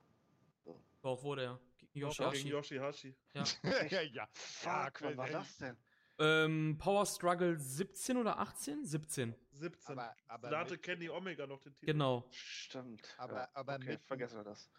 Doch, 1.02 1.22
wurde 1.22 1.42
er. 1.44 1.60
Gegen 1.78 1.98
Yoshihashi. 2.00 2.48
Yoshihashi. 2.48 3.14
ja, 3.90 4.00
ja. 4.02 4.28
Fuck, 4.32 5.00
wann 5.02 5.16
war 5.16 5.28
das 5.28 5.56
denn? 5.58 5.76
Ähm, 6.18 6.76
Power 6.78 7.06
Struggle 7.06 7.58
17 7.58 8.18
oder 8.18 8.38
18? 8.38 8.84
17. 8.84 9.34
17. 9.52 9.98
Aber, 9.98 10.14
aber 10.28 10.50
da 10.50 10.58
hatte 10.60 10.72
mit, 10.72 10.82
Kenny 10.82 11.08
Omega 11.08 11.46
noch 11.46 11.60
den 11.60 11.74
Titel. 11.74 11.86
Genau. 11.86 12.26
Stimmt. 12.30 13.14
Aber- 13.16 13.34
ja, 13.34 13.48
aber 13.54 13.76
okay, 13.76 13.92
mit- 13.92 14.02
vergessen 14.02 14.36
wir 14.36 14.44
das. 14.44 14.70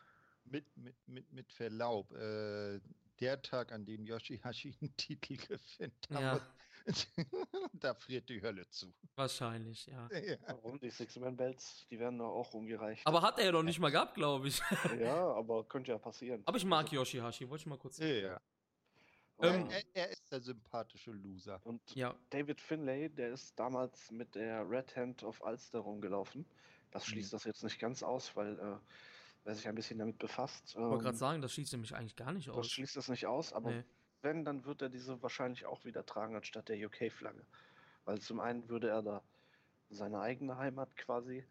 mit, 0.46 0.78
mit, 0.78 0.96
mit, 1.08 1.32
mit 1.34 1.52
Verlaub, 1.52 2.12
äh, 2.14 2.80
der 3.20 3.42
Tag, 3.42 3.72
an 3.72 3.84
dem 3.86 4.06
Yoshihashi 4.06 4.76
einen 4.80 4.96
Titel 4.96 5.38
gewinnt. 5.80 6.08
Ja. 6.12 6.40
Da 7.74 7.94
friert 7.96 8.30
die 8.30 8.42
Hölle 8.42 8.68
zu. 8.70 8.94
Wahrscheinlich, 9.16 9.88
ja. 9.88 10.08
Ja. 10.26 10.36
Warum? 10.48 10.80
Die 10.80 10.90
Six-Man-Belts, 10.90 11.88
die 11.90 12.00
werden 12.00 12.20
doch 12.20 12.30
auch 12.32 12.54
rumgereicht. 12.54 13.06
Aber 13.08 13.22
hat 13.22 13.40
er 13.40 13.46
ja 13.46 13.52
noch 13.52 13.64
nicht 13.64 13.80
mal 13.80 13.90
gehabt, 13.92 14.14
glaube 14.16 14.48
ich. 14.48 14.60
ja, 15.00 15.16
aber 15.34 15.64
könnte 15.66 15.92
ja 15.92 15.98
passieren. 15.98 16.44
Aber 16.46 16.58
ich 16.58 16.66
mag 16.66 16.92
Yoshihashi, 16.92 17.50
wollte 17.50 17.62
ich 17.64 17.66
mal 17.68 17.78
kurz 17.78 17.98
sagen. 17.98 18.22
Ja. 18.24 18.42
Ähm, 19.40 19.68
er, 19.72 19.82
er 19.94 20.10
ist 20.12 20.32
der 20.32 20.40
sympathische 20.42 21.12
Loser. 21.12 21.60
Und 21.64 21.82
Ja, 21.96 22.16
David 22.30 22.62
Finlay, 22.62 23.10
der 23.10 23.32
ist 23.34 23.58
damals 23.58 24.12
mit 24.12 24.36
der 24.36 24.70
Red 24.70 24.96
Hand 24.96 25.24
of 25.24 25.42
Ulster 25.42 25.80
rumgelaufen. 25.80 26.46
Das 26.92 27.06
schließt 27.08 27.32
Mhm. 27.32 27.36
das 27.38 27.44
jetzt 27.46 27.64
nicht 27.64 27.80
ganz 27.80 28.04
aus, 28.04 28.36
weil 28.36 28.60
äh, 28.60 28.78
wer 29.44 29.56
sich 29.56 29.68
ein 29.68 29.74
bisschen 29.74 29.98
damit 29.98 30.20
befasst. 30.20 30.70
ich 30.70 30.76
wollte 30.76 30.94
ähm, 30.98 31.00
gerade 31.02 31.18
sagen, 31.18 31.42
das 31.42 31.54
schließt 31.54 31.72
nämlich 31.72 31.96
eigentlich 31.96 32.16
gar 32.16 32.32
nicht 32.34 32.50
das 32.50 32.56
aus. 32.58 32.70
schließt 32.70 32.96
das 32.98 33.08
nicht 33.10 33.26
aus, 33.26 33.52
aber 33.54 33.72
Nee. 33.72 33.84
Wenn, 34.24 34.46
dann 34.46 34.66
wird 34.66 34.82
er 34.82 34.90
diese 34.90 35.22
wahrscheinlich 35.22 35.66
auch 35.66 35.86
wieder 35.86 36.06
tragen 36.06 36.36
anstatt 36.36 36.70
der 36.70 36.78
UK-Flagge. 36.88 37.46
Weil 38.06 38.20
zum 38.22 38.40
einen 38.40 38.70
würde 38.70 38.90
er 38.90 39.02
da 39.04 39.24
seine 39.90 40.20
eigene 40.22 40.58
Heimat 40.58 40.96
quasi 40.98 41.46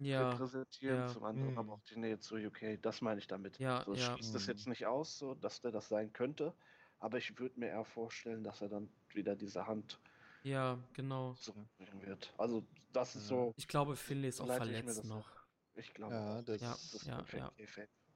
Ja, 0.00 0.20
repräsentieren, 0.20 0.98
ja. 0.98 1.06
zum 1.06 1.24
anderen 1.24 1.52
Mhm. 1.52 1.58
aber 1.58 1.72
auch 1.74 1.82
die 1.82 1.98
Nähe 1.98 2.18
zu 2.20 2.36
UK. 2.36 2.78
Das 2.80 3.00
meine 3.02 3.20
ich 3.20 3.26
damit. 3.26 3.56
Ja, 3.58 3.84
so, 3.84 3.96
ja. 3.96 4.16
schließt 4.16 4.34
das 4.34 4.46
Mhm. 4.46 4.48
jetzt 4.48 4.66
nicht 4.68 4.86
aus, 4.86 5.18
so 5.18 5.34
dass 5.34 5.60
der 5.60 5.72
das 5.72 5.88
sein 5.88 6.12
könnte, 6.12 6.54
aber 7.00 7.18
ich 7.18 7.38
würde 7.38 7.58
mir 7.60 7.68
eher 7.68 7.84
vorstellen, 7.84 8.44
dass 8.44 8.60
er 8.60 8.68
dann 8.68 8.88
wieder 9.12 9.36
diese 9.36 9.66
Hand 9.66 10.00
ja, 10.44 10.78
genau. 10.92 11.34
zurückbringen 11.34 12.02
wird. 12.06 12.34
Also 12.38 12.62
das 12.92 13.16
ist 13.16 13.24
Ja. 13.24 13.28
so, 13.28 13.52
Ich 13.56 13.68
glaube, 13.68 13.96
Finlay 13.96 14.28
ist 14.28 14.40
auch 14.40 14.46
ich 14.46 14.52
verletzt 14.56 14.98
das 14.98 15.04
noch. 15.04 15.46
ich 15.74 15.94
glaube, 15.94 16.14
Ja, 16.14 16.42
das, 16.42 16.60
Ja, 16.62 16.74
das 16.74 16.92
ist 16.94 17.06
ja, 17.06 17.16
perfekt 17.16 17.50
ja. 17.56 17.56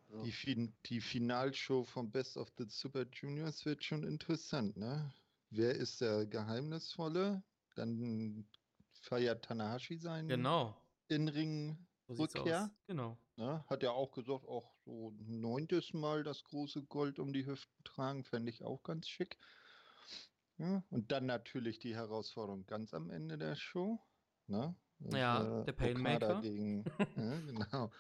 Also, 0.09 0.24
Die, 0.24 0.32
fin 0.32 0.76
die 0.86 1.01
Finalshow 1.01 1.85
vom 1.85 2.10
Best 2.10 2.36
of 2.36 2.52
the 2.59 2.64
Super 2.68 3.06
Juniors 3.12 3.64
wird 3.64 3.85
schon 3.85 4.05
interessant, 4.05 4.76
ne? 4.76 5.14
Wer 5.51 5.74
ist 5.76 6.01
der 6.01 6.26
Geheimnisvolle? 6.26 7.44
Dann 7.74 8.51
feiert 9.01 9.44
Tanahashi 9.44 9.98
seinen 9.98 10.28
Genau. 10.28 10.74
Innenring. 11.09 11.89
So 12.09 12.14
Rückkehr? 12.24 12.76
Genau. 12.86 13.18
Ne? 13.36 13.64
Hat 13.68 13.82
er 13.82 13.93
auch 13.93 14.12
gesagt, 14.12 14.44
auch 14.47 14.74
so 14.85 15.10
ein 15.10 15.40
neuntes 15.40 15.93
Mal 15.93 16.22
das 16.24 16.43
große 16.44 16.86
Gold 16.86 17.18
um 17.18 17.32
die 17.32 17.47
Hüften 17.47 17.85
tragen, 17.85 18.24
fände 18.24 18.51
ich 18.51 18.64
auch 18.64 18.82
ganz 18.82 19.09
schick. 19.09 19.39
Ja, 20.59 20.85
und 20.90 21.12
dann 21.12 21.26
natürlich 21.26 21.78
die 21.78 21.94
Herausforderung 21.94 22.66
ganz 22.66 22.93
am 22.94 23.10
Ende 23.10 23.39
der 23.39 23.55
Show. 23.56 24.01
Ne? 24.47 24.76
Und, 25.01 25.15
Ja, 25.15 25.62
der 25.62 25.73
Painmaker. 25.73 26.27
Okada 26.27 26.41
gegen, 26.41 26.85
ja, 26.85 27.07
genau. 27.47 27.91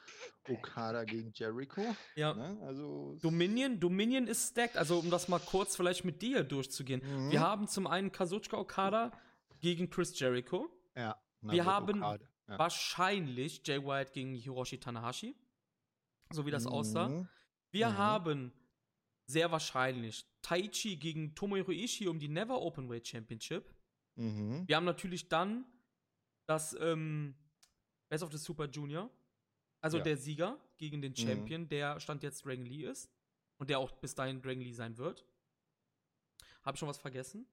Okada 0.48 1.04
gegen 1.04 1.32
Jericho. 1.32 1.82
Ja. 2.16 2.34
Ne? 2.34 2.58
Also 2.62 3.16
Dominion, 3.22 3.78
Dominion 3.78 4.26
ist 4.26 4.50
stacked. 4.50 4.76
Also, 4.76 4.98
um 4.98 5.08
das 5.10 5.28
mal 5.28 5.38
kurz 5.38 5.76
vielleicht 5.76 6.04
mit 6.04 6.20
dir 6.22 6.42
durchzugehen. 6.42 7.00
Mhm. 7.04 7.30
Wir 7.30 7.40
haben 7.40 7.68
zum 7.68 7.86
einen 7.86 8.10
Kazuchika 8.10 8.56
Okada 8.58 9.12
gegen 9.60 9.90
Chris 9.90 10.18
Jericho. 10.18 10.68
Ja, 10.96 11.16
na 11.40 11.52
Wir 11.52 11.64
haben 11.66 12.02
Okada, 12.02 12.24
ja. 12.48 12.58
Wahrscheinlich 12.58 13.62
Jay 13.64 13.78
White 13.84 14.12
gegen 14.12 14.34
Hiroshi 14.34 14.78
Tanahashi. 14.80 15.36
So 16.30 16.46
wie 16.46 16.50
das 16.50 16.66
aussah. 16.66 17.08
Mhm. 17.08 17.28
Wir 17.70 17.90
Mhm. 17.90 17.96
haben 17.98 18.52
sehr 19.26 19.52
wahrscheinlich 19.52 20.26
Taichi 20.42 20.96
gegen 20.96 21.34
Tomohiro 21.34 21.70
Ishii 21.70 22.08
um 22.08 22.18
die 22.18 22.28
Never 22.28 22.60
Openweight 22.60 23.06
Championship. 23.06 23.72
Mhm. 24.16 24.64
Wir 24.66 24.76
haben 24.76 24.84
natürlich 24.86 25.28
dann 25.28 25.64
das 26.48 26.74
ähm, 26.80 27.34
Best 28.08 28.24
of 28.24 28.32
the 28.32 28.38
Super 28.38 28.64
Junior. 28.66 29.10
Also 29.80 29.98
Ja. 29.98 30.04
der 30.04 30.16
Sieger 30.16 30.58
gegen 30.78 31.00
den 31.02 31.12
Mhm. 31.12 31.16
Champion, 31.16 31.68
der 31.68 32.00
Stand 32.00 32.22
jetzt 32.22 32.44
Dragon 32.44 32.64
Lee 32.64 32.84
ist. 32.86 33.10
Und 33.58 33.70
der 33.70 33.78
auch 33.78 33.92
bis 33.92 34.14
dahin 34.14 34.40
Dragon 34.40 34.60
Lee 34.62 34.72
sein 34.72 34.96
wird. 34.96 35.24
Habe 36.62 36.74
ich 36.76 36.78
schon 36.80 36.88
was 36.88 36.98
vergessen? 36.98 37.46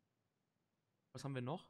Was 1.13 1.23
haben 1.23 1.33
wir 1.35 1.41
noch? 1.41 1.69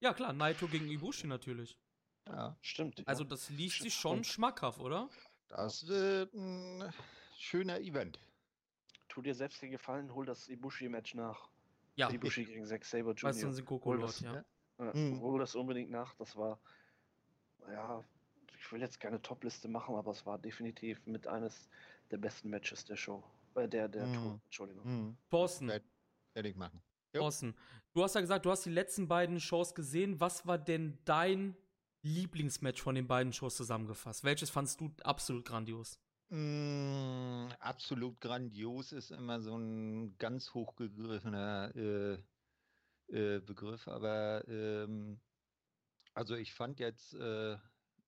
Ja, 0.00 0.12
klar, 0.14 0.32
Naito 0.32 0.66
gegen 0.68 0.88
Ibushi 0.88 1.26
natürlich. 1.26 1.78
Ja, 2.28 2.56
Stimmt. 2.60 3.06
Also, 3.06 3.24
das 3.24 3.50
liest 3.50 3.82
sich 3.82 3.94
schon 3.94 4.24
schmackhaft, 4.24 4.80
oder? 4.80 5.08
das 5.48 5.86
wird 5.86 6.34
ein 6.34 6.92
schöner 7.38 7.78
Event. 7.80 8.18
Tu 9.08 9.22
dir 9.22 9.34
selbst 9.34 9.62
den 9.62 9.70
Gefallen, 9.70 10.12
hol 10.12 10.26
das 10.26 10.48
Ibushi-Match 10.48 11.14
nach. 11.14 11.48
Ja, 11.94 12.10
Ibushi 12.10 12.44
gegen 12.44 12.66
Zack 12.66 12.84
Saber 12.84 13.12
Jr. 13.12 13.28
weißt 13.30 13.42
du, 13.44 13.46
ein 13.48 13.64
Goku 13.64 13.90
Hol 13.90 14.00
Lord, 14.00 14.20
ja. 14.20 14.44
Ja, 14.78 14.92
Mhm. 14.94 15.20
Hol 15.20 15.38
das 15.38 15.54
unbedingt 15.54 15.90
nach. 15.90 16.14
Das 16.16 16.36
war, 16.36 16.58
ja, 17.70 18.04
ich 18.58 18.72
will 18.72 18.80
jetzt 18.80 19.00
keine 19.00 19.20
Top-Liste 19.22 19.68
machen, 19.68 19.94
aber 19.94 20.10
es 20.10 20.24
war 20.26 20.38
definitiv 20.38 21.04
mit 21.06 21.26
eines 21.26 21.68
der 22.10 22.18
besten 22.18 22.50
Matches 22.50 22.84
der 22.84 22.96
Show. 22.96 23.22
Äh, 23.54 23.68
der, 23.68 23.88
der 23.88 24.06
Mhm. 24.06 24.12
Tour, 24.14 24.40
Entschuldigung. 24.44 24.84
Mhm. 24.84 25.16
Thorsten, 25.30 25.68
Werd- 25.68 25.84
Werde 26.34 26.48
ich 26.50 26.56
machen. 26.56 26.82
Jo. 27.14 27.22
Thorsten, 27.22 27.54
du 27.94 28.02
hast 28.02 28.14
ja 28.14 28.20
gesagt, 28.20 28.44
du 28.44 28.50
hast 28.50 28.66
die 28.66 28.70
letzten 28.70 29.08
beiden 29.08 29.40
Shows 29.40 29.74
gesehen. 29.74 30.20
Was 30.20 30.46
war 30.46 30.58
denn 30.58 30.98
dein 31.06 31.56
Lieblingsmatch 32.02 32.82
von 32.82 32.94
den 32.94 33.06
beiden 33.06 33.32
Shows 33.32 33.56
zusammengefasst? 33.56 34.22
Welches 34.22 34.50
fandst 34.50 34.80
du 34.80 34.92
absolut 35.02 35.46
grandios? 35.46 35.98
Mm, 36.28 37.48
absolut 37.60 38.20
grandios 38.20 38.92
ist 38.92 39.12
immer 39.12 39.40
so 39.40 39.56
ein 39.56 40.18
ganz 40.18 40.52
hochgegriffener 40.52 41.74
äh, 41.74 42.18
äh, 43.08 43.40
Begriff, 43.40 43.86
aber 43.88 44.46
ähm, 44.48 45.20
also 46.14 46.34
ich 46.34 46.52
fand 46.54 46.80
jetzt 46.80 47.14
äh, 47.14 47.56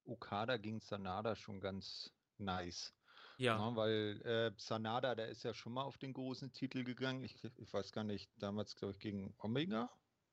Okada 0.04 0.56
gegen 0.56 0.80
Sanada 0.80 1.36
schon 1.36 1.60
ganz 1.60 2.12
nice. 2.38 2.94
Ja, 3.36 3.56
Ja, 3.58 3.76
weil 3.76 4.20
äh, 4.22 4.52
Sanada, 4.56 5.14
der 5.14 5.28
ist 5.28 5.42
ja 5.44 5.54
schon 5.54 5.72
mal 5.74 5.82
auf 5.82 5.98
den 5.98 6.12
großen 6.12 6.52
Titel 6.52 6.82
gegangen. 6.84 7.22
Ich, 7.24 7.42
ich 7.44 7.72
weiß 7.72 7.92
gar 7.92 8.04
nicht, 8.04 8.30
damals 8.36 8.74
glaube 8.74 8.92
ich 8.94 8.98
gegen 8.98 9.34
Omega 9.38 9.90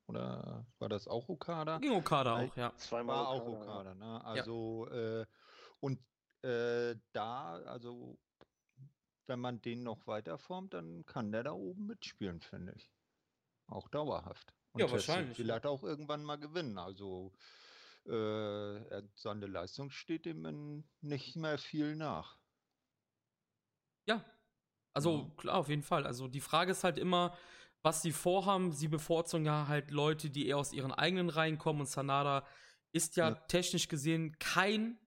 oder 0.08 0.66
war 0.80 0.90
das 0.90 1.08
auch 1.08 1.30
Okada? 1.30 1.80
gegen 1.80 1.94
Okada 1.96 2.36
Weil- 2.36 2.50
auch, 2.50 2.56
ja. 2.58 2.76
Zweimal 2.78 3.16
War 3.18 3.28
auch 3.30 3.46
Okada, 3.46 3.52
ja. 3.54 3.62
Okada, 3.62 3.96
ne? 3.96 4.26
Also, 4.26 4.88
äh, 4.90 5.26
und 5.80 6.00
äh, 6.44 6.96
da, 7.12 7.56
also, 7.66 8.18
wenn 9.28 9.40
man 9.40 9.62
den 9.62 9.84
noch 9.84 10.06
weiterformt, 10.08 10.74
dann 10.74 11.06
kann 11.06 11.32
der 11.32 11.44
da 11.44 11.52
oben 11.52 11.88
mitspielen, 11.88 12.42
finde 12.42 12.74
ich. 12.76 12.92
Auch 13.68 13.88
dauerhaft. 13.90 14.54
Und 14.72 14.82
Ja, 14.82 14.92
wahrscheinlich, 14.92 15.38
Will 15.40 15.48
ja. 15.48 15.54
halt 15.54 15.66
auch 15.66 15.84
irgendwann 15.84 16.24
mal 16.24 16.38
gewinnen. 16.38 16.78
Also, 16.78 17.34
äh, 18.06 19.02
seine 19.16 19.48
Leistung 19.48 19.90
steht 19.90 20.26
ihm 20.26 20.84
nicht 21.02 21.36
mehr 21.36 21.58
viel 21.58 21.96
nach. 21.96 22.38
Ja. 24.08 24.24
Also, 24.94 25.30
klar, 25.38 25.58
auf 25.58 25.70
jeden 25.70 25.82
Fall. 25.82 26.06
Also, 26.06 26.28
die 26.28 26.40
Frage 26.42 26.72
ist 26.72 26.84
halt 26.84 26.98
immer, 26.98 27.36
was 27.82 28.02
sie 28.02 28.12
vorhaben. 28.12 28.72
Sie 28.72 28.88
bevorzugen 28.88 29.46
ja 29.46 29.68
halt 29.68 29.92
Leute, 29.92 30.30
die 30.30 30.48
eher 30.48 30.58
aus 30.58 30.72
ihren 30.74 30.92
eigenen 30.94 31.30
Reihen 31.30 31.58
kommen. 31.58 31.82
Und 31.82 31.88
Sanada 31.88 32.46
ist 32.92 33.18
ja, 33.18 33.30
Ja. 33.30 33.36
technisch 33.48 33.88
gesehen 33.88 34.38
kein 34.40 34.98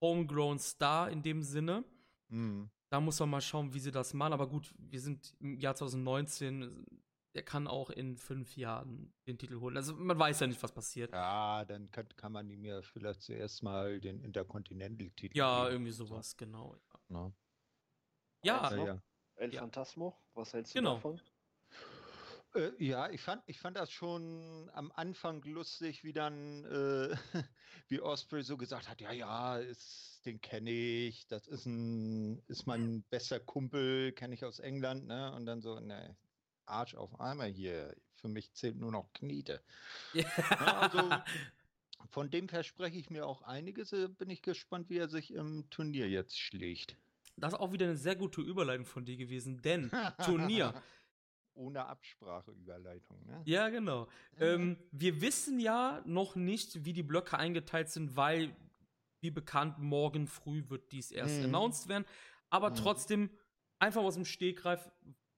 Homegrown 0.00 0.58
Star 0.58 1.10
in 1.10 1.22
dem 1.22 1.42
Sinne. 1.42 1.84
Hm. 2.28 2.70
Da 2.90 3.00
muss 3.00 3.18
man 3.20 3.30
mal 3.30 3.40
schauen, 3.40 3.72
wie 3.72 3.80
sie 3.80 3.90
das 3.90 4.12
machen. 4.12 4.32
Aber 4.34 4.48
gut, 4.48 4.74
wir 4.78 5.00
sind 5.00 5.34
im 5.40 5.58
Jahr 5.58 5.74
2019. 5.74 6.86
Der 7.34 7.42
kann 7.42 7.66
auch 7.66 7.90
in 7.90 8.16
fünf 8.16 8.56
Jahren 8.56 9.12
den 9.26 9.38
Titel 9.38 9.58
holen. 9.58 9.76
Also, 9.76 9.94
man 9.94 10.18
weiß 10.18 10.40
ja 10.40 10.46
nicht, 10.46 10.62
was 10.62 10.72
passiert. 10.72 11.12
Ja, 11.12 11.64
dann 11.64 11.90
kann, 11.90 12.08
kann 12.16 12.30
man 12.32 12.48
ihm 12.48 12.64
ja 12.64 12.80
vielleicht 12.82 13.22
zuerst 13.22 13.62
mal 13.62 14.00
den 14.00 14.22
Intercontinental-Titel 14.22 15.36
Ja, 15.36 15.64
geben. 15.64 15.72
irgendwie 15.74 15.92
sowas, 15.92 16.36
genau. 16.36 16.76
Ne? 17.08 17.32
Ja, 18.44 18.60
Eins 18.60 18.70
Ja, 18.70 18.76
noch? 18.76 18.86
ja. 18.86 19.02
El 19.36 19.52
Ja. 19.52 19.60
Phantasmo, 19.60 20.16
was 20.34 20.52
hältst 20.52 20.74
du 20.74 20.78
Genau. 20.78 20.94
davon? 20.94 21.20
Äh, 22.54 22.70
ja, 22.78 23.10
ich 23.10 23.20
fand, 23.20 23.42
ich 23.46 23.58
fand 23.58 23.76
das 23.76 23.90
schon 23.90 24.70
am 24.74 24.92
Anfang 24.92 25.42
lustig, 25.42 26.04
wie 26.04 26.12
dann, 26.12 26.64
äh, 26.64 27.16
wie 27.88 28.00
Osprey 28.00 28.44
so 28.44 28.56
gesagt 28.56 28.88
hat, 28.88 29.00
ja, 29.00 29.10
ja, 29.10 29.58
ist, 29.58 30.20
den 30.24 30.40
kenne 30.40 30.70
ich, 30.70 31.26
das 31.26 31.48
ist 31.48 31.66
ein, 31.66 32.38
ist 32.46 32.66
mein 32.66 33.02
bester 33.10 33.40
Kumpel, 33.40 34.12
kenne 34.12 34.34
ich 34.34 34.44
aus 34.44 34.60
England, 34.60 35.06
ne? 35.06 35.32
Und 35.34 35.46
dann 35.46 35.62
so, 35.62 35.80
ne, 35.80 36.16
Arsch 36.66 36.94
auf 36.94 37.20
einmal 37.20 37.48
hier, 37.50 37.94
für 38.14 38.28
mich 38.28 38.52
zählt 38.54 38.76
nur 38.76 38.90
noch 38.90 39.12
Knete. 39.12 39.62
Ja, 40.12 40.24
also, 40.58 41.00
von 42.10 42.30
dem 42.30 42.48
verspreche 42.48 42.98
ich 42.98 43.10
mir 43.10 43.26
auch 43.26 43.42
einiges, 43.42 43.92
äh, 43.92 44.08
bin 44.08 44.30
ich 44.30 44.42
gespannt, 44.42 44.88
wie 44.90 44.98
er 44.98 45.08
sich 45.08 45.32
im 45.32 45.68
Turnier 45.70 46.08
jetzt 46.08 46.38
schlägt. 46.38 46.96
Das 47.36 47.52
ist 47.52 47.58
auch 47.58 47.72
wieder 47.72 47.86
eine 47.86 47.96
sehr 47.96 48.16
gute 48.16 48.40
Überleitung 48.40 48.86
von 48.86 49.04
dir 49.04 49.16
gewesen, 49.16 49.60
denn 49.62 49.90
Turnier. 50.24 50.80
Ohne 51.56 51.86
Abspracheüberleitung, 51.86 53.24
ne? 53.26 53.42
Ja, 53.44 53.68
genau. 53.68 54.08
Ähm, 54.40 54.76
wir 54.90 55.20
wissen 55.20 55.60
ja 55.60 56.02
noch 56.04 56.34
nicht, 56.34 56.84
wie 56.84 56.92
die 56.92 57.04
Blöcke 57.04 57.38
eingeteilt 57.38 57.90
sind, 57.90 58.16
weil, 58.16 58.56
wie 59.20 59.30
bekannt, 59.30 59.78
morgen 59.78 60.26
früh 60.26 60.68
wird 60.68 60.90
dies 60.90 61.12
erst 61.12 61.38
Mhm. 61.38 61.44
announced 61.44 61.88
werden. 61.88 62.06
Aber 62.50 62.70
Mhm. 62.70 62.74
trotzdem, 62.74 63.30
einfach 63.78 64.02
aus 64.02 64.14
dem 64.14 64.24
Stegreif, 64.24 64.90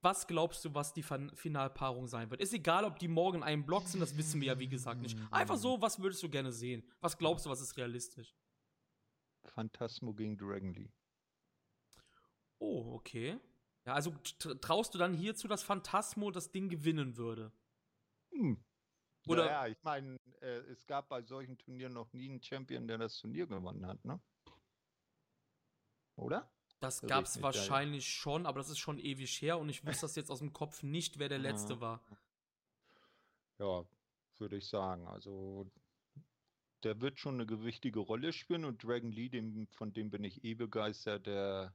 was 0.07 0.27
glaubst 0.29 0.65
du, 0.65 0.73
was 0.73 0.93
die 0.95 1.03
Fin- 1.03 1.35
Finalpaarung 1.35 2.07
sein 2.07 2.31
wird? 2.31 2.41
Ist 2.41 2.55
egal, 2.55 2.85
ob 2.85 2.99
die 2.99 3.09
morgen 3.09 3.43
ein 3.43 3.67
Block 3.67 3.89
sind, 3.89 3.99
das 4.01 4.17
wissen 4.17 4.41
wir 4.41 4.47
ja, 4.49 4.59
wie 4.61 4.69
gesagt, 4.69 5.01
nicht. 5.03 5.19
Einfach 5.33 5.57
so, 5.57 5.81
was 5.83 5.99
würdest 6.01 6.23
du 6.23 6.29
gerne 6.31 6.53
sehen? 6.53 6.89
Was 7.01 7.19
glaubst 7.19 7.45
du, 7.45 7.51
was 7.51 7.61
ist 7.61 7.77
realistisch? 7.77 8.35
Phantasmo 9.45 10.15
gegen 10.15 10.39
Dragon 10.39 10.73
Lee. 10.75 10.91
Oh, 12.59 12.95
okay. 12.95 13.39
Ja, 13.85 13.95
also 13.95 14.11
tr- 14.11 14.61
traust 14.61 14.95
du 14.95 14.99
dann 14.99 15.13
hierzu, 15.13 15.49
dass 15.49 15.63
Phantasmo 15.65 16.31
das 16.31 16.51
Ding 16.53 16.69
gewinnen 16.69 17.17
würde? 17.17 17.53
Hm. 18.31 18.65
Oder- 19.27 19.43
Oder 19.43 19.51
ja, 19.51 19.67
ich 19.67 19.83
meine, 19.83 20.19
äh, 20.41 20.59
es 20.71 20.87
gab 20.87 21.09
bei 21.09 21.21
solchen 21.23 21.59
Turnieren 21.59 21.93
noch 21.95 22.13
nie 22.13 22.29
einen 22.31 22.41
Champion, 22.43 22.87
der 22.87 22.99
das 22.99 23.19
Turnier 23.19 23.47
gewonnen 23.49 23.85
hat, 23.87 24.05
ne? 24.05 24.21
Oder? 26.15 26.49
Das 26.81 27.03
Irre 27.03 27.09
gab 27.09 27.25
es 27.25 27.41
wahrscheinlich 27.43 28.07
schon, 28.07 28.47
aber 28.47 28.59
das 28.59 28.69
ist 28.69 28.79
schon 28.79 28.99
ewig 28.99 29.41
her 29.41 29.59
und 29.59 29.69
ich 29.69 29.85
wüsste 29.85 30.03
das 30.03 30.17
jetzt 30.17 30.31
aus 30.31 30.41
dem 30.41 30.53
Kopf 30.53 30.83
nicht, 30.83 31.19
wer 31.19 31.29
der 31.29 31.39
letzte 31.39 31.81
war. 31.81 32.05
Ja, 33.59 33.85
würde 34.39 34.57
ich 34.57 34.69
sagen. 34.69 35.07
Also 35.07 35.71
der 36.83 37.01
wird 37.01 37.19
schon 37.19 37.35
eine 37.35 37.47
gewichtige 37.47 38.01
Rolle 38.01 38.33
spielen 38.33 38.65
und 38.65 38.85
Dragon 38.85 39.11
Lee, 39.11 39.29
dem, 39.29 39.67
von 39.69 39.93
dem 39.93 40.11
bin 40.11 40.25
ich 40.25 40.45
eh 40.45 40.55
begeistert, 40.55 41.27
der, 41.27 41.75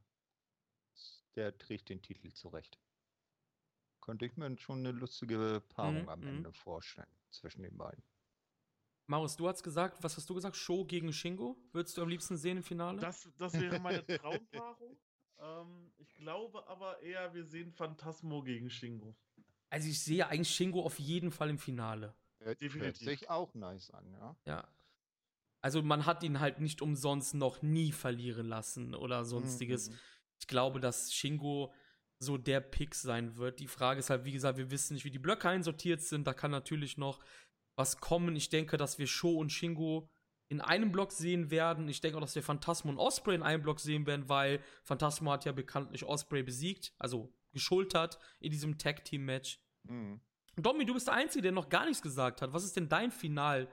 der 1.35 1.57
trägt 1.57 1.89
den 1.89 2.01
Titel 2.01 2.31
zurecht. 2.31 2.79
Könnte 3.99 4.25
ich 4.25 4.37
mir 4.37 4.57
schon 4.57 4.79
eine 4.79 4.91
lustige 4.91 5.61
Paarung 5.69 6.03
Mhm, 6.03 6.09
am 6.09 6.19
mhm. 6.21 6.27
Ende 6.27 6.53
vorstellen 6.53 7.11
zwischen 7.31 7.63
den 7.63 7.77
beiden. 7.77 8.03
Marius, 9.07 9.35
du 9.35 9.47
hast 9.47 9.63
gesagt, 9.63 10.01
was 10.03 10.15
hast 10.15 10.29
du 10.29 10.33
gesagt? 10.35 10.55
Show 10.55 10.85
gegen 10.85 11.11
Shingo? 11.11 11.57
Würdest 11.73 11.97
du 11.97 12.01
am 12.01 12.09
liebsten 12.09 12.37
sehen 12.37 12.57
im 12.57 12.63
Finale? 12.63 12.99
Das, 12.99 13.27
das 13.37 13.53
wäre 13.59 13.79
meine 13.79 14.05
Traumpaarung. 14.05 14.97
ähm, 15.39 15.91
ich 15.97 16.13
glaube 16.15 16.65
aber 16.67 17.01
eher, 17.01 17.33
wir 17.33 17.43
sehen 17.45 17.71
Phantasmo 17.71 18.41
gegen 18.43 18.69
Shingo. 18.69 19.15
also 19.69 19.89
ich 19.89 20.01
sehe 20.03 20.27
eigentlich 20.27 20.49
Shingo 20.55 20.81
auf 20.85 20.99
jeden 20.99 21.31
Fall 21.31 21.49
im 21.49 21.57
Finale. 21.57 22.15
Hört, 22.39 22.47
hört 22.47 22.61
Definitiv. 22.61 23.07
sich 23.07 23.29
auch 23.29 23.53
nice 23.53 23.91
an, 23.91 24.11
ja. 24.13 24.35
Ja. 24.45 24.67
Also 25.61 25.83
man 25.83 26.05
hat 26.05 26.23
ihn 26.23 26.39
halt 26.39 26.59
nicht 26.59 26.81
umsonst 26.81 27.35
noch 27.35 27.61
nie 27.61 27.91
verlieren 27.91 28.47
lassen 28.47 28.95
oder 28.95 29.25
sonstiges. 29.25 29.89
Mhm. 29.89 29.99
Ich 30.39 30.47
glaube, 30.47 30.79
dass 30.79 31.13
Shingo 31.13 31.71
so 32.17 32.37
der 32.37 32.61
Pick 32.61 32.95
sein 32.95 33.35
wird. 33.35 33.59
Die 33.59 33.67
Frage 33.67 33.99
ist 33.99 34.09
halt, 34.09 34.25
wie 34.25 34.31
gesagt, 34.31 34.57
wir 34.57 34.71
wissen 34.71 34.93
nicht, 34.93 35.05
wie 35.05 35.11
die 35.11 35.19
Blöcke 35.19 35.49
einsortiert 35.49 36.01
sind. 36.01 36.25
Da 36.25 36.33
kann 36.33 36.49
natürlich 36.51 36.97
noch 36.97 37.19
was 37.81 37.97
kommen. 37.97 38.35
Ich 38.35 38.49
denke, 38.49 38.77
dass 38.77 38.99
wir 38.99 39.07
Sho 39.07 39.31
und 39.37 39.51
Shingo 39.51 40.07
in 40.47 40.61
einem 40.61 40.91
Block 40.91 41.11
sehen 41.11 41.49
werden. 41.49 41.89
Ich 41.89 42.01
denke 42.01 42.17
auch, 42.17 42.21
dass 42.21 42.35
wir 42.35 42.43
Phantasmo 42.43 42.91
und 42.91 42.97
Osprey 42.97 43.35
in 43.35 43.43
einem 43.43 43.63
Block 43.63 43.79
sehen 43.79 44.05
werden, 44.05 44.29
weil 44.29 44.61
Phantasmo 44.83 45.31
hat 45.31 45.45
ja 45.45 45.51
bekanntlich 45.51 46.03
Osprey 46.03 46.43
besiegt, 46.43 46.93
also 46.99 47.33
geschultert 47.53 48.19
in 48.39 48.51
diesem 48.51 48.77
Tag-Team-Match. 48.77 49.59
Mhm. 49.83 50.21
Domi, 50.57 50.85
du 50.85 50.93
bist 50.93 51.07
der 51.07 51.15
Einzige, 51.15 51.41
der 51.41 51.51
noch 51.53 51.69
gar 51.69 51.85
nichts 51.85 52.01
gesagt 52.01 52.41
hat. 52.41 52.53
Was 52.53 52.63
ist 52.63 52.75
denn 52.75 52.89
dein 52.89 53.11
Final, 53.11 53.69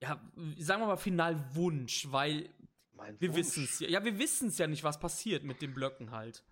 ja, 0.00 0.20
sagen 0.58 0.80
wir 0.80 0.86
mal 0.86 0.96
Finalwunsch, 0.96 2.10
weil 2.10 2.48
Mein 2.92 3.20
wir 3.20 3.34
wissen 3.34 3.64
es 3.64 3.80
ja. 3.80 3.88
Ja, 3.88 4.04
wir 4.04 4.18
wissen 4.18 4.48
es 4.48 4.58
ja 4.58 4.66
nicht, 4.66 4.84
was 4.84 4.98
passiert 4.98 5.44
mit 5.44 5.60
den 5.60 5.74
Blöcken 5.74 6.12
halt. 6.12 6.44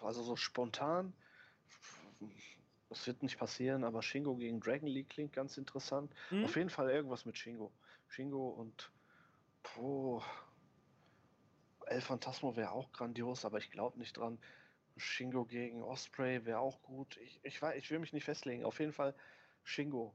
Also 0.00 0.22
so 0.22 0.36
spontan, 0.36 1.12
das 2.94 3.08
wird 3.08 3.24
nicht 3.24 3.38
passieren, 3.38 3.82
aber 3.82 4.02
Shingo 4.02 4.36
gegen 4.36 4.60
Dragon 4.60 4.86
League 4.86 5.10
klingt 5.10 5.32
ganz 5.32 5.56
interessant. 5.56 6.14
Hm? 6.28 6.44
Auf 6.44 6.54
jeden 6.54 6.70
Fall 6.70 6.90
irgendwas 6.90 7.24
mit 7.24 7.36
Shingo. 7.36 7.72
Shingo 8.06 8.50
und 8.50 8.92
oh, 9.76 10.22
El 11.86 12.00
Phantasmo 12.00 12.54
wäre 12.54 12.70
auch 12.70 12.92
grandios, 12.92 13.44
aber 13.44 13.58
ich 13.58 13.72
glaube 13.72 13.98
nicht 13.98 14.16
dran. 14.16 14.38
Shingo 14.96 15.44
gegen 15.44 15.82
Osprey 15.82 16.44
wäre 16.44 16.60
auch 16.60 16.80
gut. 16.82 17.16
Ich, 17.16 17.40
ich, 17.42 17.60
weiß, 17.60 17.76
ich 17.76 17.90
will 17.90 17.98
mich 17.98 18.12
nicht 18.12 18.24
festlegen. 18.24 18.64
Auf 18.64 18.78
jeden 18.78 18.92
Fall 18.92 19.12
Shingo. 19.64 20.14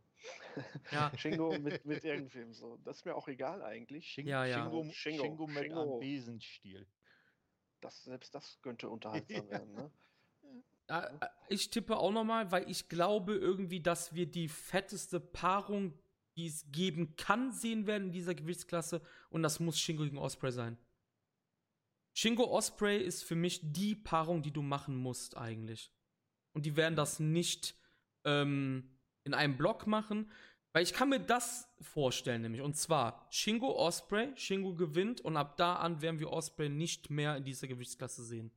Ja. 0.92 1.12
Shingo 1.18 1.60
mit, 1.60 1.86
mit 1.86 2.06
irgendwem 2.06 2.54
so. 2.54 2.78
Das 2.86 3.00
ist 3.00 3.06
mir 3.06 3.14
auch 3.14 3.28
egal 3.28 3.62
eigentlich. 3.62 4.08
Shing, 4.08 4.26
Ja, 4.26 4.46
ja. 4.46 4.64
Shingo, 4.64 4.86
Shingo, 4.94 5.24
Shingo 5.24 5.48
mit 5.48 5.64
Shingo. 5.66 5.82
einem 5.82 6.00
Besenstiel. 6.00 6.88
Das, 7.82 8.06
selbst 8.06 8.34
das 8.34 8.58
könnte 8.62 8.88
unterhaltsam 8.88 9.50
werden. 9.50 9.74
Ne? 9.74 9.92
Äh, 10.90 11.08
Ich 11.50 11.70
tippe 11.70 11.98
auch 11.98 12.12
nochmal, 12.12 12.52
weil 12.52 12.70
ich 12.70 12.90
glaube 12.90 13.36
irgendwie, 13.36 13.82
dass 13.82 14.14
wir 14.14 14.26
die 14.26 14.48
fetteste 14.48 15.20
Paarung, 15.20 15.98
die 16.36 16.48
es 16.48 16.72
geben 16.72 17.16
kann, 17.16 17.52
sehen 17.52 17.88
werden 17.88 18.08
in 18.08 18.12
dieser 18.12 18.36
Gewichtsklasse. 18.36 19.02
Und 19.30 19.44
das 19.44 19.60
muss 19.60 19.80
Shingo 19.80 20.04
gegen 20.04 20.18
Osprey 20.18 20.52
sein. 20.52 20.78
Shingo 22.14 22.46
Osprey 22.46 23.02
ist 23.02 23.24
für 23.24 23.36
mich 23.36 23.62
die 23.64 23.96
Paarung, 23.96 24.42
die 24.42 24.52
du 24.52 24.62
machen 24.62 24.96
musst, 24.96 25.38
eigentlich. 25.38 25.92
Und 26.54 26.66
die 26.66 26.76
werden 26.76 26.96
das 26.96 27.20
nicht 27.20 27.76
ähm, 28.26 28.92
in 29.24 29.34
einem 29.34 29.58
Block 29.58 29.88
machen. 29.88 30.30
Weil 30.72 30.84
ich 30.84 30.94
kann 30.94 31.10
mir 31.10 31.20
das 31.20 31.68
vorstellen, 31.82 32.44
nämlich. 32.44 32.62
Und 32.62 32.76
zwar 32.78 33.28
Shingo 33.32 33.76
Osprey, 33.76 34.32
Shingo 34.36 34.76
gewinnt 34.76 35.22
und 35.22 35.36
ab 35.36 35.58
da 35.58 35.78
an 35.78 36.02
werden 36.02 36.20
wir 36.20 36.32
Osprey 36.32 36.70
nicht 36.70 37.10
mehr 37.10 37.38
in 37.38 37.44
dieser 37.44 37.68
Gewichtsklasse 37.68 38.24
sehen. 38.24 38.52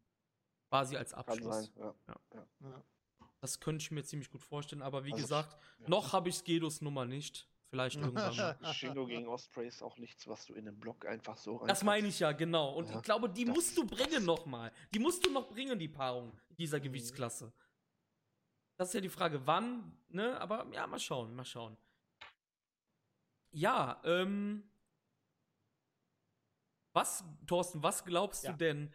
Quasi 0.72 0.96
als 0.96 1.10
Kann 1.12 1.20
Abschluss. 1.20 1.54
sein. 1.66 1.70
Ja. 1.76 1.94
Ja. 2.62 2.82
Das 3.42 3.60
könnte 3.60 3.82
ich 3.82 3.90
mir 3.90 4.02
ziemlich 4.04 4.30
gut 4.30 4.42
vorstellen, 4.42 4.80
aber 4.82 5.04
wie 5.04 5.12
Also, 5.12 5.24
gesagt, 5.24 5.56
ja. 5.80 5.88
noch 5.88 6.14
habe 6.14 6.30
ich 6.30 6.36
Skedos 6.36 6.80
Nummer 6.80 7.04
nicht. 7.04 7.46
Vielleicht 7.68 7.96
irgendwann 8.30 8.34
mal. 8.36 8.74
Shingo 8.74 9.04
gegen 9.06 9.28
Osprey 9.28 9.66
ist 9.66 9.82
auch 9.82 9.98
nichts, 9.98 10.26
was 10.28 10.46
du 10.46 10.54
in 10.54 10.64
den 10.64 10.78
Block 10.80 11.04
einfach 11.06 11.36
so 11.36 11.56
rein. 11.56 11.68
Das 11.68 11.82
meine 11.82 12.08
ich 12.08 12.18
ja, 12.20 12.32
genau. 12.32 12.72
Und 12.74 12.88
Ja. 12.88 12.96
ich 12.96 13.02
glaube, 13.02 13.28
die 13.28 13.44
Das- 13.44 13.54
musst 13.54 13.76
du 13.76 13.86
bringen 13.86 14.24
noch 14.24 14.46
mal. 14.46 14.72
Die 14.94 14.98
musst 14.98 15.24
du 15.26 15.30
noch 15.30 15.48
bringen, 15.48 15.78
die 15.78 15.88
Paarung 15.88 16.32
dieser 16.56 16.78
Mhm. 16.78 16.84
Gewichtsklasse. 16.84 17.52
Das 18.78 18.88
ist 18.88 18.94
ja 18.94 19.00
die 19.00 19.08
Frage, 19.10 19.46
wann, 19.46 19.94
ne? 20.08 20.40
Aber 20.40 20.66
ja, 20.72 20.86
mal 20.86 20.98
schauen, 20.98 21.34
mal 21.34 21.44
schauen. 21.44 21.76
Ja, 23.50 24.00
ähm. 24.04 24.68
Was, 26.94 27.24
Thorsten, 27.46 27.82
was 27.82 28.04
glaubst 28.04 28.44
Ja. 28.44 28.52
du 28.52 28.58
denn? 28.58 28.92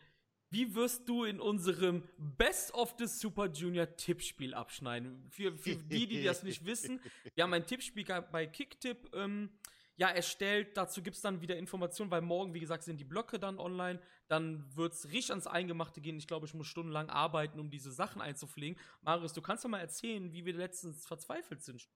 Wie 0.50 0.74
wirst 0.76 1.10
du 1.10 1.26
in 1.26 1.40
unserem 1.42 2.08
Best 2.18 2.74
of 2.74 2.96
the 2.98 3.06
Super 3.06 3.48
Junior 3.48 3.96
Tippspiel 3.96 4.54
abschneiden? 4.54 5.28
Für, 5.30 5.58
für 5.58 5.76
die, 5.76 6.08
die 6.08 6.24
das 6.24 6.44
nicht 6.44 6.66
wissen, 6.66 7.02
wir 7.36 7.44
haben 7.44 7.54
ein 7.54 7.66
Tippspiel 7.66 8.06
bei 8.32 8.48
Kicktip 8.48 9.14
ähm, 9.14 9.50
ja, 9.98 10.10
erstellt. 10.10 10.78
Dazu 10.78 11.02
gibt 11.02 11.16
es 11.16 11.22
dann 11.22 11.42
wieder 11.42 11.58
Informationen, 11.58 12.12
weil 12.12 12.22
morgen, 12.22 12.54
wie 12.54 12.60
gesagt, 12.60 12.84
sind 12.84 13.00
die 13.00 13.04
Blöcke 13.04 13.40
dann 13.40 13.60
online. 13.60 14.00
Dann 14.28 14.64
wird 14.76 14.94
es 14.94 15.06
richtig 15.06 15.32
ans 15.32 15.48
Eingemachte 15.48 16.00
gehen. 16.00 16.18
Ich 16.18 16.28
glaube, 16.28 16.46
ich 16.46 16.54
muss 16.54 16.68
stundenlang 16.68 17.10
arbeiten, 17.10 17.60
um 17.60 17.70
diese 17.70 17.92
Sachen 17.92 18.22
einzupflegen. 18.22 18.80
Marius, 19.02 19.34
du 19.34 19.42
kannst 19.42 19.66
doch 19.66 19.70
mal 19.70 19.80
erzählen, 19.80 20.32
wie 20.32 20.46
wir 20.46 20.54
letztens 20.54 21.06
verzweifelt 21.06 21.62
sind. 21.64 21.90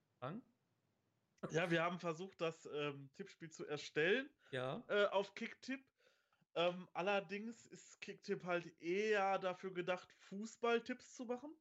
Ja, 1.52 1.72
wir 1.72 1.84
haben 1.84 2.00
versucht, 2.00 2.40
das 2.42 2.68
ähm, 2.74 3.10
Tippspiel 3.16 3.50
zu 3.50 3.66
erstellen 3.66 4.30
Ja. 4.52 4.84
äh, 4.88 5.06
auf 5.06 5.34
Kicktip. 5.34 5.84
Ähm, 6.56 6.90
allerdings 6.94 7.66
ist 7.66 8.02
Kicktip 8.02 8.44
halt 8.46 8.82
eher 8.82 9.40
dafür 9.40 9.74
gedacht, 9.74 10.12
Fußballtipps 10.14 11.16
zu 11.16 11.26
machen. 11.26 11.56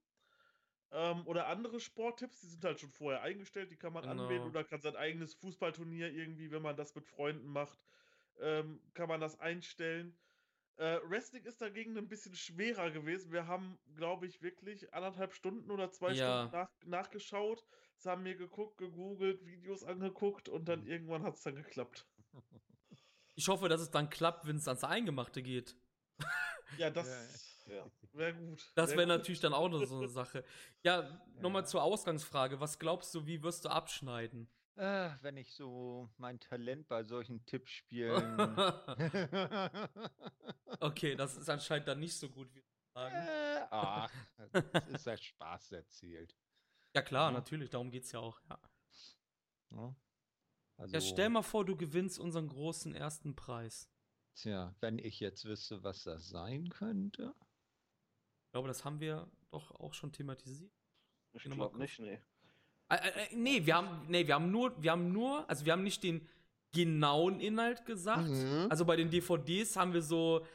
Ähm, 0.92 1.26
oder 1.26 1.46
andere 1.48 1.80
Sporttipps, 1.80 2.40
die 2.40 2.48
sind 2.48 2.64
halt 2.64 2.80
schon 2.80 2.90
vorher 2.92 3.22
eingestellt, 3.22 3.70
die 3.70 3.76
kann 3.78 3.92
man 3.92 4.04
Genau. 4.04 4.06
anwählen 4.06 4.46
oder 4.46 4.64
kann 4.64 4.80
sein 4.80 4.96
eigenes 4.96 5.34
Fußballturnier 5.34 6.12
irgendwie, 6.12 6.50
wenn 6.50 6.62
man 6.62 6.76
das 6.76 6.94
mit 6.96 7.06
Freunden 7.06 7.46
macht, 7.48 7.84
ähm, 8.38 8.90
kann 8.94 9.08
man 9.08 9.20
das 9.20 9.38
einstellen. 9.38 10.18
Äh, 10.76 11.00
Wrestling 11.04 11.44
ist 11.44 11.60
dagegen 11.62 11.96
ein 11.98 12.08
bisschen 12.08 12.34
schwerer 12.34 12.90
gewesen. 12.90 13.32
Wir 13.32 13.46
haben, 13.46 13.80
glaube 13.94 14.26
ich, 14.26 14.42
wirklich 14.42 14.94
anderthalb 14.94 15.32
Stunden 15.34 15.70
oder 15.70 15.90
zwei 15.92 16.14
Ja. 16.14 16.16
Stunden 16.16 16.50
nach, 16.50 16.70
nachgeschaut. 16.84 17.66
Das 17.96 18.06
haben 18.06 18.24
wir 18.24 18.36
geguckt, 18.36 18.78
gegoogelt, 18.78 19.46
Videos 19.46 19.84
angeguckt 19.84 20.48
und 20.48 20.68
dann 20.68 20.86
irgendwann 20.86 21.22
hat 21.24 21.36
es 21.36 21.42
dann 21.42 21.56
geklappt. 21.56 22.08
Ich 23.40 23.48
hoffe, 23.48 23.70
dass 23.70 23.80
es 23.80 23.90
dann 23.90 24.10
klappt, 24.10 24.46
wenn 24.46 24.56
es 24.56 24.68
ans 24.68 24.84
Eingemachte 24.84 25.42
geht. 25.42 25.74
Ja, 26.76 26.88
das 26.90 27.64
Ja. 27.66 27.84
wäre 28.12 28.34
gut. 28.34 28.70
Das 28.76 28.90
Wär 28.90 28.98
wäre 28.98 29.08
natürlich 29.08 29.40
dann 29.40 29.54
auch 29.54 29.68
noch 29.68 29.82
so 29.86 29.96
eine 29.96 30.08
Sache. 30.08 30.44
Ja, 30.84 31.20
nochmal 31.40 31.66
zur 31.66 31.82
Ausgangsfrage. 31.82 32.60
Was 32.60 32.78
glaubst 32.78 33.12
du, 33.14 33.26
wie 33.26 33.42
wirst 33.42 33.64
du 33.64 33.70
abschneiden? 33.70 34.46
Äh, 34.76 35.10
wenn 35.22 35.36
ich 35.36 35.52
so 35.54 36.08
mein 36.18 36.38
Talent 36.38 36.86
bei 36.86 37.02
solchen 37.02 37.44
Tippspielen. 37.46 38.38
okay, 40.80 41.16
das 41.16 41.36
ist 41.36 41.48
anscheinend 41.48 41.88
dann 41.88 41.98
nicht 41.98 42.16
so 42.16 42.28
gut, 42.28 42.54
wie 42.54 42.62
sagen. 42.94 43.14
äh, 43.16 43.66
ach, 43.70 44.12
das 44.52 44.86
ist 44.88 45.06
ja 45.06 45.16
Spaß 45.16 45.72
erzählt. 45.72 46.36
Ja, 46.94 47.02
klar, 47.02 47.30
ja. 47.32 47.38
natürlich, 47.38 47.70
darum 47.70 47.90
geht's 47.90 48.12
ja 48.12 48.20
auch. 48.20 48.38
Ja. 48.48 48.60
Ne? 49.70 49.96
Also, 50.80 50.94
ja, 50.94 51.00
stell 51.02 51.28
mal 51.28 51.42
vor, 51.42 51.66
du 51.66 51.76
gewinnst 51.76 52.18
unseren 52.18 52.48
großen 52.48 52.94
ersten 52.94 53.36
Preis. 53.36 53.90
Tja, 54.34 54.74
wenn 54.80 54.98
ich 54.98 55.20
jetzt 55.20 55.44
wüsste, 55.44 55.82
was 55.82 56.04
das 56.04 56.30
sein 56.30 56.70
könnte. 56.70 57.34
Ich 58.46 58.52
glaube, 58.52 58.68
das 58.68 58.84
haben 58.86 58.98
wir 58.98 59.30
doch 59.50 59.72
auch 59.72 59.92
schon 59.92 60.10
thematisiert. 60.10 60.72
Ich 61.34 61.44
glaube 61.44 61.78
nicht, 61.78 61.98
nee. 61.98 62.18
Äh, 62.88 62.94
äh, 62.94 63.08
äh, 63.08 63.36
nee, 63.36 63.66
wir 63.66 63.76
haben, 63.76 64.06
nee, 64.08 64.26
wir 64.26 64.34
haben 64.34 64.50
nur, 64.50 64.82
wir 64.82 64.92
haben 64.92 65.12
nur, 65.12 65.48
also 65.50 65.66
wir 65.66 65.74
haben 65.74 65.84
nicht 65.84 66.02
den 66.02 66.26
genauen 66.72 67.40
Inhalt 67.40 67.84
gesagt. 67.84 68.28
Mhm. 68.28 68.68
Also 68.70 68.86
bei 68.86 68.96
den 68.96 69.10
DVDs 69.10 69.76
haben 69.76 69.92
wir 69.92 70.02
so, 70.02 70.46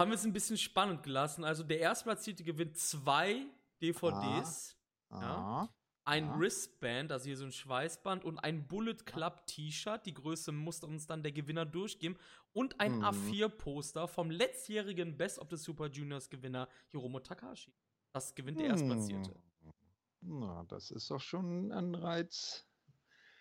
haben 0.00 0.10
wir 0.10 0.16
es 0.16 0.24
ein 0.24 0.32
bisschen 0.32 0.58
spannend 0.58 1.04
gelassen. 1.04 1.44
Also 1.44 1.62
der 1.62 1.78
Erstplatzierte 1.78 2.42
gewinnt 2.42 2.76
zwei 2.76 3.46
DVDs. 3.80 4.76
ja. 5.12 5.72
Ein 6.04 6.26
Ja. 6.26 6.38
Wristband, 6.38 7.12
also 7.12 7.26
hier 7.26 7.36
so 7.36 7.44
ein 7.44 7.52
Schweißband 7.52 8.24
und 8.24 8.38
ein 8.40 8.66
Bullet 8.66 8.96
Club 9.04 9.46
T-Shirt. 9.46 10.04
Die 10.04 10.14
Größe 10.14 10.50
musste 10.50 10.86
uns 10.86 11.06
dann 11.06 11.22
der 11.22 11.30
Gewinner 11.32 11.64
durchgeben. 11.64 12.18
Und 12.52 12.80
ein 12.80 12.96
Mhm. 12.96 13.04
A4-Poster 13.04 14.08
vom 14.08 14.30
letztjährigen 14.30 15.16
Best 15.16 15.38
of 15.38 15.48
the 15.50 15.56
Super 15.56 15.86
Juniors 15.86 16.28
Gewinner 16.28 16.68
Hiromo 16.90 17.20
Takahashi. 17.20 17.72
Das 18.12 18.34
gewinnt 18.34 18.58
der 18.58 18.66
Erstplatzierte. 18.68 19.30
Hm. 19.30 20.40
Na, 20.40 20.64
das 20.68 20.90
ist 20.90 21.10
doch 21.10 21.20
schon 21.20 21.68
ein 21.68 21.72
Anreiz, 21.72 22.66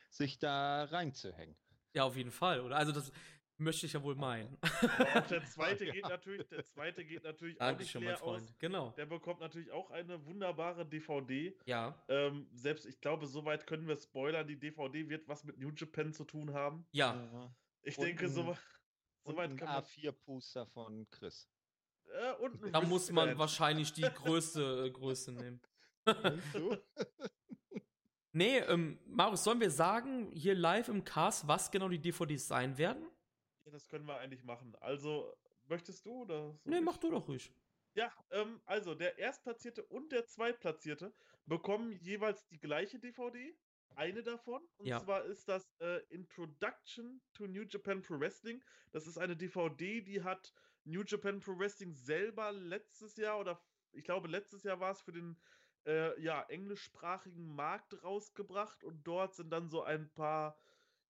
sich 0.09 0.39
da 0.39 0.85
reinzuhängen. 0.85 1.55
Ja, 1.93 2.05
auf 2.05 2.15
jeden 2.15 2.31
Fall, 2.31 2.61
oder? 2.61 2.77
Also, 2.77 2.91
das 2.91 3.11
möchte 3.61 3.85
ich 3.85 3.93
ja 3.93 4.03
wohl 4.03 4.15
meinen. 4.15 4.57
Und 5.15 5.29
der 5.31 5.45
zweite 5.45 5.85
geht 5.91 6.03
natürlich, 6.03 6.47
der 6.49 6.63
zweite 6.65 7.05
geht 7.05 7.23
natürlich 7.23 7.59
auch 7.61 7.77
nicht 7.77 7.93
mein 7.95 8.03
leer 8.03 8.13
aus. 8.15 8.19
Freund. 8.19 8.59
Genau. 8.59 8.89
Der 8.97 9.05
bekommt 9.05 9.39
natürlich 9.39 9.71
auch 9.71 9.89
eine 9.91 10.25
wunderbare 10.25 10.85
DVD. 10.85 11.55
Ja. 11.65 11.95
Ähm, 12.07 12.47
selbst, 12.53 12.85
ich 12.85 12.99
glaube, 12.99 13.27
soweit 13.27 13.65
können 13.67 13.87
wir 13.87 13.95
spoilern, 13.97 14.47
die 14.47 14.57
DVD 14.59 15.07
wird 15.09 15.27
was 15.27 15.43
mit 15.43 15.57
New 15.57 15.71
Japan 15.75 16.11
zu 16.13 16.23
tun 16.25 16.53
haben. 16.53 16.85
Ja. 16.91 17.51
Ich 17.83 17.97
Und 17.97 18.05
denke, 18.05 18.25
ein- 18.25 18.31
so, 18.31 18.57
soweit 19.23 19.49
ein 19.51 19.57
kann 19.57 19.67
man. 19.69 19.83
A4-Poster 19.83 20.65
von 20.67 21.09
Chris. 21.09 21.49
Äh, 22.05 22.33
und 22.43 22.63
ein 22.63 22.71
Da 22.73 22.81
muss 22.81 23.11
man 23.11 23.37
wahrscheinlich 23.37 23.93
die 23.93 24.01
größte 24.01 24.85
äh, 24.87 24.91
Größe 24.91 25.31
nehmen. 25.33 25.61
So? 26.53 26.77
Nee, 28.33 28.59
ähm, 28.59 28.97
Marius, 29.05 29.43
sollen 29.43 29.59
wir 29.59 29.69
sagen, 29.69 30.31
hier 30.31 30.55
live 30.55 30.87
im 30.87 31.03
Cast, 31.03 31.47
was 31.47 31.69
genau 31.69 31.89
die 31.89 31.99
DVDs 31.99 32.47
sein 32.47 32.77
werden? 32.77 33.05
Ja, 33.65 33.71
das 33.71 33.87
können 33.87 34.05
wir 34.05 34.17
eigentlich 34.17 34.43
machen. 34.43 34.75
Also, 34.79 35.33
möchtest 35.67 36.05
du 36.05 36.23
oder? 36.23 36.57
soll 36.63 36.73
Nee, 36.73 36.81
mach 36.81 36.97
du 36.97 37.11
doch 37.11 37.27
ruhig. 37.27 37.51
Ja, 37.93 38.11
ähm, 38.31 38.61
also 38.65 38.95
der 38.95 39.17
Erstplatzierte 39.17 39.83
und 39.85 40.11
der 40.11 40.25
Zweitplatzierte 40.25 41.13
bekommen 41.45 41.91
jeweils 41.91 42.47
die 42.47 42.59
gleiche 42.59 42.99
DVD. 42.99 43.55
Eine 43.95 44.23
davon. 44.23 44.61
Und 44.77 44.87
Ja. 44.87 44.99
zwar 45.03 45.25
ist 45.25 45.49
das 45.49 45.75
äh, 45.79 45.97
Introduction 46.07 47.21
to 47.33 47.45
New 47.47 47.63
Japan 47.63 48.01
Pro 48.01 48.19
Wrestling. 48.19 48.63
Das 48.91 49.05
ist 49.05 49.17
eine 49.17 49.35
DVD, 49.35 50.01
die 50.01 50.23
hat 50.23 50.53
New 50.85 51.03
Japan 51.05 51.39
Pro 51.41 51.57
Wrestling 51.59 51.93
selber 51.93 52.51
letztes 52.53 53.17
Jahr 53.17 53.39
oder 53.39 53.61
ich 53.91 54.05
glaube 54.05 54.29
letztes 54.29 54.63
Jahr 54.63 54.79
war 54.79 54.91
es 54.91 55.01
für 55.01 55.11
den 55.11 55.37
äh, 55.85 56.19
ja, 56.21 56.43
englischsprachigen 56.43 57.47
Markt 57.53 58.01
rausgebracht 58.03 58.83
und 58.83 59.03
dort 59.05 59.35
sind 59.35 59.49
dann 59.49 59.69
so 59.69 59.83
ein 59.83 60.13
paar 60.13 60.57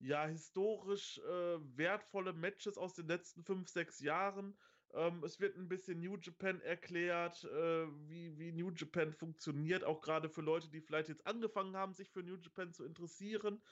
ja, 0.02 0.26
historisch 0.28 1.20
äh, 1.20 1.60
wertvolle 1.78 2.34
Matches 2.34 2.78
aus 2.78 2.94
den 2.96 3.08
letzten 3.08 3.44
fünf, 3.44 3.70
sechs 3.70 4.00
Jahren. 4.00 4.60
Ähm, 4.94 5.24
es 5.24 5.40
wird 5.40 5.58
ein 5.58 5.70
bisschen 5.70 6.00
New 6.00 6.18
Japan 6.18 6.62
erklärt, 6.62 7.44
äh, 7.44 7.88
wie, 8.10 8.38
wie 8.38 8.52
New 8.52 8.72
Japan 8.72 9.14
funktioniert, 9.14 9.84
auch 9.84 10.02
gerade 10.02 10.30
für 10.30 10.42
Leute, 10.42 10.70
die 10.70 10.82
vielleicht 10.82 11.10
jetzt 11.10 11.28
angefangen 11.28 11.78
haben, 11.78 11.94
sich 11.94 12.12
für 12.12 12.24
New 12.24 12.38
Japan 12.38 12.74
zu 12.74 12.86
interessieren. 12.86 13.64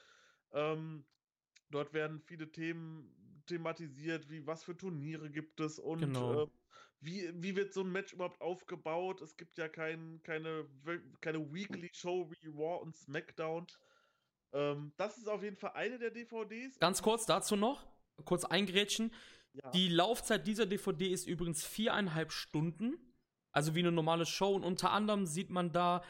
Ähm, 0.51 1.07
dort 1.69 1.93
werden 1.93 2.21
viele 2.21 2.51
Themen 2.51 3.43
thematisiert, 3.47 4.29
wie 4.29 4.45
was 4.45 4.63
für 4.63 4.77
Turniere 4.77 5.31
gibt 5.31 5.59
es 5.59 5.79
und 5.79 6.19
Genau. 6.19 6.21
äh, 6.21 6.47
wie, 7.01 7.31
wie 7.41 7.55
wird 7.55 7.73
so 7.73 7.81
ein 7.81 7.91
Match 7.91 8.13
überhaupt 8.13 8.41
aufgebaut. 8.41 9.21
Es 9.21 9.37
gibt 9.37 9.57
ja 9.57 9.69
kein, 9.69 10.21
keine, 10.23 10.69
keine 11.21 11.51
Weekly 11.53 11.89
Show 11.93 12.31
wie 12.31 12.47
Raw 12.47 12.81
und 12.81 12.95
SmackDown. 12.97 13.67
Ähm, 14.53 14.91
das 14.97 15.17
ist 15.17 15.27
auf 15.27 15.43
jeden 15.43 15.57
Fall 15.57 15.71
eine 15.73 15.97
der 15.99 16.11
DVDs. 16.11 16.79
Ganz 16.79 17.01
kurz 17.01 17.25
dazu 17.25 17.55
noch, 17.55 17.85
kurz 18.25 18.45
eingrätschen. 18.45 19.11
Ja. 19.53 19.69
Die 19.71 19.89
Laufzeit 19.89 20.47
dieser 20.47 20.65
DVD 20.65 21.07
ist 21.07 21.27
übrigens 21.27 21.65
viereinhalb 21.65 22.31
Stunden. 22.31 22.97
Also 23.51 23.75
wie 23.75 23.79
eine 23.79 23.91
normale 23.91 24.25
Show. 24.25 24.53
Und 24.53 24.63
unter 24.63 24.91
anderem 24.91 25.25
sieht 25.25 25.49
man 25.49 25.71
da 25.71 26.03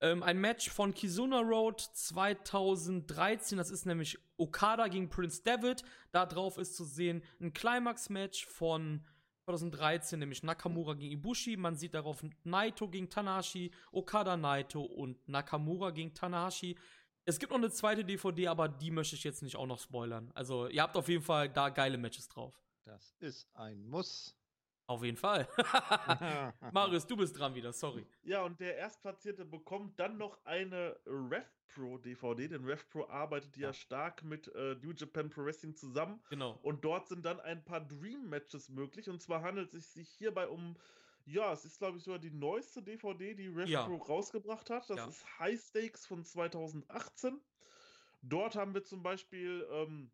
ähm, 0.00 0.22
ein 0.22 0.40
Match 0.40 0.70
von 0.70 0.94
Kizuna 0.94 1.40
Road 1.40 1.80
2013. 1.80 3.58
Das 3.58 3.70
ist 3.70 3.86
nämlich 3.86 4.18
Okada 4.36 4.88
gegen 4.88 5.08
Prince 5.08 5.42
David. 5.42 5.82
Da 6.12 6.26
drauf 6.26 6.58
ist 6.58 6.76
zu 6.76 6.84
sehen 6.84 7.22
ein 7.40 7.52
Climax-Match 7.52 8.46
von 8.46 9.04
2013, 9.46 10.18
nämlich 10.18 10.42
Nakamura 10.42 10.94
gegen 10.94 11.12
Ibushi. 11.12 11.56
Man 11.56 11.76
sieht 11.76 11.94
darauf 11.94 12.24
Naito 12.44 12.88
gegen 12.88 13.10
Tanahashi, 13.10 13.72
Okada 13.92 14.36
Naito 14.36 14.82
und 14.82 15.28
Nakamura 15.28 15.90
gegen 15.90 16.14
Tanahashi. 16.14 16.76
Es 17.24 17.38
gibt 17.38 17.50
noch 17.52 17.58
eine 17.58 17.70
zweite 17.70 18.04
DVD, 18.04 18.48
aber 18.48 18.68
die 18.68 18.90
möchte 18.90 19.16
ich 19.16 19.24
jetzt 19.24 19.42
nicht 19.42 19.56
auch 19.56 19.66
noch 19.66 19.78
spoilern. 19.78 20.30
Also, 20.34 20.68
ihr 20.68 20.82
habt 20.82 20.96
auf 20.96 21.08
jeden 21.08 21.22
Fall 21.22 21.48
da 21.48 21.70
geile 21.70 21.96
Matches 21.98 22.28
drauf. 22.28 22.60
Das 22.84 23.14
ist 23.20 23.48
ein 23.54 23.86
Muss. 23.86 24.36
Auf 24.86 25.02
jeden 25.02 25.16
Fall. 25.16 25.48
Marius, 26.72 27.06
du 27.06 27.16
bist 27.16 27.38
dran 27.38 27.54
wieder, 27.54 27.72
sorry. 27.72 28.06
Ja, 28.22 28.42
und 28.42 28.60
der 28.60 28.76
Erstplatzierte 28.76 29.46
bekommt 29.46 29.98
dann 29.98 30.18
noch 30.18 30.38
eine 30.44 30.94
RevPro 31.06 31.96
DVD, 31.96 32.48
denn 32.48 32.64
RevPro 32.66 33.08
arbeitet 33.08 33.56
ja, 33.56 33.68
Ja. 33.68 33.72
stark 33.72 34.22
mit 34.22 34.48
äh, 34.54 34.74
New 34.82 34.92
Japan 34.92 35.30
Pro 35.30 35.42
Wrestling 35.46 35.74
zusammen. 35.74 36.20
Genau. 36.28 36.58
Und 36.62 36.84
dort 36.84 37.08
sind 37.08 37.24
dann 37.24 37.40
ein 37.40 37.64
paar 37.64 37.80
Dream 37.80 38.28
Matches 38.28 38.68
möglich. 38.68 39.08
Und 39.08 39.22
zwar 39.22 39.40
handelt 39.40 39.72
es 39.72 39.94
sich 39.94 40.10
hierbei 40.10 40.48
um, 40.48 40.76
ja, 41.24 41.52
es 41.52 41.64
ist 41.64 41.78
glaube 41.78 41.98
ich 41.98 42.04
sogar 42.04 42.18
die 42.18 42.30
neueste 42.30 42.82
DVD, 42.82 43.34
die 43.34 43.48
RevPro 43.48 43.96
Ja. 43.96 44.02
rausgebracht 44.02 44.70
hat. 44.70 44.88
Das 44.90 44.98
Ja. 44.98 45.06
ist 45.06 45.38
High 45.38 45.60
Stakes 45.60 46.06
von 46.06 46.24
2018. 46.24 47.40
Dort 48.22 48.56
haben 48.56 48.74
wir 48.74 48.84
zum 48.84 49.02
Beispiel, 49.02 49.66
ähm, 49.70 50.10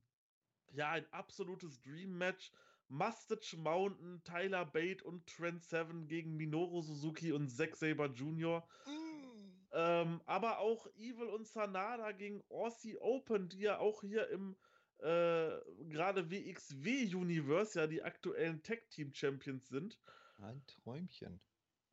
ja, 0.73 0.91
ein 0.91 1.13
absolutes 1.13 1.81
Dream 1.81 2.17
Match. 2.19 2.53
Mustache 2.89 3.57
Mountain, 3.57 4.23
Tyler 4.25 4.65
Bate 4.67 5.05
und 5.05 5.29
Trent 5.29 5.63
Seven 5.63 6.09
gegen 6.09 6.37
Minoru 6.37 6.83
Suzuki 6.83 7.31
und 7.33 7.49
Zack 7.49 7.77
Saber 7.77 8.07
Jr. 8.07 8.67
Ähm, 9.73 10.21
aber 10.27 10.59
auch 10.59 10.89
Evil 10.97 11.29
und 11.29 11.47
Sanada 11.47 12.11
gegen 12.11 12.43
Aussie 12.49 12.97
Open, 12.99 13.49
die 13.49 13.61
ja 13.61 13.79
auch 13.79 14.03
hier 14.03 14.29
im 14.31 14.57
äh, 14.99 15.61
gerade 15.89 16.31
WXW 16.31 17.15
Universe 17.15 17.79
ja 17.79 17.87
die 17.87 18.03
aktuellen 18.03 18.63
Tag 18.63 18.91
Team 18.91 19.15
Champions 19.15 19.69
sind. 19.69 20.01
Ein 20.43 20.65
Träumchen. 20.67 21.41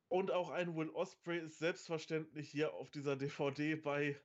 Und 0.10 0.32
auch 0.32 0.50
ein 0.50 0.76
Will 0.76 0.90
Osprey 0.92 1.40
ist 1.40 1.60
selbstverständlich 1.60 2.50
hier 2.50 2.74
auf 2.74 2.90
dieser 2.92 3.16
DVD 3.18 3.76
bei 3.76 4.20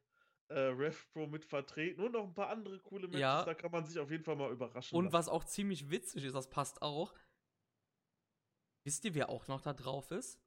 äh, 0.49 0.59
RevPro 0.59 1.27
mit 1.27 1.45
vertreten. 1.45 2.03
Und 2.03 2.13
noch 2.13 2.25
ein 2.25 2.35
paar 2.35 2.51
andere 2.51 2.79
coole 2.81 3.07
Matches, 3.09 3.21
Ja. 3.21 3.45
da 3.45 3.55
kann 3.55 3.73
man 3.73 3.85
sich 3.85 3.99
auf 3.99 4.11
jeden 4.11 4.23
Fall 4.25 4.37
mal 4.37 4.51
überraschen. 4.53 4.97
Und 4.97 5.07
lassen. 5.07 5.15
was 5.15 5.29
auch 5.29 5.45
ziemlich 5.45 5.91
witzig 5.91 6.25
ist, 6.25 6.35
das 6.35 6.51
passt 6.51 6.83
auch. 6.83 7.15
Wisst 8.85 9.05
ihr, 9.05 9.15
wer 9.15 9.29
auch 9.29 9.49
noch 9.49 9.61
da 9.61 9.73
drauf 9.73 10.11
ist? 10.11 10.41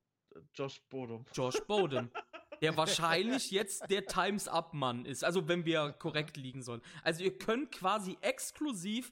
Josh 0.53 0.81
Bodum. 0.89 1.25
Josh 1.33 1.59
Bowden. 1.67 2.11
der 2.61 2.77
wahrscheinlich 2.77 3.51
jetzt 3.51 3.89
der 3.89 4.05
Times 4.05 4.47
Up 4.47 4.73
Mann 4.73 5.05
ist. 5.05 5.23
Also, 5.23 5.47
wenn 5.47 5.65
wir 5.65 5.91
korrekt 5.93 6.37
liegen 6.37 6.61
sollen. 6.61 6.81
Also, 7.03 7.23
ihr 7.23 7.37
könnt 7.37 7.71
quasi 7.71 8.17
exklusiv 8.21 9.11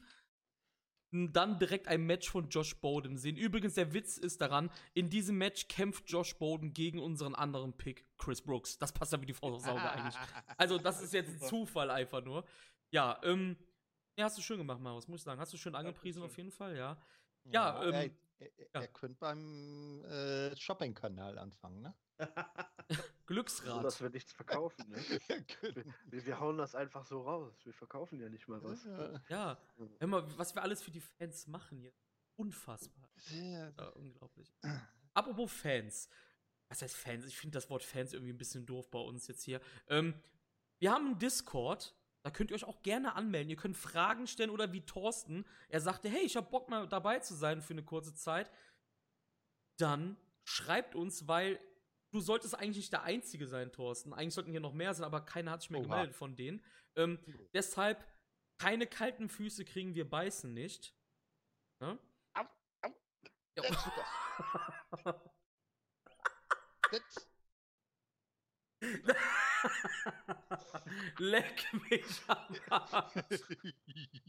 dann 1.13 1.59
direkt 1.59 1.87
ein 1.87 2.05
Match 2.05 2.29
von 2.29 2.49
Josh 2.49 2.75
Bowden 2.77 3.17
sehen. 3.17 3.37
Übrigens, 3.37 3.75
der 3.75 3.93
Witz 3.93 4.17
ist 4.17 4.41
daran, 4.41 4.71
in 4.93 5.09
diesem 5.09 5.37
Match 5.37 5.67
kämpft 5.67 6.09
Josh 6.09 6.35
Bowden 6.35 6.73
gegen 6.73 6.99
unseren 6.99 7.35
anderen 7.35 7.73
Pick, 7.73 8.05
Chris 8.17 8.41
Brooks. 8.41 8.77
Das 8.79 8.91
passt 8.91 9.13
ja 9.13 9.21
wie 9.21 9.27
die 9.27 9.35
aufs 9.39 9.67
Auge 9.67 9.91
eigentlich. 9.91 10.15
Also, 10.57 10.77
das 10.77 11.01
ist 11.01 11.13
jetzt 11.13 11.29
ein 11.29 11.47
Zufall 11.47 11.91
einfach 11.91 12.23
nur. 12.23 12.45
Ja, 12.89 13.19
ähm, 13.23 13.57
ja, 14.17 14.25
hast 14.25 14.37
du 14.37 14.41
schön 14.41 14.57
gemacht, 14.57 14.79
Marius, 14.79 15.07
muss 15.07 15.21
ich 15.21 15.23
sagen. 15.23 15.39
Hast 15.39 15.53
du 15.53 15.57
schön 15.57 15.75
angepriesen 15.75 16.21
Dankeschön. 16.21 16.31
auf 16.31 16.37
jeden 16.37 16.51
Fall, 16.51 16.77
ja. 16.77 16.97
Ja, 17.45 17.83
ähm, 17.83 17.93
er, 17.93 18.09
er, 18.43 18.65
ja. 18.73 18.81
er 18.81 18.87
könnte 18.87 19.17
beim 19.19 20.03
äh, 20.05 20.55
Shopping-Kanal 20.55 21.37
anfangen, 21.37 21.81
ne? 21.81 21.95
So, 22.89 23.01
Glücksrad. 23.25 23.83
dass 23.83 24.01
wir 24.01 24.09
nichts 24.09 24.33
verkaufen. 24.33 24.89
Ne? 24.89 24.97
Könnte. 25.61 25.85
Wir, 26.05 26.25
wir 26.25 26.39
hauen 26.39 26.57
das 26.57 26.75
einfach 26.75 27.05
so 27.05 27.21
raus. 27.21 27.53
Wir 27.63 27.73
verkaufen 27.73 28.19
ja 28.19 28.27
nicht 28.29 28.47
mal 28.47 28.61
was. 28.61 28.83
Ja. 28.83 29.21
Ja, 29.29 29.57
hör 29.99 30.07
mal, 30.07 30.37
was 30.37 30.53
wir 30.53 30.61
alles 30.61 30.83
für 30.83 30.91
die 30.91 30.99
Fans 30.99 31.47
machen 31.47 31.77
hier. 31.77 31.93
Unfassbar. 32.35 33.09
Ja. 33.31 33.69
Ja, 33.69 33.87
unglaublich. 33.89 34.53
Apropos 35.13 35.51
Fans. 35.51 36.09
Was 36.67 36.81
heißt 36.81 36.95
Fans? 36.95 37.25
Ich 37.25 37.37
finde 37.37 37.55
das 37.55 37.69
Wort 37.69 37.83
Fans 37.83 38.13
irgendwie 38.13 38.33
ein 38.33 38.37
bisschen 38.37 38.65
doof 38.65 38.89
bei 38.91 38.99
uns 38.99 39.27
jetzt 39.27 39.43
hier. 39.43 39.61
Ähm, 39.87 40.13
wir 40.79 40.91
haben 40.91 41.05
einen 41.05 41.19
Discord. 41.19 41.95
Da 42.23 42.31
könnt 42.31 42.51
ihr 42.51 42.55
euch 42.55 42.63
auch 42.63 42.81
gerne 42.83 43.15
anmelden. 43.15 43.49
Ihr 43.49 43.57
könnt 43.57 43.75
Fragen 43.75 44.27
stellen 44.27 44.49
oder 44.49 44.71
wie 44.71 44.85
Thorsten. 44.85 45.45
Er 45.67 45.81
sagte, 45.81 46.07
hey, 46.07 46.21
ich 46.21 46.37
habe 46.37 46.49
Bock 46.49 46.69
mal 46.69 46.87
dabei 46.87 47.19
zu 47.19 47.35
sein 47.35 47.61
für 47.61 47.73
eine 47.73 47.83
kurze 47.83 48.13
Zeit. 48.13 48.49
Dann 49.77 50.15
schreibt 50.45 50.95
uns, 50.95 51.27
weil 51.27 51.59
du 52.11 52.21
solltest 52.21 52.55
eigentlich 52.55 52.77
nicht 52.77 52.93
der 52.93 53.03
Einzige 53.03 53.45
sein, 53.45 53.73
Thorsten. 53.73 54.13
Eigentlich 54.13 54.33
sollten 54.35 54.51
hier 54.51 54.61
noch 54.61 54.73
mehr 54.73 54.93
sein, 54.93 55.05
aber 55.05 55.19
keiner 55.21 55.51
hat 55.51 55.61
sich 55.61 55.69
mehr 55.69 55.81
Oha. 55.81 55.89
gemeldet 55.89 56.15
von 56.15 56.37
denen. 56.37 56.63
Ähm, 56.95 57.19
deshalb, 57.53 58.05
keine 58.57 58.87
kalten 58.87 59.27
Füße 59.27 59.65
kriegen 59.65 59.93
wir 59.93 60.09
beißen 60.09 60.53
nicht. 60.53 60.95
Ne? 61.81 61.99
Au, 62.35 62.45
au. 62.83 62.89
Ja. 63.57 63.63
Leck 71.17 71.65
mich 71.89 72.03
am 72.27 72.55
Arsch. 72.69 73.13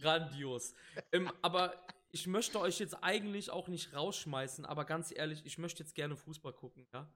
Grandios. 0.00 0.74
Ähm, 1.12 1.30
aber 1.42 1.74
ich 2.10 2.26
möchte 2.26 2.60
euch 2.60 2.78
jetzt 2.78 2.94
eigentlich 3.02 3.50
auch 3.50 3.68
nicht 3.68 3.92
rausschmeißen, 3.92 4.64
aber 4.64 4.84
ganz 4.84 5.12
ehrlich, 5.14 5.44
ich 5.44 5.58
möchte 5.58 5.82
jetzt 5.82 5.94
gerne 5.94 6.16
Fußball 6.16 6.52
gucken, 6.52 6.86
ja? 6.92 7.12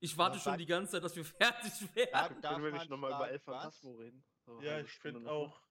Ich 0.00 0.18
warte 0.18 0.38
schon 0.40 0.58
die 0.58 0.66
ganze 0.66 0.92
Zeit, 0.92 1.04
dass 1.04 1.14
wir 1.14 1.24
fertig 1.24 1.72
werden. 1.94 2.40
darf 2.42 2.54
Können 2.54 2.64
wir 2.64 2.70
man 2.72 2.80
nicht 2.80 2.90
nochmal 2.90 3.12
über 3.12 3.30
El? 3.30 3.38
Phantasmo 3.38 3.92
reden? 3.92 4.24
So 4.44 4.60
Ja, 4.60 4.80
ich 4.80 4.90
finde 4.90 5.20
mal. 5.20 5.30
auch. 5.30 5.62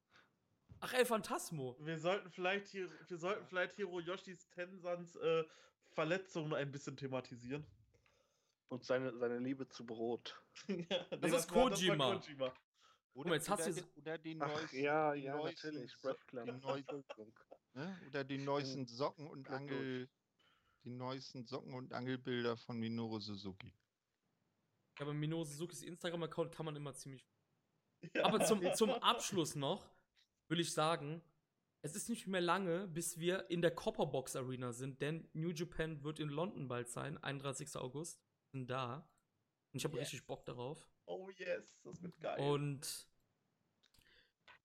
Ach, 0.79 0.93
El 0.93 1.05
Phantasmo. 1.05 1.75
Wir 1.79 1.99
sollten 1.99 2.31
vielleicht 2.31 2.67
hier, 2.69 2.89
wir 3.07 3.17
sollten 3.17 3.45
vielleicht 3.45 3.75
Hiroyoshis 3.75 4.49
Tensans 4.49 5.15
äh, 5.17 5.43
Verletzungen 5.89 6.53
ein 6.53 6.71
bisschen 6.71 6.95
thematisieren. 6.97 7.65
Und 8.71 8.85
seine, 8.85 9.13
seine 9.17 9.39
Liebe 9.39 9.67
zu 9.67 9.85
Brot. 9.85 10.41
ja, 10.67 10.75
nee, 11.19 11.27
ist 11.27 11.53
war- 11.53 11.69
Kojima. 11.69 12.15
Kojima. 12.19 12.53
Oder, 13.13 13.29
mal, 13.29 13.35
jetzt 13.35 13.49
hast 13.49 13.67
oder, 13.67 13.73
die- 13.73 13.99
oder 13.99 14.17
die 14.17 14.37
Ach 14.39 14.47
neuesten, 14.47 14.79
ja, 14.81 15.13
die 15.13 15.21
ja, 15.23 15.35
neuesten 15.35 15.67
natürlich. 15.75 15.93
Die 16.31 16.35
neu- 16.35 16.51
Entschuldigung. 16.53 17.33
ne? 17.73 18.01
Oder 18.07 18.23
die 18.23 18.37
neuesten 18.37 18.85
Socken 18.87 19.27
und. 19.27 19.49
Angel, 19.49 20.09
die 20.85 20.89
neuesten 20.89 21.45
Socken 21.45 21.73
und 21.73 21.91
Angelbilder 21.91 22.55
von 22.55 22.79
Minoru 22.79 23.19
Suzuki. 23.19 23.73
Ja, 24.99 25.05
bei 25.05 25.13
Minoru 25.13 25.43
Suzukis 25.43 25.81
Instagram-Account 25.83 26.53
kann 26.53 26.65
man 26.65 26.75
immer 26.75 26.93
ziemlich. 26.93 27.27
Ja. 28.15 28.23
Aber 28.25 28.43
zum, 28.43 28.63
zum 28.73 28.89
Abschluss 28.89 29.55
noch 29.55 29.87
will 30.47 30.59
ich 30.59 30.73
sagen, 30.73 31.21
es 31.83 31.95
ist 31.95 32.09
nicht 32.09 32.25
mehr 32.25 32.41
lange, 32.41 32.87
bis 32.87 33.19
wir 33.19 33.47
in 33.51 33.61
der 33.61 33.75
Copperbox 33.75 34.35
Arena 34.35 34.71
sind, 34.73 35.01
denn 35.01 35.29
New 35.33 35.49
Japan 35.51 36.03
wird 36.03 36.19
in 36.19 36.29
London 36.29 36.67
bald 36.67 36.89
sein, 36.89 37.19
31. 37.19 37.75
August. 37.75 38.19
Da. 38.53 38.95
Und 39.71 39.77
ich 39.77 39.83
habe 39.85 39.95
Yes. 39.97 40.07
richtig 40.07 40.25
Bock 40.27 40.45
darauf. 40.45 40.89
Oh 41.05 41.29
yes, 41.29 41.79
das 41.83 42.01
wird 42.01 42.19
geil. 42.19 42.39
Und 42.39 43.07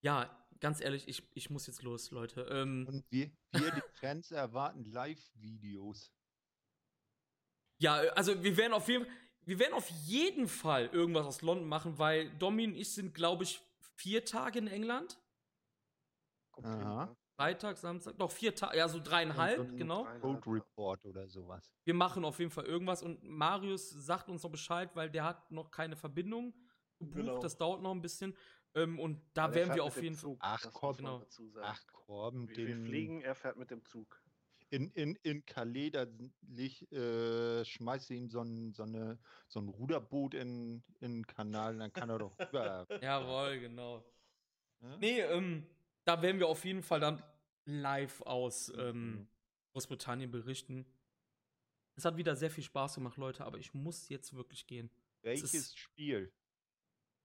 ja, 0.01 0.47
ganz 0.61 0.81
ehrlich, 0.81 1.07
ich, 1.09 1.23
ich 1.35 1.51
muss 1.51 1.67
jetzt 1.67 1.83
los, 1.83 2.11
Leute. 2.11 2.43
Ähm, 2.51 2.87
Und 2.89 3.05
wir, 3.11 3.31
wir 3.53 3.71
die 3.73 3.83
Fans 4.01 4.31
erwarten 4.31 4.85
Live-Videos. 4.85 6.13
ja, 7.79 7.95
also 8.15 8.43
wir 8.43 8.57
werden 8.57 8.73
auf 8.73 8.89
jeden 8.89 9.07
wir 9.43 9.61
werden 9.61 9.75
auf 9.75 9.89
jeden 9.91 10.49
Fall 10.49 10.87
irgendwas 10.87 11.25
aus 11.27 11.41
London 11.43 11.69
machen, 11.69 11.99
weil 11.99 12.37
Domi 12.39 12.67
und 12.67 12.75
ich 12.75 12.93
sind, 12.93 13.15
glaube 13.15 13.45
ich, 13.45 13.63
vier 13.95 14.25
Tage 14.25 14.59
in 14.59 14.67
England. 14.67 15.21
Aha. 16.63 17.17
Freitag, 17.37 17.77
Samstag, 17.77 18.17
doch 18.17 18.31
vier 18.31 18.55
Tage, 18.55 18.79
ja, 18.79 18.89
so 18.89 18.99
dreieinhalb, 18.99 19.59
und 19.59 19.77
genau. 19.77 20.05
dreieinhalb, 20.05 20.23
Code 20.23 20.51
Report 20.51 21.05
oder 21.05 21.29
sowas. 21.29 21.71
Wir 21.85 21.93
machen 21.93 22.25
auf 22.25 22.39
jeden 22.39 22.51
Fall 22.51 22.65
irgendwas 22.65 23.03
und 23.03 23.23
Marius 23.23 23.91
sagt 23.91 24.31
uns 24.31 24.43
noch 24.43 24.51
Bescheid, 24.51 24.91
weil 24.95 25.11
der 25.11 25.25
hat 25.25 25.51
noch 25.51 25.71
keine 25.71 25.97
Verbindung 25.97 26.55
gebucht. 26.99 27.17
Genau. 27.17 27.39
Das 27.41 27.57
dauert 27.59 27.83
noch 27.83 27.93
ein 27.93 28.01
bisschen. 28.01 28.35
Ähm, 28.75 28.99
und 28.99 29.21
da 29.35 29.47
er 29.47 29.55
werden 29.55 29.75
wir 29.75 29.85
auf 29.85 30.01
jeden 30.03 30.17
Fall. 30.17 30.37
Ach, 30.41 30.65
man 30.83 30.97
Genau. 30.97 31.19
dazu 31.19 31.47
sagen. 31.49 31.67
Ach 31.69 31.83
komm, 31.93 32.49
wir, 32.49 32.57
wir 32.57 32.67
den, 32.67 32.85
fliegen, 32.87 33.21
er 33.21 33.35
fährt 33.35 33.57
mit 33.59 33.71
dem 33.71 33.85
Zug. 33.85 34.23
in, 34.71 34.91
in, 34.93 35.15
in 35.23 35.45
Calais, 35.47 35.91
da 35.91 36.03
äh, 36.05 37.65
schmeißt 37.65 38.11
ihm 38.11 38.29
so 38.31 38.41
ein, 38.41 38.73
so, 38.73 38.83
eine, 38.83 39.19
so 39.47 39.61
ein 39.61 39.69
Ruderboot 39.69 40.35
in, 40.35 40.83
in 41.01 41.19
den 41.19 41.27
Kanal, 41.27 41.77
dann 41.77 41.93
kann 41.93 42.09
er 42.11 42.19
doch 42.19 42.39
rüber. 42.39 42.87
Jawohl, 43.03 43.61
genau. 43.61 44.05
ne? 44.81 44.97
Nee, 45.01 45.21
ähm, 45.21 45.67
da 46.07 46.23
werden 46.23 46.39
wir 46.39 46.49
auf 46.49 46.65
jeden 46.65 46.83
Fall 46.83 47.01
dann 47.01 47.23
live 47.67 48.23
aus 48.23 48.73
ähm, 48.77 49.11
Mhm. 49.13 49.29
Großbritannien 49.73 50.31
berichten. 50.31 50.87
Es 51.97 52.05
hat 52.05 52.17
wieder 52.17 52.37
sehr 52.37 52.51
viel 52.51 52.65
Spaß 52.65 52.95
gemacht, 52.95 53.17
Leute, 53.19 53.45
aber 53.45 53.59
ich 53.59 53.75
muss 53.75 54.09
jetzt 54.09 54.35
wirklich 54.35 54.67
gehen. 54.67 54.91
Welches 55.23 55.53
ist- 55.55 55.79
Spiel? 55.79 56.33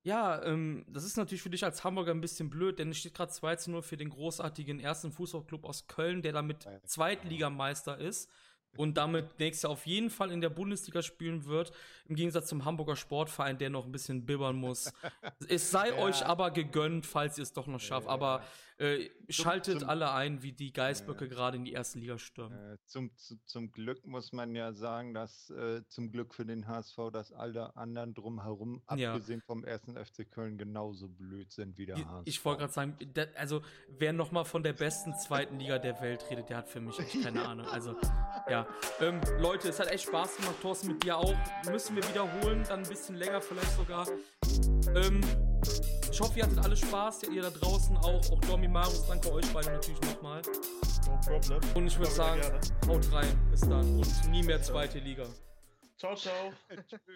Ja, 0.04 0.42
ähm, 0.44 0.84
das 0.90 1.04
ist 1.04 1.16
natürlich 1.16 1.44
für 1.44 1.52
dich 1.52 1.64
als 1.64 1.84
Hamburger 1.84 2.12
ein 2.12 2.22
bisschen 2.22 2.50
blöd, 2.50 2.80
denn 2.80 2.90
es 2.90 2.98
steht 2.98 3.14
gerade 3.14 3.32
2 3.32 3.56
zu 3.58 3.70
0 3.70 3.84
für 3.84 3.98
den 3.98 4.10
großartigen 4.10 4.80
ersten 4.80 5.12
Fußballclub 5.12 5.64
aus 5.64 5.86
Köln, 5.88 6.24
der 6.24 6.34
damit. 6.34 6.68
Zweitligameister 6.86 8.00
ist 8.00 8.28
und 8.78 8.96
damit 8.98 9.38
nächstes 9.38 9.64
Jahr 9.64 9.74
auf 9.74 9.86
jeden 9.86 10.10
Fall 10.10 10.32
in 10.32 10.42
der 10.42 10.50
Bundesliga 10.50 11.04
spielen 11.04 11.46
wird, 11.46 11.72
im 12.06 12.16
Gegensatz 12.16 12.48
zum 12.48 12.66
Hamburger 12.66 12.96
Sportverein, 12.96 13.60
der 13.60 13.70
noch 13.70 13.86
ein 13.86 13.92
bisschen 13.92 14.26
bibbern 14.26 14.56
muss. 14.56 14.92
es 15.50 15.70
sei 15.70 15.90
Ja. 15.90 15.98
euch 15.98 16.26
aber 16.26 16.50
gegönnt, 16.50 17.06
falls 17.06 17.38
ihr 17.38 17.44
es 17.44 17.54
doch 17.54 17.68
noch 17.68 17.80
schafft, 17.82 18.08
Ja. 18.08 18.14
aber 18.14 18.44
äh, 18.82 19.10
schaltet 19.30 19.80
zum- 19.82 19.90
alle 19.90 20.12
ein, 20.12 20.42
wie 20.44 20.52
die 20.54 20.74
Geißböcke 20.74 21.30
gerade 21.30 21.58
in 21.58 21.66
die 21.66 21.72
erste 21.74 22.00
Liga 22.00 22.18
stürmen. 22.18 22.58
Äh, 22.74 22.78
zum, 22.86 23.16
zu, 23.16 23.36
zum 23.46 23.72
Glück 23.72 24.06
muss 24.06 24.32
man 24.34 24.56
ja 24.56 24.74
sagen, 24.74 25.14
dass 25.14 25.50
äh, 25.52 25.84
zum 25.88 26.12
Glück 26.12 26.34
für 26.34 26.46
den 26.46 26.68
HSV, 26.68 26.98
dass 27.14 27.32
alle 27.32 27.76
anderen 27.76 28.14
drumherum, 28.14 28.82
Ja. 28.96 29.14
abgesehen 29.14 29.42
vom 29.42 29.64
ersten 29.64 29.96
FC 29.96 30.30
Köln, 30.30 30.58
genauso 30.58 31.08
blöd 31.08 31.52
sind 31.52 31.78
wie 31.78 31.86
der 31.86 31.98
Ich- 31.98 32.06
HSV. 32.06 32.22
Ich 32.28 32.46
wollte 32.46 32.60
gerade 32.62 32.74
sagen, 32.74 32.98
da, 33.14 33.24
also 33.36 33.62
wer 33.88 34.14
noch 34.14 34.32
mal 34.32 34.44
von 34.46 34.64
der 34.64 34.74
besten 34.74 35.14
zweiten 35.16 35.60
Liga 35.60 35.78
der 35.80 36.02
Welt 36.02 36.26
redet, 36.30 36.50
der 36.50 36.58
hat 36.58 36.68
für 36.68 36.82
mich 36.82 36.98
echt 37.00 37.22
keine 37.24 37.48
Ahnung. 37.48 37.68
Also 37.68 37.96
ja, 38.50 38.68
ähm, 39.00 39.22
Leute, 39.40 39.70
es 39.70 39.80
hat 39.80 39.92
echt 39.92 40.06
Spaß 40.08 40.38
gemacht, 40.38 40.56
Thorsten, 40.62 40.88
mit 40.88 41.04
dir 41.04 41.18
auch. 41.18 41.36
Müssen 41.70 41.96
wir 41.96 42.04
wiederholen, 42.10 42.64
dann 42.68 42.82
ein 42.82 42.90
bisschen 42.90 43.16
länger 43.16 43.42
vielleicht 43.42 43.72
sogar. 43.78 44.08
Ähm, 44.96 45.22
ich 46.12 46.20
hoffe, 46.20 46.40
ihr 46.40 46.44
hattet 46.44 46.60
alle 46.60 46.76
Spaß, 46.76 47.24
ihr 47.24 47.42
da 47.42 47.50
draußen 47.50 47.96
auch, 47.98 48.32
auch 48.32 48.42
Domi, 48.42 48.68
Marius, 48.68 49.08
danke 49.08 49.32
euch 49.32 49.46
beide 49.54 49.72
natürlich 49.72 50.02
nochmal. 50.02 50.42
No 51.08 51.20
problem. 51.26 51.60
Und 51.74 51.88
ich 51.88 51.98
würde 51.98 52.12
sagen, 52.12 52.42
gerne. 52.42 52.60
haut 52.88 53.12
rein, 53.12 53.48
bis 53.50 53.62
dann 53.62 53.98
und 53.98 54.30
nie 54.30 54.44
mehr 54.44 54.62
zweite 54.62 55.00
Liga. 55.00 55.26
Ciao, 55.98 56.16
ciao. 56.16 56.54